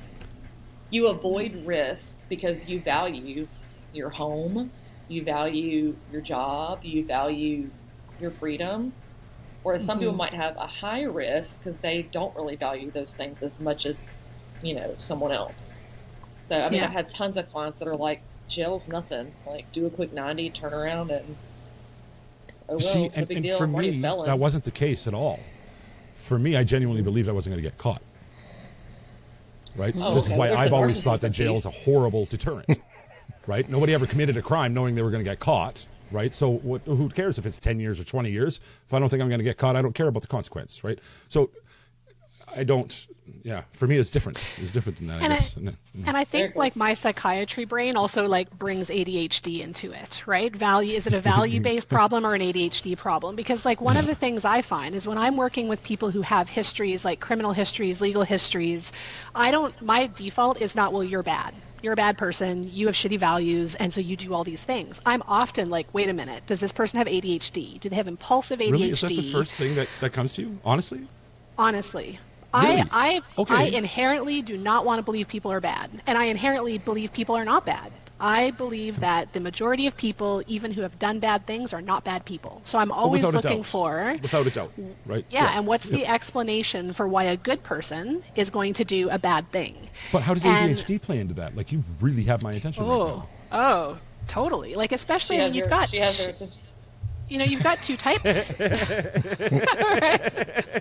You 0.90 1.08
avoid 1.08 1.66
risk 1.66 2.06
because 2.28 2.66
you 2.68 2.78
value 2.80 3.48
your 3.92 4.08
home, 4.08 4.70
you 5.08 5.24
value 5.24 5.96
your 6.12 6.20
job, 6.20 6.84
you 6.84 7.04
value 7.04 7.70
your 8.20 8.30
freedom. 8.30 8.92
Whereas 9.64 9.84
some 9.84 9.96
Mm-hmm. 9.98 10.04
people 10.04 10.14
might 10.16 10.34
have 10.34 10.56
a 10.56 10.66
high 10.68 11.02
risk 11.02 11.58
because 11.58 11.80
they 11.80 12.02
don't 12.02 12.34
really 12.36 12.54
value 12.56 12.92
those 12.92 13.16
things 13.16 13.42
as 13.42 13.58
much 13.58 13.84
as, 13.84 14.06
you 14.62 14.74
know, 14.74 14.94
someone 14.98 15.32
else. 15.32 15.80
So 16.42 16.56
I 16.56 16.68
mean, 16.70 16.80
Yeah. 16.80 16.86
I've 16.86 16.92
had 16.92 17.08
tons 17.08 17.36
of 17.36 17.50
clients 17.50 17.78
that 17.78 17.88
are 17.88 17.96
like, 17.96 18.22
"Jail's 18.48 18.88
nothing. 18.88 19.32
Like, 19.46 19.70
do 19.72 19.86
a 19.86 19.90
quick 19.90 20.12
ninety, 20.12 20.50
turn 20.50 20.72
around, 20.72 21.10
and 21.10 21.36
oh 22.68 22.74
well, 22.74 22.80
See, 22.80 23.10
and, 23.14 23.28
big 23.28 23.38
and 23.38 23.46
deal. 23.46 23.58
for 23.58 23.64
I'm 23.64 23.74
already 23.74 23.90
a 23.90 23.92
me, 23.92 24.24
that 24.24 24.38
wasn't 24.38 24.64
the 24.64 24.70
case 24.70 25.06
at 25.06 25.14
all. 25.14 25.40
For 26.22 26.38
me, 26.38 26.56
I 26.56 26.64
genuinely 26.64 27.02
believed 27.02 27.28
I 27.28 27.32
wasn't 27.32 27.54
going 27.54 27.62
to 27.62 27.68
get 27.68 27.78
caught. 27.78 28.02
Right? 29.76 29.94
Oh, 29.96 30.14
this 30.14 30.26
is 30.26 30.32
why 30.32 30.48
there's 30.48 30.60
I've 30.60 30.72
always 30.72 31.02
thought 31.02 31.20
that 31.20 31.32
narcissistic 31.32 31.34
jail 31.34 31.56
is 31.56 31.66
a 31.66 31.70
horrible 31.70 32.24
deterrent. 32.26 32.68
right? 33.46 33.68
Nobody 33.68 33.94
ever 33.94 34.06
committed 34.06 34.36
a 34.36 34.42
crime 34.42 34.74
knowing 34.74 34.94
they 34.94 35.02
were 35.02 35.10
going 35.10 35.24
to 35.24 35.30
get 35.30 35.38
caught. 35.40 35.86
Right? 36.10 36.34
So 36.34 36.50
what, 36.50 36.82
who 36.82 37.08
cares 37.10 37.38
if 37.38 37.44
it's 37.46 37.58
10 37.58 37.78
years 37.78 38.00
or 38.00 38.04
20 38.04 38.30
years? 38.30 38.60
If 38.86 38.94
I 38.94 38.98
don't 38.98 39.08
think 39.08 39.22
I'm 39.22 39.28
going 39.28 39.40
to 39.40 39.44
get 39.44 39.58
caught, 39.58 39.76
I 39.76 39.82
don't 39.82 39.94
care 39.94 40.08
about 40.08 40.22
the 40.22 40.28
consequence. 40.28 40.82
Right? 40.82 40.98
So 41.28 41.50
I 42.54 42.64
don't, 42.64 43.06
yeah, 43.42 43.62
for 43.72 43.86
me, 43.86 43.96
it's 43.98 44.10
different. 44.10 44.38
It's 44.58 44.72
different 44.72 44.98
than 44.98 45.06
that, 45.06 45.20
I 45.20 45.24
And 45.24 45.32
I- 45.32 45.36
guess. 45.36 45.56
And, 45.56 45.68
uh, 45.68 45.72
And 46.06 46.16
I 46.16 46.24
think 46.24 46.56
like 46.56 46.76
my 46.76 46.94
psychiatry 46.94 47.64
brain 47.64 47.96
also 47.96 48.26
like 48.26 48.50
brings 48.58 48.88
ADHD 48.90 49.60
into 49.60 49.92
it, 49.92 50.22
right? 50.26 50.54
Value 50.54 50.94
is 50.94 51.06
it 51.06 51.14
a 51.14 51.20
value 51.20 51.60
based 51.60 51.88
problem 51.98 52.26
or 52.26 52.34
an 52.34 52.40
ADHD 52.42 52.96
problem? 52.96 53.36
Because 53.36 53.64
like 53.64 53.80
one 53.80 53.96
of 53.96 54.06
the 54.06 54.14
things 54.14 54.44
I 54.44 54.62
find 54.62 54.94
is 54.94 55.06
when 55.06 55.18
I'm 55.18 55.36
working 55.36 55.68
with 55.68 55.82
people 55.82 56.10
who 56.10 56.22
have 56.22 56.48
histories 56.48 57.04
like 57.04 57.20
criminal 57.20 57.52
histories, 57.52 58.00
legal 58.00 58.22
histories, 58.22 58.92
I 59.34 59.50
don't 59.50 59.80
my 59.82 60.08
default 60.08 60.60
is 60.60 60.74
not 60.74 60.92
well 60.92 61.04
you're 61.04 61.22
bad. 61.22 61.54
You're 61.80 61.92
a 61.92 61.96
bad 61.96 62.18
person, 62.18 62.68
you 62.72 62.86
have 62.86 62.96
shitty 62.96 63.20
values, 63.20 63.76
and 63.76 63.94
so 63.94 64.00
you 64.00 64.16
do 64.16 64.34
all 64.34 64.42
these 64.42 64.64
things. 64.64 65.00
I'm 65.06 65.22
often 65.28 65.70
like, 65.70 65.86
wait 65.94 66.08
a 66.08 66.12
minute, 66.12 66.44
does 66.46 66.58
this 66.58 66.72
person 66.72 66.98
have 66.98 67.06
ADHD? 67.06 67.78
Do 67.78 67.88
they 67.88 67.94
have 67.94 68.08
impulsive 68.08 68.58
ADHD? 68.58 68.72
really? 68.72 68.90
Is 68.90 69.00
that 69.02 69.08
the 69.14 69.30
first 69.30 69.56
thing 69.56 69.76
that, 69.76 69.86
that 70.00 70.12
comes 70.12 70.32
to 70.34 70.42
you? 70.42 70.58
Honestly? 70.64 71.06
honestly 71.56 72.18
Really? 72.54 72.80
I, 72.80 72.86
I, 72.90 73.20
Okay. 73.38 73.54
I 73.54 73.62
inherently 73.64 74.42
do 74.42 74.56
not 74.56 74.84
want 74.84 74.98
to 74.98 75.02
believe 75.02 75.28
people 75.28 75.52
are 75.52 75.60
bad 75.60 75.90
and 76.06 76.16
i 76.16 76.24
inherently 76.24 76.78
believe 76.78 77.12
people 77.12 77.34
are 77.36 77.44
not 77.44 77.66
bad 77.66 77.92
i 78.20 78.50
believe 78.52 79.00
that 79.00 79.32
the 79.34 79.38
majority 79.40 79.86
of 79.86 79.96
people 79.96 80.42
even 80.46 80.72
who 80.72 80.80
have 80.82 80.98
done 80.98 81.18
bad 81.20 81.46
things 81.46 81.72
are 81.72 81.82
not 81.82 82.04
bad 82.04 82.24
people 82.24 82.60
so 82.64 82.78
i'm 82.78 82.90
always 82.90 83.22
without 83.22 83.34
a 83.34 83.46
looking 83.46 83.58
doubt. 83.62 83.66
for 83.66 84.18
Without 84.22 84.46
a 84.46 84.50
doubt. 84.50 84.72
Right? 85.06 85.24
yeah, 85.30 85.56
and 85.58 85.66
what's 85.66 85.90
yeah. 85.90 85.98
the 85.98 86.06
explanation 86.06 86.92
for 86.94 87.06
why 87.06 87.24
a 87.24 87.36
good 87.36 87.62
person 87.62 88.22
is 88.34 88.48
going 88.50 88.72
to 88.74 88.84
do 88.84 89.10
a 89.10 89.18
bad 89.18 89.50
thing 89.52 89.76
But 90.10 90.22
how 90.22 90.32
does 90.34 90.44
And- 90.44 90.76
ADHD 90.76 91.00
play 91.02 91.20
into 91.20 91.34
that? 91.34 91.54
Like, 91.56 91.70
you 91.70 91.84
really 92.00 92.24
have 92.24 92.42
my 92.42 92.54
attention 92.54 92.82
right 92.84 92.90
oh 92.90 93.06
now. 93.52 93.58
oh 93.60 93.98
totally 94.26 94.74
like 94.74 94.92
especially 94.92 95.36
she 95.36 95.42
when 95.42 95.54
you've 95.54 95.66
her, 95.66 95.70
got 95.70 95.88
she 95.90 95.98
has 95.98 96.18
her 96.18 96.30
attention. 96.30 96.58
You 97.28 97.38
know 97.38 97.44
you've 97.44 97.62
got 97.62 97.82
two 97.82 97.96
types 97.96 98.52
right? 98.60 98.70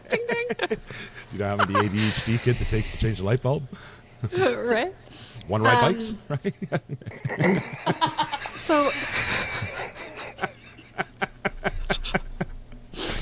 ding 0.09 0.21
ding 0.27 0.47
Do 0.69 0.77
you 1.33 1.39
know 1.39 1.57
how 1.57 1.65
many 1.65 1.73
ADHD 1.89 2.41
kids 2.41 2.61
it 2.61 2.65
takes 2.69 2.91
to 2.91 2.97
change 2.97 3.19
a 3.19 3.23
light 3.23 3.41
bulb? 3.41 3.67
right 4.37 4.93
One 5.47 5.61
ride 5.61 5.83
Um, 5.83 5.93
bikes, 5.93 6.17
right? 6.29 7.61
so 8.55 8.89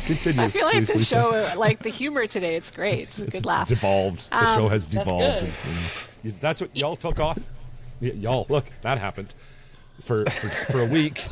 Continue. 0.05 0.43
I 0.43 0.49
feel 0.49 0.65
like 0.65 0.75
please, 0.75 0.87
the 0.93 0.97
Lisa. 0.99 1.15
show, 1.15 1.31
uh, 1.31 1.53
like 1.57 1.81
the 1.81 1.89
humor 1.89 2.27
today, 2.27 2.55
it's 2.55 2.69
great. 2.69 2.99
It's, 2.99 3.17
a 3.19 3.23
It's 3.23 3.31
good 3.37 3.45
laugh. 3.47 3.67
devolved. 3.67 4.29
The 4.29 4.37
Um, 4.37 4.55
show 4.55 4.67
has 4.67 4.85
That's 4.85 5.03
devolved. 5.03 5.39
good. 5.41 5.49
and- 5.65 5.83
and 6.25 6.33
that's 6.35 6.61
what 6.61 6.75
y'all 6.75 6.95
took 6.95 7.19
off. 7.19 7.39
Y- 8.01 8.11
y'all, 8.15 8.45
look, 8.49 8.65
that 8.81 8.99
happened. 8.99 9.33
For, 10.01 10.25
for 10.25 10.49
for 10.49 10.81
a 10.81 10.85
week, 10.85 11.25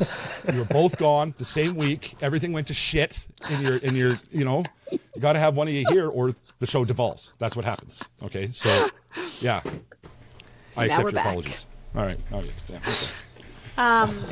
you 0.52 0.58
were 0.58 0.64
both 0.64 0.96
gone 0.98 1.34
the 1.38 1.44
same 1.44 1.76
week. 1.76 2.16
Everything 2.20 2.52
went 2.52 2.66
to 2.68 2.74
shit 2.74 3.26
in 3.50 3.60
your 3.60 3.76
in 3.76 3.94
your 3.94 4.18
you 4.32 4.44
know. 4.44 4.64
You 4.90 4.98
got 5.20 5.34
to 5.34 5.38
have 5.38 5.56
one 5.56 5.68
of 5.68 5.74
you 5.74 5.84
here, 5.90 6.08
or 6.08 6.34
the 6.58 6.66
show 6.66 6.84
devolves. 6.84 7.34
That's 7.38 7.54
what 7.54 7.64
happens. 7.64 8.02
Okay, 8.22 8.50
so 8.52 8.88
yeah, 9.40 9.60
I 10.76 10.86
Now 10.86 10.92
accept 10.92 11.02
your 11.02 11.12
back. 11.12 11.26
apologies. 11.26 11.66
All 11.94 12.02
right. 12.04 12.18
Oh 12.32 12.40
yeah. 12.40 12.50
yeah 12.70 12.78
okay. 12.78 13.14
Um, 13.76 14.24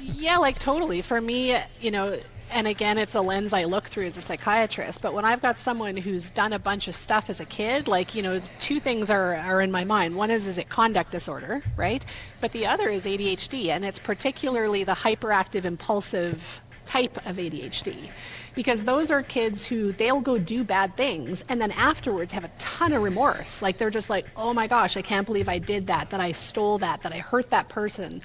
yeah, 0.00 0.38
like 0.38 0.58
totally. 0.58 1.00
For 1.02 1.20
me, 1.20 1.56
you 1.80 1.90
know, 1.90 2.18
and 2.52 2.66
again, 2.66 2.98
it's 2.98 3.14
a 3.14 3.20
lens 3.20 3.52
I 3.52 3.64
look 3.64 3.84
through 3.88 4.06
as 4.06 4.16
a 4.16 4.20
psychiatrist. 4.20 5.02
But 5.02 5.14
when 5.14 5.24
I've 5.24 5.42
got 5.42 5.58
someone 5.58 5.96
who's 5.96 6.30
done 6.30 6.52
a 6.52 6.58
bunch 6.58 6.88
of 6.88 6.94
stuff 6.94 7.30
as 7.30 7.40
a 7.40 7.44
kid, 7.44 7.88
like 7.88 8.14
you 8.14 8.22
know, 8.22 8.40
two 8.60 8.80
things 8.80 9.10
are 9.10 9.36
are 9.36 9.60
in 9.60 9.70
my 9.70 9.84
mind. 9.84 10.16
One 10.16 10.30
is 10.30 10.46
is 10.46 10.58
it 10.58 10.68
conduct 10.68 11.12
disorder, 11.12 11.62
right? 11.76 12.04
But 12.40 12.52
the 12.52 12.66
other 12.66 12.88
is 12.88 13.06
ADHD, 13.06 13.68
and 13.68 13.84
it's 13.84 13.98
particularly 13.98 14.84
the 14.84 14.92
hyperactive, 14.92 15.64
impulsive 15.64 16.60
type 16.90 17.16
of 17.24 17.36
ADHD. 17.36 18.10
Because 18.56 18.84
those 18.84 19.12
are 19.12 19.22
kids 19.22 19.64
who 19.64 19.92
they'll 19.92 20.20
go 20.20 20.36
do 20.36 20.64
bad 20.64 20.96
things 20.96 21.44
and 21.48 21.60
then 21.60 21.70
afterwards 21.70 22.32
have 22.32 22.44
a 22.44 22.50
ton 22.58 22.92
of 22.92 23.02
remorse. 23.02 23.62
Like 23.62 23.78
they're 23.78 23.90
just 23.90 24.10
like, 24.10 24.26
oh 24.36 24.52
my 24.52 24.66
gosh, 24.66 24.96
I 24.96 25.02
can't 25.02 25.24
believe 25.24 25.48
I 25.48 25.58
did 25.58 25.86
that, 25.86 26.10
that 26.10 26.20
I 26.20 26.32
stole 26.32 26.78
that, 26.78 27.02
that 27.02 27.12
I 27.12 27.18
hurt 27.18 27.50
that 27.50 27.68
person. 27.68 28.20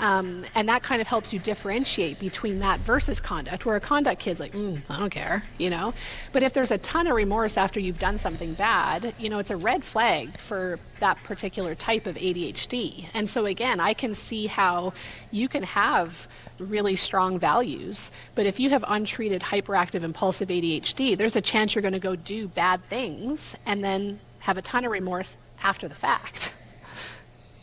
Um, 0.00 0.44
and 0.54 0.68
that 0.68 0.82
kind 0.82 1.00
of 1.00 1.08
helps 1.08 1.32
you 1.32 1.40
differentiate 1.40 2.20
between 2.20 2.60
that 2.60 2.78
versus 2.80 3.20
conduct, 3.20 3.66
where 3.66 3.76
a 3.76 3.80
conduct 3.80 4.20
kid's 4.20 4.38
like, 4.38 4.52
mm, 4.52 4.80
I 4.88 4.98
don't 4.98 5.10
care, 5.10 5.42
you 5.58 5.70
know? 5.70 5.92
But 6.32 6.42
if 6.44 6.52
there's 6.52 6.70
a 6.70 6.78
ton 6.78 7.08
of 7.08 7.16
remorse 7.16 7.56
after 7.56 7.80
you've 7.80 7.98
done 7.98 8.16
something 8.16 8.54
bad, 8.54 9.12
you 9.18 9.28
know, 9.28 9.38
it's 9.38 9.50
a 9.50 9.56
red 9.56 9.84
flag 9.84 10.38
for 10.38 10.78
that 11.00 11.22
particular 11.24 11.74
type 11.74 12.06
of 12.06 12.14
ADHD. 12.14 13.08
And 13.12 13.28
so 13.28 13.46
again, 13.46 13.80
I 13.80 13.92
can 13.92 14.14
see 14.14 14.46
how 14.46 14.92
you 15.32 15.48
can 15.48 15.64
have 15.64 16.28
really 16.58 16.94
strong 16.96 17.38
values, 17.38 18.12
but 18.34 18.46
if 18.46 18.60
you 18.60 18.70
have 18.70 18.84
untreated 18.86 19.42
hyperactive 19.42 20.04
impulsive 20.04 20.48
ADHD, 20.48 21.16
there's 21.16 21.36
a 21.36 21.40
chance 21.40 21.74
you're 21.74 21.82
going 21.82 21.92
to 21.92 21.98
go 21.98 22.14
do 22.14 22.46
bad 22.48 22.80
things 22.88 23.56
and 23.66 23.82
then 23.82 24.20
have 24.38 24.58
a 24.58 24.62
ton 24.62 24.84
of 24.84 24.92
remorse 24.92 25.36
after 25.62 25.88
the 25.88 25.94
fact. 25.94 26.52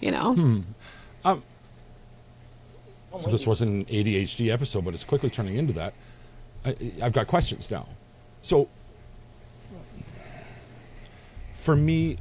You 0.01 0.11
know? 0.11 0.33
Hmm. 0.35 0.61
Um, 1.23 1.43
Oh, 3.23 3.29
this 3.29 3.47
wasn't 3.47 3.89
an 3.89 3.95
ADHD 3.95 4.51
episode, 4.51 4.83
but 4.83 4.93
it's 4.93 5.03
quickly 5.03 5.29
turning 5.29 5.55
into 5.55 5.73
that. 5.73 5.93
I, 6.65 6.75
I've 7.01 7.13
got 7.13 7.27
questions 7.27 7.71
now. 7.71 7.87
So, 8.41 8.67
for 11.59 11.75
me, 11.75 12.17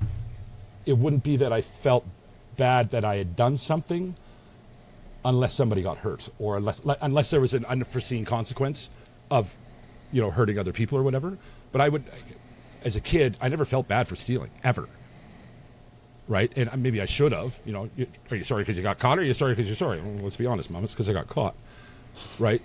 it 0.86 0.94
wouldn't 0.94 1.24
be 1.24 1.36
that 1.38 1.52
I 1.52 1.62
felt 1.62 2.06
bad 2.56 2.90
that 2.90 3.04
I 3.04 3.16
had 3.16 3.34
done 3.34 3.56
something 3.56 4.14
unless 5.24 5.54
somebody 5.54 5.82
got 5.82 5.98
hurt 5.98 6.28
or 6.38 6.56
unless, 6.56 6.80
unless 7.00 7.30
there 7.30 7.40
was 7.40 7.54
an 7.54 7.64
unforeseen 7.64 8.24
consequence 8.24 8.90
of, 9.30 9.56
you 10.12 10.20
know, 10.20 10.30
hurting 10.30 10.58
other 10.58 10.72
people 10.72 10.96
or 10.96 11.02
whatever. 11.02 11.38
But 11.72 11.80
I 11.80 11.88
would, 11.88 12.04
as 12.84 12.94
a 12.94 13.00
kid, 13.00 13.36
I 13.40 13.48
never 13.48 13.64
felt 13.64 13.88
bad 13.88 14.06
for 14.06 14.16
stealing, 14.16 14.50
ever. 14.62 14.88
Right? 16.26 16.52
And 16.56 16.82
maybe 16.82 17.00
I 17.00 17.06
should 17.06 17.32
have. 17.32 17.58
You 17.64 17.72
know, 17.72 17.90
are 18.30 18.36
you 18.36 18.44
sorry 18.44 18.62
because 18.62 18.76
you 18.76 18.82
got 18.82 18.98
caught 18.98 19.18
or 19.18 19.22
are 19.22 19.24
you 19.24 19.34
sorry 19.34 19.52
because 19.52 19.66
you're 19.66 19.76
sorry? 19.76 20.00
Well, 20.00 20.22
let's 20.22 20.36
be 20.36 20.46
honest, 20.46 20.70
Mom. 20.70 20.84
It's 20.84 20.94
because 20.94 21.08
I 21.08 21.12
got 21.12 21.28
caught. 21.28 21.54
Right? 22.38 22.62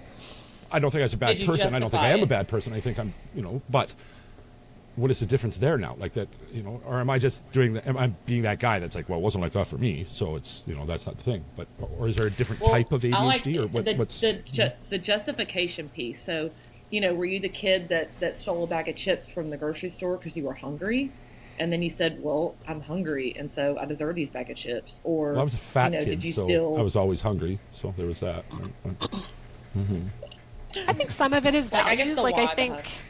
I 0.72 0.80
don't 0.80 0.92
think 0.92 1.02
I 1.02 1.04
was 1.04 1.14
a 1.14 1.18
bad 1.18 1.46
person. 1.46 1.74
I 1.74 1.80
don't 1.80 1.90
think 1.90 2.04
I 2.04 2.12
am 2.12 2.22
a 2.22 2.28
bad 2.28 2.48
person. 2.48 2.74
I 2.74 2.80
think 2.80 3.00
I'm, 3.00 3.14
you 3.36 3.42
know, 3.42 3.62
but 3.70 3.94
what 4.96 5.10
is 5.12 5.20
the 5.20 5.26
difference 5.26 5.58
there 5.58 5.78
now? 5.78 5.96
Like 5.98 6.14
that, 6.14 6.28
you 6.52 6.62
know, 6.62 6.82
or 6.86 7.00
am 7.00 7.10
I 7.10 7.18
just 7.18 7.50
doing 7.52 7.74
the, 7.74 7.88
am 7.88 7.98
I 7.98 8.08
being 8.26 8.44
that 8.44 8.60
guy 8.60 8.80
that's 8.80 8.96
like, 8.96 9.10
well, 9.10 9.20
it 9.20 9.22
wasn't 9.22 9.42
like 9.42 9.54
that 9.54 9.68
for 9.68 9.78
me, 9.78 10.06
so 10.10 10.36
it's, 10.36 10.64
you 10.68 10.76
know, 10.76 10.86
that's 10.86 11.08
not 11.08 11.18
the 11.18 11.24
thing. 11.24 11.46
But, 11.56 11.68
or 11.98 12.08
is 12.08 12.16
there 12.18 12.28
a 12.28 12.32
different 12.32 12.62
Well, 12.62 12.72
type 12.72 12.92
of 12.92 13.02
ADHD 13.02 13.14
like 13.14 13.48
or 13.48 13.68
what, 13.68 13.86
the, 13.86 13.96
what's, 13.96 14.22
the, 14.22 14.42
ju- 14.52 14.72
the 14.90 14.98
justification 14.98 15.90
piece. 15.90 16.22
So, 16.22 16.52
you 16.90 17.02
know, 17.02 17.14
were 17.14 17.26
you 17.26 17.40
the 17.40 17.50
kid 17.50 17.90
that, 17.90 18.10
that 18.20 18.40
stole 18.40 18.64
a 18.64 18.68
bag 18.68 18.90
of 18.90 18.96
chips 18.96 19.26
from 19.26 19.50
the 19.50 19.58
grocery 19.58 19.90
store 19.90 20.18
because 20.18 20.36
you 20.36 20.44
were 20.44 20.54
hungry? 20.54 21.12
And 21.60 21.72
then 21.74 21.82
you 21.82 21.90
said, 21.90 22.24
well, 22.24 22.56
I'm 22.68 22.80
hungry, 22.80 23.36
and 23.38 23.52
so 23.52 23.78
I 23.78 23.86
deserve 23.86 24.16
these 24.16 24.30
bag 24.30 24.50
of 24.50 24.56
chips. 24.56 25.02
Or 25.04 25.34
well, 25.34 25.42
I 25.42 25.44
was 25.44 25.54
a 25.54 25.58
fat 25.58 25.92
you 25.92 26.00
know, 26.00 26.06
kid, 26.06 26.10
did 26.12 26.24
you 26.24 26.32
so 26.32 26.44
still, 26.46 26.78
I 26.78 26.82
was 26.82 26.96
always 26.96 27.20
hungry, 27.22 27.60
so 27.72 27.94
there 27.98 28.08
was 28.08 28.22
that. 28.22 28.46
I 30.88 30.94
think 30.94 31.12
some 31.12 31.34
of 31.34 31.46
it 31.46 31.54
is 31.54 31.74
Like, 31.74 31.86
I 31.86 31.96
guess 31.96 32.16
values. 32.20 32.24
Like, 32.24 32.36
I 32.36 32.56
think, 32.56 33.02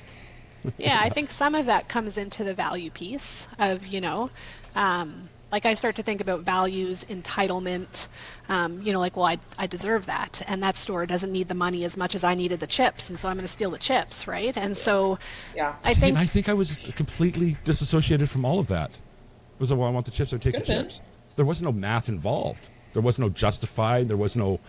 yeah, 0.77 0.99
I 0.99 1.09
think 1.09 1.29
some 1.29 1.53
of 1.53 1.67
that 1.67 1.87
comes 1.87 2.17
into 2.17 2.43
the 2.43 2.53
value 2.53 2.89
piece 2.89 3.47
of, 3.59 3.85
you 3.85 4.01
know, 4.01 4.31
um, 4.75 5.29
like 5.51 5.65
I 5.65 5.73
start 5.73 5.95
to 5.95 6.03
think 6.03 6.21
about 6.21 6.41
values, 6.41 7.05
entitlement, 7.09 8.07
um, 8.49 8.81
you 8.81 8.93
know, 8.93 8.99
like, 8.99 9.17
well, 9.17 9.25
I, 9.25 9.39
I 9.57 9.67
deserve 9.67 10.05
that. 10.05 10.41
And 10.47 10.61
that 10.61 10.77
store 10.77 11.05
doesn't 11.05 11.31
need 11.31 11.47
the 11.47 11.55
money 11.55 11.83
as 11.85 11.97
much 11.97 12.13
as 12.15 12.23
I 12.23 12.35
needed 12.35 12.59
the 12.59 12.67
chips. 12.67 13.09
And 13.09 13.19
so 13.19 13.29
I'm 13.29 13.35
going 13.35 13.45
to 13.45 13.51
steal 13.51 13.71
the 13.71 13.77
chips, 13.79 14.27
right? 14.27 14.55
And 14.55 14.75
so 14.77 15.17
yeah. 15.55 15.75
I 15.83 15.93
See, 15.93 16.01
think, 16.01 16.09
and 16.11 16.17
I 16.19 16.25
think 16.25 16.49
I 16.49 16.53
was 16.53 16.77
completely 16.95 17.57
disassociated 17.63 18.29
from 18.29 18.45
all 18.45 18.59
of 18.59 18.67
that. 18.67 18.91
It 18.91 19.59
was, 19.59 19.71
like 19.71 19.79
well, 19.79 19.87
I 19.89 19.91
want 19.91 20.05
the 20.05 20.11
chips, 20.11 20.33
I 20.33 20.37
take 20.37 20.53
the 20.53 20.59
Good 20.59 20.67
then. 20.67 20.83
chips. 20.85 21.01
There 21.35 21.45
was 21.45 21.61
no 21.61 21.71
math 21.71 22.09
involved. 22.09 22.69
There 22.93 23.01
was 23.01 23.17
no 23.19 23.29
justify. 23.29 24.03
There 24.03 24.17
was 24.17 24.35
no 24.35 24.59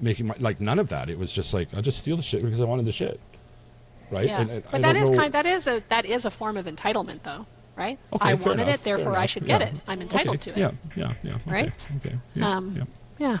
making 0.00 0.26
my, 0.28 0.34
like 0.38 0.60
none 0.60 0.78
of 0.78 0.88
that. 0.90 1.10
It 1.10 1.18
was 1.18 1.32
just 1.32 1.52
like, 1.54 1.72
I'll 1.74 1.82
just 1.82 1.98
steal 1.98 2.16
the 2.16 2.22
shit 2.22 2.42
because 2.42 2.60
I 2.60 2.64
wanted 2.64 2.84
the 2.84 2.92
shit. 2.92 3.20
Right? 4.10 4.26
yeah. 4.26 4.40
And- 4.40 4.50
and 4.50 4.64
but 4.70 4.82
that 4.82 4.92
don't 4.94 5.12
know- 5.12 5.18
kind, 5.18 5.32
that 5.34 5.46
is 5.46 5.66
a, 5.66 5.82
that 5.88 6.04
is 6.04 6.24
a 6.24 6.30
form 6.30 6.56
of 6.56 6.66
entitlement 6.66 7.22
though, 7.24 7.46
right? 7.78 7.98
Okay, 8.12 8.28
I 8.30 8.34
wanted 8.34 8.62
enough, 8.62 8.74
it, 8.74 8.84
therefore 8.84 9.16
I 9.16 9.26
should 9.26 9.46
get 9.46 9.60
yeah. 9.60 9.68
it. 9.68 9.74
I'm 9.86 10.02
entitled 10.02 10.36
Okay, 10.36 10.50
to 10.50 10.50
it. 10.50 10.56
Yeah, 10.58 10.70
yeah, 10.96 11.12
yeah. 11.22 11.34
Okay, 11.36 11.50
Right? 11.50 11.86
Okay. 11.96 12.16
Yeah, 12.34 12.56
Um, 12.56 12.74
yeah. 12.76 12.84
Yeah. 13.18 13.38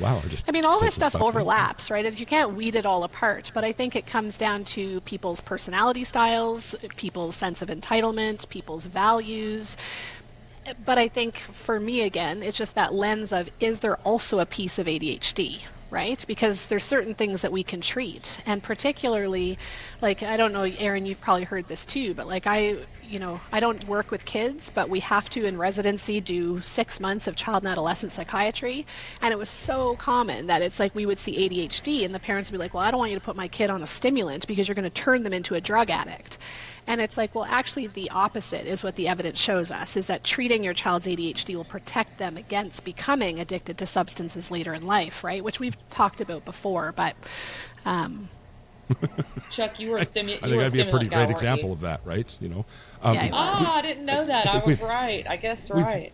Wow. 0.00 0.20
I 0.24 0.28
just 0.28 0.48
I 0.48 0.52
mean, 0.52 0.64
all 0.64 0.80
this 0.80 0.94
stuff 0.94 1.16
overlaps, 1.16 1.90
right? 1.90 2.04
As 2.04 2.20
you 2.20 2.26
can't 2.26 2.54
weed 2.54 2.76
it 2.76 2.86
all 2.86 3.02
apart, 3.04 3.50
but 3.54 3.64
I 3.64 3.72
think 3.72 3.96
it 3.96 4.06
comes 4.06 4.38
down 4.38 4.64
to 4.66 5.00
people's 5.02 5.40
personality 5.40 6.04
styles, 6.04 6.74
people's 6.96 7.34
sense 7.34 7.62
of 7.62 7.68
entitlement, 7.68 8.48
people's 8.48 8.86
values. 8.86 9.76
But 10.84 10.98
I 10.98 11.08
think 11.08 11.38
for 11.38 11.80
me, 11.80 12.02
again, 12.02 12.42
it's 12.42 12.58
just 12.58 12.74
that 12.74 12.94
lens 12.94 13.32
of 13.32 13.48
is 13.58 13.80
there 13.80 13.96
also 13.98 14.38
a 14.38 14.46
piece 14.46 14.78
of 14.78 14.86
ADHD, 14.86 15.62
right? 15.90 16.22
Because 16.28 16.68
there's 16.68 16.84
certain 16.84 17.14
things 17.14 17.42
that 17.42 17.50
we 17.50 17.62
can 17.64 17.80
treat. 17.80 18.38
And 18.46 18.62
particularly, 18.62 19.58
like, 20.02 20.22
I 20.22 20.36
don't 20.36 20.52
know, 20.52 20.62
Erin, 20.62 21.06
you've 21.06 21.20
probably 21.20 21.44
heard 21.44 21.66
this 21.68 21.84
too, 21.84 22.14
but 22.14 22.26
like, 22.26 22.46
I, 22.46 22.76
you 23.08 23.18
know, 23.18 23.40
I 23.52 23.60
don't 23.60 23.82
work 23.88 24.10
with 24.10 24.24
kids, 24.26 24.70
but 24.70 24.90
we 24.90 25.00
have 25.00 25.30
to 25.30 25.46
in 25.46 25.56
residency 25.56 26.20
do 26.20 26.60
six 26.60 27.00
months 27.00 27.26
of 27.26 27.36
child 27.36 27.62
and 27.62 27.72
adolescent 27.72 28.12
psychiatry. 28.12 28.86
And 29.22 29.32
it 29.32 29.38
was 29.38 29.48
so 29.48 29.96
common 29.96 30.46
that 30.46 30.60
it's 30.60 30.78
like 30.78 30.94
we 30.94 31.06
would 31.06 31.18
see 31.18 31.48
ADHD, 31.48 32.04
and 32.04 32.14
the 32.14 32.20
parents 32.20 32.50
would 32.50 32.58
be 32.58 32.62
like, 32.62 32.74
well, 32.74 32.82
I 32.82 32.90
don't 32.90 32.98
want 32.98 33.10
you 33.10 33.18
to 33.18 33.24
put 33.24 33.36
my 33.36 33.48
kid 33.48 33.70
on 33.70 33.82
a 33.82 33.86
stimulant 33.86 34.46
because 34.46 34.68
you're 34.68 34.74
going 34.74 34.84
to 34.84 34.90
turn 34.90 35.22
them 35.22 35.32
into 35.32 35.54
a 35.54 35.60
drug 35.60 35.88
addict. 35.88 36.38
And 36.86 37.00
it's 37.00 37.16
like, 37.16 37.34
well, 37.34 37.46
actually, 37.48 37.86
the 37.86 38.10
opposite 38.10 38.66
is 38.66 38.82
what 38.82 38.96
the 38.96 39.08
evidence 39.08 39.38
shows 39.38 39.70
us 39.70 39.96
is 39.96 40.06
that 40.06 40.24
treating 40.24 40.62
your 40.62 40.74
child's 40.74 41.06
ADHD 41.06 41.54
will 41.54 41.64
protect 41.64 42.18
them 42.18 42.36
against 42.36 42.84
becoming 42.84 43.40
addicted 43.40 43.78
to 43.78 43.86
substances 43.86 44.50
later 44.50 44.74
in 44.74 44.86
life, 44.86 45.24
right? 45.24 45.42
Which 45.42 45.60
we've 45.60 45.76
talked 45.90 46.20
about 46.20 46.44
before, 46.44 46.92
but 46.92 47.14
um, 47.84 48.28
Chuck, 49.50 49.78
you 49.80 49.90
were 49.90 49.98
a, 49.98 50.02
stimu- 50.02 50.18
I 50.18 50.22
you 50.32 50.38
think 50.40 50.42
were 50.54 50.60
a 50.60 50.64
that'd 50.64 50.72
be 50.72 50.80
a 50.80 50.90
pretty 50.90 51.06
great 51.08 51.18
weren't 51.18 51.30
example 51.30 51.72
of 51.72 51.80
that, 51.80 52.00
right? 52.04 52.36
You 52.40 52.48
know. 52.48 52.66
Um, 53.02 53.14
Yeah, 53.14 53.30
Oh, 53.32 53.72
I 53.74 53.82
didn't 53.82 54.04
know 54.04 54.24
that. 54.26 54.46
I, 54.46 54.52
think 54.52 54.66
was 54.66 54.80
right. 54.82 55.26
I 55.28 55.36
guessed 55.36 55.70
right. 55.70 56.12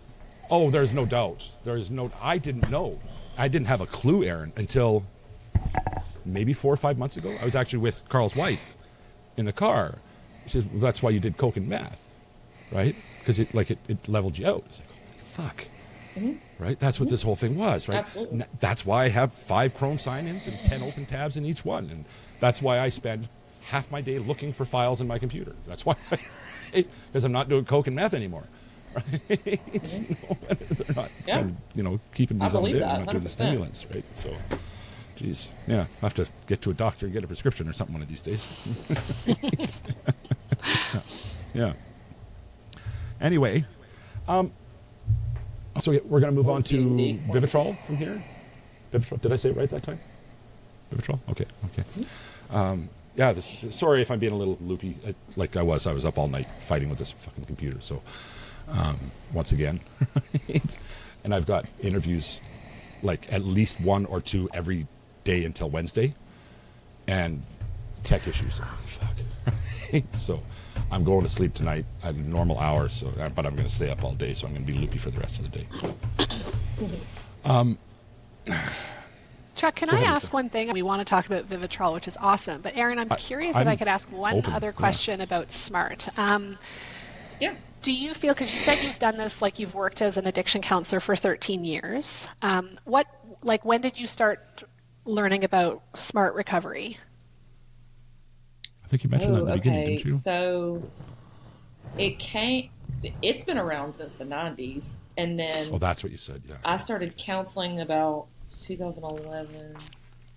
Oh, 0.51 0.71
there's 0.71 0.93
no 0.93 1.07
doubt. 1.07 1.51
There 1.65 1.77
is 1.77 1.91
no. 1.91 2.11
I 2.21 2.39
didn't 2.39 2.71
know. 2.71 3.01
I 3.37 3.49
didn't 3.49 3.67
have 3.67 3.81
a 3.81 3.87
clue, 3.87 4.23
Erin, 4.25 4.53
until 4.57 5.05
maybe 6.25 6.53
four 6.53 6.73
or 6.73 6.77
five 6.77 6.99
months 6.99 7.17
ago. 7.17 7.37
I 7.41 7.45
was 7.45 7.57
actually 7.57 7.81
with 7.81 8.09
Carl's 8.09 8.37
wife 8.37 8.77
in 9.37 9.45
the 9.47 9.53
car. 9.53 9.97
She 10.47 10.53
says, 10.53 10.65
well, 10.67 10.81
"That's 10.81 11.03
why 11.03 11.11
you 11.11 11.21
did 11.21 11.37
coke 11.37 11.57
and 11.57 11.69
meth, 11.69 12.01
right? 12.71 12.95
Because 13.21 13.39
it 13.39 13.55
like 13.55 13.71
it, 13.71 13.79
it 13.89 14.09
leveled 14.09 14.39
you 14.39 14.47
out." 14.47 14.65
It's 14.69 14.79
like, 14.81 14.89
holy 14.89 15.19
fuck. 15.49 15.65
Right, 16.61 16.79
that's 16.79 17.01
what 17.01 17.09
this 17.09 17.23
whole 17.23 17.35
thing 17.35 17.57
was, 17.57 17.89
right? 17.89 17.99
Absolutely. 17.99 18.45
That's 18.61 18.87
why 18.87 19.07
I 19.07 19.09
have 19.09 19.33
five 19.33 19.75
Chrome 19.75 19.99
sign-ins 19.99 20.47
and 20.47 20.57
ten 20.65 20.81
open 20.83 21.07
tabs 21.07 21.37
in 21.37 21.45
each 21.45 21.65
one, 21.65 21.91
and 21.91 22.05
that's 22.41 22.61
why 22.63 22.81
I 22.81 22.89
spend 22.89 23.29
half 23.63 23.91
my 23.91 24.01
day 24.01 24.19
looking 24.19 24.53
for 24.53 24.65
files 24.65 25.01
in 25.01 25.07
my 25.07 25.19
computer. 25.19 25.55
That's 25.67 25.85
why, 25.87 25.97
because 26.73 27.25
I'm 27.25 27.33
not 27.33 27.49
doing 27.49 27.65
coke 27.65 27.87
and 27.87 27.97
meth 27.97 28.15
anymore. 28.15 28.45
Right? 28.95 29.29
They're 29.67 30.95
not, 30.95 31.11
Yeah. 31.27 31.41
of, 31.41 31.53
you 31.75 31.83
know, 31.83 31.99
keeping 32.15 32.39
me 32.39 32.45
I 32.45 32.49
zoned 32.49 32.63
believe 32.67 32.77
in. 32.77 32.83
that, 32.83 32.91
I'm 33.01 33.05
not 33.05 33.11
doing 33.11 33.25
the 33.25 33.29
stimulants, 33.29 33.85
right? 33.93 34.05
So, 34.15 34.33
geez, 35.17 35.51
yeah, 35.67 35.87
I 36.01 36.07
have 36.07 36.15
to 36.15 36.29
get 36.47 36.63
to 36.63 36.71
a 36.71 36.75
doctor 36.75 37.07
and 37.07 37.13
get 37.13 37.25
a 37.25 37.27
prescription 37.27 37.69
or 37.69 37.73
something 37.73 37.93
one 37.93 38.03
of 38.03 38.09
these 38.09 38.23
days. 38.23 38.47
yeah. 41.55 41.73
Anyway, 43.21 43.65
um, 44.29 44.53
so 45.81 45.91
we're 46.05 46.21
going 46.21 46.33
to 46.33 46.37
move 46.37 46.49
on 46.49 46.63
to 46.65 46.77
Vivitrol 47.31 47.77
from 47.87 47.97
here. 47.97 48.23
Vivitrol, 48.93 49.21
did 49.21 49.33
I 49.33 49.37
say 49.37 49.49
it 49.51 49.57
right 49.57 49.71
that 49.71 49.83
time? 49.83 49.99
Vivitrol? 50.95 51.19
Okay, 51.31 51.47
okay. 51.67 51.85
Um, 52.51 52.89
yeah, 53.17 53.33
this, 53.33 53.65
sorry 53.71 54.03
if 54.03 54.11
I'm 54.11 54.19
being 54.19 54.33
a 54.33 54.37
little 54.37 54.59
loopy. 54.61 54.97
I, 55.07 55.15
like 55.37 55.57
I 55.57 55.63
was, 55.63 55.87
I 55.87 55.93
was 55.93 56.05
up 56.05 56.19
all 56.19 56.29
night 56.29 56.49
fighting 56.67 56.89
with 56.89 56.99
this 56.99 57.13
fucking 57.13 57.45
computer. 57.45 57.79
So, 57.81 58.03
um, 58.69 58.99
once 59.33 59.53
again, 59.53 59.81
and 61.25 61.35
I've 61.35 61.47
got 61.47 61.67
interviews, 61.81 62.41
like 63.03 63.33
at 63.33 63.45
least 63.45 63.81
one 63.81 64.05
or 64.07 64.21
two 64.21 64.49
every 64.53 64.87
day 65.23 65.45
until 65.45 65.71
Wednesday, 65.71 66.15
and 67.07 67.43
tech 68.03 68.27
issues. 68.27 68.61
I'm 68.61 68.67
fuck. 68.87 70.05
So, 70.13 70.43
I'm 70.91 71.05
going 71.05 71.23
to 71.23 71.29
sleep 71.29 71.55
tonight 71.55 71.87
at 72.03 72.15
a 72.15 72.19
normal 72.19 72.59
hour. 72.59 72.89
So, 72.89 73.09
uh, 73.21 73.29
but 73.29 73.47
I'm 73.47 73.55
going 73.55 73.69
to 73.69 73.75
stay 73.75 73.91
up 73.91 74.05
all 74.05 74.15
day. 74.15 74.35
So 74.35 74.47
I'm 74.47 74.55
going 74.55 74.67
to 74.67 74.73
be 74.73 74.79
loopy 74.79 74.99
for 74.99 75.11
the 75.11 75.21
rest 75.21 75.41
of 75.41 75.51
the 75.51 75.59
day. 75.59 75.67
Chuck, 79.55 79.77
can 79.77 79.89
Go 79.89 79.97
I 79.97 80.01
ahead, 80.01 80.11
ask 80.15 80.23
Lisa. 80.25 80.33
one 80.35 80.49
thing? 80.51 80.73
We 80.73 80.83
want 80.83 81.01
to 81.01 81.05
talk 81.05 81.27
about 81.27 81.49
Vivitrol, 81.49 81.93
which 81.95 82.09
is 82.09 82.17
awesome. 82.21 82.61
But 82.61 82.77
Erin, 82.77 82.99
I'm 82.99 83.11
I- 83.13 83.17
curious 83.17 83.55
if 83.57 83.63
I'm 83.63 83.69
I 83.69 83.77
could 83.77 83.89
ask 83.89 84.11
one 84.11 84.39
open, 84.39 84.53
other 84.53 84.69
yeah. 84.69 84.73
question 84.73 85.21
about 85.21 85.53
Smart. 85.53 86.09
Um, 86.19 86.59
Yeah. 87.41 87.55
do 87.83 87.93
you 87.93 88.15
feel 88.15 88.33
because 88.35 88.53
you 88.53 88.59
said 88.61 88.83
you've 88.83 88.99
done 88.99 89.17
this 89.17 89.43
like 89.43 89.59
you've 89.59 89.75
worked 89.75 90.01
as 90.03 90.17
an 90.17 90.27
addiction 90.27 90.63
counselor 90.63 91.01
for 91.01 91.15
13 91.17 91.65
years 91.65 92.29
um, 92.43 92.79
what 92.85 93.07
like 93.43 93.65
when 93.65 93.81
did 93.83 93.99
you 93.99 94.07
start 94.07 94.63
learning 95.05 95.45
about 95.45 95.83
smart 95.95 96.35
recovery 96.35 96.97
I 98.85 98.89
think 98.89 99.05
you 99.05 99.11
mentioned 99.11 99.35
that 99.35 99.41
in 99.41 99.47
the 99.47 99.53
Oh, 99.53 99.55
beginning, 99.57 99.81
okay. 99.83 99.97
didn't 99.97 100.13
you? 100.13 100.19
So 100.19 100.83
it 101.99 102.19
came. 102.19 102.71
It's 103.23 103.43
been 103.45 103.59
around 103.59 103.97
since 103.97 104.15
the 104.15 104.25
'90s, 104.25 104.85
and 105.17 105.39
then 105.39 105.69
Oh, 105.73 105.79
that's 105.79 106.03
what 106.03 106.13
you 106.13 106.19
said. 106.19 106.43
Yeah. 106.49 106.57
I 106.65 106.77
started 106.77 107.17
counseling 107.17 107.81
about 107.81 108.27
2011, 108.63 109.77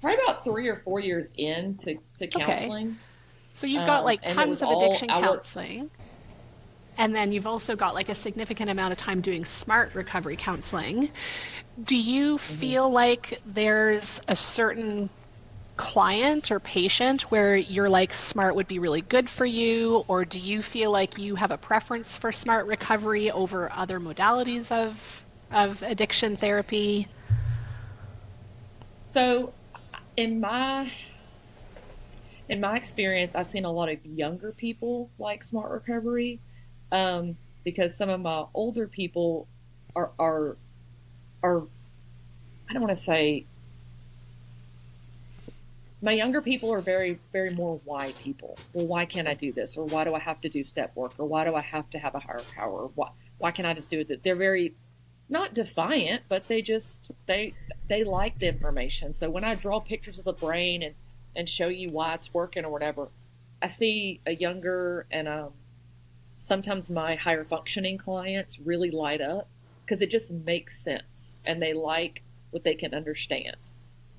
probably 0.01 0.19
about 0.23 0.43
three 0.43 0.67
or 0.67 0.75
four 0.77 0.99
years 0.99 1.31
into 1.37 1.95
to 2.15 2.27
counseling. 2.27 2.97
so 3.53 3.67
you've 3.67 3.85
got 3.85 3.99
Um, 3.99 4.05
like 4.05 4.23
it 4.27 4.33
tons 4.33 4.61
of 4.61 4.69
all- 4.69 4.81
addiction 4.83 5.07
worked- 5.09 5.23
counseling. 5.25 5.89
And 6.99 7.13
then 7.15 7.31
you've 7.31 7.45
also 7.45 7.75
got 7.75 7.93
like 7.93 8.09
a 8.09 8.15
significant 8.15 8.71
amount 8.71 8.91
of 8.91 8.97
time 8.97 9.21
doing 9.21 9.45
smart 9.45 9.93
recovery 9.93 10.35
counseling. 10.35 11.11
Do 11.83 11.95
you 11.95 12.37
Mm-hmm. 12.37 12.53
feel 12.55 12.89
like 12.89 13.39
there's 13.45 14.19
a 14.27 14.35
certain 14.35 15.09
client 15.75 16.49
or 16.49 16.59
patient 16.59 17.21
where 17.29 17.55
you're 17.55 17.87
like 17.89 18.11
smart 18.11 18.55
would 18.55 18.67
be 18.67 18.79
really 18.79 19.01
good 19.01 19.29
for 19.29 19.45
you? 19.45 20.03
Or 20.07 20.25
do 20.25 20.39
you 20.39 20.63
feel 20.63 20.89
like 20.89 21.19
you 21.19 21.35
have 21.35 21.51
a 21.51 21.57
preference 21.57 22.17
for 22.17 22.31
smart 22.31 22.65
recovery 22.65 23.29
over 23.29 23.71
other 23.71 23.99
modalities 23.99 24.71
of 24.71 25.23
of 25.51 25.81
addiction 25.83 26.35
therapy 26.35 27.07
so 29.07 29.53
in 30.17 30.39
my 30.39 30.91
in 32.49 32.59
my 32.59 32.75
experience 32.75 33.33
i've 33.35 33.49
seen 33.49 33.63
a 33.63 33.71
lot 33.71 33.89
of 33.89 34.05
younger 34.05 34.51
people 34.51 35.09
like 35.17 35.43
smart 35.43 35.71
recovery 35.71 36.39
um, 36.91 37.35
because 37.63 37.95
some 37.95 38.09
of 38.09 38.19
my 38.19 38.43
older 38.53 38.85
people 38.85 39.47
are 39.95 40.11
are 40.19 40.57
are 41.41 41.63
i 42.69 42.73
don't 42.73 42.81
want 42.81 42.95
to 42.95 43.01
say 43.01 43.45
my 46.01 46.11
younger 46.11 46.41
people 46.41 46.71
are 46.71 46.81
very 46.81 47.19
very 47.31 47.49
more 47.51 47.79
why 47.83 48.11
people. 48.19 48.57
Well 48.73 48.87
why 48.87 49.05
can't 49.05 49.27
i 49.27 49.33
do 49.33 49.51
this? 49.51 49.77
Or 49.77 49.85
why 49.85 50.03
do 50.03 50.13
i 50.13 50.19
have 50.19 50.39
to 50.41 50.49
do 50.49 50.63
step 50.63 50.95
work? 50.95 51.13
Or 51.17 51.25
why 51.25 51.43
do 51.45 51.55
i 51.55 51.61
have 51.61 51.89
to 51.91 51.99
have 51.99 52.13
a 52.13 52.19
higher 52.19 52.43
power? 52.55 52.89
Why, 52.95 53.09
why 53.39 53.51
can't 53.51 53.67
i 53.67 53.73
just 53.73 53.89
do 53.89 54.01
it? 54.01 54.23
They're 54.23 54.35
very 54.35 54.75
not 55.29 55.53
defiant 55.53 56.23
but 56.29 56.47
they 56.47 56.61
just 56.61 57.11
they 57.25 57.53
they 57.89 58.03
like 58.03 58.39
the 58.39 58.47
information 58.47 59.13
so 59.13 59.29
when 59.29 59.43
i 59.43 59.53
draw 59.53 59.79
pictures 59.79 60.17
of 60.17 60.25
the 60.25 60.33
brain 60.33 60.81
and 60.81 60.95
and 61.35 61.49
show 61.49 61.67
you 61.67 61.89
why 61.89 62.13
it's 62.13 62.33
working 62.33 62.65
or 62.65 62.71
whatever 62.71 63.09
i 63.61 63.67
see 63.67 64.19
a 64.25 64.33
younger 64.33 65.05
and 65.11 65.27
um 65.27 65.51
sometimes 66.37 66.89
my 66.89 67.15
higher 67.15 67.43
functioning 67.43 67.97
clients 67.97 68.59
really 68.59 68.91
light 68.91 69.21
up 69.21 69.47
because 69.83 70.01
it 70.01 70.09
just 70.09 70.31
makes 70.31 70.81
sense 70.81 71.37
and 71.45 71.61
they 71.61 71.73
like 71.73 72.21
what 72.51 72.63
they 72.63 72.75
can 72.75 72.93
understand 72.93 73.57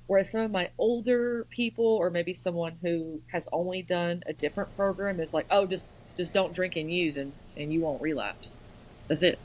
Whereas 0.09 0.31
some 0.31 0.41
of 0.41 0.49
my 0.49 0.71
older 0.79 1.45
people, 1.51 1.85
or 1.85 2.09
maybe 2.09 2.33
someone 2.33 2.79
who 2.81 3.21
has 3.27 3.43
only 3.53 3.83
done 3.83 4.23
a 4.25 4.33
different 4.33 4.75
program, 4.75 5.19
is 5.19 5.35
like, 5.35 5.45
oh, 5.51 5.67
just 5.67 5.87
just 6.17 6.33
don't 6.33 6.51
drink 6.51 6.75
and 6.77 6.91
use, 6.91 7.15
and 7.15 7.31
and 7.55 7.71
you 7.71 7.81
won't 7.81 8.01
relapse. 8.01 8.57
That's 9.07 9.21
it. 9.21 9.37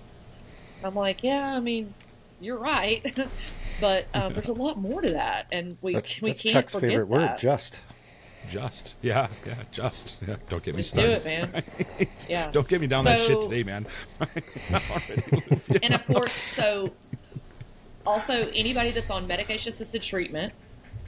I'm 0.87 0.95
like, 0.95 1.23
yeah, 1.23 1.55
I 1.55 1.61
mean, 1.61 1.95
you're 2.41 2.59
right, 2.59 3.03
but 3.81 4.07
um, 4.15 4.35
there's 4.35 4.49
a 4.49 4.53
lot 4.65 4.79
more 4.79 5.01
to 5.01 5.13
that, 5.13 5.47
and 5.53 5.77
we 5.81 5.95
That's, 5.95 6.21
we 6.21 6.31
that's 6.31 6.43
can't 6.43 6.53
Chuck's 6.53 6.75
forget 6.75 6.91
favorite 6.91 7.11
that. 7.11 7.31
word, 7.31 7.39
just. 7.39 7.81
Just 8.51 8.95
yeah, 9.01 9.29
yeah, 9.47 9.55
just 9.73 10.21
yeah. 10.29 10.37
Don't 10.51 10.63
get 10.63 10.75
me 10.75 10.81
Let's 10.81 10.91
started. 10.91 11.23
do 11.23 11.31
it, 11.31 11.53
man. 11.53 11.63
Yeah. 12.29 12.51
Don't 12.51 12.69
get 12.69 12.79
me 12.79 12.87
down 12.87 13.05
that 13.07 13.21
shit 13.21 13.41
today, 13.41 13.63
man. 13.63 13.87
and 15.83 15.95
of 15.95 16.05
course, 16.07 16.33
so 16.55 16.91
also 18.07 18.49
anybody 18.55 18.91
that's 18.91 19.09
on 19.09 19.27
medication 19.27 19.71
assisted 19.71 20.03
treatment 20.03 20.53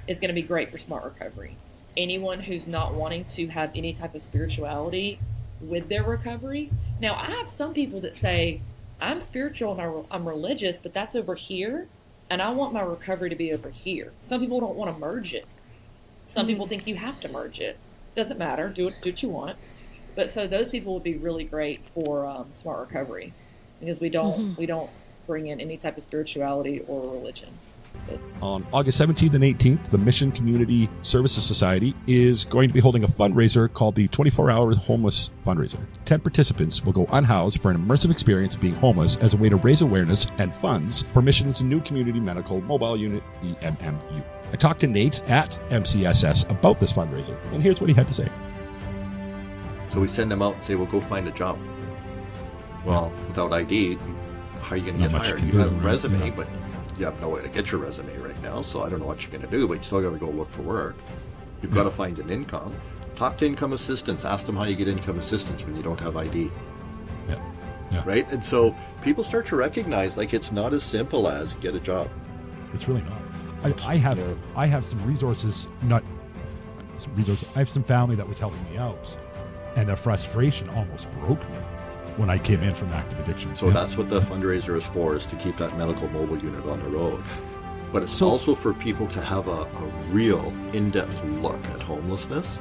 is 0.09 0.19
going 0.19 0.29
to 0.29 0.35
be 0.35 0.41
great 0.41 0.71
for 0.71 0.79
smart 0.79 1.05
recovery. 1.05 1.59
Anyone 1.95 2.41
who's 2.41 2.67
not 2.67 2.95
wanting 2.95 3.27
to 3.27 3.49
have 3.49 3.71
any 3.75 3.93
type 3.93 4.15
of 4.15 4.23
spirituality 4.23 5.19
with 5.61 5.91
their 5.91 6.03
recovery. 6.05 6.71
Now, 7.01 7.17
I 7.17 7.31
have 7.33 7.49
some 7.51 7.75
people 7.75 8.01
that 8.01 8.17
say, 8.17 8.61
I'm 9.01 9.21
spiritual 9.21 9.73
and 9.73 9.81
I'm- 9.81 10.05
I'm 10.11 10.29
religious, 10.29 10.79
but 10.79 10.93
that's 10.95 11.15
over 11.15 11.35
here, 11.35 11.89
and 12.31 12.41
I 12.41 12.51
want 12.51 12.73
my 12.73 12.81
recovery 12.83 13.31
to 13.31 13.37
be 13.37 13.53
over 13.53 13.71
here. 13.71 14.13
Some 14.19 14.41
people 14.41 14.61
don't 14.61 14.77
want 14.77 14.91
to 14.93 14.99
merge 14.99 15.35
it. 15.35 15.47
Some 16.25 16.47
people 16.47 16.67
think 16.67 16.87
you 16.87 16.97
have 16.97 17.21
to 17.21 17.29
merge 17.29 17.61
it. 17.61 17.77
Doesn't 18.15 18.39
matter. 18.39 18.69
Do 18.69 18.89
it. 18.89 18.95
Do 19.03 19.11
what 19.11 19.23
you 19.23 19.29
want. 19.29 19.59
But 20.15 20.31
so 20.31 20.47
those 20.47 20.71
people 20.71 20.95
would 20.95 21.03
be 21.03 21.15
really 21.15 21.45
great 21.45 21.81
for 21.95 22.25
um, 22.27 22.47
smart 22.51 22.81
recovery 22.89 23.33
because 23.81 24.01
we 24.01 24.09
don't 24.09 24.57
we 24.59 24.65
don't 24.67 24.91
bring 25.27 25.47
in 25.49 25.61
any 25.61 25.77
type 25.77 25.97
of 25.97 26.03
spirituality 26.03 26.81
or 26.89 27.13
religion. 27.13 27.51
On 28.43 28.67
August 28.73 29.01
17th 29.01 29.33
and 29.35 29.43
18th, 29.43 29.85
the 29.91 29.97
Mission 29.99 30.31
Community 30.31 30.89
Services 31.03 31.45
Society 31.45 31.95
is 32.07 32.45
going 32.45 32.69
to 32.69 32.75
be 32.75 32.81
holding 32.81 33.03
a 33.03 33.09
fundraiser 33.09 33.73
called 33.73 33.95
the 33.95 34.09
24 34.09 34.51
Hour 34.51 34.75
Homeless 34.75 35.31
Fundraiser. 35.45 35.79
10 36.05 36.21
participants 36.21 36.85
will 36.85 36.93
go 36.93 37.07
unhoused 37.13 37.63
for 37.63 37.71
an 37.71 37.79
immersive 37.79 38.11
experience 38.11 38.55
of 38.55 38.61
being 38.61 38.75
homeless 38.75 39.17
as 39.17 39.33
a 39.35 39.37
way 39.39 39.49
to 39.49 39.57
raise 39.57 39.81
awareness 39.81 40.27
and 40.39 40.55
funds 40.55 41.03
for 41.13 41.23
Mission's 41.23 41.63
new 41.63 41.81
community 41.81 42.21
medical 42.21 42.61
mobile 42.61 42.97
unit, 42.97 43.23
the 43.43 43.55
MMU. 43.67 44.23
I 44.53 44.57
talked 44.57 44.81
to 44.81 44.87
Nate 44.87 45.23
at 45.29 45.59
MCSS 45.71 46.49
about 46.51 46.79
this 46.79 46.93
fundraiser, 46.93 47.37
and 47.53 47.63
here's 47.63 47.81
what 47.81 47.89
he 47.89 47.95
had 47.95 48.07
to 48.09 48.15
say. 48.15 48.29
So 49.91 50.01
we 50.01 50.09
send 50.09 50.31
them 50.31 50.43
out 50.43 50.55
and 50.55 50.63
say, 50.63 50.75
well, 50.75 50.87
go 50.87 51.01
find 51.01 51.27
a 51.27 51.33
job. 51.33 51.59
Well, 52.85 53.11
without 53.29 53.53
ID, 53.53 53.99
how 54.61 54.73
are 54.75 54.77
you 54.77 54.85
going 54.85 54.97
to 54.99 55.03
get 55.05 55.13
much 55.13 55.27
you 55.29 55.35
hired? 55.35 55.43
You 55.47 55.53
do, 55.53 55.59
have 55.59 55.73
a 55.73 55.77
resume, 55.77 56.19
Yeah. 56.29 56.35
but 56.37 56.47
you 56.99 57.05
have 57.05 57.21
no 57.21 57.29
way 57.29 57.43
to 57.43 57.49
get 57.49 57.71
your 57.71 57.81
resume 57.81 58.17
right 58.19 58.41
now, 58.43 58.63
so 58.63 58.83
I 58.83 58.89
don't 58.89 59.01
know 59.01 59.07
what 59.07 59.23
you're 59.23 59.31
going 59.31 59.45
to 59.45 59.51
do, 59.51 59.69
but 59.69 59.75
you 59.75 59.83
still 59.83 60.01
got 60.01 60.11
to 60.11 60.19
go 60.19 60.31
look 60.31 60.49
for 60.49 60.63
work. 60.63 60.97
You've 61.63 61.75
got 61.75 61.85
to 61.85 61.91
hmm. 61.91 61.97
find 61.97 62.19
an 62.19 62.31
income. 62.31 62.75
Talk 63.15 63.39
to 63.39 63.47
income 63.47 63.73
assistants. 63.73 64.25
Ask 64.25 64.47
them 64.47 64.57
how 64.57 64.65
you 64.65 64.77
get 64.77 64.89
income 64.89 65.19
assistance 65.19 65.65
when 65.65 65.77
you 65.77 65.83
don't 65.83 66.01
have 66.01 66.17
ID, 66.17 66.51
Yeah. 67.29 67.53
Yeah. 67.91 68.03
right? 68.05 68.31
And 68.31 68.45
so 68.45 68.75
people 69.03 69.25
start 69.25 69.47
to 69.47 69.57
recognize 69.57 70.17
like 70.17 70.35
it's 70.35 70.53
not 70.53 70.75
as 70.75 70.83
simple 70.83 71.29
as 71.29 71.55
get 71.57 71.75
a 71.75 71.81
job. 71.81 72.11
It's 72.75 72.89
really 72.89 73.03
not. 73.03 73.23
I, 73.63 73.93
I 73.93 73.97
have 73.97 74.39
I 74.55 74.67
have 74.67 74.85
some 74.85 75.05
resources, 75.07 75.69
not 75.83 76.05
some 76.99 77.15
resources. 77.15 77.49
I 77.55 77.59
have 77.59 77.69
some 77.69 77.83
family 77.83 78.15
that 78.17 78.29
was 78.29 78.39
helping 78.39 78.63
me 78.71 78.77
out, 78.77 79.09
and 79.77 79.89
the 79.89 79.97
frustration 79.97 80.69
almost 80.71 81.11
broke 81.13 81.41
me 81.51 81.59
when 82.17 82.31
I 82.31 82.39
came 82.39 82.63
in 82.63 82.75
from 82.75 82.89
active 82.93 83.21
addiction. 83.21 83.55
So 83.55 83.67
Yeah. 83.67 83.73
that's 83.75 83.97
what 83.99 84.09
the 84.09 84.21
fundraiser 84.21 84.77
is 84.77 84.87
for, 84.87 85.15
is 85.15 85.27
to 85.27 85.37
keep 85.37 85.57
that 85.59 85.77
medical 85.77 86.09
mobile 86.09 86.39
unit 86.39 86.65
on 86.67 86.83
the 86.83 86.89
road. 86.89 87.23
But 87.93 88.03
it's 88.03 88.13
So- 88.13 88.29
also 88.29 88.55
for 88.55 88.73
people 88.73 89.07
to 89.09 89.21
have 89.21 89.49
a, 89.49 89.63
a 89.63 89.87
real 90.11 90.53
in-depth 90.73 91.25
look 91.41 91.63
at 91.75 91.83
homelessness 91.83 92.61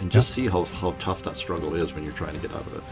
and 0.00 0.10
just 0.10 0.30
see 0.30 0.46
how, 0.46 0.64
how 0.64 0.92
tough 0.98 1.22
that 1.22 1.36
struggle 1.36 1.74
is 1.74 1.94
when 1.94 2.04
you're 2.04 2.12
trying 2.12 2.34
to 2.34 2.40
get 2.40 2.54
out 2.54 2.66
of 2.66 2.74
it. 2.74 2.82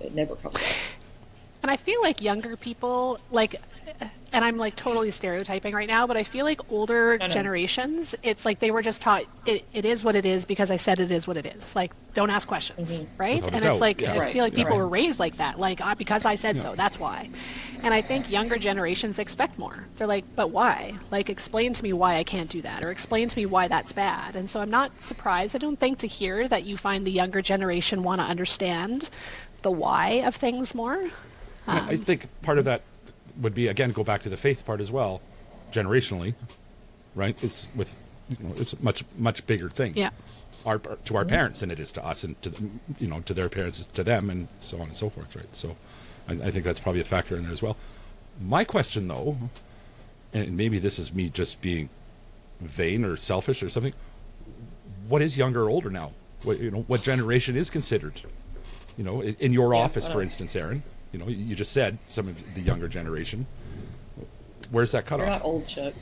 It 0.00 0.14
never 0.14 0.34
comes 0.36 0.56
up. 0.56 0.62
And 1.62 1.70
I 1.70 1.76
feel 1.76 2.00
like 2.02 2.20
younger 2.20 2.56
people, 2.56 3.20
like, 3.30 3.60
and 4.32 4.44
I'm 4.44 4.56
like 4.56 4.76
totally 4.76 5.10
stereotyping 5.10 5.74
right 5.74 5.88
now, 5.88 6.06
but 6.06 6.16
I 6.16 6.22
feel 6.22 6.44
like 6.44 6.60
older 6.72 7.18
generations, 7.28 8.14
it's 8.22 8.44
like 8.44 8.60
they 8.60 8.70
were 8.70 8.82
just 8.82 9.02
taught 9.02 9.24
it, 9.44 9.64
it 9.72 9.84
is 9.84 10.04
what 10.04 10.16
it 10.16 10.24
is 10.24 10.46
because 10.46 10.70
I 10.70 10.76
said 10.76 11.00
it 11.00 11.10
is 11.10 11.26
what 11.26 11.36
it 11.36 11.44
is. 11.46 11.76
Like, 11.76 11.92
don't 12.14 12.30
ask 12.30 12.48
questions, 12.48 13.00
right? 13.18 13.36
Without 13.36 13.52
a 13.52 13.54
and 13.54 13.62
doubt, 13.64 13.72
it's 13.72 13.80
like, 13.80 14.00
yeah. 14.00 14.08
I 14.08 14.12
Mm-hmm. 14.12 14.20
Right, 14.20 14.32
feel 14.32 14.44
like 14.44 14.54
people 14.54 14.72
right. 14.72 14.78
were 14.78 14.88
raised 14.88 15.18
like 15.20 15.36
that. 15.38 15.58
Like, 15.58 15.80
uh, 15.80 15.94
because 15.94 16.24
I 16.24 16.34
said 16.36 16.60
so, 16.60 16.74
that's 16.74 16.98
why. 16.98 17.28
And 17.82 17.92
I 17.92 18.00
think 18.00 18.30
younger 18.30 18.56
generations 18.56 19.18
expect 19.18 19.58
more. 19.58 19.86
They're 19.96 20.06
like, 20.06 20.24
but 20.36 20.50
why? 20.50 20.94
Like, 21.10 21.28
explain 21.28 21.72
to 21.74 21.82
me 21.82 21.92
why 21.92 22.16
I 22.16 22.24
can't 22.24 22.48
do 22.48 22.62
that, 22.62 22.84
or 22.84 22.90
explain 22.90 23.28
to 23.28 23.36
me 23.36 23.46
why 23.46 23.68
that's 23.68 23.92
bad. 23.92 24.36
And 24.36 24.48
so 24.48 24.60
I'm 24.60 24.70
not 24.70 25.02
surprised, 25.02 25.56
I 25.56 25.58
don't 25.58 25.78
think, 25.78 25.98
to 25.98 26.06
hear 26.06 26.46
that 26.48 26.64
you 26.64 26.76
find 26.76 27.06
the 27.06 27.10
younger 27.10 27.42
generation 27.42 28.02
want 28.02 28.20
to 28.20 28.24
understand 28.24 29.10
the 29.62 29.70
why 29.70 30.22
of 30.26 30.34
things 30.34 30.74
more. 30.74 31.10
I 31.66 31.90
I 31.90 31.96
think 31.96 32.28
part 32.42 32.58
of 32.58 32.64
that 32.66 32.82
would 33.42 33.54
be 33.54 33.68
again 33.68 33.92
go 33.92 34.04
back 34.04 34.22
to 34.22 34.30
the 34.30 34.36
faith 34.36 34.64
part 34.64 34.80
as 34.80 34.90
well, 34.90 35.20
generationally, 35.72 36.34
right? 37.14 37.42
It's 37.42 37.68
with 37.74 37.94
you 38.28 38.36
know, 38.40 38.54
it's 38.56 38.72
a 38.72 38.82
much 38.82 39.04
much 39.18 39.46
bigger 39.46 39.68
thing. 39.68 39.92
Yeah. 39.96 40.10
Our 40.64 40.78
to 40.78 41.16
our 41.16 41.24
parents 41.24 41.60
than 41.60 41.70
it 41.70 41.80
is 41.80 41.90
to 41.92 42.06
us, 42.06 42.22
and 42.22 42.40
to 42.42 42.52
you 43.00 43.08
know 43.08 43.20
to 43.20 43.34
their 43.34 43.48
parents 43.48 43.84
to 43.84 44.04
them, 44.04 44.30
and 44.30 44.48
so 44.58 44.76
on 44.76 44.84
and 44.84 44.94
so 44.94 45.10
forth, 45.10 45.34
right? 45.34 45.54
So, 45.54 45.76
I, 46.28 46.34
I 46.34 46.50
think 46.52 46.64
that's 46.64 46.78
probably 46.80 47.00
a 47.00 47.04
factor 47.04 47.36
in 47.36 47.42
there 47.42 47.52
as 47.52 47.62
well. 47.62 47.76
My 48.40 48.64
question 48.64 49.08
though, 49.08 49.36
and 50.32 50.56
maybe 50.56 50.78
this 50.78 50.98
is 51.00 51.12
me 51.12 51.28
just 51.30 51.60
being 51.60 51.88
vain 52.60 53.04
or 53.04 53.16
selfish 53.16 53.60
or 53.62 53.68
something. 53.68 53.92
What 55.08 55.20
is 55.20 55.36
younger 55.36 55.64
or 55.64 55.70
older 55.70 55.90
now? 55.90 56.12
What 56.44 56.60
you 56.60 56.70
know? 56.70 56.84
What 56.86 57.02
generation 57.02 57.56
is 57.56 57.68
considered? 57.68 58.20
You 58.96 59.02
know, 59.02 59.20
in, 59.20 59.36
in 59.40 59.52
your 59.52 59.74
Yeah, 59.74 59.80
office, 59.80 60.06
for 60.06 60.22
instance, 60.22 60.54
Erin. 60.54 60.84
You 61.12 61.18
know, 61.18 61.28
you 61.28 61.54
just 61.54 61.72
said 61.72 61.98
some 62.08 62.28
of 62.28 62.54
the 62.54 62.60
younger 62.62 62.88
generation. 62.88 63.46
Where's 64.70 64.92
that 64.92 65.04
cutoff? 65.06 65.26
You're 65.26 65.36
not 65.36 65.44
old, 65.44 65.66
Chuck. 65.68 65.92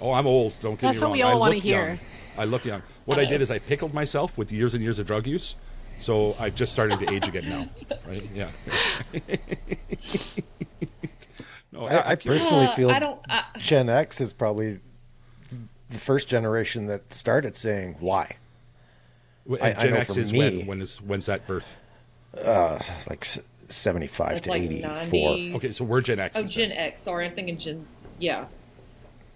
Oh, 0.00 0.12
I'm 0.12 0.26
old. 0.26 0.54
Don't 0.60 0.72
get 0.72 0.82
That's 0.88 1.00
me 1.00 1.06
what 1.08 1.12
we 1.12 1.22
all 1.22 1.40
wanna 1.40 1.54
hear. 1.56 1.86
young. 1.88 1.98
I 2.38 2.44
look 2.44 2.64
young. 2.64 2.82
What 3.04 3.18
I, 3.18 3.22
I 3.22 3.24
did 3.26 3.42
is 3.42 3.50
I 3.50 3.58
pickled 3.58 3.92
myself 3.94 4.36
with 4.38 4.52
years 4.52 4.74
and 4.74 4.82
years 4.82 4.98
of 4.98 5.06
drug 5.06 5.26
use, 5.26 5.56
so 5.98 6.34
I'm 6.38 6.54
just 6.54 6.72
starting 6.72 6.98
to 6.98 7.12
age 7.12 7.26
again 7.26 7.48
now. 7.48 7.68
Right? 8.06 8.28
Yeah. 8.34 8.50
no, 11.72 11.84
I, 11.86 12.10
I 12.10 12.14
personally 12.16 12.66
Uh, 12.66 12.72
feel 12.72 12.90
I 12.90 12.98
don't. 12.98 13.20
I, 13.28 13.44
Gen 13.58 13.88
X 13.88 14.20
is 14.20 14.32
probably 14.32 14.80
the 15.90 15.98
first 15.98 16.28
generation 16.28 16.86
that 16.86 17.12
started 17.12 17.56
saying 17.56 17.96
why. 18.00 18.36
w- 19.46 19.62
I- 19.62 19.70
and 19.70 19.78
I 19.78 19.82
Gen 19.82 19.92
know 19.94 19.98
X 20.00 20.16
is 20.16 20.32
me- 20.32 20.38
when? 20.38 20.66
When 20.66 20.82
is 20.82 21.00
when's 21.02 21.26
that 21.26 21.46
birth? 21.46 21.76
Uh, 22.36 22.78
like 23.08 23.22
s- 23.22 23.38
75 23.72 24.28
That's 24.28 24.40
to 24.42 24.50
like 24.50 24.62
84. 24.62 24.90
90. 25.36 25.54
Okay, 25.56 25.70
so 25.70 25.84
we're 25.84 26.00
Gen 26.00 26.18
X. 26.20 26.36
oh, 26.36 26.40
instead. 26.42 26.68
Gen 26.70 26.72
X. 26.78 27.02
Sorry, 27.02 27.26
I'm 27.26 27.34
thinking 27.34 27.58
Gen. 27.58 27.86
Yeah. 28.18 28.46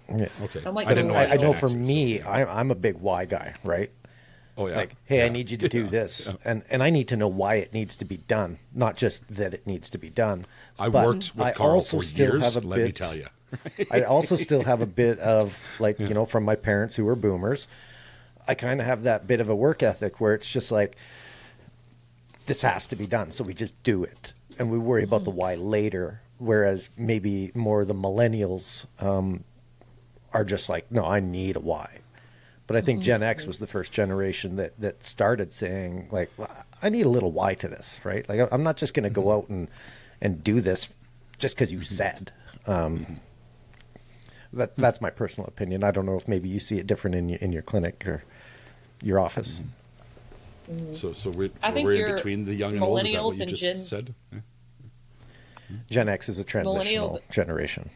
Yeah. 0.09 0.27
Okay, 0.43 0.61
I'm 0.65 0.73
like 0.73 0.87
I 0.87 0.93
didn't 0.93 1.09
know. 1.09 1.13
I 1.15 1.19
I, 1.19 1.21
was 1.23 1.31
Gen 1.31 1.41
know 1.41 1.51
X, 1.51 1.59
for 1.59 1.67
so- 1.69 1.75
me, 1.75 2.21
I'm, 2.23 2.47
I'm 2.49 2.71
a 2.71 2.75
big 2.75 2.95
why 2.97 3.25
guy, 3.25 3.55
right? 3.63 3.91
Oh, 4.57 4.67
yeah. 4.67 4.75
Like, 4.75 4.95
hey, 5.05 5.25
I 5.25 5.29
need 5.29 5.49
you 5.51 5.57
to 5.57 5.69
do 5.69 5.83
Yeah. 5.83 5.89
this, 5.89 6.27
Yeah. 6.27 6.33
and 6.51 6.63
and 6.69 6.83
I 6.83 6.89
need 6.89 7.07
to 7.09 7.15
know 7.17 7.27
why 7.29 7.55
it 7.55 7.73
needs 7.73 7.95
to 7.97 8.05
be 8.05 8.17
done, 8.17 8.59
not 8.73 8.97
just 8.97 9.23
that 9.33 9.53
it 9.53 9.65
needs 9.65 9.89
to 9.91 9.97
be 9.97 10.09
done. 10.09 10.45
I 10.77 10.89
But 10.89 11.05
worked 11.05 11.31
with 11.35 11.45
I 11.47 11.51
Carl 11.51 11.71
also 11.75 11.97
for 11.97 12.03
still 12.03 12.33
years. 12.39 12.53
have 12.53 12.61
a 12.63 12.67
let 12.67 12.77
bit, 12.77 12.85
me 12.87 12.91
tell 12.91 13.15
you. 13.15 13.27
I 13.91 14.01
also 14.03 14.35
still 14.35 14.63
have 14.63 14.81
a 14.81 14.85
bit 14.85 15.17
of 15.19 15.57
like 15.79 15.97
you 15.99 16.13
know 16.13 16.25
from 16.25 16.43
my 16.43 16.55
parents 16.55 16.95
who 16.95 17.05
were 17.05 17.15
boomers. 17.15 17.67
I 18.47 18.55
kind 18.55 18.79
of 18.81 18.85
have 18.87 19.03
that 19.03 19.27
bit 19.27 19.39
of 19.41 19.47
a 19.49 19.55
work 19.55 19.81
ethic 19.83 20.19
where 20.19 20.33
it's 20.33 20.49
just 20.51 20.71
like 20.71 20.97
this 22.49 22.63
has 22.63 22.87
to 22.87 22.95
be 22.95 23.05
done, 23.05 23.29
so 23.31 23.43
we 23.43 23.53
just 23.53 23.81
do 23.83 24.03
it, 24.03 24.33
and 24.57 24.71
we 24.71 24.79
worry 24.79 25.03
about 25.03 25.23
the 25.23 25.31
mm. 25.31 25.35
why 25.35 25.55
later. 25.55 26.21
Whereas 26.39 26.89
maybe 26.97 27.51
more 27.53 27.81
of 27.81 27.87
the 27.87 27.93
millennials 27.93 28.85
um, 28.99 29.43
are 30.33 30.43
just 30.43 30.67
like, 30.67 30.91
no, 30.91 31.05
I 31.05 31.19
need 31.19 31.57
a 31.57 31.59
why. 31.59 31.99
But 32.65 32.75
I 32.75 32.81
think 32.81 33.01
mm, 33.01 33.03
Gen 33.03 33.23
X 33.23 33.45
was 33.45 33.59
the 33.59 33.67
first 33.67 33.91
generation 33.91 34.55
that 34.55 34.79
that 34.79 35.03
started 35.03 35.53
saying 35.53 36.07
like, 36.11 36.31
well, 36.37 36.49
I 36.81 36.89
need 36.89 37.05
a 37.05 37.09
little 37.09 37.31
why 37.31 37.53
to 37.55 37.67
this, 37.67 37.99
right? 38.03 38.27
Like 38.27 38.47
I'm 38.51 38.63
not 38.63 38.77
just 38.77 38.93
going 38.93 39.03
to 39.03 39.09
go 39.09 39.21
mm-hmm. 39.21 39.31
out 39.31 39.49
and 39.49 39.67
and 40.21 40.43
do 40.43 40.59
this 40.59 40.89
just 41.37 41.55
because 41.55 41.71
you 41.71 41.79
mm-hmm. 41.79 41.85
said. 41.85 42.31
Um, 42.65 42.99
mm-hmm. 42.99 43.13
that 44.53 44.75
that's 44.75 45.01
my 45.01 45.09
personal 45.09 45.47
opinion. 45.47 45.83
I 45.83 45.91
don't 45.91 46.05
know 46.05 46.15
if 46.15 46.27
maybe 46.27 46.49
you 46.49 46.59
see 46.59 46.79
it 46.79 46.87
different 46.87 47.15
in 47.15 47.29
your, 47.29 47.39
in 47.39 47.51
your 47.51 47.63
clinic 47.63 48.07
or 48.07 48.23
your 49.03 49.19
office. 49.19 49.59
So, 50.93 51.13
so 51.13 51.31
we're, 51.31 51.49
I 51.63 51.71
think 51.71 51.85
we're 51.85 52.07
in 52.07 52.15
between 52.15 52.45
the 52.45 52.53
young 52.53 52.73
and 52.73 52.83
old. 52.83 53.03
Is 53.05 53.13
that 53.13 53.23
what 53.23 53.37
you 53.37 53.45
just 53.45 53.61
Gen- 53.61 53.81
said? 53.81 54.13
Yeah. 54.31 54.39
Gen 55.89 56.09
X 56.09 56.29
is 56.29 56.39
a 56.39 56.43
transitional 56.43 57.19
generation. 57.31 57.89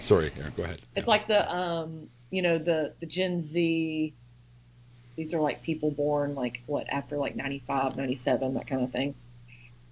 Sorry, 0.00 0.32
Erin, 0.38 0.52
go 0.56 0.64
ahead. 0.64 0.82
It's 0.96 1.08
like 1.08 1.26
the 1.26 1.52
um, 1.52 2.08
you 2.30 2.42
know, 2.42 2.58
the 2.58 2.94
the 3.00 3.06
Gen 3.06 3.42
Z. 3.42 4.14
These 5.16 5.34
are 5.34 5.40
like 5.40 5.62
people 5.62 5.90
born 5.90 6.34
like 6.36 6.62
what 6.66 6.88
after 6.88 7.16
like 7.18 7.34
95, 7.34 7.96
97, 7.96 8.54
that 8.54 8.66
kind 8.68 8.82
of 8.82 8.92
thing. 8.92 9.14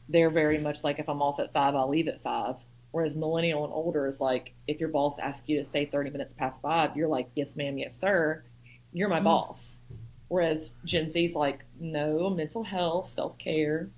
They're 0.09 0.31
very 0.31 0.59
much 0.59 0.85
like 0.85 1.01
if 1.01 1.09
I'm 1.09 1.21
off 1.21 1.41
at 1.41 1.53
five, 1.53 1.75
I'll 1.75 1.89
leave 1.89 2.07
at 2.07 2.23
five. 2.23 2.57
Whereas 2.93 3.17
millennial 3.17 3.64
and 3.64 3.73
older 3.73 4.07
is 4.07 4.21
like 4.21 4.55
if 4.69 4.79
your 4.79 4.89
boss 4.89 5.19
asks 5.19 5.49
you 5.49 5.59
to 5.59 5.64
stay 5.64 5.85
thirty 5.85 6.11
minutes 6.11 6.35
past 6.35 6.62
five, 6.62 6.97
you're 6.97 7.09
like 7.09 7.29
yes, 7.35 7.57
ma'am, 7.57 7.79
yes, 7.79 7.99
sir. 7.99 8.45
You're 8.93 9.09
my 9.09 9.21
boss. 9.21 9.81
Whereas 10.29 10.72
Gen 10.85 11.11
Z's 11.11 11.35
like 11.35 11.61
no 11.79 12.29
mental 12.31 12.64
health, 12.64 13.12
self 13.14 13.39
care, 13.39 13.89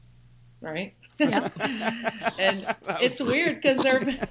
right? 0.61 0.95
Yep. 1.19 1.53
and 2.39 2.77
it's 3.01 3.21
weird 3.21 3.57
because 3.57 3.83
they're 3.83 4.29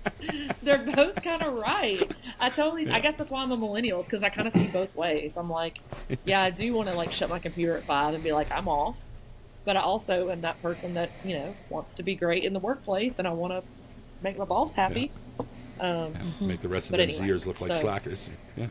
they're 0.62 0.78
both 0.78 1.22
kind 1.22 1.42
of 1.42 1.54
right. 1.54 2.10
I 2.38 2.50
totally, 2.50 2.90
I 2.90 3.00
guess 3.00 3.16
that's 3.16 3.30
why 3.30 3.42
I'm 3.42 3.50
a 3.50 3.56
millennial 3.56 4.02
because 4.02 4.22
I 4.22 4.28
kind 4.28 4.46
of 4.46 4.54
see 4.54 4.66
both 4.68 4.94
ways. 4.94 5.36
I'm 5.36 5.50
like, 5.50 5.78
yeah, 6.24 6.42
I 6.42 6.50
do 6.50 6.72
want 6.74 6.88
to 6.88 6.94
like 6.94 7.10
shut 7.12 7.30
my 7.30 7.38
computer 7.38 7.76
at 7.76 7.84
five 7.84 8.14
and 8.14 8.22
be 8.22 8.32
like, 8.32 8.52
I'm 8.52 8.68
off, 8.68 9.00
but 9.64 9.76
I 9.76 9.80
also 9.80 10.30
am 10.30 10.42
that 10.42 10.60
person 10.62 10.94
that 10.94 11.10
you 11.24 11.34
know 11.34 11.54
wants 11.70 11.94
to 11.96 12.02
be 12.02 12.14
great 12.14 12.44
in 12.44 12.52
the 12.52 12.60
workplace 12.60 13.14
and 13.18 13.26
I 13.26 13.32
want 13.32 13.52
to 13.54 13.62
make 14.22 14.36
my 14.38 14.44
boss 14.44 14.72
happy. 14.74 15.10
Um, 15.80 16.12
Make 16.40 16.60
the 16.60 16.68
rest 16.68 16.86
of 16.86 16.90
But 16.92 16.96
them 16.98 17.08
anyway, 17.10 17.28
Zers 17.28 17.46
look 17.46 17.60
like 17.60 17.72
so- 17.74 17.80
slackers. 17.80 18.28
Yeah, 18.56 18.66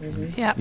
Yep. 0.00 0.36
yeah. 0.36 0.54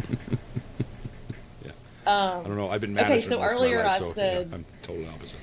I 2.06 2.10
um, 2.10 2.44
don't 2.44 2.58
know. 2.58 2.70
I've 2.70 2.82
been 2.82 2.98
Okay, 2.98 3.10
managed 3.10 3.28
so 3.28 3.42
earlier 3.42 3.84
life, 3.84 3.92
I 3.92 4.00
so 4.00 4.14
said- 4.14 4.48
yeah, 4.50 4.56
I'm 4.56 4.66
total 4.82 5.08
opposite. 5.10 5.40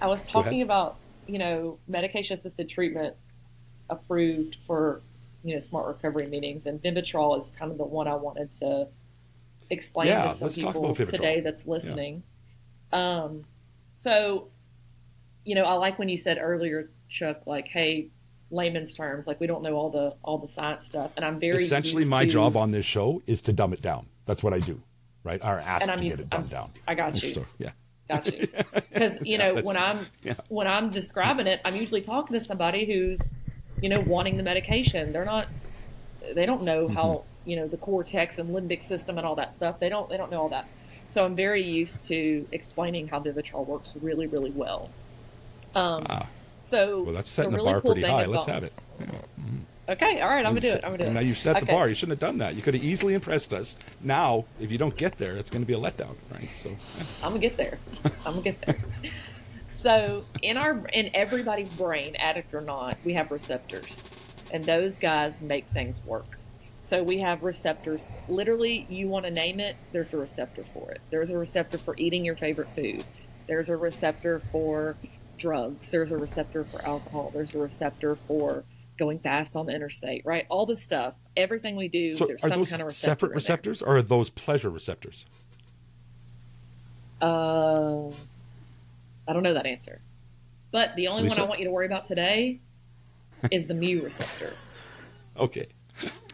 I 0.00 0.06
was 0.06 0.22
talking 0.28 0.62
about 0.62 0.96
you 1.26 1.38
know 1.38 1.78
medication 1.88 2.38
assisted 2.38 2.68
treatment 2.68 3.16
approved 3.88 4.56
for 4.66 5.00
you 5.42 5.54
know 5.54 5.60
smart 5.60 5.86
recovery 5.86 6.26
meetings, 6.26 6.66
and 6.66 6.82
Vivitrol 6.82 7.40
is 7.42 7.50
kind 7.58 7.72
of 7.72 7.78
the 7.78 7.84
one 7.84 8.06
I 8.06 8.14
wanted 8.14 8.52
to 8.54 8.88
explain 9.70 10.08
Yeah, 10.08 10.32
to 10.32 10.50
some 10.50 10.72
people 10.72 10.94
today 10.94 11.40
that's 11.40 11.66
listening. 11.66 12.22
Um, 12.92 13.44
so 13.96 14.48
you 15.44 15.54
know, 15.54 15.64
I 15.64 15.74
like 15.74 15.98
when 15.98 16.08
you 16.08 16.16
said 16.16 16.38
earlier, 16.40 16.90
Chuck, 17.08 17.46
like, 17.46 17.68
hey, 17.68 18.08
layman's 18.50 18.94
terms, 18.94 19.26
like 19.26 19.40
we 19.40 19.46
don't 19.46 19.62
know 19.62 19.74
all 19.74 19.90
the 19.90 20.14
all 20.22 20.38
the 20.38 20.48
science 20.48 20.86
stuff, 20.86 21.10
and 21.16 21.24
I'm 21.24 21.40
very 21.40 21.64
Essentially, 21.64 22.04
my 22.04 22.24
to- 22.24 22.30
job 22.30 22.56
on 22.56 22.70
this 22.70 22.86
show 22.86 23.22
is 23.26 23.42
to 23.42 23.52
dumb 23.52 23.72
it 23.72 23.82
down. 23.82 24.06
That's 24.26 24.42
what 24.42 24.52
I 24.54 24.58
do, 24.58 24.80
right? 25.22 25.40
Or 25.42 25.58
ask 25.58 25.82
And 25.82 25.90
I'm 25.90 25.98
to 25.98 26.04
used 26.04 26.18
get 26.18 26.24
it 26.26 26.30
dumbed 26.30 26.52
I'm- 26.54 26.62
down. 26.62 26.70
I 26.88 26.94
got 26.94 27.22
you. 27.22 27.30
So, 27.32 27.46
yeah. 27.58 27.70
Got 28.08 28.26
you. 28.26 28.46
Because 28.92 29.16
you 29.22 29.36
Yeah, 29.38 29.52
know 29.54 29.62
when 29.62 29.76
I'm 29.76 30.06
yeah. 30.22 30.34
when 30.48 30.66
I'm 30.66 30.90
describing 30.90 31.46
it, 31.46 31.60
I'm 31.64 31.74
usually 31.76 32.00
talking 32.02 32.38
to 32.38 32.44
somebody 32.44 32.84
who's 32.86 33.20
you 33.82 33.88
know 33.88 34.00
wanting 34.00 34.36
the 34.36 34.42
medication. 34.42 35.12
They're 35.12 35.24
not. 35.24 35.48
They 36.34 36.46
don't 36.46 36.62
know 36.62 36.88
how 36.88 37.04
Mm-hmm. 37.04 37.50
you 37.50 37.56
know 37.56 37.66
the 37.68 37.76
cortex 37.76 38.38
and 38.38 38.50
limbic 38.50 38.84
system 38.84 39.18
and 39.18 39.26
all 39.26 39.34
that 39.36 39.56
stuff. 39.56 39.80
They 39.80 39.88
don't. 39.88 40.08
They 40.08 40.16
don't 40.16 40.30
know 40.30 40.42
all 40.42 40.48
that. 40.50 40.66
So 41.10 41.24
I'm 41.24 41.34
very 41.36 41.62
used 41.64 42.04
to 42.04 42.46
explaining 42.52 43.08
how 43.08 43.20
Vivitrol 43.20 43.66
works 43.66 43.94
really, 44.00 44.26
really 44.26 44.50
well. 44.50 44.90
Um, 45.74 46.06
Ah. 46.08 46.28
so 46.62 47.02
Well, 47.02 47.14
that's 47.14 47.30
setting 47.30 47.50
the, 47.52 47.56
the, 47.58 47.62
really 47.62 47.72
bar 47.72 47.80
cool 47.80 47.90
pretty 47.92 48.02
thing 48.02 48.10
high. 48.14 48.22
about- 48.22 48.32
Let's 48.32 48.46
have 48.46 48.64
it. 48.64 48.72
Okay, 49.88 50.20
all 50.20 50.28
right, 50.30 50.46
I'm 50.46 50.52
gonna 50.54 50.60
do 50.60 50.68
it. 50.68 50.80
I'm 50.82 50.92
gonna 50.92 51.04
do 51.04 51.10
it. 51.10 51.12
Now 51.12 51.20
you 51.20 51.34
set 51.34 51.56
the 51.56 51.62
Okay. 51.62 51.72
bar. 51.72 51.88
You 51.88 51.94
shouldn't 51.94 52.18
have 52.20 52.28
done 52.28 52.38
that. 52.38 52.54
You 52.54 52.62
could 52.62 52.74
have 52.74 52.82
easily 52.82 53.14
impressed 53.14 53.52
us. 53.52 53.76
Now, 54.02 54.46
if 54.58 54.72
you 54.72 54.78
don't 54.78 54.96
get 54.96 55.16
there, 55.18 55.36
it's 55.36 55.50
going 55.50 55.62
to 55.62 55.66
be 55.66 55.74
a 55.74 55.78
letdown, 55.78 56.14
right? 56.32 56.48
So, 56.54 56.70
yeah. 56.70 57.04
I'm 57.22 57.30
gonna 57.30 57.40
get 57.40 57.56
there. 57.56 57.78
I'm 58.24 58.34
gonna 58.34 58.40
get 58.42 58.60
there. 58.62 58.78
so 59.72 60.24
in 60.42 60.56
our 60.56 60.86
in 60.92 61.10
everybody's 61.14 61.70
brain, 61.70 62.16
addict 62.16 62.54
or 62.54 62.62
not, 62.62 62.96
we 63.04 63.12
have 63.14 63.30
receptors, 63.30 64.02
and 64.52 64.64
those 64.64 64.96
guys 64.98 65.40
make 65.42 65.66
things 65.74 66.00
work. 66.06 66.38
So 66.80 67.02
we 67.02 67.18
have 67.18 67.42
receptors. 67.42 68.08
Literally, 68.28 68.86
you 68.90 69.08
want 69.08 69.24
to 69.26 69.30
name 69.30 69.58
it, 69.60 69.76
there's 69.92 70.12
a 70.12 70.18
receptor 70.18 70.64
for 70.72 70.90
it. 70.92 71.00
There's 71.10 71.30
a 71.30 71.38
receptor 71.38 71.78
for 71.78 71.94
eating 71.96 72.24
your 72.24 72.36
favorite 72.36 72.68
food. 72.74 73.04
There's 73.48 73.68
a 73.70 73.76
receptor 73.76 74.40
for 74.52 74.96
drugs. 75.38 75.90
There's 75.90 76.12
a 76.12 76.16
receptor 76.18 76.62
for 76.64 76.84
alcohol. 76.86 77.30
There's 77.34 77.54
a 77.54 77.58
receptor 77.58 78.14
for 78.16 78.64
going 78.98 79.18
fast 79.18 79.56
on 79.56 79.66
the 79.66 79.74
interstate. 79.74 80.24
Right? 80.24 80.46
All 80.48 80.66
this 80.66 80.82
stuff. 80.82 81.14
Everything 81.36 81.76
we 81.76 81.88
do, 81.88 82.12
so 82.12 82.26
there's 82.26 82.44
are 82.44 82.48
some 82.48 82.60
those 82.60 82.70
kind 82.70 82.82
of 82.82 82.86
receptor. 82.86 83.10
separate 83.10 83.28
in 83.28 83.30
there. 83.30 83.36
receptors, 83.36 83.82
or 83.82 83.96
are 83.96 84.02
those 84.02 84.30
pleasure 84.30 84.70
receptors? 84.70 85.26
Uh, 87.20 88.08
I 89.26 89.32
don't 89.32 89.42
know 89.42 89.54
that 89.54 89.66
answer. 89.66 90.00
But 90.70 90.96
the 90.96 91.08
only 91.08 91.24
Lisa? 91.24 91.40
one 91.40 91.46
I 91.46 91.48
want 91.48 91.60
you 91.60 91.66
to 91.66 91.72
worry 91.72 91.86
about 91.86 92.04
today 92.04 92.60
is 93.50 93.66
the 93.66 93.74
mu 93.74 94.02
receptor. 94.02 94.54
Okay. 95.36 95.66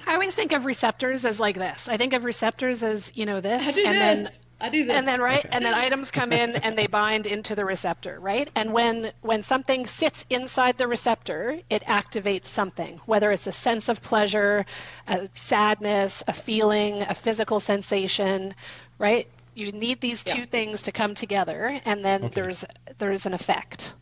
I 0.07 0.13
always 0.13 0.35
think 0.35 0.53
of 0.53 0.67
receptors 0.67 1.25
as 1.25 1.41
like 1.41 1.57
this. 1.57 1.89
I 1.89 1.97
think 1.97 2.13
of 2.13 2.25
receptors 2.25 2.83
as, 2.83 3.11
you 3.15 3.25
know, 3.25 3.41
this. 3.41 3.79
And 3.79 3.97
this. 3.97 4.25
then 4.25 4.31
I 4.61 4.69
do 4.69 4.85
this. 4.85 4.95
and 4.95 5.07
then 5.09 5.21
right 5.21 5.45
and 5.51 5.65
then 5.65 5.75
items 5.87 6.11
come 6.11 6.33
in 6.33 6.57
and 6.57 6.77
they 6.77 6.87
bind 6.87 7.27
into 7.27 7.55
the 7.55 7.65
receptor 7.65 8.19
right 8.21 8.51
and 8.55 8.73
when 8.73 9.13
when 9.23 9.43
something 9.43 9.87
sits 9.87 10.27
inside 10.31 10.77
the 10.79 10.87
receptor 10.87 11.59
it 11.71 11.83
activates 11.85 12.47
something 12.47 13.01
whether 13.07 13.33
it's 13.33 13.47
a 13.47 13.53
sense 13.53 13.89
of 13.89 14.03
pleasure 14.03 14.67
a 15.09 15.29
sadness 15.35 16.23
a 16.29 16.33
feeling 16.33 17.03
a 17.03 17.15
physical 17.15 17.59
sensation 17.61 18.55
right 18.99 19.29
you 19.55 19.73
need 19.73 20.01
these 20.01 20.23
two 20.23 20.41
Yeah. 20.41 20.47
things 20.47 20.83
to 20.83 20.93
come 20.93 21.15
together 21.15 21.81
and 21.85 22.05
then 22.05 22.25
Okay. 22.25 22.35
there's 22.35 22.65
there's 22.99 23.27
an 23.27 23.35
effect 23.35 23.95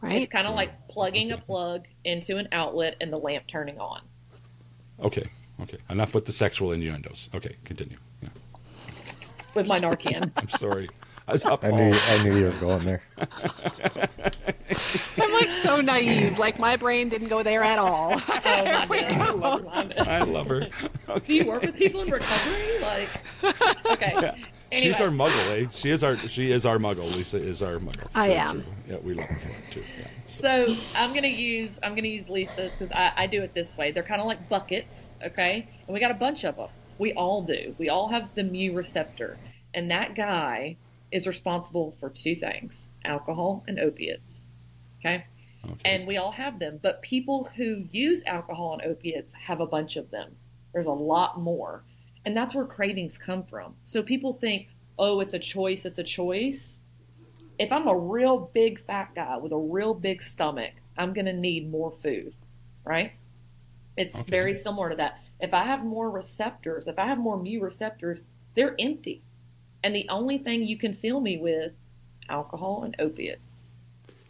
right 0.00 0.22
It's 0.22 0.32
kind 0.32 0.46
of 0.46 0.54
like 0.54 0.88
plugging 0.88 1.32
a 1.32 1.38
plug 1.38 1.86
into 2.04 2.36
an 2.38 2.48
outlet 2.52 2.96
and 3.00 3.12
the 3.12 3.18
lamp 3.18 3.44
turning 3.48 3.78
on. 3.80 4.00
Okay. 5.00 5.26
Okay. 5.62 5.78
Enough 5.90 6.14
with 6.14 6.26
the 6.26 6.32
sexual 6.32 6.72
innuendos. 6.72 7.28
Okay. 7.34 7.56
Continue. 7.64 7.96
Yeah. 9.56 9.62
With 9.62 9.68
my 9.68 9.80
Narcan. 9.80 10.30
I'm 10.36 10.48
sorry. 10.48 10.88
I 11.28 11.32
was 11.32 11.44
up 11.44 11.64
I 11.64 11.70
all 11.70 11.76
knew 11.76 11.92
I 11.92 12.22
knew 12.22 12.36
you 12.36 12.44
were 12.44 12.50
going 12.52 12.84
there. 12.84 13.02
i'm 15.18 15.32
like 15.32 15.50
so 15.50 15.80
naive 15.80 16.38
like 16.38 16.58
my 16.58 16.76
brain 16.76 17.08
didn't 17.08 17.28
go 17.28 17.42
there 17.42 17.62
at 17.62 17.78
all 17.78 18.12
oh 18.28 18.84
my 18.86 19.84
god. 19.86 19.98
I 19.98 20.22
love 20.22 20.46
her. 20.48 20.68
Do 21.24 21.34
you 21.34 21.46
work 21.46 21.62
with 21.62 21.74
people 21.76 22.02
in 22.02 22.10
recovery? 22.10 22.80
Like, 22.82 23.86
okay. 23.90 24.12
Anyway, 24.72 24.92
She's 24.92 25.00
our 25.00 25.08
muggle, 25.08 25.62
eh? 25.62 25.66
She 25.72 25.90
is 25.90 26.02
our 26.04 26.16
she 26.16 26.50
is 26.50 26.66
our 26.66 26.78
muggle. 26.78 27.12
Lisa 27.14 27.36
is 27.38 27.62
our 27.62 27.78
muggle. 27.78 28.08
I 28.14 28.26
True, 28.26 28.34
am. 28.36 28.62
true. 28.62 28.72
Yeah, 28.88 28.96
we 29.02 29.14
love 29.14 29.26
her 29.26 29.38
for 29.38 29.48
it 29.48 29.54
too. 29.70 29.80
Yeah. 29.98 30.06
So 30.26 30.74
I'm 30.96 31.14
gonna 31.14 31.28
use 31.28 31.70
I'm 31.82 31.94
gonna 31.94 32.08
use 32.08 32.28
Lisa's 32.28 32.72
because 32.76 32.90
I, 32.92 33.12
I 33.16 33.26
do 33.28 33.42
it 33.42 33.54
this 33.54 33.76
way. 33.76 33.92
They're 33.92 34.02
kind 34.02 34.20
of 34.20 34.26
like 34.26 34.48
buckets, 34.48 35.08
okay? 35.24 35.68
And 35.86 35.94
we 35.94 36.00
got 36.00 36.10
a 36.10 36.14
bunch 36.14 36.44
of 36.44 36.56
them. 36.56 36.68
We 36.98 37.12
all 37.12 37.42
do. 37.42 37.74
We 37.78 37.88
all 37.88 38.08
have 38.08 38.34
the 38.34 38.42
mu 38.44 38.72
receptor, 38.72 39.38
and 39.74 39.90
that 39.90 40.14
guy 40.14 40.76
is 41.12 41.26
responsible 41.26 41.96
for 42.00 42.10
two 42.10 42.34
things: 42.34 42.88
alcohol 43.04 43.64
and 43.68 43.78
opiates. 43.78 44.50
Okay. 45.00 45.26
Okay. 45.64 45.74
And 45.84 46.06
we 46.06 46.16
all 46.16 46.32
have 46.32 46.58
them, 46.60 46.78
but 46.80 47.02
people 47.02 47.50
who 47.56 47.84
use 47.90 48.22
alcohol 48.24 48.74
and 48.74 48.82
opiates 48.90 49.32
have 49.34 49.60
a 49.60 49.66
bunch 49.66 49.96
of 49.96 50.10
them. 50.10 50.36
There's 50.72 50.86
a 50.86 50.92
lot 50.92 51.40
more. 51.40 51.82
And 52.24 52.36
that's 52.36 52.54
where 52.54 52.64
cravings 52.64 53.18
come 53.18 53.42
from. 53.44 53.74
So 53.84 54.02
people 54.02 54.32
think, 54.32 54.68
oh, 54.98 55.20
it's 55.20 55.34
a 55.34 55.38
choice, 55.38 55.84
it's 55.84 55.98
a 55.98 56.04
choice. 56.04 56.78
If 57.58 57.72
I'm 57.72 57.88
a 57.88 57.96
real 57.96 58.50
big 58.52 58.78
fat 58.80 59.14
guy 59.14 59.38
with 59.38 59.52
a 59.52 59.56
real 59.58 59.94
big 59.94 60.22
stomach, 60.22 60.72
I'm 60.96 61.12
going 61.12 61.26
to 61.26 61.32
need 61.32 61.70
more 61.70 61.92
food, 62.02 62.34
right? 62.84 63.12
It's 63.96 64.16
Okay. 64.20 64.30
very 64.30 64.54
similar 64.54 64.90
to 64.90 64.96
that. 64.96 65.20
If 65.40 65.52
I 65.54 65.64
have 65.64 65.84
more 65.84 66.08
receptors, 66.10 66.86
if 66.86 66.98
I 66.98 67.06
have 67.06 67.18
more 67.18 67.36
mu 67.36 67.60
receptors, 67.60 68.24
they're 68.54 68.74
empty. 68.78 69.22
And 69.82 69.94
the 69.94 70.08
only 70.08 70.38
thing 70.38 70.64
you 70.64 70.76
can 70.78 70.94
fill 70.94 71.20
me 71.20 71.36
with 71.36 71.72
alcohol 72.28 72.82
and 72.84 72.96
opiates. 72.98 73.40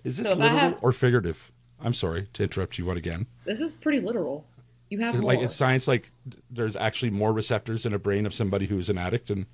Is 0.04 0.16
this 0.18 0.26
So 0.26 0.34
literal 0.34 0.59
have- 0.59 0.78
or 0.82 0.92
figurative? 0.92 1.50
I'm 1.80 1.94
sorry 1.94 2.28
to 2.32 2.42
interrupt 2.42 2.78
you 2.78 2.86
one 2.86 2.96
again. 2.96 3.26
This 3.44 3.61
is 3.61 3.74
pretty 3.74 4.00
literal. 4.00 4.44
You 4.88 5.00
have 5.00 5.14
Is 5.16 5.22
like 5.22 5.40
it's 5.40 5.54
science 5.54 5.86
like 5.88 6.11
there's 6.50 6.76
actually 6.76 7.11
more 7.11 7.32
receptors 7.32 7.84
in 7.86 7.92
a 7.92 7.98
brain 7.98 8.24
of 8.24 8.32
somebody 8.32 8.66
who's 8.66 8.88
an 8.88 8.98
addict 8.98 9.30
and 9.30 9.46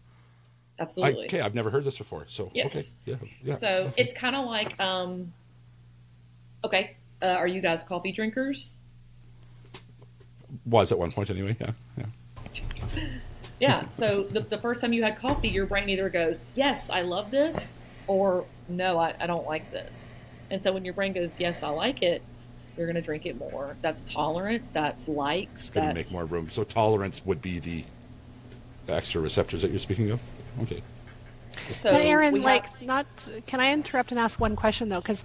I, 0.78 0.82
Absolutely. 0.82 1.24
okay 1.26 1.40
i've 1.40 1.54
never 1.54 1.70
heard 1.70 1.84
this 1.84 1.96
before 1.96 2.24
so 2.28 2.50
Yes. 2.54 2.66
okay 2.74 2.86
yeah 3.06 3.14
yeah 3.42 3.54
So 3.54 3.92
it's 3.96 4.12
kind 4.12 4.36
of 4.36 4.44
like, 4.46 4.78
um, 4.80 5.32
okay, 6.64 6.96
uh, 7.22 7.26
are 7.26 7.46
you 7.46 7.60
guys 7.60 7.82
coffee 7.82 8.12
drinkers? 8.12 8.76
Was 10.66 10.92
at 10.92 10.98
one 10.98 11.12
point 11.12 11.30
anyway 11.30 11.56
yeah 11.60 11.72
yeah 11.96 12.06
Yeah. 13.62 13.88
So 13.90 14.24
the, 14.24 14.40
the 14.40 14.58
first 14.58 14.80
time 14.80 14.92
you 14.92 15.04
had 15.04 15.18
coffee, 15.18 15.48
your 15.48 15.66
brain 15.66 15.88
either 15.88 16.08
goes, 16.08 16.44
yes, 16.56 16.90
I 16.90 17.02
love 17.02 17.30
this, 17.30 17.56
or 18.08 18.44
no, 18.68 18.98
I, 18.98 19.14
I 19.20 19.28
don't 19.28 19.46
like 19.46 19.70
this. 19.70 19.96
And 20.50 20.60
so 20.60 20.72
when 20.72 20.84
your 20.84 20.94
brain 20.94 21.12
goes, 21.12 21.30
yes, 21.38 21.62
I 21.62 21.68
like 21.68 22.02
it, 22.02 22.22
you're 22.76 22.86
going 22.86 22.96
to 22.96 23.02
drink 23.02 23.24
it 23.24 23.38
more. 23.38 23.76
That's 23.80 24.02
tolerance. 24.02 24.66
That's 24.72 25.06
likes. 25.06 25.60
it's 25.60 25.70
going 25.70 25.88
to 25.88 25.94
make 25.94 26.10
more 26.10 26.24
room 26.24 26.50
so 26.50 26.64
tolerance 26.64 27.24
would 27.24 27.40
be 27.40 27.60
the 27.60 27.84
extra 28.88 29.20
receptors 29.20 29.62
that 29.62 29.70
you're 29.70 29.78
speaking 29.78 30.10
of 30.10 30.20
okay 30.62 30.82
So 31.70 31.92
But 31.92 32.02
Erin, 32.02 32.42
like, 32.42 32.66
have- 32.66 32.82
not. 32.82 33.06
Can 33.46 33.60
I 33.60 33.72
interrupt 33.72 34.10
and 34.10 34.18
ask 34.18 34.40
one 34.40 34.56
question 34.56 34.88
though? 34.88 35.00
Because 35.00 35.22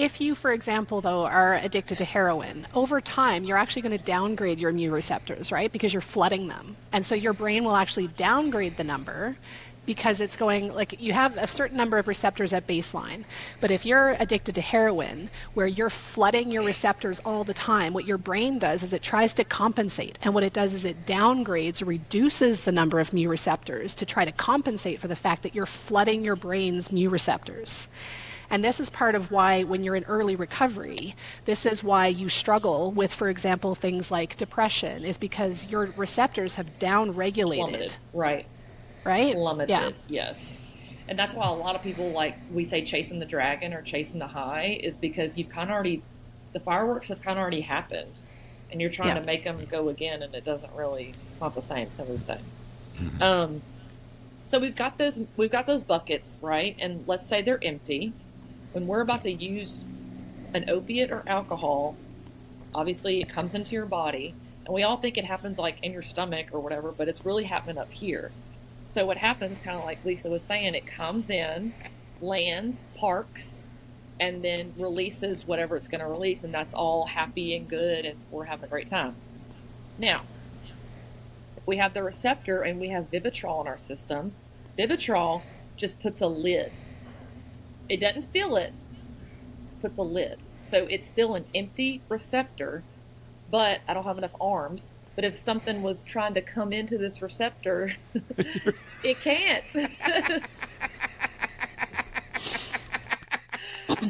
if 0.00 0.18
you, 0.18 0.34
for 0.34 0.50
example, 0.50 1.02
though, 1.02 1.26
are 1.26 1.56
addicted 1.56 1.98
to 1.98 2.06
heroin, 2.06 2.66
over 2.72 3.02
time 3.02 3.44
you're 3.44 3.58
actually 3.58 3.82
going 3.82 3.98
to 3.98 4.04
downgrade 4.04 4.58
your 4.58 4.72
mu 4.72 4.90
receptors, 4.90 5.52
right? 5.52 5.70
Because 5.70 5.92
you're 5.92 6.00
flooding 6.00 6.48
them, 6.48 6.74
and 6.90 7.04
so 7.04 7.14
your 7.14 7.34
brain 7.34 7.64
will 7.64 7.76
actually 7.76 8.06
downgrade 8.08 8.78
the 8.78 8.84
number 8.84 9.36
because 9.84 10.22
it's 10.22 10.36
going 10.36 10.72
like 10.72 10.98
you 11.02 11.12
have 11.12 11.36
a 11.36 11.46
certain 11.46 11.76
number 11.76 11.98
of 11.98 12.08
receptors 12.08 12.54
at 12.54 12.66
baseline. 12.66 13.24
But 13.60 13.70
if 13.70 13.84
you're 13.84 14.16
addicted 14.18 14.54
to 14.54 14.62
heroin, 14.62 15.28
where 15.52 15.66
you're 15.66 15.90
flooding 15.90 16.50
your 16.50 16.64
receptors 16.64 17.20
all 17.26 17.44
the 17.44 17.52
time, 17.52 17.92
what 17.92 18.06
your 18.06 18.18
brain 18.18 18.58
does 18.58 18.82
is 18.82 18.94
it 18.94 19.02
tries 19.02 19.34
to 19.34 19.44
compensate. 19.44 20.18
And 20.22 20.32
what 20.32 20.44
it 20.44 20.54
does 20.54 20.72
is 20.72 20.86
it 20.86 21.04
downgrades 21.04 21.86
reduces 21.86 22.62
the 22.62 22.72
number 22.72 23.00
of 23.00 23.12
mu 23.12 23.28
receptors 23.28 23.94
to 23.96 24.06
try 24.06 24.24
to 24.24 24.32
compensate 24.32 24.98
for 24.98 25.08
the 25.08 25.16
fact 25.16 25.42
that 25.42 25.54
you're 25.54 25.66
flooding 25.66 26.24
your 26.24 26.36
brain's 26.36 26.90
mu 26.90 27.10
receptors. 27.10 27.88
And 28.50 28.64
this 28.64 28.80
is 28.80 28.90
part 28.90 29.14
of 29.14 29.30
why, 29.30 29.62
when 29.62 29.84
you're 29.84 29.94
in 29.96 30.04
early 30.04 30.34
recovery, 30.36 31.14
this 31.44 31.66
is 31.66 31.84
why 31.84 32.08
you 32.08 32.28
struggle 32.28 32.90
with, 32.90 33.14
for 33.14 33.28
example, 33.28 33.74
things 33.74 34.10
like 34.10 34.36
depression, 34.36 35.04
is 35.04 35.16
because 35.18 35.66
your 35.66 35.86
receptors 35.96 36.56
have 36.56 36.66
downregulated. 36.80 37.56
plummeted. 37.58 37.96
Right. 38.12 38.46
Right? 39.04 39.34
plummeted. 39.34 39.70
Yeah. 39.70 39.90
Yes. 40.08 40.36
And 41.08 41.18
that's 41.18 41.34
why 41.34 41.48
a 41.48 41.52
lot 41.52 41.74
of 41.74 41.82
people 41.82 42.10
like 42.10 42.36
we 42.52 42.64
say 42.64 42.84
chasing 42.84 43.18
the 43.18 43.26
dragon 43.26 43.72
or 43.72 43.82
chasing 43.82 44.18
the 44.18 44.28
high 44.28 44.78
is 44.80 44.96
because 44.96 45.36
you've 45.36 45.48
kind 45.48 45.70
of 45.70 45.74
already 45.74 46.02
the 46.52 46.60
fireworks 46.60 47.08
have 47.08 47.22
kind 47.22 47.38
of 47.38 47.42
already 47.42 47.60
happened, 47.62 48.12
and 48.70 48.80
you're 48.80 48.90
trying 48.90 49.08
Yeah. 49.16 49.20
to 49.20 49.26
make 49.26 49.44
them 49.44 49.64
go 49.70 49.88
again, 49.88 50.22
and 50.22 50.34
it 50.34 50.44
doesn't 50.44 50.72
really. 50.74 51.14
It's 51.32 51.40
not 51.40 51.54
the 51.54 51.62
same. 51.62 51.86
It's 51.86 51.98
never 51.98 52.12
the 52.12 52.20
same. 52.20 52.38
Mm-hmm. 52.98 53.22
Um, 53.22 53.62
so 54.44 54.58
we've 54.58 54.74
got 54.74 54.98
those 54.98 55.20
we've 55.36 55.50
got 55.50 55.66
those 55.66 55.82
buckets 55.82 56.38
right, 56.42 56.76
and 56.80 57.04
let's 57.06 57.28
say 57.28 57.40
they're 57.42 57.62
empty. 57.64 58.12
When 58.72 58.86
we're 58.86 59.00
about 59.00 59.22
to 59.22 59.32
use 59.32 59.82
an 60.54 60.68
opiate 60.70 61.10
or 61.10 61.22
alcohol, 61.26 61.96
obviously 62.74 63.20
it 63.20 63.28
comes 63.28 63.54
into 63.54 63.72
your 63.72 63.86
body, 63.86 64.34
and 64.64 64.74
we 64.74 64.82
all 64.82 64.96
think 64.96 65.18
it 65.18 65.24
happens 65.24 65.58
like 65.58 65.78
in 65.82 65.92
your 65.92 66.02
stomach 66.02 66.48
or 66.52 66.60
whatever, 66.60 66.92
but 66.92 67.08
it's 67.08 67.24
really 67.24 67.44
happening 67.44 67.78
up 67.78 67.90
here. 67.90 68.30
So 68.92 69.06
what 69.06 69.16
happens, 69.16 69.58
kind 69.64 69.78
of 69.78 69.84
like 69.84 70.04
Lisa 70.04 70.28
was 70.28 70.42
saying, 70.42 70.74
it 70.74 70.86
comes 70.86 71.30
in, 71.30 71.72
lands, 72.20 72.86
parks, 72.96 73.64
and 74.18 74.44
then 74.44 74.74
releases 74.76 75.46
whatever 75.46 75.76
it's 75.76 75.88
going 75.88 76.00
to 76.00 76.06
release, 76.06 76.44
and 76.44 76.52
that's 76.52 76.74
all 76.74 77.06
happy 77.06 77.56
and 77.56 77.68
good, 77.68 78.04
and 78.04 78.18
we're 78.30 78.44
having 78.44 78.64
a 78.64 78.68
great 78.68 78.88
time. 78.88 79.14
Now, 79.98 80.22
we 81.66 81.76
have 81.76 81.94
the 81.94 82.02
receptor 82.02 82.62
and 82.62 82.80
we 82.80 82.88
have 82.88 83.10
Vivitrol 83.10 83.60
in 83.62 83.68
our 83.68 83.78
system, 83.78 84.32
Vivitrol 84.78 85.42
just 85.76 86.00
puts 86.00 86.20
a 86.20 86.26
lid. 86.26 86.72
It 87.90 87.98
doesn't 87.98 88.32
fill 88.32 88.56
it, 88.56 88.72
puts 89.82 89.98
a 89.98 90.02
lid. 90.02 90.38
So 90.70 90.86
it's 90.88 91.08
still 91.08 91.34
an 91.34 91.46
empty 91.52 92.02
receptor, 92.08 92.84
but 93.50 93.80
I 93.88 93.94
don't 93.94 94.04
have 94.04 94.16
enough 94.16 94.36
arms. 94.40 94.90
But 95.16 95.24
if 95.24 95.34
something 95.34 95.82
was 95.82 96.04
trying 96.04 96.34
to 96.34 96.40
come 96.40 96.72
into 96.72 96.96
this 96.96 97.20
receptor, 97.20 97.96
it 99.02 99.20
can't. 99.20 99.64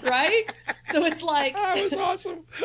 right? 0.05 0.45
So 0.93 1.05
it's 1.05 1.23
like 1.23 1.55
that 1.57 1.83
was 1.83 1.93
awesome 1.95 2.41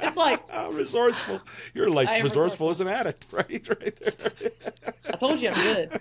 it's 0.00 0.16
like 0.16 0.48
How 0.50 0.70
resourceful 0.70 1.40
you're 1.74 1.90
like 1.90 2.08
I 2.08 2.16
am 2.18 2.24
resourceful 2.24 2.70
as 2.70 2.80
an 2.80 2.88
addict 2.88 3.26
right 3.32 3.68
right 3.68 3.96
there 4.00 4.32
I 5.06 5.16
told 5.16 5.40
you 5.40 5.50
I'm 5.50 5.54
good. 5.54 6.00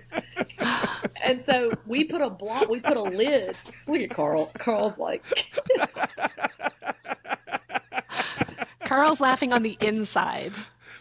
and 1.23 1.41
so 1.41 1.71
we 1.85 2.03
put 2.03 2.21
a 2.21 2.29
block, 2.29 2.69
we 2.69 2.79
put 2.79 2.97
a 2.97 3.01
lid. 3.01 3.57
Look 3.87 4.01
at 4.01 4.09
Carl. 4.09 4.51
Carl's 4.59 4.97
like, 4.97 5.23
Carl's 8.85 9.19
laughing 9.21 9.53
on 9.53 9.61
the 9.61 9.77
inside. 9.81 10.53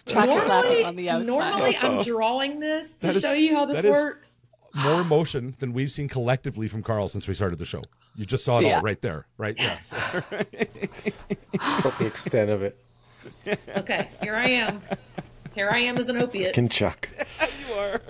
Chuck 0.07 0.29
is 0.29 0.47
laughing 0.47 0.85
on 0.85 0.97
the 0.97 1.11
outside. 1.11 1.27
normally 1.27 1.77
I'm 1.77 2.03
drawing 2.05 2.61
this 2.61 2.93
to 2.95 3.01
That 3.09 3.17
is- 3.17 3.23
show 3.23 3.33
you 3.35 3.55
how 3.55 3.67
this 3.67 3.77
that 3.77 3.85
is- 3.85 3.95
works. 4.05 4.31
more 4.75 5.01
emotion 5.01 5.57
than 5.59 5.73
we've 5.73 5.91
seen 5.91 6.09
collectively 6.09 6.69
from 6.69 6.83
Carl 6.83 7.09
since 7.09 7.27
we 7.27 7.35
started 7.35 7.59
the 7.59 7.65
show. 7.65 7.83
You 8.17 8.25
just 8.25 8.45
saw 8.45 8.59
it 8.59 8.65
Yeah. 8.67 8.77
all 8.77 8.83
right 8.83 9.01
there, 9.03 9.27
right? 9.37 9.55
Yes. 9.59 9.93
About 10.23 11.99
the 11.99 12.07
extent 12.07 12.51
of 12.51 12.63
it. 12.63 12.79
Okay, 13.77 14.09
here 14.23 14.37
I 14.37 14.49
am. 14.49 14.83
Here 15.55 15.69
I 15.71 15.81
am 15.81 15.99
as 15.99 16.09
an 16.09 16.17
opiate. 16.17 16.55
Can 16.55 16.69
Chuck. 16.69 17.09
You 17.69 17.75
are. 17.75 18.01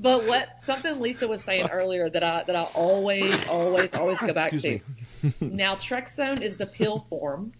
But 0.00 0.26
what 0.26 0.48
something 0.62 1.00
Lisa 1.00 1.26
was 1.26 1.42
saying 1.42 1.68
earlier 1.70 2.08
that 2.08 2.22
I 2.22 2.44
that 2.44 2.54
I 2.54 2.62
always, 2.74 3.46
always, 3.48 3.92
always 3.94 4.18
go 4.18 4.32
back 4.32 4.52
Excuse 4.52 4.80
to. 5.22 5.28
Naltrexone 5.44 6.40
is 6.40 6.56
the 6.56 6.66
pill 6.66 7.06
form. 7.10 7.52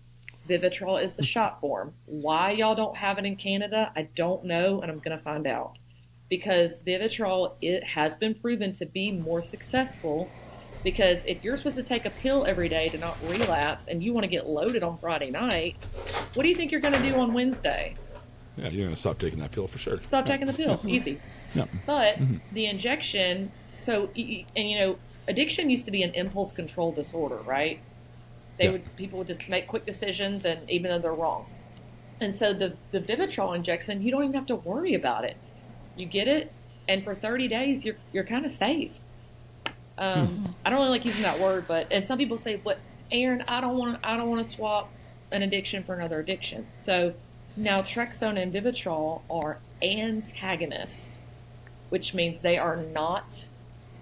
Vivitrol 0.48 1.02
is 1.02 1.14
the 1.14 1.24
shot 1.24 1.60
form. 1.60 1.94
Why 2.06 2.52
y'all 2.52 2.74
don't 2.76 2.96
have 2.96 3.18
it 3.18 3.26
in 3.26 3.36
Canada, 3.36 3.92
I 3.94 4.02
don't 4.14 4.44
know, 4.44 4.80
and 4.80 4.90
I'm 4.90 5.00
gonna 5.00 5.18
find 5.18 5.46
out. 5.46 5.77
Because 6.28 6.80
Vivitrol 6.80 7.54
it 7.62 7.82
has 7.84 8.16
been 8.16 8.34
proven 8.34 8.72
to 8.74 8.86
be 8.86 9.10
more 9.12 9.42
successful. 9.42 10.30
Because 10.84 11.24
if 11.26 11.42
you're 11.42 11.56
supposed 11.56 11.76
to 11.76 11.82
take 11.82 12.04
a 12.04 12.10
pill 12.10 12.46
every 12.46 12.68
day 12.68 12.88
to 12.88 12.98
not 12.98 13.16
relapse, 13.26 13.86
and 13.88 14.02
you 14.02 14.12
want 14.12 14.24
to 14.24 14.28
get 14.28 14.46
loaded 14.46 14.82
on 14.82 14.98
Friday 14.98 15.30
night, 15.30 15.76
what 16.34 16.44
do 16.44 16.48
you 16.48 16.54
think 16.54 16.70
you're 16.70 16.80
gonna 16.80 17.02
do 17.02 17.14
on 17.16 17.32
Wednesday? 17.32 17.96
Yeah, 18.56 18.68
you're 18.68 18.86
gonna 18.86 18.96
stop 18.96 19.18
taking 19.18 19.40
that 19.40 19.52
pill 19.52 19.66
for 19.66 19.78
sure. 19.78 20.00
Stop 20.04 20.26
taking 20.26 20.46
the 20.46 20.52
pill. 20.52 20.80
Easy. 20.86 21.20
Yeah. 21.54 21.64
But 21.86 22.16
mm-hmm. 22.16 22.36
the 22.52 22.66
injection, 22.66 23.50
so 23.76 24.10
and 24.14 24.70
you 24.70 24.78
know, 24.78 24.98
addiction 25.26 25.70
used 25.70 25.84
to 25.86 25.90
be 25.90 26.02
an 26.02 26.12
impulse 26.14 26.52
control 26.52 26.92
disorder, 26.92 27.36
right? 27.36 27.80
They 28.58 28.66
Yeah. 28.66 28.72
would 28.72 28.96
people 28.96 29.18
would 29.18 29.28
just 29.28 29.48
make 29.48 29.66
quick 29.66 29.84
decisions, 29.84 30.44
and 30.44 30.68
even 30.70 30.90
though 30.90 30.98
they're 30.98 31.12
wrong. 31.12 31.46
And 32.20 32.34
so 32.34 32.52
the 32.52 32.76
the 32.90 33.00
Vivitrol 33.00 33.54
injection, 33.54 34.02
you 34.02 34.10
don't 34.10 34.22
even 34.22 34.34
have 34.34 34.46
to 34.46 34.56
worry 34.56 34.94
about 34.94 35.24
it. 35.24 35.36
You 35.98 36.06
get 36.06 36.28
it, 36.28 36.52
and 36.88 37.04
for 37.04 37.14
30 37.14 37.48
days, 37.48 37.84
you're 37.84 37.96
you're 38.12 38.24
kind 38.24 38.44
of 38.44 38.50
safe. 38.50 39.00
Um, 39.98 40.54
I 40.64 40.70
don't 40.70 40.78
really 40.78 40.90
like 40.90 41.04
using 41.04 41.22
that 41.22 41.40
word, 41.40 41.66
but 41.66 41.88
and 41.90 42.06
some 42.06 42.18
people 42.18 42.36
say, 42.36 42.56
"But 42.56 42.78
Erin, 43.10 43.42
I 43.48 43.60
don't 43.60 43.76
want 43.76 43.98
I 44.04 44.16
don't 44.16 44.28
want 44.28 44.42
to 44.42 44.48
swap 44.48 44.90
an 45.30 45.42
addiction 45.42 45.82
for 45.82 45.94
another 45.94 46.20
addiction." 46.20 46.68
So 46.78 47.14
naltrexone 47.58 48.40
and 48.40 48.52
Vivitrol 48.54 49.22
are 49.28 49.58
antagonists, 49.82 51.10
which 51.88 52.14
means 52.14 52.40
they 52.42 52.56
are 52.56 52.76
not 52.76 53.48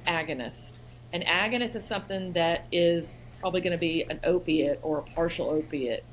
agonist. 0.07 0.73
An 1.13 1.23
agonist 1.23 1.75
is 1.77 1.85
something 1.85 2.33
that 2.33 2.67
is 2.71 3.19
probably 3.41 3.61
going 3.61 3.73
to 3.73 3.79
be 3.79 4.03
an 4.03 4.21
opiate 4.23 4.81
or 4.83 4.99
a 4.99 5.03
partial 5.03 5.49
opiate. 5.49 6.05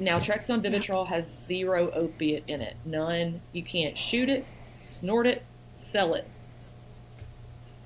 Naltrexone, 0.00 0.62
Vivitrol 0.62 1.08
has 1.08 1.26
zero 1.26 1.90
opiate 1.90 2.44
in 2.46 2.60
it. 2.60 2.76
None. 2.84 3.40
You 3.52 3.62
can't 3.62 3.96
shoot 3.96 4.28
it, 4.28 4.44
snort 4.86 5.26
it, 5.26 5.42
sell 5.74 6.14
it. 6.14 6.26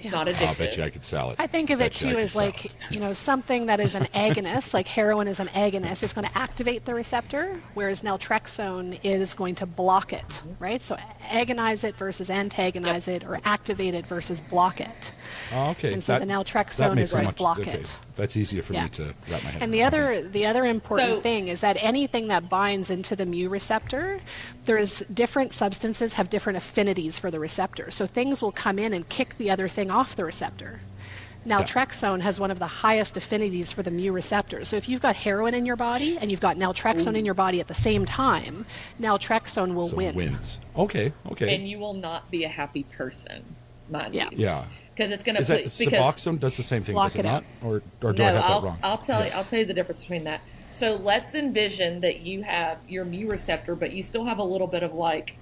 It's 0.01 0.07
Yeah. 0.07 0.11
not 0.25 0.43
I'll 0.43 0.55
bet 0.55 0.77
you 0.77 0.83
I 0.83 0.89
could 0.91 1.05
sell 1.05 1.31
it. 1.31 1.37
I 1.39 1.47
think 1.47 1.69
of 1.71 1.81
it 1.81 1.93
Bet 1.93 2.01
you 2.03 2.11
I 2.11 2.13
too 2.13 2.19
as 2.19 2.37
like 2.37 2.65
it. 2.67 2.73
you 2.91 3.01
know 3.01 3.13
something 3.13 3.67
that 3.67 3.81
is 3.81 3.95
an 3.95 4.05
agonist, 4.15 4.73
like 4.73 4.89
heroin 4.89 5.29
is 5.29 5.41
an 5.41 5.49
agonist. 5.49 6.03
It's 6.03 6.15
going 6.15 6.27
to 6.27 6.39
activate 6.39 6.85
the 6.87 6.95
receptor, 6.95 7.61
whereas 7.75 8.01
naltrexone 8.03 8.99
is 9.03 9.35
going 9.35 9.55
to 9.57 9.67
block 9.67 10.13
it, 10.13 10.27
mm-hmm. 10.29 10.65
right? 10.65 10.83
So 10.83 10.97
agonize 11.29 11.85
it 11.85 11.97
versus 11.97 12.31
antagonize 12.31 13.09
it, 13.09 13.25
or 13.25 13.41
activate 13.45 13.95
it 13.95 14.07
versus 14.07 14.41
block 14.41 14.81
it. 14.81 15.13
Oh, 15.53 15.71
okay. 15.71 15.93
And 15.93 16.03
so 16.03 16.19
the 16.19 16.25
naltrexone 16.25 16.99
is 16.99 17.13
going 17.13 17.27
to 17.27 17.33
block 17.35 17.61
okay. 17.61 17.73
it. 17.73 17.99
That's 18.17 18.37
easier 18.37 18.63
for 18.63 18.75
Yeah. 18.75 18.85
me 18.85 18.89
to 18.91 19.15
wrap 19.31 19.43
my 19.45 19.51
head. 19.51 19.63
And 19.63 19.73
the 19.73 19.83
around. 19.83 19.87
other 19.87 20.29
the 20.29 20.47
other 20.47 20.65
important 20.65 21.17
So- 21.17 21.21
thing 21.21 21.49
is 21.49 21.61
that 21.61 21.77
anything 21.81 22.29
that 22.29 22.49
binds 22.49 22.91
into 22.91 23.17
the 23.17 23.27
mu 23.27 23.49
receptor, 23.49 24.21
there's 24.65 25.03
different 25.15 25.53
substances 25.53 26.13
have 26.15 26.31
different 26.31 26.57
affinities 26.57 27.19
for 27.19 27.31
the 27.31 27.39
receptor. 27.39 27.91
So 27.91 28.07
things 28.07 28.43
will 28.43 28.53
come 28.53 28.79
in 28.79 28.93
and 28.93 29.09
kick 29.09 29.37
the 29.39 29.51
other 29.51 29.69
thing 29.69 29.90
off 29.91 30.17
the 30.17 30.25
receptor. 30.25 30.81
Naltrexone 31.47 32.21
has 32.21 32.39
one 32.39 32.51
of 32.51 32.59
the 32.59 32.67
highest 32.67 33.17
affinities 33.17 33.73
for 33.73 33.83
the 33.83 33.91
mu 33.91 34.13
receptor. 34.13 34.65
So 34.65 34.77
if 34.77 34.89
you've 34.89 35.01
got 35.01 35.17
heroin 35.17 35.55
in 35.55 35.65
your 35.65 35.77
body 35.77 36.19
and 36.19 36.31
you've 36.31 36.41
got 36.41 36.57
naltrexone 36.57 37.17
in 37.17 37.25
your 37.25 37.35
body 37.35 37.61
at 37.61 37.69
the 37.69 37.75
same 37.75 38.05
time, 38.05 38.67
naltrexone 39.01 39.75
will 39.75 39.89
so 39.89 39.97
win. 39.97 40.15
wins. 40.15 40.61
Okay, 40.77 41.13
okay. 41.33 41.55
And 41.55 41.67
you 41.67 41.79
will 41.79 41.95
not 41.95 42.31
be 42.31 42.45
a 42.45 42.49
happy 42.49 42.83
person, 42.83 43.43
mind 43.89 44.15
Yeah. 44.15 44.29
yeah. 44.33 44.65
Because 44.95 45.13
it's 45.13 45.25
going 45.25 45.37
to 45.37 45.41
Is 45.41 45.49
put 45.49 45.55
that 45.55 46.03
because 46.03 46.25
Suboxone 46.25 46.39
does 46.41 46.57
the 46.59 46.63
same 46.63 46.83
thing, 46.83 46.95
does 46.95 47.15
it, 47.15 47.21
it 47.21 47.23
not? 47.23 47.43
Or, 47.65 47.81
or 48.03 48.13
do 48.13 48.23
no, 48.23 48.29
I 48.29 48.33
have 48.33 48.45
I'll, 48.45 48.61
that 48.61 48.67
wrong? 48.67 48.79
I'll 48.83 48.99
tell 48.99 49.21
Yeah. 49.21 49.27
you. 49.27 49.33
I'll 49.33 49.45
tell 49.45 49.59
you 49.61 49.65
the 49.65 49.73
difference 49.73 50.03
between 50.03 50.25
that. 50.25 50.43
So 50.73 50.97
let's 50.97 51.35
envision 51.35 52.01
that 52.01 52.21
you 52.21 52.43
have 52.43 52.79
your 52.87 53.07
mu 53.07 53.27
receptor, 53.29 53.75
but 53.75 53.93
you 53.93 54.03
still 54.03 54.27
have 54.27 54.39
a 54.39 54.45
little 54.45 54.67
bit 54.67 54.83
of 54.83 54.93
like 54.93 55.37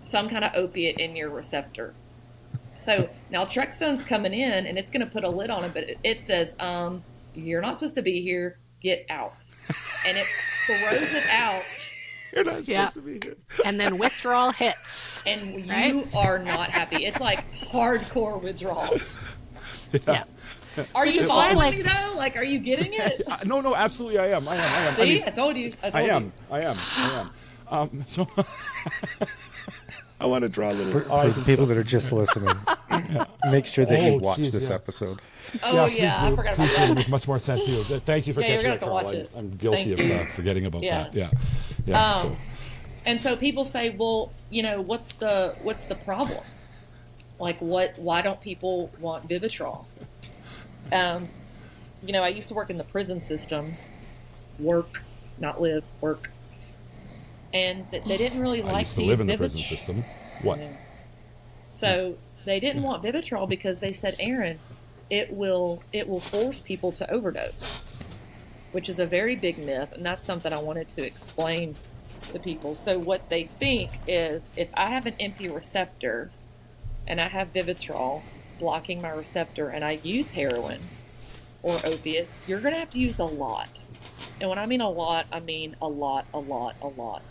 some 0.00 0.30
kind 0.30 0.44
of 0.44 0.52
opiate 0.54 0.96
in 0.98 1.14
your 1.14 1.28
receptor. 1.28 1.92
So 2.80 3.08
naltrexone's 3.32 4.04
coming 4.04 4.32
in, 4.32 4.66
and 4.66 4.78
it's 4.78 4.90
going 4.90 5.04
to 5.04 5.10
put 5.12 5.22
a 5.24 5.28
lid 5.28 5.50
on 5.50 5.64
it, 5.64 5.72
but 5.74 5.84
it, 5.84 5.98
it 6.02 6.26
says, 6.26 6.48
um, 6.58 7.04
"You're 7.34 7.60
not 7.60 7.76
supposed 7.76 7.94
to 7.96 8.02
be 8.02 8.22
here. 8.22 8.58
Get 8.82 9.04
out," 9.10 9.34
and 10.06 10.16
it 10.16 10.26
throws 10.66 11.12
it 11.14 11.26
out, 11.30 11.62
You're 12.32 12.44
not 12.44 12.66
Yeah. 12.66 12.86
supposed 12.88 13.06
to 13.06 13.18
be 13.20 13.26
here. 13.26 13.36
And 13.64 13.78
then 13.78 13.98
withdrawal 13.98 14.52
hits. 14.52 15.20
and 15.26 15.60
you 15.64 15.70
Right? 15.70 16.06
are 16.14 16.38
not 16.38 16.70
happy. 16.70 17.04
It's 17.04 17.20
like 17.20 17.44
hardcore 17.58 18.40
withdrawals. 18.40 19.02
Yeah. 20.06 20.22
Are 20.94 21.04
you 21.04 21.22
is 21.22 21.28
why, 21.28 21.52
following 21.52 21.56
like- 21.56 21.76
me 21.78 21.82
though? 21.82 22.12
Like, 22.16 22.36
are 22.36 22.44
you 22.44 22.60
getting 22.60 22.92
it? 22.94 23.22
No, 23.44 23.60
no, 23.60 23.74
absolutely, 23.74 24.18
I 24.20 24.28
am. 24.28 24.46
I 24.48 24.54
am. 24.56 24.60
I 24.60 24.86
am. 24.88 24.94
See, 24.96 25.02
I 25.02 25.04
mean, 25.06 25.24
I 25.26 25.30
told 25.30 25.56
you. 25.56 25.72
I, 25.82 25.90
I 25.92 26.00
am. 26.02 26.24
You. 26.24 26.32
I 26.50 26.60
am. 26.60 26.78
I 26.96 27.10
am. 27.20 27.30
Um, 27.68 28.04
so 28.06 28.28
I 30.20 30.26
want 30.26 30.42
to 30.42 30.48
draw 30.48 30.70
a 30.70 30.74
little 30.74 31.00
For, 31.00 31.10
eyes 31.12 31.34
for 31.34 31.40
people 31.40 31.64
stuff. 31.64 31.68
that 31.68 31.76
are 31.78 31.82
just 31.82 32.12
listening, 32.12 32.54
make 33.50 33.64
sure 33.66 33.86
that 33.86 33.98
Oh, 33.98 34.06
you 34.14 34.18
watch 34.18 34.36
geez, 34.36 34.52
this 34.52 34.68
yeah. 34.68 34.74
episode. 34.74 35.20
Oh 35.62 35.86
please 35.88 35.98
yeah, 35.98 36.22
I 36.22 36.30
do. 36.30 36.36
forgot 36.36 36.54
Please 36.56 36.70
about 36.74 36.76
do. 36.76 36.82
It 36.84 36.88
that. 36.88 36.94
makes 36.96 37.08
much 37.08 37.26
more 37.28 37.38
sense 37.38 37.64
to 37.64 37.70
you. 37.70 37.82
Thank 37.82 38.26
you 38.26 38.34
for 38.34 38.40
Yeah, 38.42 38.46
catching 38.58 38.62
gonna 38.66 38.74
that, 38.78 38.80
have 38.80 38.80
Carl. 38.80 38.92
watch 39.04 39.06
I'm, 39.14 39.14
it. 39.20 39.30
I'm 39.36 39.50
guilty 39.56 39.96
Thank 39.96 40.10
of 40.12 40.28
uh, 40.28 40.30
forgetting 40.32 40.66
about 40.66 40.82
Yeah. 40.82 41.02
that. 41.04 41.14
Yeah. 41.14 41.30
Yeah. 41.86 42.06
Um, 42.14 42.22
so. 42.22 42.36
And 43.06 43.20
so 43.20 43.34
people 43.36 43.64
say, 43.64 43.90
well, 43.90 44.30
you 44.50 44.62
know, 44.62 44.82
what's 44.82 45.12
the 45.14 45.56
what's 45.62 45.84
the 45.86 45.94
problem? 45.94 46.44
Like, 47.38 47.58
what? 47.60 47.98
Why 47.98 48.20
don't 48.20 48.40
people 48.42 48.90
want 49.00 49.26
Vivitrol? 49.26 49.86
Um, 50.92 51.28
you 52.04 52.12
know, 52.12 52.22
I 52.22 52.28
used 52.28 52.48
to 52.48 52.54
work 52.54 52.68
in 52.68 52.76
the 52.76 52.84
prison 52.84 53.22
system, 53.22 53.72
work, 54.58 55.02
not 55.38 55.60
live, 55.62 55.84
work, 56.02 56.30
and 57.52 57.90
th- 57.90 58.04
they 58.04 58.16
didn't 58.16 58.40
really 58.40 58.62
like 58.62 58.74
I 58.74 58.78
used 58.80 58.94
to 58.96 59.02
use 59.02 59.08
live 59.08 59.20
in 59.20 59.26
the 59.26 59.32
Vivit- 59.34 59.38
prison 59.38 59.60
system. 59.60 60.04
What? 60.42 60.58
Yeah. 60.58 60.68
So 61.70 62.16
they 62.44 62.60
didn't 62.60 62.82
want 62.82 63.02
Vivitrol 63.02 63.48
because 63.48 63.80
they 63.80 63.92
said, 63.92 64.16
Erin, 64.20 64.58
it 65.08 65.32
will 65.32 65.82
it 65.92 66.08
will 66.08 66.20
force 66.20 66.60
people 66.60 66.92
to 66.92 67.10
overdose, 67.10 67.82
which 68.72 68.88
is 68.88 68.98
a 68.98 69.06
very 69.06 69.36
big 69.36 69.58
myth, 69.58 69.92
and 69.92 70.04
that's 70.04 70.24
something 70.24 70.52
I 70.52 70.58
wanted 70.58 70.88
to 70.90 71.06
explain 71.06 71.74
to 72.32 72.38
people. 72.38 72.74
So 72.74 72.98
what 72.98 73.28
they 73.28 73.44
think 73.44 73.90
is 74.06 74.42
if 74.56 74.68
I 74.74 74.90
have 74.90 75.06
an 75.06 75.14
empty 75.18 75.48
receptor 75.48 76.30
and 77.06 77.20
I 77.20 77.28
have 77.28 77.52
Vivitrol 77.52 78.22
blocking 78.58 79.00
my 79.00 79.10
receptor 79.10 79.70
and 79.70 79.84
I 79.84 79.92
use 80.02 80.30
heroin 80.30 80.80
or 81.62 81.78
opiates, 81.84 82.38
you're 82.46 82.60
going 82.60 82.74
to 82.74 82.78
have 82.78 82.90
to 82.90 82.98
use 82.98 83.18
a 83.18 83.24
lot. 83.24 83.68
And 84.40 84.48
when 84.48 84.58
I 84.58 84.66
mean 84.66 84.80
a 84.80 84.88
lot, 84.90 85.26
I 85.32 85.40
mean 85.40 85.76
a 85.82 85.88
lot, 85.88 86.26
a 86.32 86.38
lot, 86.38 86.76
a 86.80 86.88
lot. 86.88 87.22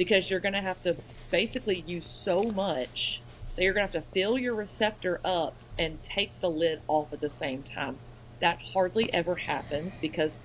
Because 0.00 0.30
you're 0.30 0.40
going 0.40 0.54
to 0.54 0.62
have 0.62 0.82
to 0.84 0.96
basically 1.30 1.84
use 1.86 2.06
so 2.06 2.44
much 2.44 3.20
that 3.54 3.64
you're 3.64 3.74
going 3.74 3.86
to 3.86 3.92
have 3.92 4.04
to 4.04 4.10
fill 4.12 4.38
your 4.38 4.54
receptor 4.54 5.20
up 5.22 5.52
and 5.78 6.02
take 6.02 6.40
the 6.40 6.48
lid 6.48 6.80
off 6.88 7.12
at 7.12 7.20
the 7.20 7.28
same 7.28 7.62
time. 7.62 7.98
That 8.40 8.62
hardly 8.72 9.12
ever 9.12 9.34
happens 9.34 9.96
because 9.96 10.40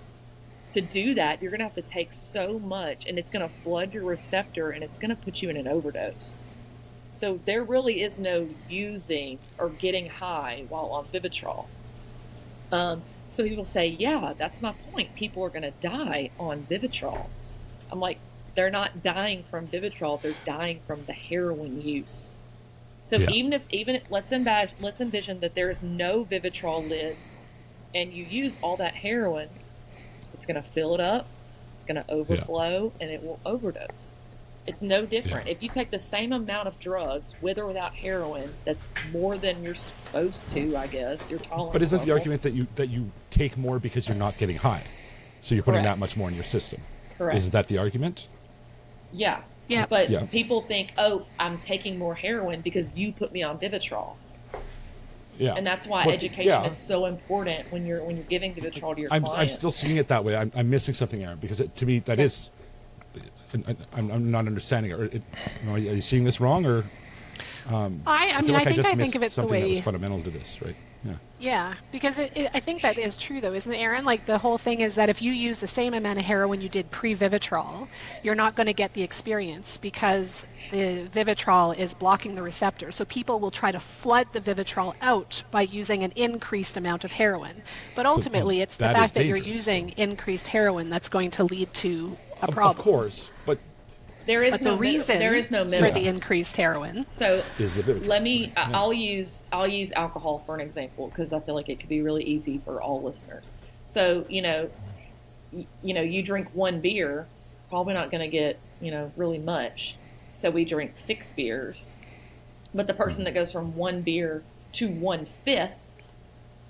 to 0.71 0.81
do 0.81 1.13
that, 1.13 1.41
you're 1.41 1.51
going 1.51 1.59
to 1.59 1.65
have 1.65 1.75
to 1.75 1.81
take 1.81 2.13
so 2.13 2.59
much 2.59 3.05
and 3.05 3.17
it's 3.17 3.31
going 3.31 3.47
to 3.47 3.55
flood 3.63 3.93
your 3.93 4.03
receptor 4.03 4.71
and 4.71 4.83
it's 4.83 4.97
going 4.97 5.09
to 5.09 5.15
put 5.15 5.41
you 5.41 5.49
in 5.49 5.55
an 5.55 5.69
overdose. 5.69 6.39
So 7.13 7.39
there 7.45 7.63
really 7.63 8.01
is 8.01 8.19
no 8.19 8.49
using 8.67 9.39
or 9.57 9.69
getting 9.69 10.09
high 10.09 10.65
while 10.67 10.87
on 10.87 11.05
Vivitrol. 11.13 11.67
Um, 12.73 13.03
so 13.29 13.43
people 13.43 13.63
say, 13.63 13.87
yeah, 13.87 14.33
that's 14.37 14.61
my 14.61 14.73
point. 14.91 15.15
People 15.15 15.41
are 15.45 15.49
going 15.49 15.63
to 15.63 15.71
die 15.71 16.31
on 16.37 16.67
Vivitrol. 16.69 17.27
I'm 17.89 18.01
like, 18.01 18.19
they're 18.55 18.69
not 18.69 19.03
dying 19.03 19.43
from 19.49 19.67
Vivitrol; 19.67 20.21
they're 20.21 20.33
dying 20.45 20.79
from 20.87 21.05
the 21.05 21.13
heroin 21.13 21.81
use. 21.81 22.31
So 23.03 23.17
Yeah. 23.17 23.29
even 23.29 23.53
if 23.53 23.61
even 23.69 23.95
if, 23.95 24.03
let's 24.09 24.31
envision 24.31 24.75
let's 24.81 24.99
envision 24.99 25.39
that 25.41 25.53
there 25.55 25.69
is 25.69 25.83
no 25.83 26.25
Vivitrol 26.25 26.87
lid, 26.87 27.17
and 27.93 28.11
you 28.11 28.25
use 28.25 28.57
all 28.61 28.77
that 28.77 28.95
heroin, 28.95 29.49
it's 30.33 30.45
going 30.45 30.61
to 30.61 30.67
fill 30.67 30.95
it 30.95 30.99
up, 30.99 31.27
it's 31.75 31.85
going 31.85 32.03
to 32.03 32.11
overflow, 32.11 32.91
and 32.99 33.11
it 33.11 33.21
will 33.23 33.39
overdose. 33.45 34.15
It's 34.67 34.81
no 34.81 35.05
different. 35.05 35.45
Yeah. 35.45 35.51
If 35.51 35.61
you 35.61 35.69
take 35.69 35.91
the 35.91 35.99
same 35.99 36.33
amount 36.33 36.67
of 36.67 36.79
drugs, 36.79 37.35
with 37.39 37.59
or 37.59 37.67
without 37.67 37.93
heroin, 37.93 38.51
that's 38.65 38.79
more 39.11 39.37
than 39.37 39.63
you're 39.63 39.75
supposed 39.75 40.49
to, 40.49 40.75
I 40.75 40.87
guess. 40.87 41.29
Your 41.29 41.37
tolerance. 41.39 41.73
But 41.73 41.83
isn't 41.83 42.03
the 42.03 42.09
argument 42.11 42.41
that 42.41 42.53
you 42.53 42.65
that 42.73 42.89
you 42.89 43.11
take 43.29 43.55
more 43.57 43.77
because 43.77 44.07
you're 44.07 44.17
not 44.17 44.39
getting 44.39 44.57
high, 44.57 44.81
so 45.41 45.53
you're 45.53 45.63
putting 45.63 45.83
Correct. 45.83 45.97
that 45.97 45.99
much 45.99 46.17
more 46.17 46.29
in 46.29 46.33
your 46.33 46.43
system? 46.43 46.81
Correct. 47.19 47.37
Isn't 47.37 47.51
that 47.51 47.67
the 47.67 47.77
argument? 47.77 48.27
Yeah. 49.11 49.41
Yeah. 49.67 49.85
But 49.87 50.09
Yeah. 50.09 50.25
people 50.25 50.61
think, 50.61 50.93
oh, 50.97 51.25
I'm 51.39 51.57
taking 51.57 51.97
more 51.97 52.15
heroin 52.15 52.61
because 52.61 52.91
you 52.95 53.11
put 53.11 53.31
me 53.31 53.43
on 53.43 53.57
Vivitrol, 53.59 54.13
Yeah. 55.37 55.55
and 55.55 55.65
that's 55.65 55.87
why 55.87 56.05
Well, 56.05 56.15
education 56.15 56.45
yeah. 56.45 56.65
is 56.65 56.77
so 56.77 57.05
important 57.05 57.71
when 57.71 57.85
you're 57.85 58.03
when 58.03 58.15
you're 58.15 58.25
giving 58.25 58.53
Vivitrol 58.53 58.95
to 58.95 59.01
your 59.01 59.13
I'm, 59.13 59.23
clients. 59.23 59.53
I'm 59.53 59.57
still 59.57 59.71
seeing 59.71 59.97
it 59.97 60.07
that 60.09 60.23
way. 60.23 60.35
I'm, 60.35 60.51
I'm 60.55 60.69
missing 60.69 60.93
something, 60.93 61.23
Erin, 61.23 61.39
because 61.39 61.59
it, 61.59 61.75
to 61.77 61.85
me 61.85 61.99
that 61.99 62.19
is. 62.19 62.51
I, 63.67 63.75
I'm, 63.93 64.11
I'm 64.11 64.31
not 64.31 64.47
understanding 64.47 64.91
it. 64.91 64.99
Or 64.99 65.05
it 65.05 65.13
you 65.13 65.21
know, 65.65 65.73
are 65.75 65.77
you 65.77 66.01
seeing 66.01 66.25
this 66.25 66.41
wrong, 66.41 66.65
or 66.65 66.83
um, 67.67 68.01
I, 68.05 68.31
I, 68.31 68.41
feel 68.41 68.47
mean, 68.47 68.51
like 68.53 68.61
I 68.61 68.65
think 68.65 68.75
just 68.75 68.89
I, 68.89 68.95
think 68.95 68.99
missed 68.99 69.15
of 69.15 69.21
it 69.23 69.25
the 69.25 69.31
something 69.31 69.61
that 69.61 69.69
was 69.69 69.79
fundamental 69.79 70.21
to 70.23 70.29
this, 70.29 70.61
right? 70.61 70.75
Yeah. 71.05 71.13
Yeah, 71.37 71.73
because 71.91 72.17
it, 72.17 72.31
it, 72.35 72.51
I 72.53 72.61
think 72.61 72.81
that 72.81 72.97
is 72.97 73.17
true, 73.17 73.41
though, 73.41 73.53
isn't 73.53 73.71
it, 73.71 73.77
Erin? 73.77 74.05
Like 74.05 74.25
the 74.25 74.37
whole 74.37 74.57
thing 74.57 74.79
is 74.79 74.95
that 74.95 75.09
if 75.09 75.21
you 75.21 75.33
use 75.33 75.59
the 75.59 75.67
same 75.67 75.93
amount 75.93 76.17
of 76.17 76.25
heroin 76.25 76.61
you 76.61 76.69
did 76.69 76.89
pre-Vivitrol, 76.91 77.87
you're 78.23 78.35
not 78.35 78.55
going 78.55 78.67
to 78.67 78.73
get 78.73 78.93
the 78.93 79.03
experience 79.03 79.77
because 79.77 80.45
the 80.71 81.07
Vivitrol 81.13 81.77
is 81.77 81.93
blocking 81.93 82.35
the 82.35 82.41
receptor. 82.41 82.91
So 82.91 83.03
people 83.05 83.39
will 83.39 83.51
try 83.51 83.71
to 83.71 83.79
flood 83.81 84.27
the 84.31 84.39
Vivitrol 84.39 84.93
out 85.01 85.43
by 85.51 85.63
using 85.63 86.03
an 86.03 86.13
increased 86.15 86.77
amount 86.77 87.03
of 87.03 87.11
heroin. 87.11 87.61
But 87.95 88.05
ultimately, 88.05 88.61
it's 88.61 88.77
the 88.77 88.85
that 88.85 88.95
fact 88.95 89.13
that 89.15 89.25
you're 89.25 89.37
using 89.37 89.89
increased 89.97 90.47
heroin 90.47 90.89
that's 90.89 91.09
going 91.09 91.31
to 91.31 91.43
lead 91.43 91.73
to 91.75 92.17
a 92.41 92.51
problem. 92.51 92.79
of 92.79 92.83
course, 92.83 93.29
but 93.45 93.59
there 94.25 94.43
is 94.43 94.51
But 94.51 94.61
no 94.61 94.75
the 94.75 94.81
middle- 94.81 94.97
reason 94.99 95.19
there 95.19 95.35
is 95.35 95.51
no 95.51 95.63
for 95.65 95.91
the 95.91 96.07
increased 96.07 96.57
heroin 96.57 97.05
So 97.09 97.43
Is 97.59 97.75
the 97.75 97.83
Vivitrol. 97.83 98.07
let 98.07 98.23
me. 98.23 98.51
I- 98.57 98.71
I'll 98.73 98.93
use 98.93 99.43
I'll 99.51 99.67
use 99.67 99.91
alcohol 99.93 100.43
for 100.45 100.55
an 100.55 100.61
example 100.61 101.07
because 101.07 101.31
I 101.33 101.39
feel 101.39 101.55
like 101.55 101.69
it 101.69 101.79
could 101.79 101.89
be 101.89 102.01
really 102.01 102.23
easy 102.23 102.59
for 102.65 102.81
all 102.81 103.01
listeners. 103.01 103.51
So 103.87 104.25
you 104.29 104.41
know, 104.41 104.69
y- 105.51 105.67
you 105.83 105.93
know, 105.93 106.01
you 106.01 106.23
drink 106.23 106.47
one 106.53 106.81
beer, 106.81 107.27
probably 107.69 107.93
not 107.93 108.11
going 108.11 108.21
to 108.21 108.27
get 108.27 108.59
you 108.81 108.91
know 108.91 109.11
really 109.15 109.39
much. 109.39 109.95
So 110.33 110.49
we 110.49 110.65
drink 110.65 110.93
six 110.95 111.31
beers, 111.33 111.95
but 112.73 112.87
the 112.87 112.93
person 112.93 113.23
that 113.25 113.33
goes 113.33 113.51
from 113.51 113.75
one 113.75 114.01
beer 114.01 114.43
to 114.73 114.89
one 114.89 115.25
fifth 115.25 115.77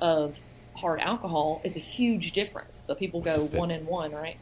of 0.02 0.36
hard 0.76 1.00
alcohol 1.00 1.62
is 1.64 1.76
a 1.76 1.80
huge 1.80 2.32
difference. 2.34 2.84
But 2.86 3.00
people 3.00 3.22
go 3.22 3.46
one 3.46 3.72
and 3.72 3.88
one, 3.88 4.12
right? 4.12 4.38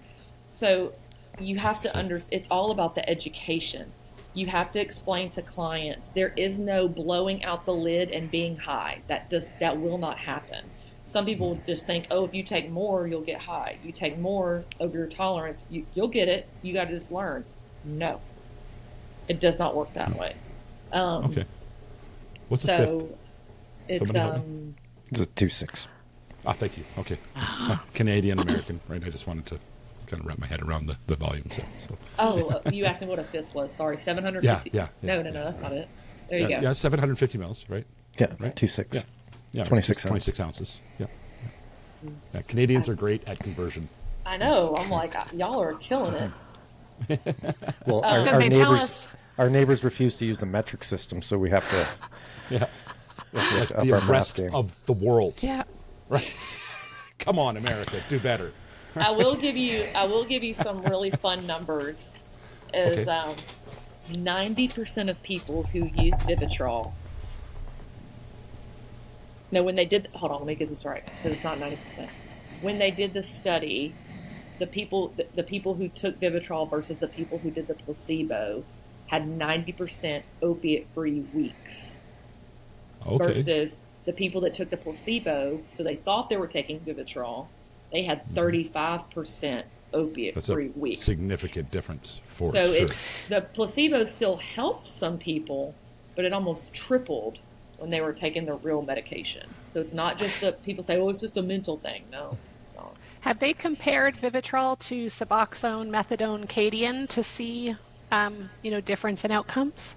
So 0.49 0.93
you 1.39 1.57
have 1.57 1.81
to 1.81 1.97
under. 1.97 2.21
It's 2.31 2.47
all 2.49 2.71
about 2.71 2.95
the 2.95 3.07
education. 3.09 3.91
You 4.35 4.47
have 4.47 4.71
to 4.71 4.79
explain 4.81 5.29
to 5.31 5.41
clients 5.41 6.07
there 6.15 6.33
is 6.35 6.59
no 6.59 6.87
blowing 6.87 7.43
out 7.43 7.65
the 7.65 7.73
lid 7.73 8.09
and 8.09 8.31
being 8.31 8.57
high. 8.57 9.01
That 9.07 9.29
does 9.29 9.47
that 9.59 9.79
will 9.79 9.97
not 9.97 10.17
happen. 10.17 10.65
Some 11.05 11.25
people 11.25 11.61
just 11.67 11.85
think, 11.85 12.07
oh, 12.09 12.25
if 12.25 12.33
you 12.33 12.41
take 12.41 12.71
more, 12.71 13.05
you'll 13.07 13.21
get 13.21 13.39
high. 13.39 13.77
You 13.83 13.91
take 13.91 14.17
more 14.17 14.63
of 14.79 14.95
your 14.95 15.05
tolerance, 15.05 15.67
you, 15.69 15.85
you'll 15.93 16.07
get 16.07 16.27
it. 16.27 16.47
You 16.63 16.73
got 16.73 16.85
to 16.85 16.95
just 16.95 17.11
learn. 17.11 17.45
No, 17.83 18.19
it 19.27 19.39
does 19.39 19.59
not 19.59 19.75
work 19.75 19.93
that 19.93 20.17
way. 20.17 20.35
Um, 20.91 21.25
okay. 21.25 21.45
What's 22.49 22.63
the 22.63 22.77
fifth? 22.77 22.89
so 22.89 23.17
It's 23.87 23.99
Somebody 23.99 24.19
help 24.19 24.35
me. 24.35 24.41
um 24.41 24.75
It's 25.11 25.19
a 25.21 25.25
two 25.27 25.49
six. 25.49 25.87
Ah, 26.45 26.53
thank 26.53 26.77
you. 26.77 26.83
Okay. 26.97 27.17
Canadian 27.93 28.39
American, 28.39 28.79
right? 28.87 29.03
I 29.03 29.09
just 29.09 29.27
wanted 29.27 29.45
to 29.47 29.59
kind 30.13 30.21
of 30.21 30.27
wrap 30.27 30.39
my 30.39 30.47
head 30.47 30.61
around 30.61 30.85
the, 30.87 30.97
the 31.07 31.15
volume. 31.15 31.49
So, 31.49 31.63
so. 31.77 31.97
oh 32.19 32.47
uh, 32.49 32.69
you 32.71 32.85
asked 32.85 33.01
me 33.01 33.07
what 33.07 33.19
a 33.19 33.23
fifth 33.23 33.53
was. 33.53 33.75
Sorry, 33.75 33.97
seven 33.97 34.23
hundred 34.23 34.43
Yeah, 34.43 34.55
fifty. 34.59 34.71
yeah, 34.77 34.87
No, 35.01 35.21
no, 35.21 35.29
no, 35.31 35.39
yeah. 35.39 35.45
that's 35.45 35.61
not 35.61 35.73
it. 35.73 35.87
There 36.29 36.39
you 36.39 36.47
yeah, 36.47 36.61
go. 36.61 36.67
yeah, 36.67 36.73
750 36.73 37.37
mils, 37.37 37.65
right? 37.69 37.85
Yeah, 38.19 38.27
Right. 38.39 38.55
two 38.55 38.67
six. 38.67 38.95
Yeah. 38.97 39.01
Yeah, 39.51 39.63
26 39.65 39.97
just 40.01 40.07
26 40.07 40.39
ounces. 40.39 40.81
Yeah. 40.97 41.05
yeah. 42.33 42.41
Canadians 42.47 42.89
are 42.89 42.95
great 42.95 43.27
at 43.27 43.37
conversion. 43.39 43.87
I 44.25 44.37
know. 44.37 44.73
I'm 44.77 44.89
like 44.89 45.13
y'all 45.33 45.61
are 45.61 45.73
killing 45.75 46.13
it. 46.15 46.31
Well, 47.85 48.03
I 48.03 48.17
our, 48.19 48.19
gonna 48.19 48.31
our 48.31 48.39
say, 48.41 48.49
tell 48.49 48.71
neighbors, 48.73 48.81
us. 48.81 49.07
our 49.37 49.49
neighbors 49.49 49.83
refuse 49.83 50.15
to 50.17 50.25
use 50.25 50.39
the 50.39 50.45
metric 50.45 50.83
system, 50.83 51.21
so 51.21 51.37
we 51.37 51.49
have 51.49 51.67
to, 51.69 51.87
Yeah. 52.49 52.67
we 53.33 53.39
have 53.41 53.67
to 53.69 53.77
up 53.79 53.83
the 53.85 53.93
our 53.93 54.01
rest 54.01 54.39
of 54.39 54.85
the 54.85 54.93
world. 54.93 55.35
Yeah. 55.41 55.63
Right. 56.07 56.33
Come 57.19 57.37
on, 57.39 57.57
America, 57.57 57.97
do 58.09 58.19
better. 58.19 58.53
I 58.99 59.11
will 59.11 59.35
give 59.37 59.57
you 59.57 59.87
I 59.95 60.05
will 60.05 60.25
give 60.25 60.43
you 60.43 60.53
some 60.53 60.83
really 60.85 61.11
fun 61.11 61.45
numbers. 61.47 62.11
Is 62.73 63.07
Okay. 63.07 63.11
um 63.11 63.35
ninety 64.07 64.67
percent 64.67 65.09
of 65.09 65.21
people 65.23 65.63
who 65.71 65.85
use 65.85 66.15
Vivitrol. 66.17 66.93
No, 69.51 69.63
when 69.63 69.75
they 69.75 69.85
did 69.85 70.09
hold 70.13 70.31
on, 70.31 70.39
let 70.39 70.47
me 70.47 70.55
get 70.55 70.69
this 70.69 70.85
right 70.85 71.03
because 71.17 71.35
it's 71.37 71.43
not 71.43 71.59
ninety 71.59 71.77
percent. 71.77 72.11
When 72.61 72.79
they 72.79 72.91
did 72.91 73.13
the 73.13 73.23
study, 73.23 73.95
the 74.59 74.67
people 74.67 75.13
the, 75.15 75.27
the 75.35 75.43
people 75.43 75.75
who 75.75 75.87
took 75.89 76.19
Vivitrol 76.19 76.69
versus 76.69 76.99
the 76.99 77.07
people 77.07 77.39
who 77.39 77.51
did 77.51 77.67
the 77.67 77.75
placebo 77.75 78.63
had 79.07 79.27
ninety 79.27 79.71
percent 79.71 80.25
opiate 80.41 80.87
free 80.93 81.19
weeks 81.33 81.91
Okay. 83.05 83.17
versus 83.17 83.77
the 84.05 84.13
people 84.13 84.41
that 84.41 84.53
took 84.53 84.69
the 84.69 84.77
placebo, 84.77 85.61
so 85.71 85.83
they 85.83 85.95
thought 85.95 86.29
they 86.29 86.37
were 86.37 86.47
taking 86.47 86.79
Vivitrol, 86.79 87.47
they 87.93 88.03
had 88.03 88.27
35% 88.33 89.63
opiate 89.93 90.33
That's 90.33 90.49
a 90.49 90.53
free 90.53 90.69
weeks. 90.69 91.03
significant 91.03 91.69
difference 91.71 92.21
for 92.27 92.51
So 92.51 92.73
sure. 92.73 92.83
it's 92.83 92.93
the 93.29 93.41
placebo 93.41 94.03
still 94.03 94.37
helped 94.37 94.89
some 94.89 95.17
people, 95.19 95.75
but 96.15 96.25
it 96.25 96.33
almost 96.33 96.73
tripled 96.73 97.37
when 97.77 97.91
they 97.91 98.01
were 98.01 98.11
taking 98.13 98.45
the 98.45 98.55
real 98.55 98.81
medication. 98.81 99.47
So 99.69 99.79
it's 99.79 99.93
not 99.93 100.17
just 100.17 100.41
that 100.41 100.63
people 100.63 100.83
say, 100.83 100.97
"Oh, 100.97 101.09
it's 101.09 101.21
just 101.21 101.37
a 101.37 101.41
mental 101.43 101.77
thing." 101.77 102.03
No, 102.11 102.35
it's 102.65 102.73
not. 102.75 102.95
Have 103.21 103.39
they 103.39 103.53
compared 103.53 104.15
Vivitrol 104.15 104.79
to 104.79 105.05
Suboxone, 105.07 105.89
Methadone, 105.89 106.47
Kadian 106.47 107.07
to 107.09 107.21
see, 107.23 107.75
um, 108.11 108.49
you 108.63 108.71
know, 108.71 108.81
difference 108.81 109.23
in 109.23 109.31
outcomes? 109.31 109.95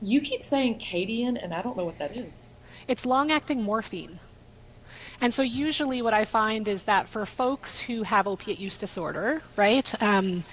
You 0.00 0.20
keep 0.20 0.42
saying 0.42 0.78
Kadian, 0.78 1.42
and 1.42 1.52
I 1.52 1.62
don't 1.62 1.76
know 1.76 1.84
what 1.84 1.98
that 1.98 2.16
is. 2.16 2.32
It's 2.86 3.04
long 3.06 3.32
acting 3.32 3.62
morphine. 3.62 4.20
And 5.20 5.32
so, 5.32 5.42
usually, 5.42 6.02
what 6.02 6.14
I 6.14 6.24
find 6.24 6.68
is 6.68 6.82
that 6.82 7.08
for 7.08 7.24
folks 7.24 7.78
who 7.78 8.02
have 8.02 8.26
opiate 8.26 8.58
use 8.58 8.76
disorder, 8.76 9.42
right, 9.56 10.02
um, 10.02 10.44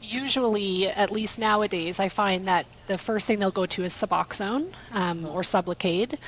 usually, 0.00 0.88
at 0.88 1.10
least 1.10 1.38
nowadays, 1.38 1.98
I 1.98 2.08
find 2.08 2.46
that 2.46 2.66
the 2.86 2.98
first 2.98 3.26
thing 3.26 3.38
they'll 3.38 3.50
go 3.50 3.66
to 3.66 3.84
is 3.84 3.92
Suboxone 3.92 4.72
um, 4.92 5.26
or 5.26 5.42
Sublocade. 5.42 6.18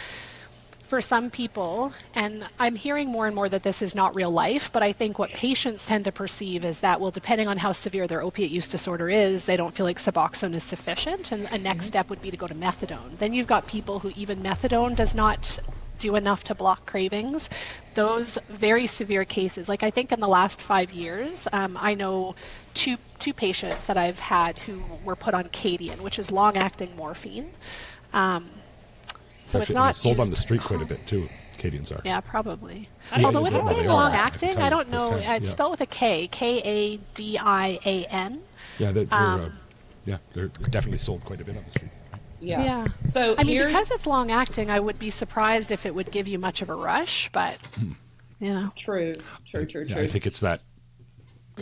For 0.84 1.01
some 1.01 1.30
people, 1.30 1.93
and 2.14 2.47
I'm 2.61 2.76
hearing 2.76 3.09
more 3.09 3.26
and 3.26 3.34
more 3.34 3.49
that 3.49 3.64
this 3.64 3.82
is 3.82 3.97
not 3.97 4.14
real 4.14 4.30
life, 4.30 4.70
but 4.72 4.84
I 4.84 4.93
think 4.93 5.18
what 5.18 5.30
patients 5.30 5.84
tend 5.84 6.05
to 6.05 6.12
perceive 6.12 6.64
is 6.64 6.78
that, 6.78 7.01
well, 7.01 7.11
depending 7.11 7.49
on 7.49 7.59
how 7.59 7.72
severe 7.72 8.07
their 8.07 8.22
opiate 8.22 8.53
use 8.53 8.68
disorder 8.68 9.11
is, 9.11 9.47
they 9.47 9.57
don't 9.57 9.74
feel 9.74 9.84
like 9.84 9.99
Suboxone 9.99 10.55
is 10.55 10.62
sufficient, 10.62 11.32
and 11.32 11.47
a 11.51 11.59
next 11.59 11.87
step 11.87 12.09
would 12.09 12.22
be 12.22 12.30
to 12.30 12.37
go 12.37 12.47
to 12.47 12.55
methadone. 12.55 13.18
Then 13.18 13.34
you've 13.34 13.49
got 13.49 13.66
people 13.66 13.99
who 13.99 14.12
even 14.14 14.41
methadone 14.45 14.95
does 14.95 15.12
not 15.12 15.59
do 15.99 16.16
enough 16.16 16.44
to 16.44 16.55
block 16.55 16.86
cravings. 16.86 17.49
Those 17.94 18.38
very 18.49 18.86
severe 18.86 19.24
cases, 19.24 19.68
like 19.68 19.82
I 19.82 19.90
think 19.90 20.12
in 20.12 20.20
the 20.20 20.28
last 20.28 20.61
five 20.61 20.92
years, 20.92 21.49
um, 21.53 21.76
I 21.80 21.94
know 21.94 22.34
two 22.74 22.97
two 23.18 23.32
patients 23.32 23.86
that 23.86 23.97
I've 23.97 24.18
had 24.18 24.59
who 24.59 24.82
were 25.05 25.16
put 25.16 25.32
on 25.34 25.44
Kadian, 25.44 26.01
which 26.03 26.18
is 26.18 26.30
long-acting 26.30 26.94
morphine. 26.97 27.51
Um, 28.12 28.51
so 29.47 29.61
it's 29.61 29.70
actually- 29.70 29.74
and 29.74 29.74
not 29.74 29.88
it's 29.90 29.99
sold 29.99 30.20
on 30.20 30.30
the 30.30 30.36
street 30.36 30.61
quite 30.62 30.82
a 30.82 30.84
bit 30.94 31.07
too. 31.07 31.28
Kadians 31.57 31.90
are. 31.90 32.03
Yeah, 32.05 32.20
probably. 32.20 32.86
I 33.11 33.22
Although 33.22 33.38
know 33.38 33.42
with 33.44 33.55
it 33.55 33.64
they 33.66 33.74
being 33.76 33.86
long 33.86 34.12
I 34.12 34.16
acting, 34.16 34.53
tell 34.53 34.62
I 34.62 34.68
don't 34.68 34.90
know. 34.90 35.12
firsthand, 35.12 35.36
It's 35.42 35.47
yeah. 35.49 35.53
spelled 35.53 35.70
with 35.70 35.80
a 35.80 35.86
K, 35.86 36.28
K 36.28 36.59
A 36.62 36.97
D 37.14 37.38
I 37.38 37.78
A 37.86 38.05
N. 38.05 38.42
Yeah, 38.78 38.92
they're, 38.92 39.05
they're 39.07 39.18
Um, 39.18 39.40
uh, 39.40 39.49
yeah, 40.05 40.18
they're 40.34 40.49
definitely 40.49 40.99
sold 40.99 41.24
quite 41.24 41.40
a 41.40 41.44
bit 41.44 41.57
on 41.57 41.64
the 41.64 41.70
street. 41.70 41.90
Yeah. 42.41 42.62
Yeah. 42.62 42.87
So 43.05 43.34
I 43.39 43.45
mean, 43.45 43.64
because 43.64 43.91
it's 43.91 44.07
long 44.07 44.30
acting, 44.30 44.70
I 44.70 44.80
would 44.80 44.99
be 44.99 45.11
surprised 45.11 45.72
if 45.72 45.87
it 45.87 45.95
would 45.95 46.11
give 46.11 46.28
you 46.28 46.39
much 46.39 46.62
of 46.62 46.70
a 46.70 46.74
rush, 46.74 47.30
but 47.32 47.59
you 48.41 48.53
know. 48.53 48.70
true, 48.76 49.12
true, 49.47 49.66
true, 49.66 49.87
Yeah, 49.89 49.95
true. 49.95 50.05
I 50.05 50.07
think 50.07 50.26
it's 50.26 50.41
that. 50.41 50.61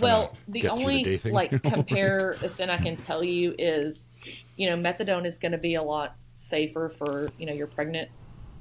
Well, 0.00 0.36
the 0.48 0.60
get 0.60 0.70
through 0.72 0.78
the 0.78 0.82
only 0.84 1.02
day 1.04 1.16
thing. 1.18 1.32
like 1.32 1.62
comparison 1.62 2.70
I 2.70 2.78
can 2.78 2.96
tell 2.96 3.22
you 3.22 3.54
is, 3.58 4.06
you 4.56 4.68
know, 4.68 4.76
methadone 4.76 5.26
is 5.26 5.36
going 5.38 5.52
to 5.52 5.58
be 5.58 5.76
a 5.76 5.82
lot 5.82 6.16
safer 6.36 6.92
for 6.98 7.30
you 7.38 7.46
know 7.46 7.52
your 7.52 7.68
pregnant 7.68 8.10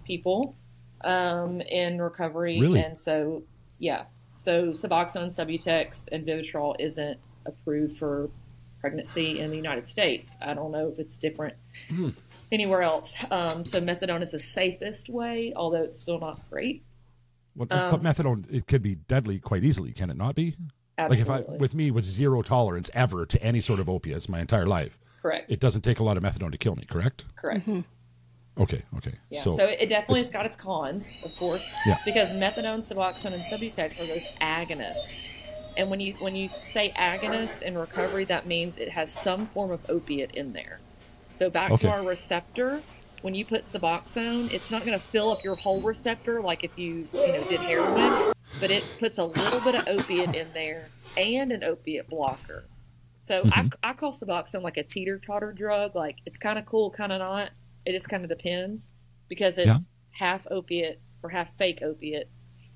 people 0.05 0.55
um, 1.03 1.59
in 1.61 2.01
recovery, 2.01 2.59
Really? 2.61 2.81
and 2.81 2.99
so 2.99 3.43
yeah, 3.79 4.03
so 4.35 4.67
Suboxone, 4.67 5.25
Subutex, 5.27 6.07
and 6.11 6.25
Vivitrol 6.25 6.75
isn't 6.79 7.17
approved 7.45 7.97
for 7.97 8.29
pregnancy 8.93 9.39
in 9.39 9.49
the 9.49 9.55
United 9.55 9.87
States. 9.87 10.29
I 10.41 10.53
don't 10.53 10.69
know 10.73 10.89
if 10.89 10.99
it's 10.99 11.17
different 11.17 11.55
Hmm. 11.87 12.09
anywhere 12.51 12.81
else. 12.81 13.15
Um, 13.31 13.63
so 13.65 13.79
methadone 13.81 14.21
is 14.21 14.31
the 14.31 14.39
safest 14.39 15.07
way, 15.07 15.53
although 15.55 15.83
it's 15.83 16.01
still 16.01 16.19
not 16.19 16.41
great. 16.49 16.83
What, 17.55 17.71
Um, 17.71 17.91
but 17.91 18.01
methadone, 18.01 18.45
it 18.51 18.67
could 18.67 18.81
be 18.81 18.95
deadly 18.95 19.39
quite 19.39 19.63
easily, 19.63 19.93
can 19.93 20.09
it 20.09 20.17
not 20.17 20.35
be? 20.35 20.57
Absolutely, 20.97 21.31
Like 21.33 21.41
if 21.45 21.49
I, 21.49 21.55
with 21.57 21.73
me, 21.73 21.91
with 21.91 22.03
zero 22.03 22.41
tolerance 22.41 22.89
ever 22.93 23.25
to 23.25 23.41
any 23.41 23.61
sort 23.61 23.79
of 23.79 23.87
opiates 23.87 24.27
my 24.27 24.41
entire 24.41 24.67
life, 24.67 24.99
correct, 25.21 25.49
it 25.49 25.61
doesn't 25.61 25.81
take 25.83 25.99
a 25.99 26.03
lot 26.03 26.17
of 26.17 26.23
methadone 26.23 26.51
to 26.51 26.57
kill 26.57 26.75
me, 26.75 26.83
correct? 26.83 27.23
correct. 27.37 27.69
Okay, 28.59 28.83
okay. 28.97 29.13
Yeah, 29.29 29.41
so, 29.43 29.55
so, 29.55 29.65
it 29.65 29.87
definitely 29.87 30.19
it's- 30.19 30.25
has 30.25 30.29
got 30.29 30.45
its 30.45 30.57
cons, 30.57 31.05
of 31.23 31.33
course. 31.37 31.65
Yeah. 31.87 31.99
Because 32.03 32.29
methadone, 32.31 32.83
Suboxone, 32.87 33.33
and 33.33 33.43
Subutex 33.45 33.99
are 33.99 34.05
those 34.05 34.25
agonists, 34.41 35.17
and 35.77 35.89
when 35.89 35.99
you 35.99 36.13
when 36.19 36.35
you 36.35 36.49
say 36.63 36.91
agonist 36.97 37.61
in 37.61 37.77
recovery, 37.77 38.25
that 38.25 38.45
means 38.47 38.77
it 38.77 38.89
has 38.89 39.11
some 39.11 39.47
form 39.47 39.71
of 39.71 39.81
opiate 39.89 40.31
in 40.31 40.53
there. 40.53 40.79
So 41.35 41.49
back 41.49 41.71
Okay. 41.71 41.87
to 41.87 41.91
our 41.91 42.03
receptor, 42.03 42.81
when 43.21 43.33
you 43.33 43.45
put 43.45 43.71
Suboxone, 43.71 44.51
it's 44.53 44.69
not 44.69 44.85
going 44.85 44.97
to 44.99 45.05
fill 45.07 45.31
up 45.31 45.43
your 45.43 45.55
whole 45.55 45.81
receptor 45.81 46.41
like 46.41 46.63
if 46.63 46.77
you 46.77 47.07
you 47.13 47.27
know 47.33 47.43
did 47.49 47.59
heroin, 47.61 48.33
but 48.59 48.69
it 48.71 48.85
puts 48.99 49.17
a 49.17 49.25
little 49.25 49.59
bit 49.61 49.75
of 49.75 49.87
opiate 49.87 50.35
in 50.35 50.47
there 50.53 50.87
and 51.17 51.51
an 51.51 51.63
opiate 51.63 52.09
blocker. 52.09 52.65
So 53.27 53.43
Mm-hmm. 53.43 53.69
I, 53.83 53.89
I 53.91 53.93
call 53.93 54.11
Suboxone 54.13 54.61
like 54.63 54.77
a 54.77 54.83
teeter 54.83 55.17
totter 55.19 55.53
drug. 55.53 55.95
Like 55.95 56.17
it's 56.25 56.37
kind 56.37 56.59
of 56.59 56.65
cool, 56.65 56.91
kind 56.91 57.11
of 57.11 57.19
not. 57.19 57.49
It 57.85 57.93
just 57.93 58.07
kind 58.09 58.23
of 58.23 58.29
depends 58.29 58.89
because 59.29 59.57
it's 59.57 59.67
Yeah. 59.67 59.77
half 60.11 60.45
opiate 60.51 60.99
or 61.23 61.29
half 61.29 61.55
fake 61.57 61.79
opiate 61.81 62.29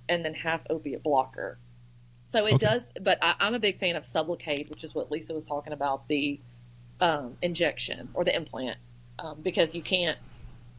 and 0.10 0.24
then 0.24 0.34
half 0.34 0.62
opiate 0.70 1.04
blocker. 1.04 1.60
So 2.28 2.46
it 2.46 2.56
Okay. 2.56 2.66
does, 2.66 2.82
but 3.02 3.18
I, 3.22 3.36
I'm 3.40 3.54
a 3.54 3.60
big 3.60 3.80
fan 3.80 3.96
of 3.96 4.04
Sublocade, 4.04 4.70
which 4.70 4.84
is 4.84 4.94
what 4.94 5.10
Lisa 5.10 5.34
was 5.34 5.46
talking 5.46 5.72
about 5.72 6.10
the 6.10 6.38
um, 7.00 7.38
injection 7.42 8.10
or 8.14 8.26
the 8.26 8.36
implant, 8.36 8.78
um, 9.20 9.38
because 9.42 9.74
you 9.74 9.82
can't, 9.82 10.18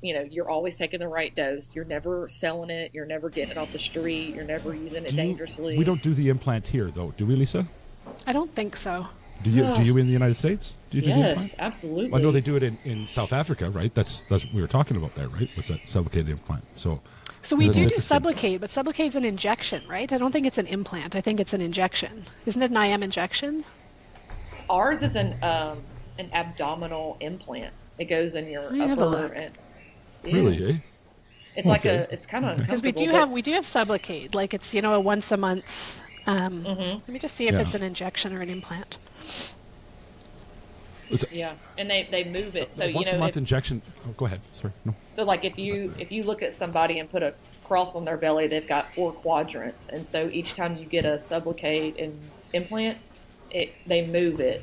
you 0.03 0.13
know, 0.13 0.21
you're 0.21 0.51
always 0.51 0.77
taking 0.77 1.01
the 1.01 1.09
right 1.09 1.35
dose. 1.35 1.75
You're 1.75 1.87
never 1.87 2.29
selling 2.29 2.69
it. 2.69 2.91
You're 2.93 3.07
never 3.07 3.31
getting 3.31 3.53
it 3.53 3.57
off 3.57 3.73
the 3.73 3.79
street. 3.79 4.35
You're 4.35 4.45
never 4.45 4.75
using 4.75 5.05
it 5.07 5.09
do 5.09 5.17
you- 5.17 5.23
dangerously. 5.23 5.79
we 5.79 5.85
don't 5.85 6.03
do 6.03 6.13
the 6.13 6.29
implant 6.29 6.69
here, 6.69 6.91
though, 6.91 7.13
do 7.17 7.25
we, 7.25 7.35
Lisa? 7.35 7.67
I 8.27 8.35
don't 8.35 8.55
think 8.55 8.77
so. 8.77 9.07
Do 9.43 9.51
you? 9.51 9.63
Yeah. 9.65 9.75
Do 9.75 9.83
you 9.85 9.97
in 9.97 10.07
the 10.07 10.13
United 10.13 10.35
States? 10.35 10.77
Do 10.91 10.99
you 10.99 11.03
do 11.05 11.09
Yes, 11.11 11.31
implant? 11.31 11.55
absolutely. 11.61 12.19
I 12.19 12.21
know 12.23 12.31
they 12.31 12.41
do 12.43 12.57
it 12.57 12.63
in, 12.63 12.77
in 12.85 13.07
South 13.07 13.33
Africa, 13.33 13.71
right? 13.71 13.95
That's 13.95 14.21
that's 14.29 14.45
what 14.45 14.53
we 14.53 14.61
were 14.61 14.67
talking 14.69 14.99
about 14.99 15.15
there, 15.15 15.29
right? 15.29 15.49
Was 15.57 15.69
that 15.69 15.81
Sublocade 15.85 16.29
implant? 16.29 16.65
So 16.75 17.01
So 17.43 17.57
we 17.57 17.67
That's 17.67 17.77
do 17.77 17.81
do 17.81 17.95
interesting. 17.95 18.21
Sublocade, 18.21 18.61
but 18.61 19.01
is 19.01 19.15
an 19.17 19.25
injection, 19.25 19.83
right? 19.89 20.13
I 20.13 20.19
don't 20.19 20.33
think 20.33 20.47
it's 20.47 20.59
an 20.59 20.67
implant. 20.67 21.15
I 21.17 21.21
think 21.21 21.41
it's 21.41 21.53
an 21.53 21.61
injection. 21.61 22.27
Isn't 22.47 22.63
it 22.63 22.71
an 22.71 22.77
IM 22.77 23.03
injection? 23.03 23.65
Ours 24.69 25.03
is 25.03 25.17
an 25.17 25.37
um, 25.43 25.83
an 26.19 26.31
abdominal 26.33 27.17
implant. 27.21 27.73
It 27.99 28.07
goes 28.07 28.35
in 28.35 28.49
your 28.49 28.65
Let 28.65 28.73
me 28.73 28.89
have 28.89 28.99
a 28.99 29.07
upper 29.07 29.33
and 29.35 29.55
yeah. 30.25 30.35
really, 30.35 30.75
eh? 30.75 30.79
It's 31.57 31.67
like 31.67 31.85
a. 31.85 32.13
It's 32.13 32.27
kind 32.27 32.45
of 32.45 32.59
Because 32.59 32.83
we 32.83 32.93
do 32.93 33.11
have 33.11 33.31
we 33.31 33.43
do 33.43 33.53
have 33.53 33.65
Sublocade, 33.65 34.35
like 34.35 34.55
it's 34.55 34.75
you 34.75 34.83
know 34.83 34.95
a 34.95 35.01
once 35.01 35.33
a 35.33 35.37
month. 35.37 36.01
Um, 36.27 36.63
Let 36.65 37.09
me 37.09 37.19
just 37.19 37.37
see 37.37 37.49
if 37.49 37.55
Yeah. 37.55 37.61
it's 37.61 37.75
an 37.75 37.83
injection 37.83 38.35
or 38.35 38.43
an 38.43 38.51
implant. 38.51 38.99
Is 41.11 41.23
it- 41.25 41.33
Yeah, 41.33 41.55
and 41.77 41.91
they 41.91 42.07
they 42.11 42.25
move 42.25 42.57
it 42.57 42.73
so 42.73 42.85
you 42.85 42.95
once 42.95 43.11
know. 43.11 43.17
a 43.19 43.21
month 43.21 43.31
if- 43.33 43.37
injection. 43.39 43.83
Oh, 44.07 44.13
go 44.17 44.27
ahead. 44.27 44.41
Sorry. 44.53 44.73
No. 44.85 44.95
so 45.09 45.25
like 45.25 45.45
if 45.45 45.59
you 45.59 45.93
if 45.99 46.13
you 46.13 46.23
look 46.25 46.43
at 46.43 46.57
somebody 46.57 46.99
and 46.99 47.11
put 47.11 47.23
a 47.23 47.35
cross 47.65 47.95
on 47.95 48.05
their 48.05 48.17
belly, 48.17 48.47
they've 48.47 48.67
got 48.67 48.93
four 48.95 49.13
quadrants, 49.13 49.87
and 49.89 50.07
so 50.07 50.29
each 50.33 50.55
time 50.55 50.77
you 50.77 50.87
get 50.87 51.05
a 51.05 51.17
Sublocade 51.19 52.03
and 52.03 52.19
implant, 52.53 52.99
it 53.51 53.75
they 53.87 54.07
move 54.07 54.41
it. 54.41 54.63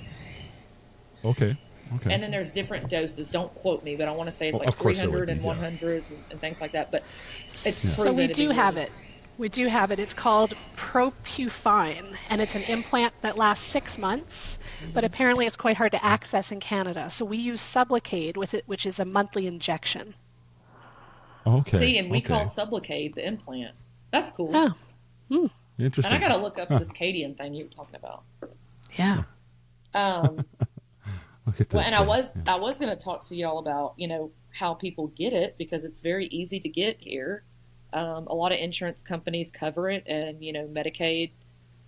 Okay. 1.24 1.58
Okay. 1.98 2.12
And 2.12 2.24
then 2.24 2.32
there's 2.32 2.52
different 2.52 2.90
doses. 2.90 3.28
Don't 3.28 3.54
quote 3.54 3.84
me, 3.84 3.96
but 3.96 4.08
I 4.08 4.12
want 4.12 4.28
to 4.28 4.36
say 4.36 4.48
it's 4.50 4.54
Well, 4.54 4.62
like 4.66 4.70
of 4.70 4.82
300 4.82 5.20
would 5.20 5.30
and 5.30 5.40
be, 5.40 5.44
yeah. 5.44 5.54
100 5.54 6.04
and, 6.10 6.24
and 6.32 6.42
things 6.42 6.60
like 6.60 6.72
that. 6.72 6.90
But 6.90 7.04
it's 7.52 7.78
So 7.78 8.12
we 8.12 8.26
do 8.26 8.50
be 8.50 8.56
have 8.56 8.78
it. 8.78 8.92
We 9.38 9.50
do 9.50 9.68
have 9.68 9.92
it. 9.92 10.00
It's 10.00 10.14
called 10.14 10.54
Probuphine, 10.78 12.16
and 12.30 12.42
it's 12.42 12.56
an 12.56 12.64
implant 12.70 13.14
that 13.22 13.38
lasts 13.38 13.66
six 13.66 13.98
months, 13.98 14.60
but 14.94 15.04
apparently 15.04 15.46
it's 15.46 15.58
quite 15.58 15.76
hard 15.76 15.92
to 15.92 16.06
access 16.06 16.52
in 16.52 16.60
Canada. 16.60 17.10
So 17.10 17.26
we 17.26 17.38
use 17.38 17.62
Sublocade 17.62 18.38
with 18.38 18.54
it, 18.54 18.64
which 18.66 18.86
is 18.86 19.00
a 19.00 19.06
monthly 19.06 19.46
injection. 19.48 20.14
Okay. 21.46 21.80
See, 21.80 21.98
and 21.98 22.10
we 22.10 22.18
okay. 22.20 22.28
call 22.28 22.42
Sublocade 22.44 23.16
the 23.16 23.28
implant. 23.28 23.76
That's 24.12 24.32
cool. 24.32 24.52
Oh, 24.54 24.74
Hmm. 25.30 25.48
Interesting. 25.78 26.14
And 26.16 26.24
I 26.24 26.28
got 26.28 26.36
to 26.36 26.42
look 26.42 26.58
up 26.60 26.70
this 26.70 26.90
Kadian 26.90 27.38
thing 27.38 27.54
you 27.54 27.66
were 27.66 27.72
talking 27.72 27.96
about. 27.96 28.24
yeah. 28.98 29.24
Um, 29.94 30.46
Look 31.46 31.62
at 31.62 31.70
that. 31.70 31.74
well, 31.74 31.84
this, 31.84 31.86
and 31.86 31.96
I 31.96 32.02
was 32.02 32.30
yeah. 32.36 32.54
I 32.54 32.58
was 32.58 32.78
going 32.78 32.96
to 32.96 33.02
talk 33.02 33.26
to 33.28 33.36
y'all 33.36 33.60
about 33.60 33.94
you 33.98 34.08
know 34.08 34.32
how 34.52 34.74
people 34.74 35.08
get 35.08 35.34
it 35.34 35.58
because 35.58 35.84
it's 35.84 36.00
very 36.00 36.28
easy 36.28 36.60
to 36.60 36.70
get 36.70 36.98
here. 37.00 37.44
Um, 37.94 38.28
a 38.28 38.36
lot 38.36 38.52
of 38.54 38.60
insurance 38.60 39.02
companies 39.04 39.52
cover 39.52 39.90
it, 39.90 40.04
and 40.08 40.44
you 40.44 40.54
know 40.54 40.68
Medicaid 40.68 41.32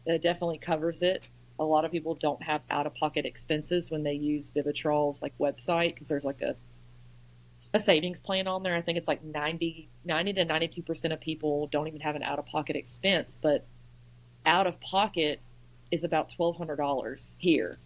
uh, 0.09 0.17
definitely 0.17 0.59
covers 0.59 1.01
it. 1.01 1.23
A 1.59 1.65
lot 1.65 1.85
of 1.85 1.91
people 1.91 2.15
don't 2.15 2.43
have 2.43 2.61
out 2.69 2.87
of 2.87 2.95
pocket 2.95 3.25
expenses 3.25 3.91
when 3.91 4.03
they 4.03 4.13
use 4.13 4.51
Vivitrol's 4.55 5.21
like 5.21 5.37
website 5.39 5.95
because 5.95 6.07
there's 6.09 6.25
like 6.25 6.41
a 6.41 6.55
a 7.73 7.79
savings 7.79 8.21
plan 8.21 8.47
on 8.47 8.63
there. 8.63 8.75
I 8.75 8.81
think 8.81 8.97
it's 8.97 9.07
like 9.07 9.23
90, 9.23 9.89
90 10.05 10.33
to 10.33 10.45
ninety 10.45 10.67
two 10.67 10.81
percent 10.83 11.13
of 11.13 11.19
people 11.19 11.67
don't 11.67 11.87
even 11.87 11.99
have 12.01 12.15
an 12.15 12.23
out 12.23 12.39
of 12.39 12.45
pocket 12.45 12.75
expense, 12.75 13.37
but 13.41 13.67
out 14.45 14.67
of 14.67 14.79
pocket 14.81 15.41
is 15.91 16.03
about 16.03 16.29
twelve 16.29 16.57
hundred 16.57 16.77
dollars 16.77 17.35
here, 17.39 17.79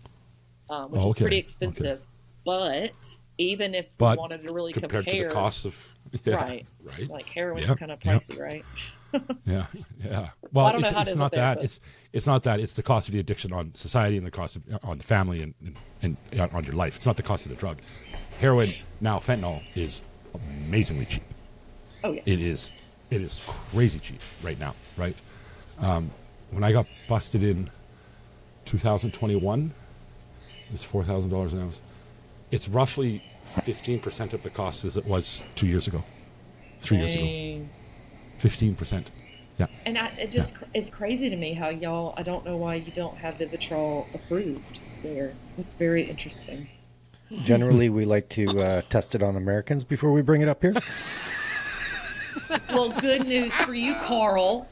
um, 0.70 0.92
which 0.92 1.04
Oh, 1.04 1.08
is 1.08 1.14
okay, 1.14 1.22
pretty 1.22 1.40
okay. 1.78 1.86
expensive. 1.86 2.06
But 2.46 2.94
even 3.42 3.74
if 3.76 3.88
But 3.98 4.18
we 4.18 4.22
wanted 4.22 4.44
to 4.48 4.54
really 4.54 4.74
compared 4.74 5.06
compare, 5.06 5.24
to 5.24 5.30
the 5.30 5.34
cost 5.34 5.66
of 5.66 5.88
yeah, 6.26 6.36
right, 6.36 6.68
right, 6.84 7.10
like 7.10 7.26
heroin's 7.26 7.68
Yeah, 7.68 7.76
kind 7.76 7.92
of 7.92 8.04
yeah. 8.04 8.16
pricey, 8.16 8.40
right? 8.40 8.66
yeah, 9.46 9.66
yeah. 10.04 10.30
Well, 10.54 10.72
know 10.74 10.80
it's, 10.80 10.92
it's 10.92 11.16
not 11.16 11.32
there, 11.32 11.56
that. 11.56 11.64
It's 11.64 11.80
it's 12.14 12.28
not 12.28 12.44
that. 12.44 12.60
It's 12.60 12.74
the 12.74 12.84
cost 12.84 13.08
of 13.08 13.14
the 13.14 13.20
addiction 13.20 13.52
on 13.54 13.74
society 13.76 14.18
and 14.18 14.26
the 14.26 14.32
cost 14.32 14.56
of 14.56 14.64
on 14.84 14.98
the 14.98 15.04
family 15.04 15.42
and, 15.42 15.54
and, 16.02 16.18
and 16.32 16.52
on 16.54 16.64
your 16.64 16.76
life. 16.76 16.96
It's 16.96 17.06
not 17.06 17.18
the 17.18 17.24
cost 17.24 17.46
of 17.46 17.50
the 17.50 17.56
drug. 17.58 17.78
Heroin 18.40 18.70
now 19.00 19.20
fentanyl 19.20 19.62
is 19.76 20.02
amazingly 20.34 21.06
cheap. 21.06 21.24
Oh 22.04 22.12
yeah, 22.14 22.22
It 22.26 22.40
is 22.40 22.72
it 23.10 23.22
is 23.22 23.42
crazy 23.46 24.00
cheap 24.00 24.22
right 24.44 24.60
now. 24.60 24.76
Right. 24.98 25.16
Um, 25.80 26.12
when 26.52 26.64
I 26.64 26.72
got 26.72 26.88
busted 27.08 27.44
in 27.44 27.70
2021, 28.66 29.74
it 30.68 30.72
was 30.72 30.84
four 30.84 31.04
thousand 31.04 31.30
dollars 31.30 31.54
an 31.54 31.62
ounce. 31.62 31.82
It's 32.50 32.68
roughly 32.68 33.22
15 33.52 34.00
percent 34.00 34.34
of 34.34 34.44
the 34.44 34.50
cost 34.50 34.86
as 34.86 34.98
it 34.98 35.06
was 35.06 35.44
two 35.56 35.68
years 35.68 35.88
ago, 35.88 36.04
three 36.80 36.98
years 36.98 37.14
ago. 37.14 37.68
15 38.40 38.76
percent. 38.76 39.12
Yeah. 39.58 39.68
And 39.86 39.98
I, 39.98 40.08
it 40.18 40.32
just 40.32 40.56
it's 40.74 40.90
crazy 40.90 41.30
to 41.30 41.36
me 41.36 41.54
how 41.54 41.70
y'all. 41.70 42.14
I 42.18 42.24
don't 42.24 42.46
know 42.46 42.58
why 42.58 42.76
you 42.76 42.92
don't 42.92 43.18
have 43.18 43.36
Vivitrol 43.38 44.14
approved 44.16 44.80
there. 45.04 45.34
It's 45.58 45.74
very 45.74 46.10
interesting. 46.10 46.68
Generally, 47.44 47.90
we 47.90 48.04
like 48.04 48.28
to 48.30 48.62
uh, 48.62 48.82
test 48.90 49.16
it 49.16 49.24
on 49.24 49.38
Americans 49.38 49.84
before 49.86 50.12
we 50.12 50.22
bring 50.22 50.42
it 50.42 50.50
up 50.50 50.62
here. 50.62 50.74
Well, 52.70 52.90
good 52.90 53.28
news 53.28 53.54
for 53.54 53.74
you, 53.74 53.96
Carl. 53.96 54.68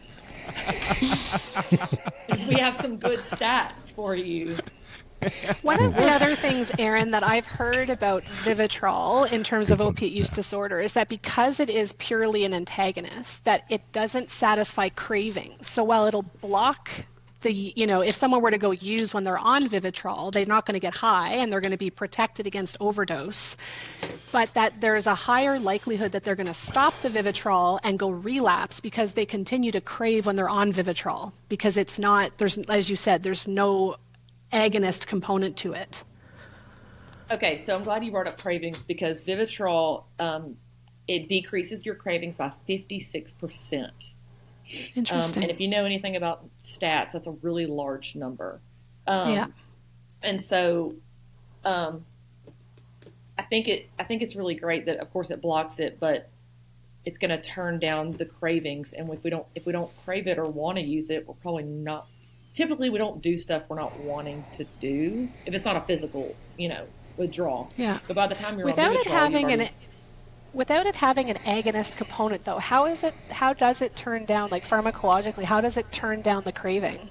we 1.02 2.56
have 2.56 2.76
some 2.76 2.98
good 2.98 3.20
stats 3.20 3.94
for 3.94 4.16
you. 4.16 4.58
One 5.64 5.82
of 5.82 5.96
the 5.96 6.10
other 6.10 6.36
things, 6.36 6.72
Erin, 6.80 7.12
that 7.12 7.24
I've 7.24 7.46
heard 7.46 7.90
about 7.90 8.24
Vivitrol 8.44 9.32
in 9.32 9.44
terms 9.44 9.70
of 9.72 9.82
opiate 9.82 10.14
use 10.14 10.30
disorder 10.30 10.80
is 10.80 10.94
that 10.94 11.10
because 11.10 11.60
it 11.60 11.70
is 11.70 11.94
purely 11.94 12.46
an 12.46 12.54
antagonist, 12.54 13.44
that 13.44 13.64
it 13.70 13.82
doesn't 13.92 14.32
satisfy 14.32 14.90
cravings. 14.90 15.68
So 15.68 15.84
while 15.84 16.06
it'll 16.06 16.24
block 16.24 16.90
the, 17.42 17.54
you 17.54 17.88
know, 17.88 18.02
if 18.02 18.16
someone 18.16 18.42
were 18.42 18.52
to 18.52 18.58
go 18.58 18.72
use 18.72 19.14
when 19.14 19.24
they're 19.24 19.38
on 19.38 19.62
Vivitrol, 19.62 20.32
they're 20.32 20.46
not 20.46 20.66
going 20.66 20.74
to 20.74 20.80
get 20.80 20.98
high 20.98 21.34
and 21.34 21.52
they're 21.52 21.62
going 21.62 21.72
to 21.72 21.78
be 21.78 21.90
protected 21.90 22.46
against 22.46 22.76
overdose. 22.80 23.56
But 24.32 24.54
that 24.54 24.82
there's 24.82 25.08
a 25.08 25.16
higher 25.16 25.60
likelihood 25.60 26.12
that 26.12 26.24
they're 26.24 26.36
going 26.36 26.48
to 26.48 26.54
stop 26.54 26.94
the 27.02 27.10
Vivitrol 27.10 27.80
and 27.84 27.98
go 27.98 28.10
relapse 28.10 28.80
because 28.80 29.14
they 29.14 29.26
continue 29.26 29.72
to 29.72 29.82
crave 29.82 30.26
when 30.26 30.36
they're 30.36 30.50
on 30.50 30.72
Vivitrol 30.72 31.32
because 31.48 31.78
it's 31.78 31.98
not, 31.98 32.38
there's, 32.38 32.58
as 32.70 32.90
you 32.90 32.96
said, 32.96 33.24
there's 33.24 33.48
no 33.48 33.96
agonist 34.52 35.08
component 35.08 35.58
to 35.58 35.74
it. 35.74 36.04
Okay, 37.32 37.64
so 37.66 37.76
I'm 37.76 37.84
glad 37.84 38.04
you 38.04 38.12
brought 38.12 38.28
up 38.28 38.42
cravings 38.42 38.84
because 38.84 39.22
Vivitrol 39.22 40.04
um, 40.20 40.58
it 41.08 41.28
decreases 41.28 41.86
your 41.86 41.96
cravings 41.96 42.36
by 42.36 42.52
56 42.68 43.34
percent. 43.34 43.94
Um, 44.72 44.92
Interesting. 44.96 45.44
and 45.44 45.52
if 45.52 45.60
you 45.60 45.68
know 45.68 45.86
anything 45.86 46.16
about 46.16 46.46
stats, 46.64 47.12
that's 47.14 47.28
a 47.28 47.32
really 47.32 47.66
large 47.66 48.16
number. 48.16 48.60
Um, 49.08 49.34
Yeah. 49.34 49.48
And 50.22 50.44
so, 50.44 50.96
um, 51.64 52.06
I 53.38 53.44
think 53.44 53.68
it. 53.68 53.90
I 53.98 54.04
think 54.04 54.22
it's 54.22 54.36
really 54.36 54.56
great 54.56 54.86
that, 54.86 54.98
of 54.98 55.12
course, 55.14 55.32
it 55.32 55.42
blocks 55.42 55.80
it, 55.80 55.98
but 56.00 56.30
it's 57.06 57.18
going 57.18 57.32
to 57.32 57.42
turn 57.42 57.80
down 57.80 58.12
the 58.12 58.26
cravings. 58.26 58.92
And 58.94 59.10
if 59.12 59.24
we 59.24 59.30
don't, 59.30 59.48
if 59.56 59.66
we 59.66 59.72
don't 59.72 59.90
crave 60.04 60.28
it 60.28 60.38
or 60.38 60.46
want 60.46 60.78
to 60.78 60.84
use 60.84 61.10
it, 61.10 61.28
we're 61.28 61.36
probably 61.36 61.64
not. 61.64 62.08
Typically, 62.60 62.90
we 62.90 62.98
don't 62.98 63.22
do 63.22 63.38
stuff 63.38 63.64
we're 63.70 63.80
not 63.80 63.98
wanting 64.02 64.44
to 64.58 64.66
do 64.80 65.30
if 65.46 65.54
it's 65.54 65.66
not 65.66 65.78
a 65.78 65.82
physical, 65.82 66.36
you 66.58 66.68
know, 66.68 66.86
withdrawal. 67.16 67.72
Yeah. 67.78 68.00
But 68.08 68.16
by 68.16 68.28
the 68.28 68.36
time 68.36 68.58
you're 68.58 68.66
without 68.66 68.96
it 68.96 69.08
having 69.08 69.50
you've 69.50 69.62
an 69.62 69.70
without 70.52 70.86
it 70.86 70.96
having 70.96 71.30
an 71.30 71.38
agonist 71.38 71.96
component 71.96 72.44
though 72.44 72.58
how 72.58 72.88
is 72.88 73.04
it 73.04 73.14
how 73.30 73.54
does 73.54 73.84
it 73.84 73.96
turn 73.96 74.26
down 74.26 74.50
like 74.50 74.68
pharmacologically 74.68 75.44
how 75.44 75.62
does 75.62 75.78
it 75.78 75.92
turn 75.92 76.24
down 76.24 76.42
the 76.44 76.52
craving 76.52 77.08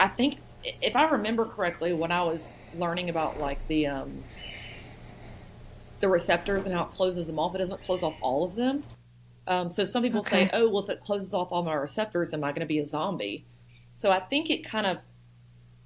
I 0.00 0.08
think 0.08 0.38
if 0.64 0.96
I 0.96 1.04
remember 1.10 1.44
correctly, 1.44 1.92
when 1.92 2.10
I 2.10 2.22
was 2.24 2.52
learning 2.74 3.08
about 3.08 3.38
like 3.38 3.66
the 3.68 3.86
um, 3.86 4.24
the 6.00 6.08
receptors 6.08 6.64
and 6.64 6.74
how 6.74 6.84
it 6.84 6.90
closes 6.92 7.28
them 7.28 7.38
off, 7.38 7.54
it 7.54 7.58
doesn't 7.58 7.84
close 7.84 8.02
off 8.02 8.14
all 8.20 8.42
of 8.44 8.56
them. 8.56 8.82
Um, 9.46 9.70
so 9.70 9.84
some 9.84 10.02
people 10.02 10.22
say, 10.22 10.48
"Oh, 10.52 10.68
well, 10.68 10.84
if 10.84 10.90
it 10.90 11.00
closes 11.00 11.34
off 11.34 11.48
all 11.50 11.62
my 11.62 11.74
receptors, 11.74 12.32
am 12.32 12.44
I 12.44 12.50
going 12.50 12.60
to 12.60 12.66
be 12.66 12.78
a 12.78 12.86
zombie?" 12.86 13.44
So 13.96 14.10
I 14.10 14.20
think 14.20 14.50
it 14.50 14.64
kind 14.64 14.86
of 14.86 14.98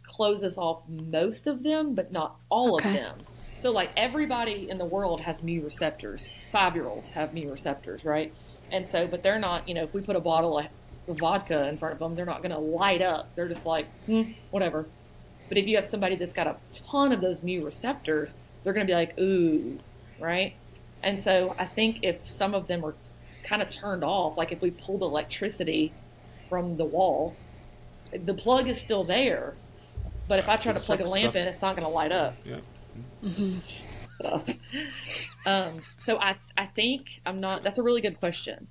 closes 0.05 0.57
off 0.59 0.83
most 0.89 1.47
of 1.47 1.63
them, 1.63 1.95
but 1.95 2.13
not 2.13 2.37
all 2.49 2.77
Okay. 2.77 2.89
of 2.89 2.93
them. 2.95 3.27
So 3.55 3.73
like 3.73 3.91
everybody 3.97 4.69
in 4.69 4.79
the 4.79 4.85
world 4.85 5.23
has 5.23 5.43
mu 5.43 5.63
receptors. 5.63 6.31
Five 6.53 6.75
year 6.75 6.89
olds 6.89 7.13
have 7.13 7.35
mu 7.35 7.51
receptors, 7.51 8.05
right? 8.05 8.33
And 8.71 8.87
so, 8.87 9.07
but 9.07 9.23
they're 9.23 9.39
not. 9.39 9.69
You 9.69 9.75
know, 9.75 9.85
if 9.85 9.95
we 9.95 10.03
put 10.03 10.17
a 10.17 10.21
bottle 10.21 10.59
of 10.59 10.67
vodka 11.09 11.67
in 11.69 11.79
front 11.79 11.95
of 11.95 11.99
them, 11.99 12.15
they're 12.15 12.27
not 12.27 12.43
going 12.43 12.53
to 12.53 12.59
light 12.59 13.01
up. 13.03 13.35
They're 13.35 13.49
just 13.49 13.65
like, 13.67 13.89
hmm, 14.07 14.33
whatever. 14.51 14.89
But 15.49 15.59
if 15.59 15.67
you 15.67 15.77
have 15.77 15.87
somebody 15.87 16.17
that's 16.17 16.35
got 16.35 16.47
a 16.47 16.57
ton 16.73 17.13
of 17.13 17.21
those 17.21 17.43
mu 17.43 17.65
receptors, 17.65 18.37
they're 18.63 18.73
going 18.73 18.87
to 18.87 18.91
be 18.91 18.97
like, 18.97 19.19
ooh, 19.19 19.79
right? 20.19 20.55
And 21.03 21.19
so 21.21 21.55
I 21.59 21.67
think 21.67 22.01
if 22.03 22.27
some 22.27 22.55
of 22.55 22.67
them 22.67 22.85
are 22.85 22.97
kind 23.47 23.63
of 23.63 23.69
turned 23.69 24.05
off, 24.05 24.37
like 24.37 24.53
if 24.53 24.61
we 24.61 24.71
pulled 24.71 25.03
electricity 25.03 25.93
from 26.49 26.77
the 26.77 26.85
wall, 26.85 27.35
the 28.13 28.35
plug 28.35 28.69
is 28.69 28.81
still 28.81 29.05
there. 29.05 29.55
But 30.29 30.39
if 30.41 30.49
I 30.49 30.57
try 30.57 30.73
to 30.73 30.81
plug 30.81 31.01
a 31.01 31.05
lamp 31.05 31.33
stuff- 31.33 31.37
in, 31.37 31.47
it's 31.47 31.63
not 31.63 31.77
going 31.77 31.87
to 31.87 31.93
light 31.93 32.13
up. 32.13 32.37
Yeah. 32.45 32.59
stuff. 34.21 34.49
um, 35.47 35.81
so 36.05 36.19
I, 36.19 36.37
I 36.57 36.67
think 36.67 37.07
I'm 37.25 37.41
not. 37.41 37.63
That's 37.63 37.79
a 37.79 37.83
really 37.83 38.01
good 38.01 38.19
question, 38.19 38.69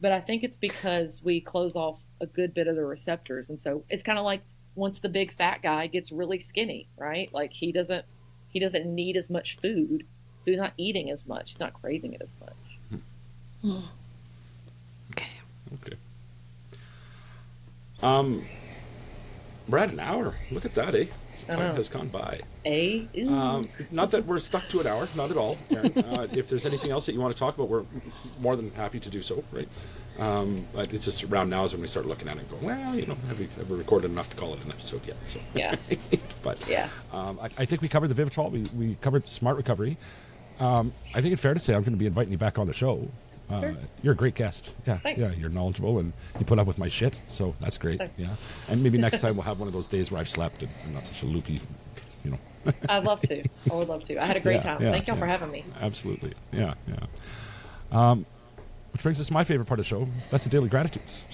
but 0.00 0.12
I 0.12 0.20
think 0.20 0.44
it's 0.44 0.56
because 0.56 1.22
we 1.22 1.40
close 1.40 1.76
off 1.76 2.00
a 2.20 2.26
good 2.26 2.54
bit 2.54 2.66
of 2.66 2.76
the 2.76 2.84
receptors, 2.84 3.48
and 3.48 3.60
so 3.60 3.84
it's 3.88 4.02
kind 4.02 4.18
of 4.18 4.24
like 4.24 4.42
once 4.74 5.00
the 5.00 5.08
big 5.08 5.32
fat 5.32 5.62
guy 5.62 5.86
gets 5.86 6.12
really 6.12 6.38
skinny, 6.38 6.88
right? 6.96 7.32
Like 7.32 7.52
he 7.52 7.72
doesn't 7.72 8.04
he 8.48 8.60
doesn't 8.60 8.86
need 8.86 9.16
as 9.16 9.30
much 9.30 9.58
food, 9.60 10.04
so 10.42 10.50
he's 10.50 10.60
not 10.60 10.72
eating 10.76 11.10
as 11.10 11.26
much. 11.26 11.50
He's 11.50 11.60
not 11.60 11.72
craving 11.74 12.14
it 12.14 12.22
as 12.22 12.34
much. 12.40 13.82
Okay. 15.74 15.96
Um, 18.02 18.44
we're 19.68 19.78
at 19.78 19.90
an 19.90 20.00
hour. 20.00 20.34
Look 20.50 20.64
at 20.64 20.74
that, 20.74 20.94
eh? 20.94 21.06
Time 21.46 21.76
has 21.76 21.88
gone 21.88 22.08
by. 22.08 22.40
A 22.66 23.08
Um, 23.26 23.64
not 23.90 24.10
that 24.10 24.26
we're 24.26 24.38
stuck 24.38 24.68
to 24.68 24.80
an 24.80 24.86
hour, 24.86 25.08
not 25.16 25.30
at 25.30 25.36
all. 25.36 25.56
Uh, 26.08 26.26
if 26.32 26.48
there's 26.48 26.66
anything 26.66 26.90
else 26.90 27.06
that 27.06 27.12
you 27.12 27.20
want 27.20 27.34
to 27.34 27.38
talk 27.38 27.54
about, 27.54 27.68
we're 27.68 27.84
more 28.40 28.56
than 28.56 28.70
happy 28.72 28.98
to 28.98 29.10
do 29.10 29.22
so. 29.22 29.44
Right? 29.52 29.68
Um, 30.18 30.66
but 30.72 30.92
it's 30.92 31.04
just 31.04 31.22
around 31.24 31.50
now 31.50 31.64
is 31.64 31.72
when 31.72 31.82
we 31.82 31.88
start 31.88 32.06
looking 32.06 32.28
at 32.28 32.36
it 32.36 32.40
and 32.40 32.50
going, 32.50 32.62
well, 32.64 32.94
you 32.94 33.06
know, 33.06 33.16
have 33.28 33.38
we, 33.38 33.46
have 33.56 33.70
we 33.70 33.76
recorded 33.76 34.10
enough 34.10 34.30
to 34.30 34.36
call 34.36 34.54
it 34.54 34.64
an 34.64 34.70
episode 34.70 35.06
yet? 35.06 35.16
So 35.24 35.38
Yeah. 35.54 35.76
but 36.42 36.66
Yeah. 36.68 36.88
Um, 37.12 37.38
I, 37.40 37.44
I 37.44 37.64
think 37.64 37.82
we 37.82 37.88
covered 37.88 38.08
the 38.08 38.20
Vivitrol. 38.20 38.50
We, 38.50 38.64
we 38.76 38.94
covered 38.96 39.28
smart 39.28 39.56
recovery. 39.56 39.96
Um, 40.58 40.92
I 41.14 41.20
think 41.20 41.32
it's 41.32 41.42
fair 41.42 41.54
to 41.54 41.60
say 41.60 41.74
I'm 41.74 41.82
going 41.82 41.92
to 41.92 41.98
be 41.98 42.06
inviting 42.06 42.32
you 42.32 42.38
back 42.38 42.58
on 42.58 42.66
the 42.66 42.72
show 42.72 43.08
Uh, 43.50 43.60
Sure. 43.60 43.76
You're 44.02 44.12
a 44.12 44.16
great 44.16 44.34
guest. 44.34 44.74
Yeah, 44.86 44.98
Thanks. 44.98 45.20
yeah, 45.20 45.32
you're 45.32 45.48
knowledgeable 45.48 45.98
and 45.98 46.12
you 46.38 46.44
put 46.44 46.58
up 46.58 46.66
with 46.66 46.78
my 46.78 46.88
shit, 46.88 47.20
so 47.28 47.54
that's 47.60 47.78
great. 47.78 47.98
Thanks. 47.98 48.14
Yeah, 48.18 48.28
and 48.68 48.82
maybe 48.82 48.98
next 48.98 49.20
time 49.22 49.36
we'll 49.36 49.44
have 49.44 49.58
one 49.58 49.68
of 49.68 49.74
those 49.74 49.88
days 49.88 50.10
where 50.10 50.20
I've 50.20 50.28
slept 50.28 50.62
and 50.62 50.70
I'm 50.84 50.92
not 50.94 51.06
such 51.06 51.22
a 51.22 51.26
loopy, 51.26 51.60
you 52.24 52.30
know. 52.32 52.38
I'd 52.88 53.04
love 53.04 53.22
to. 53.22 53.42
I 53.70 53.74
would 53.74 53.88
love 53.88 54.04
to. 54.04 54.22
I 54.22 54.26
had 54.26 54.36
a 54.36 54.40
great 54.40 54.56
Yeah, 54.56 54.62
time. 54.74 54.82
yeah, 54.82 54.90
Thank 54.92 55.06
y'all 55.06 55.16
yeah. 55.16 55.20
for 55.20 55.26
having 55.26 55.50
me. 55.50 55.64
Absolutely. 55.80 56.34
Yeah, 56.52 56.74
yeah. 56.86 56.96
Um, 57.90 58.26
which 58.92 59.02
brings 59.02 59.18
us 59.20 59.28
to 59.28 59.32
my 59.32 59.44
favorite 59.44 59.66
part 59.66 59.80
of 59.80 59.86
the 59.86 59.88
show. 59.88 60.06
That's 60.30 60.44
the 60.44 60.50
daily 60.50 60.68
gratitudes. 60.68 61.26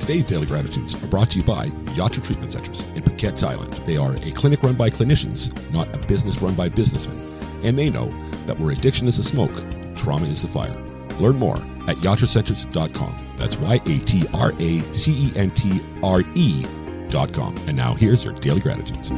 Today's 0.00 0.24
Daily 0.24 0.46
Gratitudes 0.46 0.94
are 0.96 1.06
brought 1.06 1.30
to 1.30 1.38
you 1.38 1.44
by 1.44 1.66
Yatra 1.94 2.24
Treatment 2.24 2.50
Centers 2.50 2.82
in 2.96 3.02
Phuket, 3.04 3.34
Thailand. 3.40 3.86
They 3.86 3.96
are 3.96 4.16
a 4.16 4.32
clinic 4.32 4.62
run 4.64 4.74
by 4.74 4.90
clinicians, 4.90 5.52
not 5.72 5.94
a 5.94 5.98
business 6.08 6.42
run 6.42 6.54
by 6.56 6.68
businessmen. 6.68 7.16
And 7.62 7.78
they 7.78 7.88
know 7.88 8.06
that 8.46 8.58
where 8.58 8.72
addiction 8.72 9.06
is 9.06 9.20
a 9.20 9.22
smoke, 9.22 9.52
trauma 9.96 10.26
is 10.26 10.42
the 10.42 10.48
fire. 10.48 10.76
Learn 11.20 11.36
more 11.36 11.56
at 11.88 11.96
yatracenters.com. 11.98 13.28
That's 13.36 13.56
Y 13.58 13.74
A 13.74 13.98
T 13.98 14.24
R 14.34 14.52
A 14.58 14.80
C 14.92 15.28
E 15.28 15.32
N 15.36 15.50
T 15.50 15.80
R 16.02 16.22
E.com. 16.34 17.56
And 17.66 17.76
now 17.76 17.94
here's 17.94 18.24
your 18.24 18.34
Daily 18.34 18.60
Gratitudes. 18.60 19.10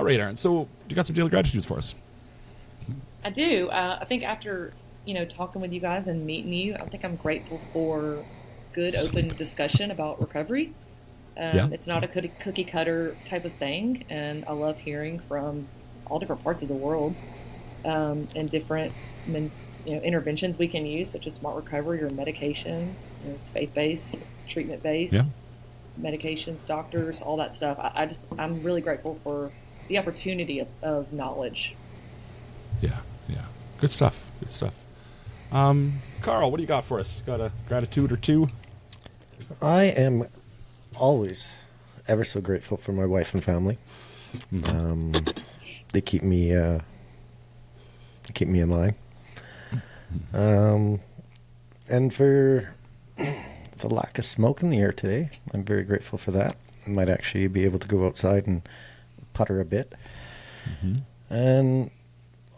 All 0.00 0.06
right, 0.06 0.18
Erin. 0.20 0.36
So 0.36 0.68
you 0.88 0.96
got 0.96 1.06
some 1.06 1.16
daily 1.16 1.28
gratitudes 1.30 1.66
for 1.66 1.76
us? 1.78 1.94
I 3.24 3.30
do. 3.30 3.68
Uh, 3.68 3.98
I 4.00 4.04
think 4.04 4.22
after 4.24 4.72
you 5.04 5.14
know 5.14 5.24
talking 5.24 5.60
with 5.60 5.72
you 5.72 5.80
guys 5.80 6.08
and 6.08 6.24
meeting 6.24 6.52
you, 6.52 6.74
I 6.74 6.84
think 6.86 7.04
I'm 7.04 7.16
grateful 7.16 7.60
for 7.72 8.24
good 8.72 8.94
open 8.96 9.28
discussion 9.28 9.90
about 9.90 10.20
recovery. 10.20 10.72
Um, 11.36 11.56
Yeah. 11.56 11.68
It's 11.72 11.86
not 11.86 12.04
a 12.04 12.08
cookie, 12.08 12.32
cookie 12.40 12.64
cutter 12.64 13.16
type 13.24 13.44
of 13.44 13.52
thing, 13.52 14.04
and 14.08 14.44
I 14.46 14.52
love 14.52 14.78
hearing 14.78 15.18
from 15.20 15.66
all 16.06 16.18
different 16.18 16.42
parts 16.44 16.62
of 16.62 16.68
the 16.68 16.74
world 16.74 17.14
um, 17.84 18.28
and 18.36 18.48
different 18.50 18.92
men, 18.92 18.92
you 19.28 19.50
know 19.94 20.00
interventions 20.02 20.58
we 20.58 20.68
can 20.68 20.86
use, 20.86 21.10
such 21.10 21.26
as 21.26 21.34
smart 21.34 21.56
recovery 21.56 22.02
or 22.02 22.10
medication, 22.10 22.94
you 23.24 23.30
know, 23.32 23.38
faith 23.52 23.72
based, 23.74 24.20
treatment 24.48 24.82
based, 24.82 25.12
Yeah. 25.12 25.24
medications, 26.00 26.66
doctors, 26.66 27.20
all 27.22 27.36
that 27.38 27.56
stuff. 27.56 27.78
I, 27.78 27.92
I 28.02 28.06
just 28.06 28.26
I'm 28.38 28.62
really 28.62 28.80
grateful 28.80 29.18
for 29.22 29.50
the 29.88 29.98
opportunity 29.98 30.58
of, 30.58 30.68
of 30.82 31.12
knowledge 31.14 31.74
Yeah, 32.82 32.98
yeah. 33.28 33.46
Good 33.80 33.90
stuff. 33.90 34.30
Good 34.40 34.50
stuff. 34.50 34.74
Um, 35.50 36.00
Carl, 36.20 36.50
what 36.50 36.58
do 36.58 36.62
you 36.62 36.66
got 36.66 36.84
for 36.84 37.00
us? 37.00 37.22
Got 37.24 37.40
a 37.40 37.52
gratitude 37.68 38.12
or 38.12 38.16
two? 38.18 38.48
I 39.62 39.84
am 39.84 40.26
always 40.94 41.56
ever 42.06 42.22
so 42.24 42.40
grateful 42.42 42.76
for 42.76 42.92
my 42.92 43.06
wife 43.06 43.32
and 43.32 43.42
family. 43.42 43.78
Um, 44.64 45.24
they 45.92 46.02
keep 46.02 46.22
me 46.22 46.54
uh, 46.54 46.80
keep 48.34 48.48
me 48.48 48.60
in 48.60 48.68
line. 48.70 48.94
Um, 50.32 51.00
and 51.88 52.12
for 52.12 52.74
the 53.16 53.88
lack 53.88 54.18
of 54.18 54.24
smoke 54.24 54.62
in 54.62 54.70
the 54.70 54.78
air 54.78 54.92
today, 54.92 55.30
I'm 55.52 55.64
very 55.64 55.84
grateful 55.84 56.18
for 56.18 56.30
that. 56.32 56.56
I 56.86 56.90
might 56.90 57.08
actually 57.08 57.46
be 57.48 57.64
able 57.64 57.78
to 57.78 57.88
go 57.88 58.06
outside 58.06 58.46
and 58.46 58.62
putter 59.34 59.60
a 59.60 59.64
bit. 59.64 59.94
And 61.30 61.90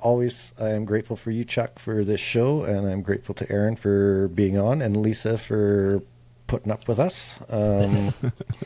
always, 0.01 0.53
I 0.59 0.71
am 0.71 0.85
grateful 0.85 1.17
for 1.17 1.31
you, 1.31 1.45
Chuck, 1.45 1.79
for 1.79 2.05
this 2.05 2.21
show, 2.21 2.65
and 2.65 2.87
I'm 2.89 3.03
grateful 3.03 3.35
to 3.37 3.51
Erin 3.51 3.77
for 3.77 4.29
being 4.29 4.59
on, 4.59 4.83
and 4.83 4.97
Lisa 4.97 5.39
for 5.39 6.03
putting 6.47 6.73
up 6.73 6.89
with 6.89 6.99
us. 6.99 7.39
Um, 7.49 8.13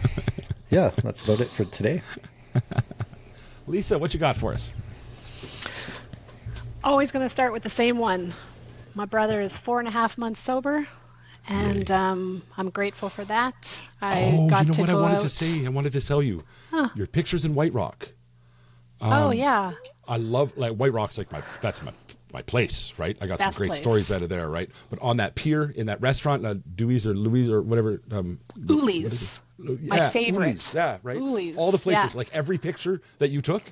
yeah, 0.71 0.91
that's 1.03 1.23
about 1.23 1.41
it 1.41 1.49
for 1.49 1.65
today. 1.67 2.03
Lisa, 3.67 3.99
what 3.99 4.15
you 4.15 4.21
got 4.21 4.37
for 4.37 4.53
us? 4.53 4.73
Always 6.83 7.11
going 7.11 7.25
to 7.25 7.31
start 7.31 7.53
with 7.53 7.63
the 7.63 7.71
same 7.71 7.99
one. 7.99 8.33
My 8.95 9.05
brother 9.05 9.41
is 9.41 9.59
four 9.59 9.79
and 9.81 9.89
a 9.89 9.91
half 9.91 10.17
months 10.17 10.41
sober, 10.41 10.87
and 11.49 11.91
um, 11.91 12.43
I'm 12.57 12.71
grateful 12.71 13.09
for 13.09 13.25
that. 13.25 13.81
I 14.01 14.33
oh, 14.37 14.49
got 14.49 14.63
you 14.63 14.69
know 14.69 14.75
to 14.75 14.81
what 14.81 14.91
I 14.91 14.95
wanted 14.95 15.17
out. 15.17 15.23
to 15.23 15.29
say? 15.29 15.67
I 15.67 15.69
wanted 15.69 15.93
to 15.93 16.01
tell 16.01 16.23
you. 16.23 16.45
Your 16.95 17.07
pictures 17.07 17.45
in 17.45 17.55
White 17.55 17.73
Rock. 17.75 18.09
oh 19.01 19.31
yeah, 19.31 19.73
I 20.07 20.17
love 20.17 20.57
like 20.57 20.73
White 20.75 20.93
Rock's 20.93 21.19
like 21.19 21.31
my 21.33 21.43
that's 21.61 21.83
my 21.83 21.93
my 22.33 22.43
place, 22.43 22.93
right? 22.99 23.17
I 23.21 23.27
got 23.27 23.39
Best 23.39 23.55
some 23.55 23.59
great 23.59 23.69
place. 23.69 23.81
stories 23.81 24.11
out 24.13 24.23
of 24.23 24.29
there, 24.29 24.49
right? 24.49 24.69
But 24.91 24.99
on 25.01 25.19
that 25.19 25.37
pier 25.37 25.73
in 25.77 25.87
that 25.87 26.01
restaurant, 26.01 26.45
uh, 26.45 26.55
Dewey's 26.75 27.07
or 27.07 27.15
Louise 27.15 27.49
or 27.49 27.63
whatever, 27.63 28.01
um, 28.11 28.41
what 28.57 28.79
Uli's. 28.79 29.41
it? 29.59 29.83
My 29.85 30.09
favorite. 30.11 30.57
Uli's, 30.57 30.75
yeah, 30.75 30.99
right. 31.05 31.17
Uli's, 31.17 31.57
All 31.57 31.71
the 31.71 31.79
places, 31.79 32.15
yeah. 32.15 32.19
like 32.19 32.29
every 32.33 32.59
picture 32.59 33.01
that 33.19 33.29
you 33.31 33.41
took, 33.41 33.63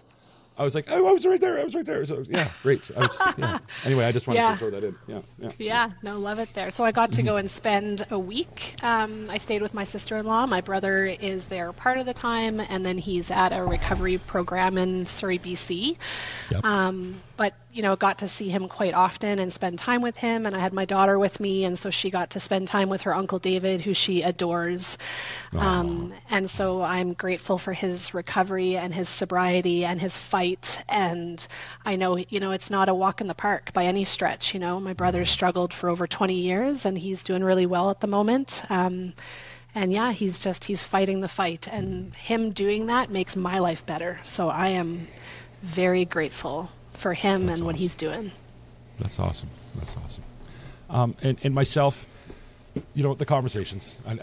I 0.62 0.64
was 0.64 0.76
like, 0.76 0.86
oh, 0.92 1.08
I 1.08 1.12
was 1.12 1.26
right 1.26 1.40
there, 1.40 1.58
I 1.58 1.64
was 1.64 1.74
right 1.74 1.84
there. 1.84 2.04
So 2.04 2.22
yeah, 2.28 2.48
great. 2.62 2.88
I 2.96 3.00
was, 3.00 3.20
yeah. 3.36 3.58
Anyway, 3.84 4.04
I 4.04 4.12
just 4.12 4.28
wanted 4.28 4.40
Yeah. 4.40 4.52
to 4.52 4.56
throw 4.56 4.70
that 4.70 4.84
in. 4.84 4.94
Yeah, 5.08 5.20
yeah. 5.40 5.50
Yeah, 5.58 5.90
no, 6.04 6.20
love 6.20 6.38
it 6.38 6.54
there. 6.54 6.70
So 6.70 6.84
I 6.84 6.92
got 6.92 7.10
to 7.12 7.22
go 7.22 7.36
and 7.36 7.50
spend 7.50 8.06
a 8.10 8.18
week. 8.18 8.76
Um, 8.80 9.28
I 9.28 9.38
stayed 9.38 9.60
with 9.60 9.74
my 9.74 9.82
sister 9.82 10.16
in 10.18 10.24
law. 10.24 10.46
My 10.46 10.60
brother 10.60 11.06
is 11.06 11.46
there 11.46 11.72
part 11.72 11.98
of 11.98 12.06
the 12.06 12.14
time, 12.14 12.60
and 12.60 12.86
then 12.86 12.96
he's 12.96 13.28
at 13.32 13.52
a 13.52 13.64
recovery 13.64 14.18
program 14.18 14.78
in 14.78 15.04
Surrey, 15.04 15.40
BC. 15.40 15.96
Yep. 16.52 16.64
Um, 16.64 17.20
but, 17.42 17.54
you 17.72 17.82
know, 17.82 17.96
got 17.96 18.18
to 18.18 18.28
see 18.28 18.50
him 18.50 18.68
quite 18.68 18.94
often 18.94 19.40
and 19.40 19.52
spend 19.52 19.76
time 19.76 20.00
with 20.00 20.16
him. 20.16 20.46
And 20.46 20.54
I 20.54 20.60
had 20.60 20.72
my 20.72 20.84
daughter 20.84 21.18
with 21.18 21.40
me, 21.40 21.64
and 21.64 21.76
so 21.76 21.90
she 21.90 22.08
got 22.08 22.30
to 22.30 22.38
spend 22.38 22.68
time 22.68 22.88
with 22.88 23.02
her 23.02 23.12
Uncle 23.12 23.40
David, 23.40 23.80
who 23.80 23.94
she 23.94 24.22
adores. 24.22 24.96
Um, 25.58 26.14
and 26.30 26.48
so 26.48 26.82
I'm 26.82 27.14
grateful 27.14 27.58
for 27.58 27.72
his 27.72 28.14
recovery 28.14 28.76
and 28.76 28.94
his 28.94 29.08
sobriety 29.08 29.84
and 29.84 30.00
his 30.00 30.16
fight. 30.16 30.80
And 30.88 31.44
I 31.84 31.96
know, 31.96 32.16
you 32.16 32.38
know, 32.38 32.52
it's 32.52 32.70
not 32.70 32.88
a 32.88 32.94
walk 32.94 33.20
in 33.20 33.26
the 33.26 33.34
park 33.34 33.72
by 33.72 33.86
any 33.86 34.04
stretch. 34.04 34.54
You 34.54 34.60
know, 34.60 34.78
my 34.78 34.92
brother's 34.92 35.28
struggled 35.28 35.74
for 35.74 35.90
over 35.90 36.06
20 36.06 36.34
years 36.34 36.84
and 36.84 36.96
he's 36.96 37.24
doing 37.24 37.42
really 37.42 37.66
well 37.66 37.90
at 37.90 37.98
the 37.98 38.06
moment. 38.06 38.62
Um, 38.70 39.14
and 39.74 39.92
yeah, 39.92 40.12
he's 40.12 40.38
just, 40.38 40.62
he's 40.62 40.84
fighting 40.84 41.22
the 41.22 41.28
fight. 41.28 41.66
And 41.66 42.14
him 42.14 42.52
doing 42.52 42.86
that 42.86 43.10
makes 43.10 43.34
my 43.34 43.58
life 43.58 43.84
better. 43.84 44.20
So 44.22 44.48
I 44.48 44.68
am 44.68 45.08
very 45.64 46.04
grateful 46.04 46.70
for 47.02 47.12
him 47.12 47.46
That's 47.46 47.58
and 47.58 47.66
what 47.66 47.76
he's 47.76 47.96
doing. 47.96 48.30
That's 48.98 49.18
awesome. 49.18 49.50
That's 49.74 49.96
awesome. 49.96 50.24
Um, 50.88 51.16
and, 51.20 51.36
and 51.42 51.54
myself, 51.54 52.06
you 52.94 53.02
know, 53.02 53.14
the 53.14 53.26
conversations, 53.26 53.98
and, 54.06 54.20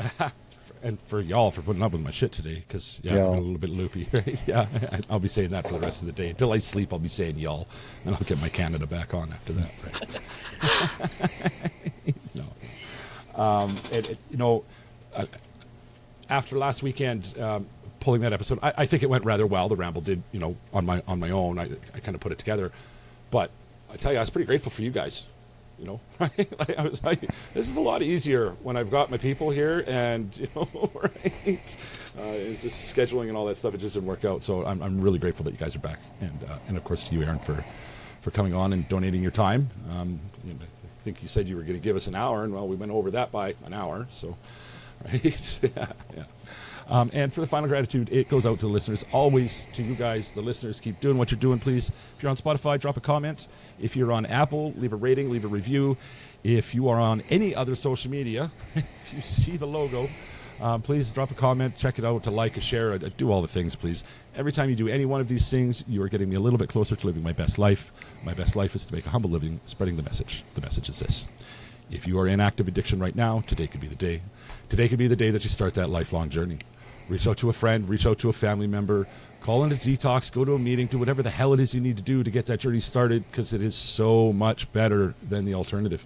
and 0.82 1.00
for 1.02 1.20
y'all 1.20 1.52
for 1.52 1.62
putting 1.62 1.84
up 1.84 1.92
with 1.92 2.02
my 2.02 2.12
shit 2.12 2.32
today, 2.32 2.64
because 2.66 3.02
yeah, 3.04 3.16
Y'all. 3.16 3.34
I'm 3.34 3.38
a 3.38 3.42
little 3.42 3.58
bit 3.58 3.70
loopy, 3.70 4.08
right? 4.14 4.42
Yeah, 4.48 4.68
I'll 5.10 5.20
be 5.20 5.28
saying 5.28 5.50
that 5.50 5.68
for 5.68 5.74
the 5.74 5.80
rest 5.80 6.02
of 6.02 6.08
the 6.08 6.14
day 6.14 6.30
until 6.30 6.54
I 6.54 6.60
sleep. 6.60 6.94
I'll 6.94 7.00
be 7.00 7.10
saying 7.10 7.38
y'all, 7.38 7.68
and 8.06 8.16
I'll 8.16 8.22
get 8.22 8.40
my 8.40 8.50
Canada 8.50 8.88
back 8.88 9.14
on 9.14 9.34
after 9.34 9.54
that. 9.54 9.72
Right? 10.64 12.14
no, 12.34 12.46
um, 13.36 13.76
it, 13.92 14.12
it, 14.12 14.18
you 14.32 14.38
know, 14.38 14.64
uh, 15.14 15.26
after 16.30 16.58
last 16.58 16.82
weekend. 16.82 17.38
Um, 17.40 17.68
Pulling 18.00 18.22
that 18.22 18.34
episode, 18.34 18.60
I, 18.62 18.74
I 18.78 18.86
think 18.86 19.04
it 19.04 19.10
went 19.10 19.26
rather 19.26 19.46
well. 19.46 19.68
The 19.70 19.76
ramble 19.76 20.02
did, 20.02 20.24
you 20.32 20.40
know, 20.40 20.56
on 20.74 20.86
my 20.86 21.04
on 21.08 21.20
my 21.20 21.32
own. 21.32 21.60
I, 21.60 21.70
I 21.94 22.00
kind 22.00 22.16
of 22.16 22.22
put 22.22 22.32
it 22.32 22.38
together, 22.38 22.72
but 23.32 23.52
I 23.92 23.98
tell 23.98 24.12
you, 24.12 24.18
I 24.18 24.22
was 24.22 24.30
pretty 24.30 24.46
grateful 24.46 24.72
for 24.72 24.82
you 24.82 24.92
guys. 24.92 25.28
You 25.78 25.86
know, 25.86 26.00
right? 26.20 26.60
Like, 26.60 26.78
I 26.78 26.84
was 26.84 27.04
like, 27.04 27.22
this 27.54 27.70
is 27.70 27.78
a 27.78 27.82
lot 27.82 28.02
easier 28.02 28.52
when 28.64 28.76
I've 28.76 28.92
got 28.92 29.10
my 29.10 29.18
people 29.18 29.50
here, 29.50 29.84
and 29.88 30.36
you 30.38 30.48
know, 30.56 30.70
right? 30.94 31.76
Uh, 32.18 32.24
it's 32.24 32.62
just 32.62 32.96
scheduling 32.96 33.30
and 33.30 33.38
all 33.38 33.46
that 33.46 33.56
stuff. 33.56 33.74
It 33.74 33.78
just 33.78 33.94
didn't 33.96 34.08
work 34.08 34.26
out. 34.26 34.44
So 34.44 34.66
I'm, 34.66 34.82
I'm 34.82 35.00
really 35.02 35.20
grateful 35.20 35.46
that 35.46 35.52
you 35.52 35.58
guys 35.58 35.76
are 35.76 35.80
back, 35.80 36.00
and 36.22 36.44
uh, 36.50 36.58
and 36.68 36.78
of 36.78 36.84
course 36.84 37.04
to 37.10 37.16
you, 37.16 37.24
Erin, 37.24 37.40
for 37.40 37.64
for 38.22 38.32
coming 38.32 38.54
on 38.54 38.74
and 38.74 38.88
donating 38.90 39.22
your 39.22 39.32
time. 39.32 39.70
Um, 39.92 40.20
you 40.44 40.54
know, 40.54 40.60
I 40.62 41.04
think 41.04 41.22
you 41.22 41.28
said 41.28 41.48
you 41.48 41.56
were 41.56 41.64
going 41.64 41.78
to 41.78 41.84
give 41.84 41.96
us 41.96 42.08
an 42.08 42.16
hour, 42.16 42.44
and 42.44 42.54
well, 42.54 42.68
we 42.68 42.76
went 42.76 42.92
over 42.92 43.12
that 43.12 43.32
by 43.32 43.56
an 43.66 43.74
hour. 43.74 44.08
So, 44.12 44.38
right? 45.06 45.60
yeah, 45.64 45.92
yeah. 46.16 46.24
Um, 46.90 47.12
and 47.14 47.32
for 47.32 47.42
the 47.42 47.48
final 47.48 47.70
gratitude, 47.70 48.10
it 48.12 48.30
goes 48.30 48.46
out 48.46 48.60
to 48.60 48.66
the 48.66 48.72
listeners. 48.72 49.06
Always 49.12 49.68
to 49.74 49.84
you 49.84 49.94
guys, 49.94 50.32
the 50.32 50.42
listeners. 50.42 50.80
Keep 50.80 51.00
doing 51.00 51.18
what 51.18 51.32
you're 51.32 51.40
doing, 51.40 51.60
please. 51.60 51.90
If 51.90 52.24
you're 52.24 52.32
on 52.32 52.38
Spotify, 52.38 52.80
drop 52.80 52.98
a 52.98 53.02
comment. 53.02 53.48
If 53.80 53.96
you're 53.96 54.12
on 54.12 54.26
Apple, 54.26 54.74
leave 54.76 54.92
a 54.92 54.96
rating, 54.96 55.30
leave 55.30 55.46
a 55.46 55.48
review. 55.48 55.98
If 56.44 56.74
you 56.74 56.90
are 56.90 57.00
on 57.00 57.22
any 57.30 57.54
other 57.54 57.76
social 57.76 58.10
media, 58.10 58.52
if 58.76 59.14
you 59.14 59.22
see 59.22 59.56
the 59.56 59.68
logo, 59.68 60.10
uh, 60.60 60.80
please 60.80 61.12
drop 61.12 61.30
a 61.32 61.36
comment, 61.36 61.76
check 61.78 62.00
it 62.00 62.06
out, 62.06 62.24
to 62.24 62.32
like, 62.32 62.58
a 62.58 62.62
share, 62.62 62.94
uh, 62.94 62.98
do 63.18 63.32
all 63.32 63.42
the 63.42 63.48
things, 63.48 63.76
please. 63.76 64.04
Every 64.36 64.52
time 64.52 64.70
you 64.70 64.76
do 64.76 64.88
any 64.88 65.06
one 65.06 65.22
of 65.22 65.28
these 65.28 65.50
things, 65.50 65.84
you 65.88 66.02
are 66.02 66.10
getting 66.10 66.30
me 66.30 66.36
a 66.36 66.40
little 66.40 66.60
bit 66.60 66.70
closer 66.70 66.96
to 66.96 67.06
living 67.06 67.24
my 67.24 67.34
best 67.34 67.60
life. 67.60 67.92
My 68.24 68.34
best 68.34 68.56
life 68.56 68.76
is 68.76 68.86
to 68.86 68.96
make 68.96 69.06
a 69.06 69.10
humble 69.10 69.30
living, 69.30 69.60
spreading 69.66 69.96
the 69.96 70.04
message. 70.04 70.44
The 70.56 70.62
message 70.62 70.90
is 70.90 71.00
this. 71.00 71.28
If 71.92 72.08
you 72.08 72.20
are 72.20 72.28
in 72.28 72.40
active 72.40 72.68
addiction 72.68 73.00
right 73.00 73.16
now, 73.16 73.42
today 73.42 73.68
could 73.68 73.82
be 73.82 73.88
the 73.88 73.96
day. 73.96 74.22
Today 74.70 74.88
could 74.88 75.00
be 75.00 75.08
the 75.08 75.16
day 75.16 75.32
that 75.32 75.44
you 75.44 75.50
start 75.50 75.76
that 75.76 75.90
lifelong 75.90 76.30
journey. 76.30 76.60
Reach 77.10 77.28
out 77.28 77.38
to 77.38 77.50
a 77.50 77.54
friend, 77.54 77.90
reach 77.90 78.06
out 78.06 78.20
to 78.20 78.30
a 78.30 78.34
family 78.34 78.68
member, 78.68 79.08
call 79.42 79.64
in 79.64 79.72
a 79.72 79.76
detox, 79.76 80.32
go 80.32 80.46
to 80.46 80.54
a 80.54 80.60
meeting, 80.60 80.86
do 80.86 81.00
whatever 81.00 81.24
the 81.24 81.30
hell 81.30 81.54
it 81.54 81.60
is 81.60 81.74
you 81.74 81.82
need 81.82 81.98
to 81.98 82.04
do 82.04 82.24
to 82.24 82.30
get 82.30 82.46
that 82.46 82.60
journey 82.60 82.80
started 82.80 83.26
because 83.30 83.52
it 83.52 83.64
is 83.64 83.76
so 83.76 84.32
much 84.32 84.72
better 84.72 85.16
than 85.28 85.44
the 85.44 85.56
alternative. 85.56 86.06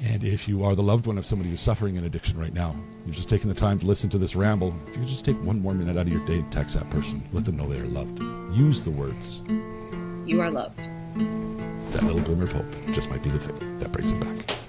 And 0.00 0.24
if 0.24 0.48
you 0.48 0.64
are 0.64 0.74
the 0.74 0.82
loved 0.82 1.06
one 1.06 1.18
of 1.18 1.26
somebody 1.26 1.50
who's 1.50 1.60
suffering 1.60 1.96
in 1.96 2.04
addiction 2.04 2.38
right 2.38 2.52
now, 2.52 2.74
you've 3.06 3.14
just 3.14 3.28
taken 3.28 3.48
the 3.48 3.54
time 3.54 3.78
to 3.78 3.86
listen 3.86 4.10
to 4.10 4.18
this 4.18 4.34
ramble, 4.34 4.74
if 4.88 4.96
you 4.96 5.04
just 5.04 5.24
take 5.24 5.40
one 5.42 5.60
more 5.60 5.74
minute 5.74 5.96
out 5.96 6.06
of 6.06 6.12
your 6.12 6.24
day 6.26 6.38
and 6.38 6.50
text 6.50 6.74
that 6.74 6.88
person, 6.90 7.22
let 7.32 7.44
them 7.44 7.56
know 7.56 7.68
they 7.68 7.78
are 7.78 7.86
loved. 7.86 8.18
Use 8.52 8.84
the 8.84 8.90
words. 8.90 9.42
You 10.26 10.40
are 10.40 10.50
loved. 10.50 10.78
that 10.78 12.02
little 12.02 12.22
glimmer 12.22 12.44
of 12.44 12.52
hope 12.52 12.66
just 12.92 13.10
might 13.10 13.22
be 13.22 13.30
the 13.30 13.38
thing 13.38 13.78
that 13.78 13.92
brings 13.92 14.12
them 14.12 14.20
back. 14.20 14.63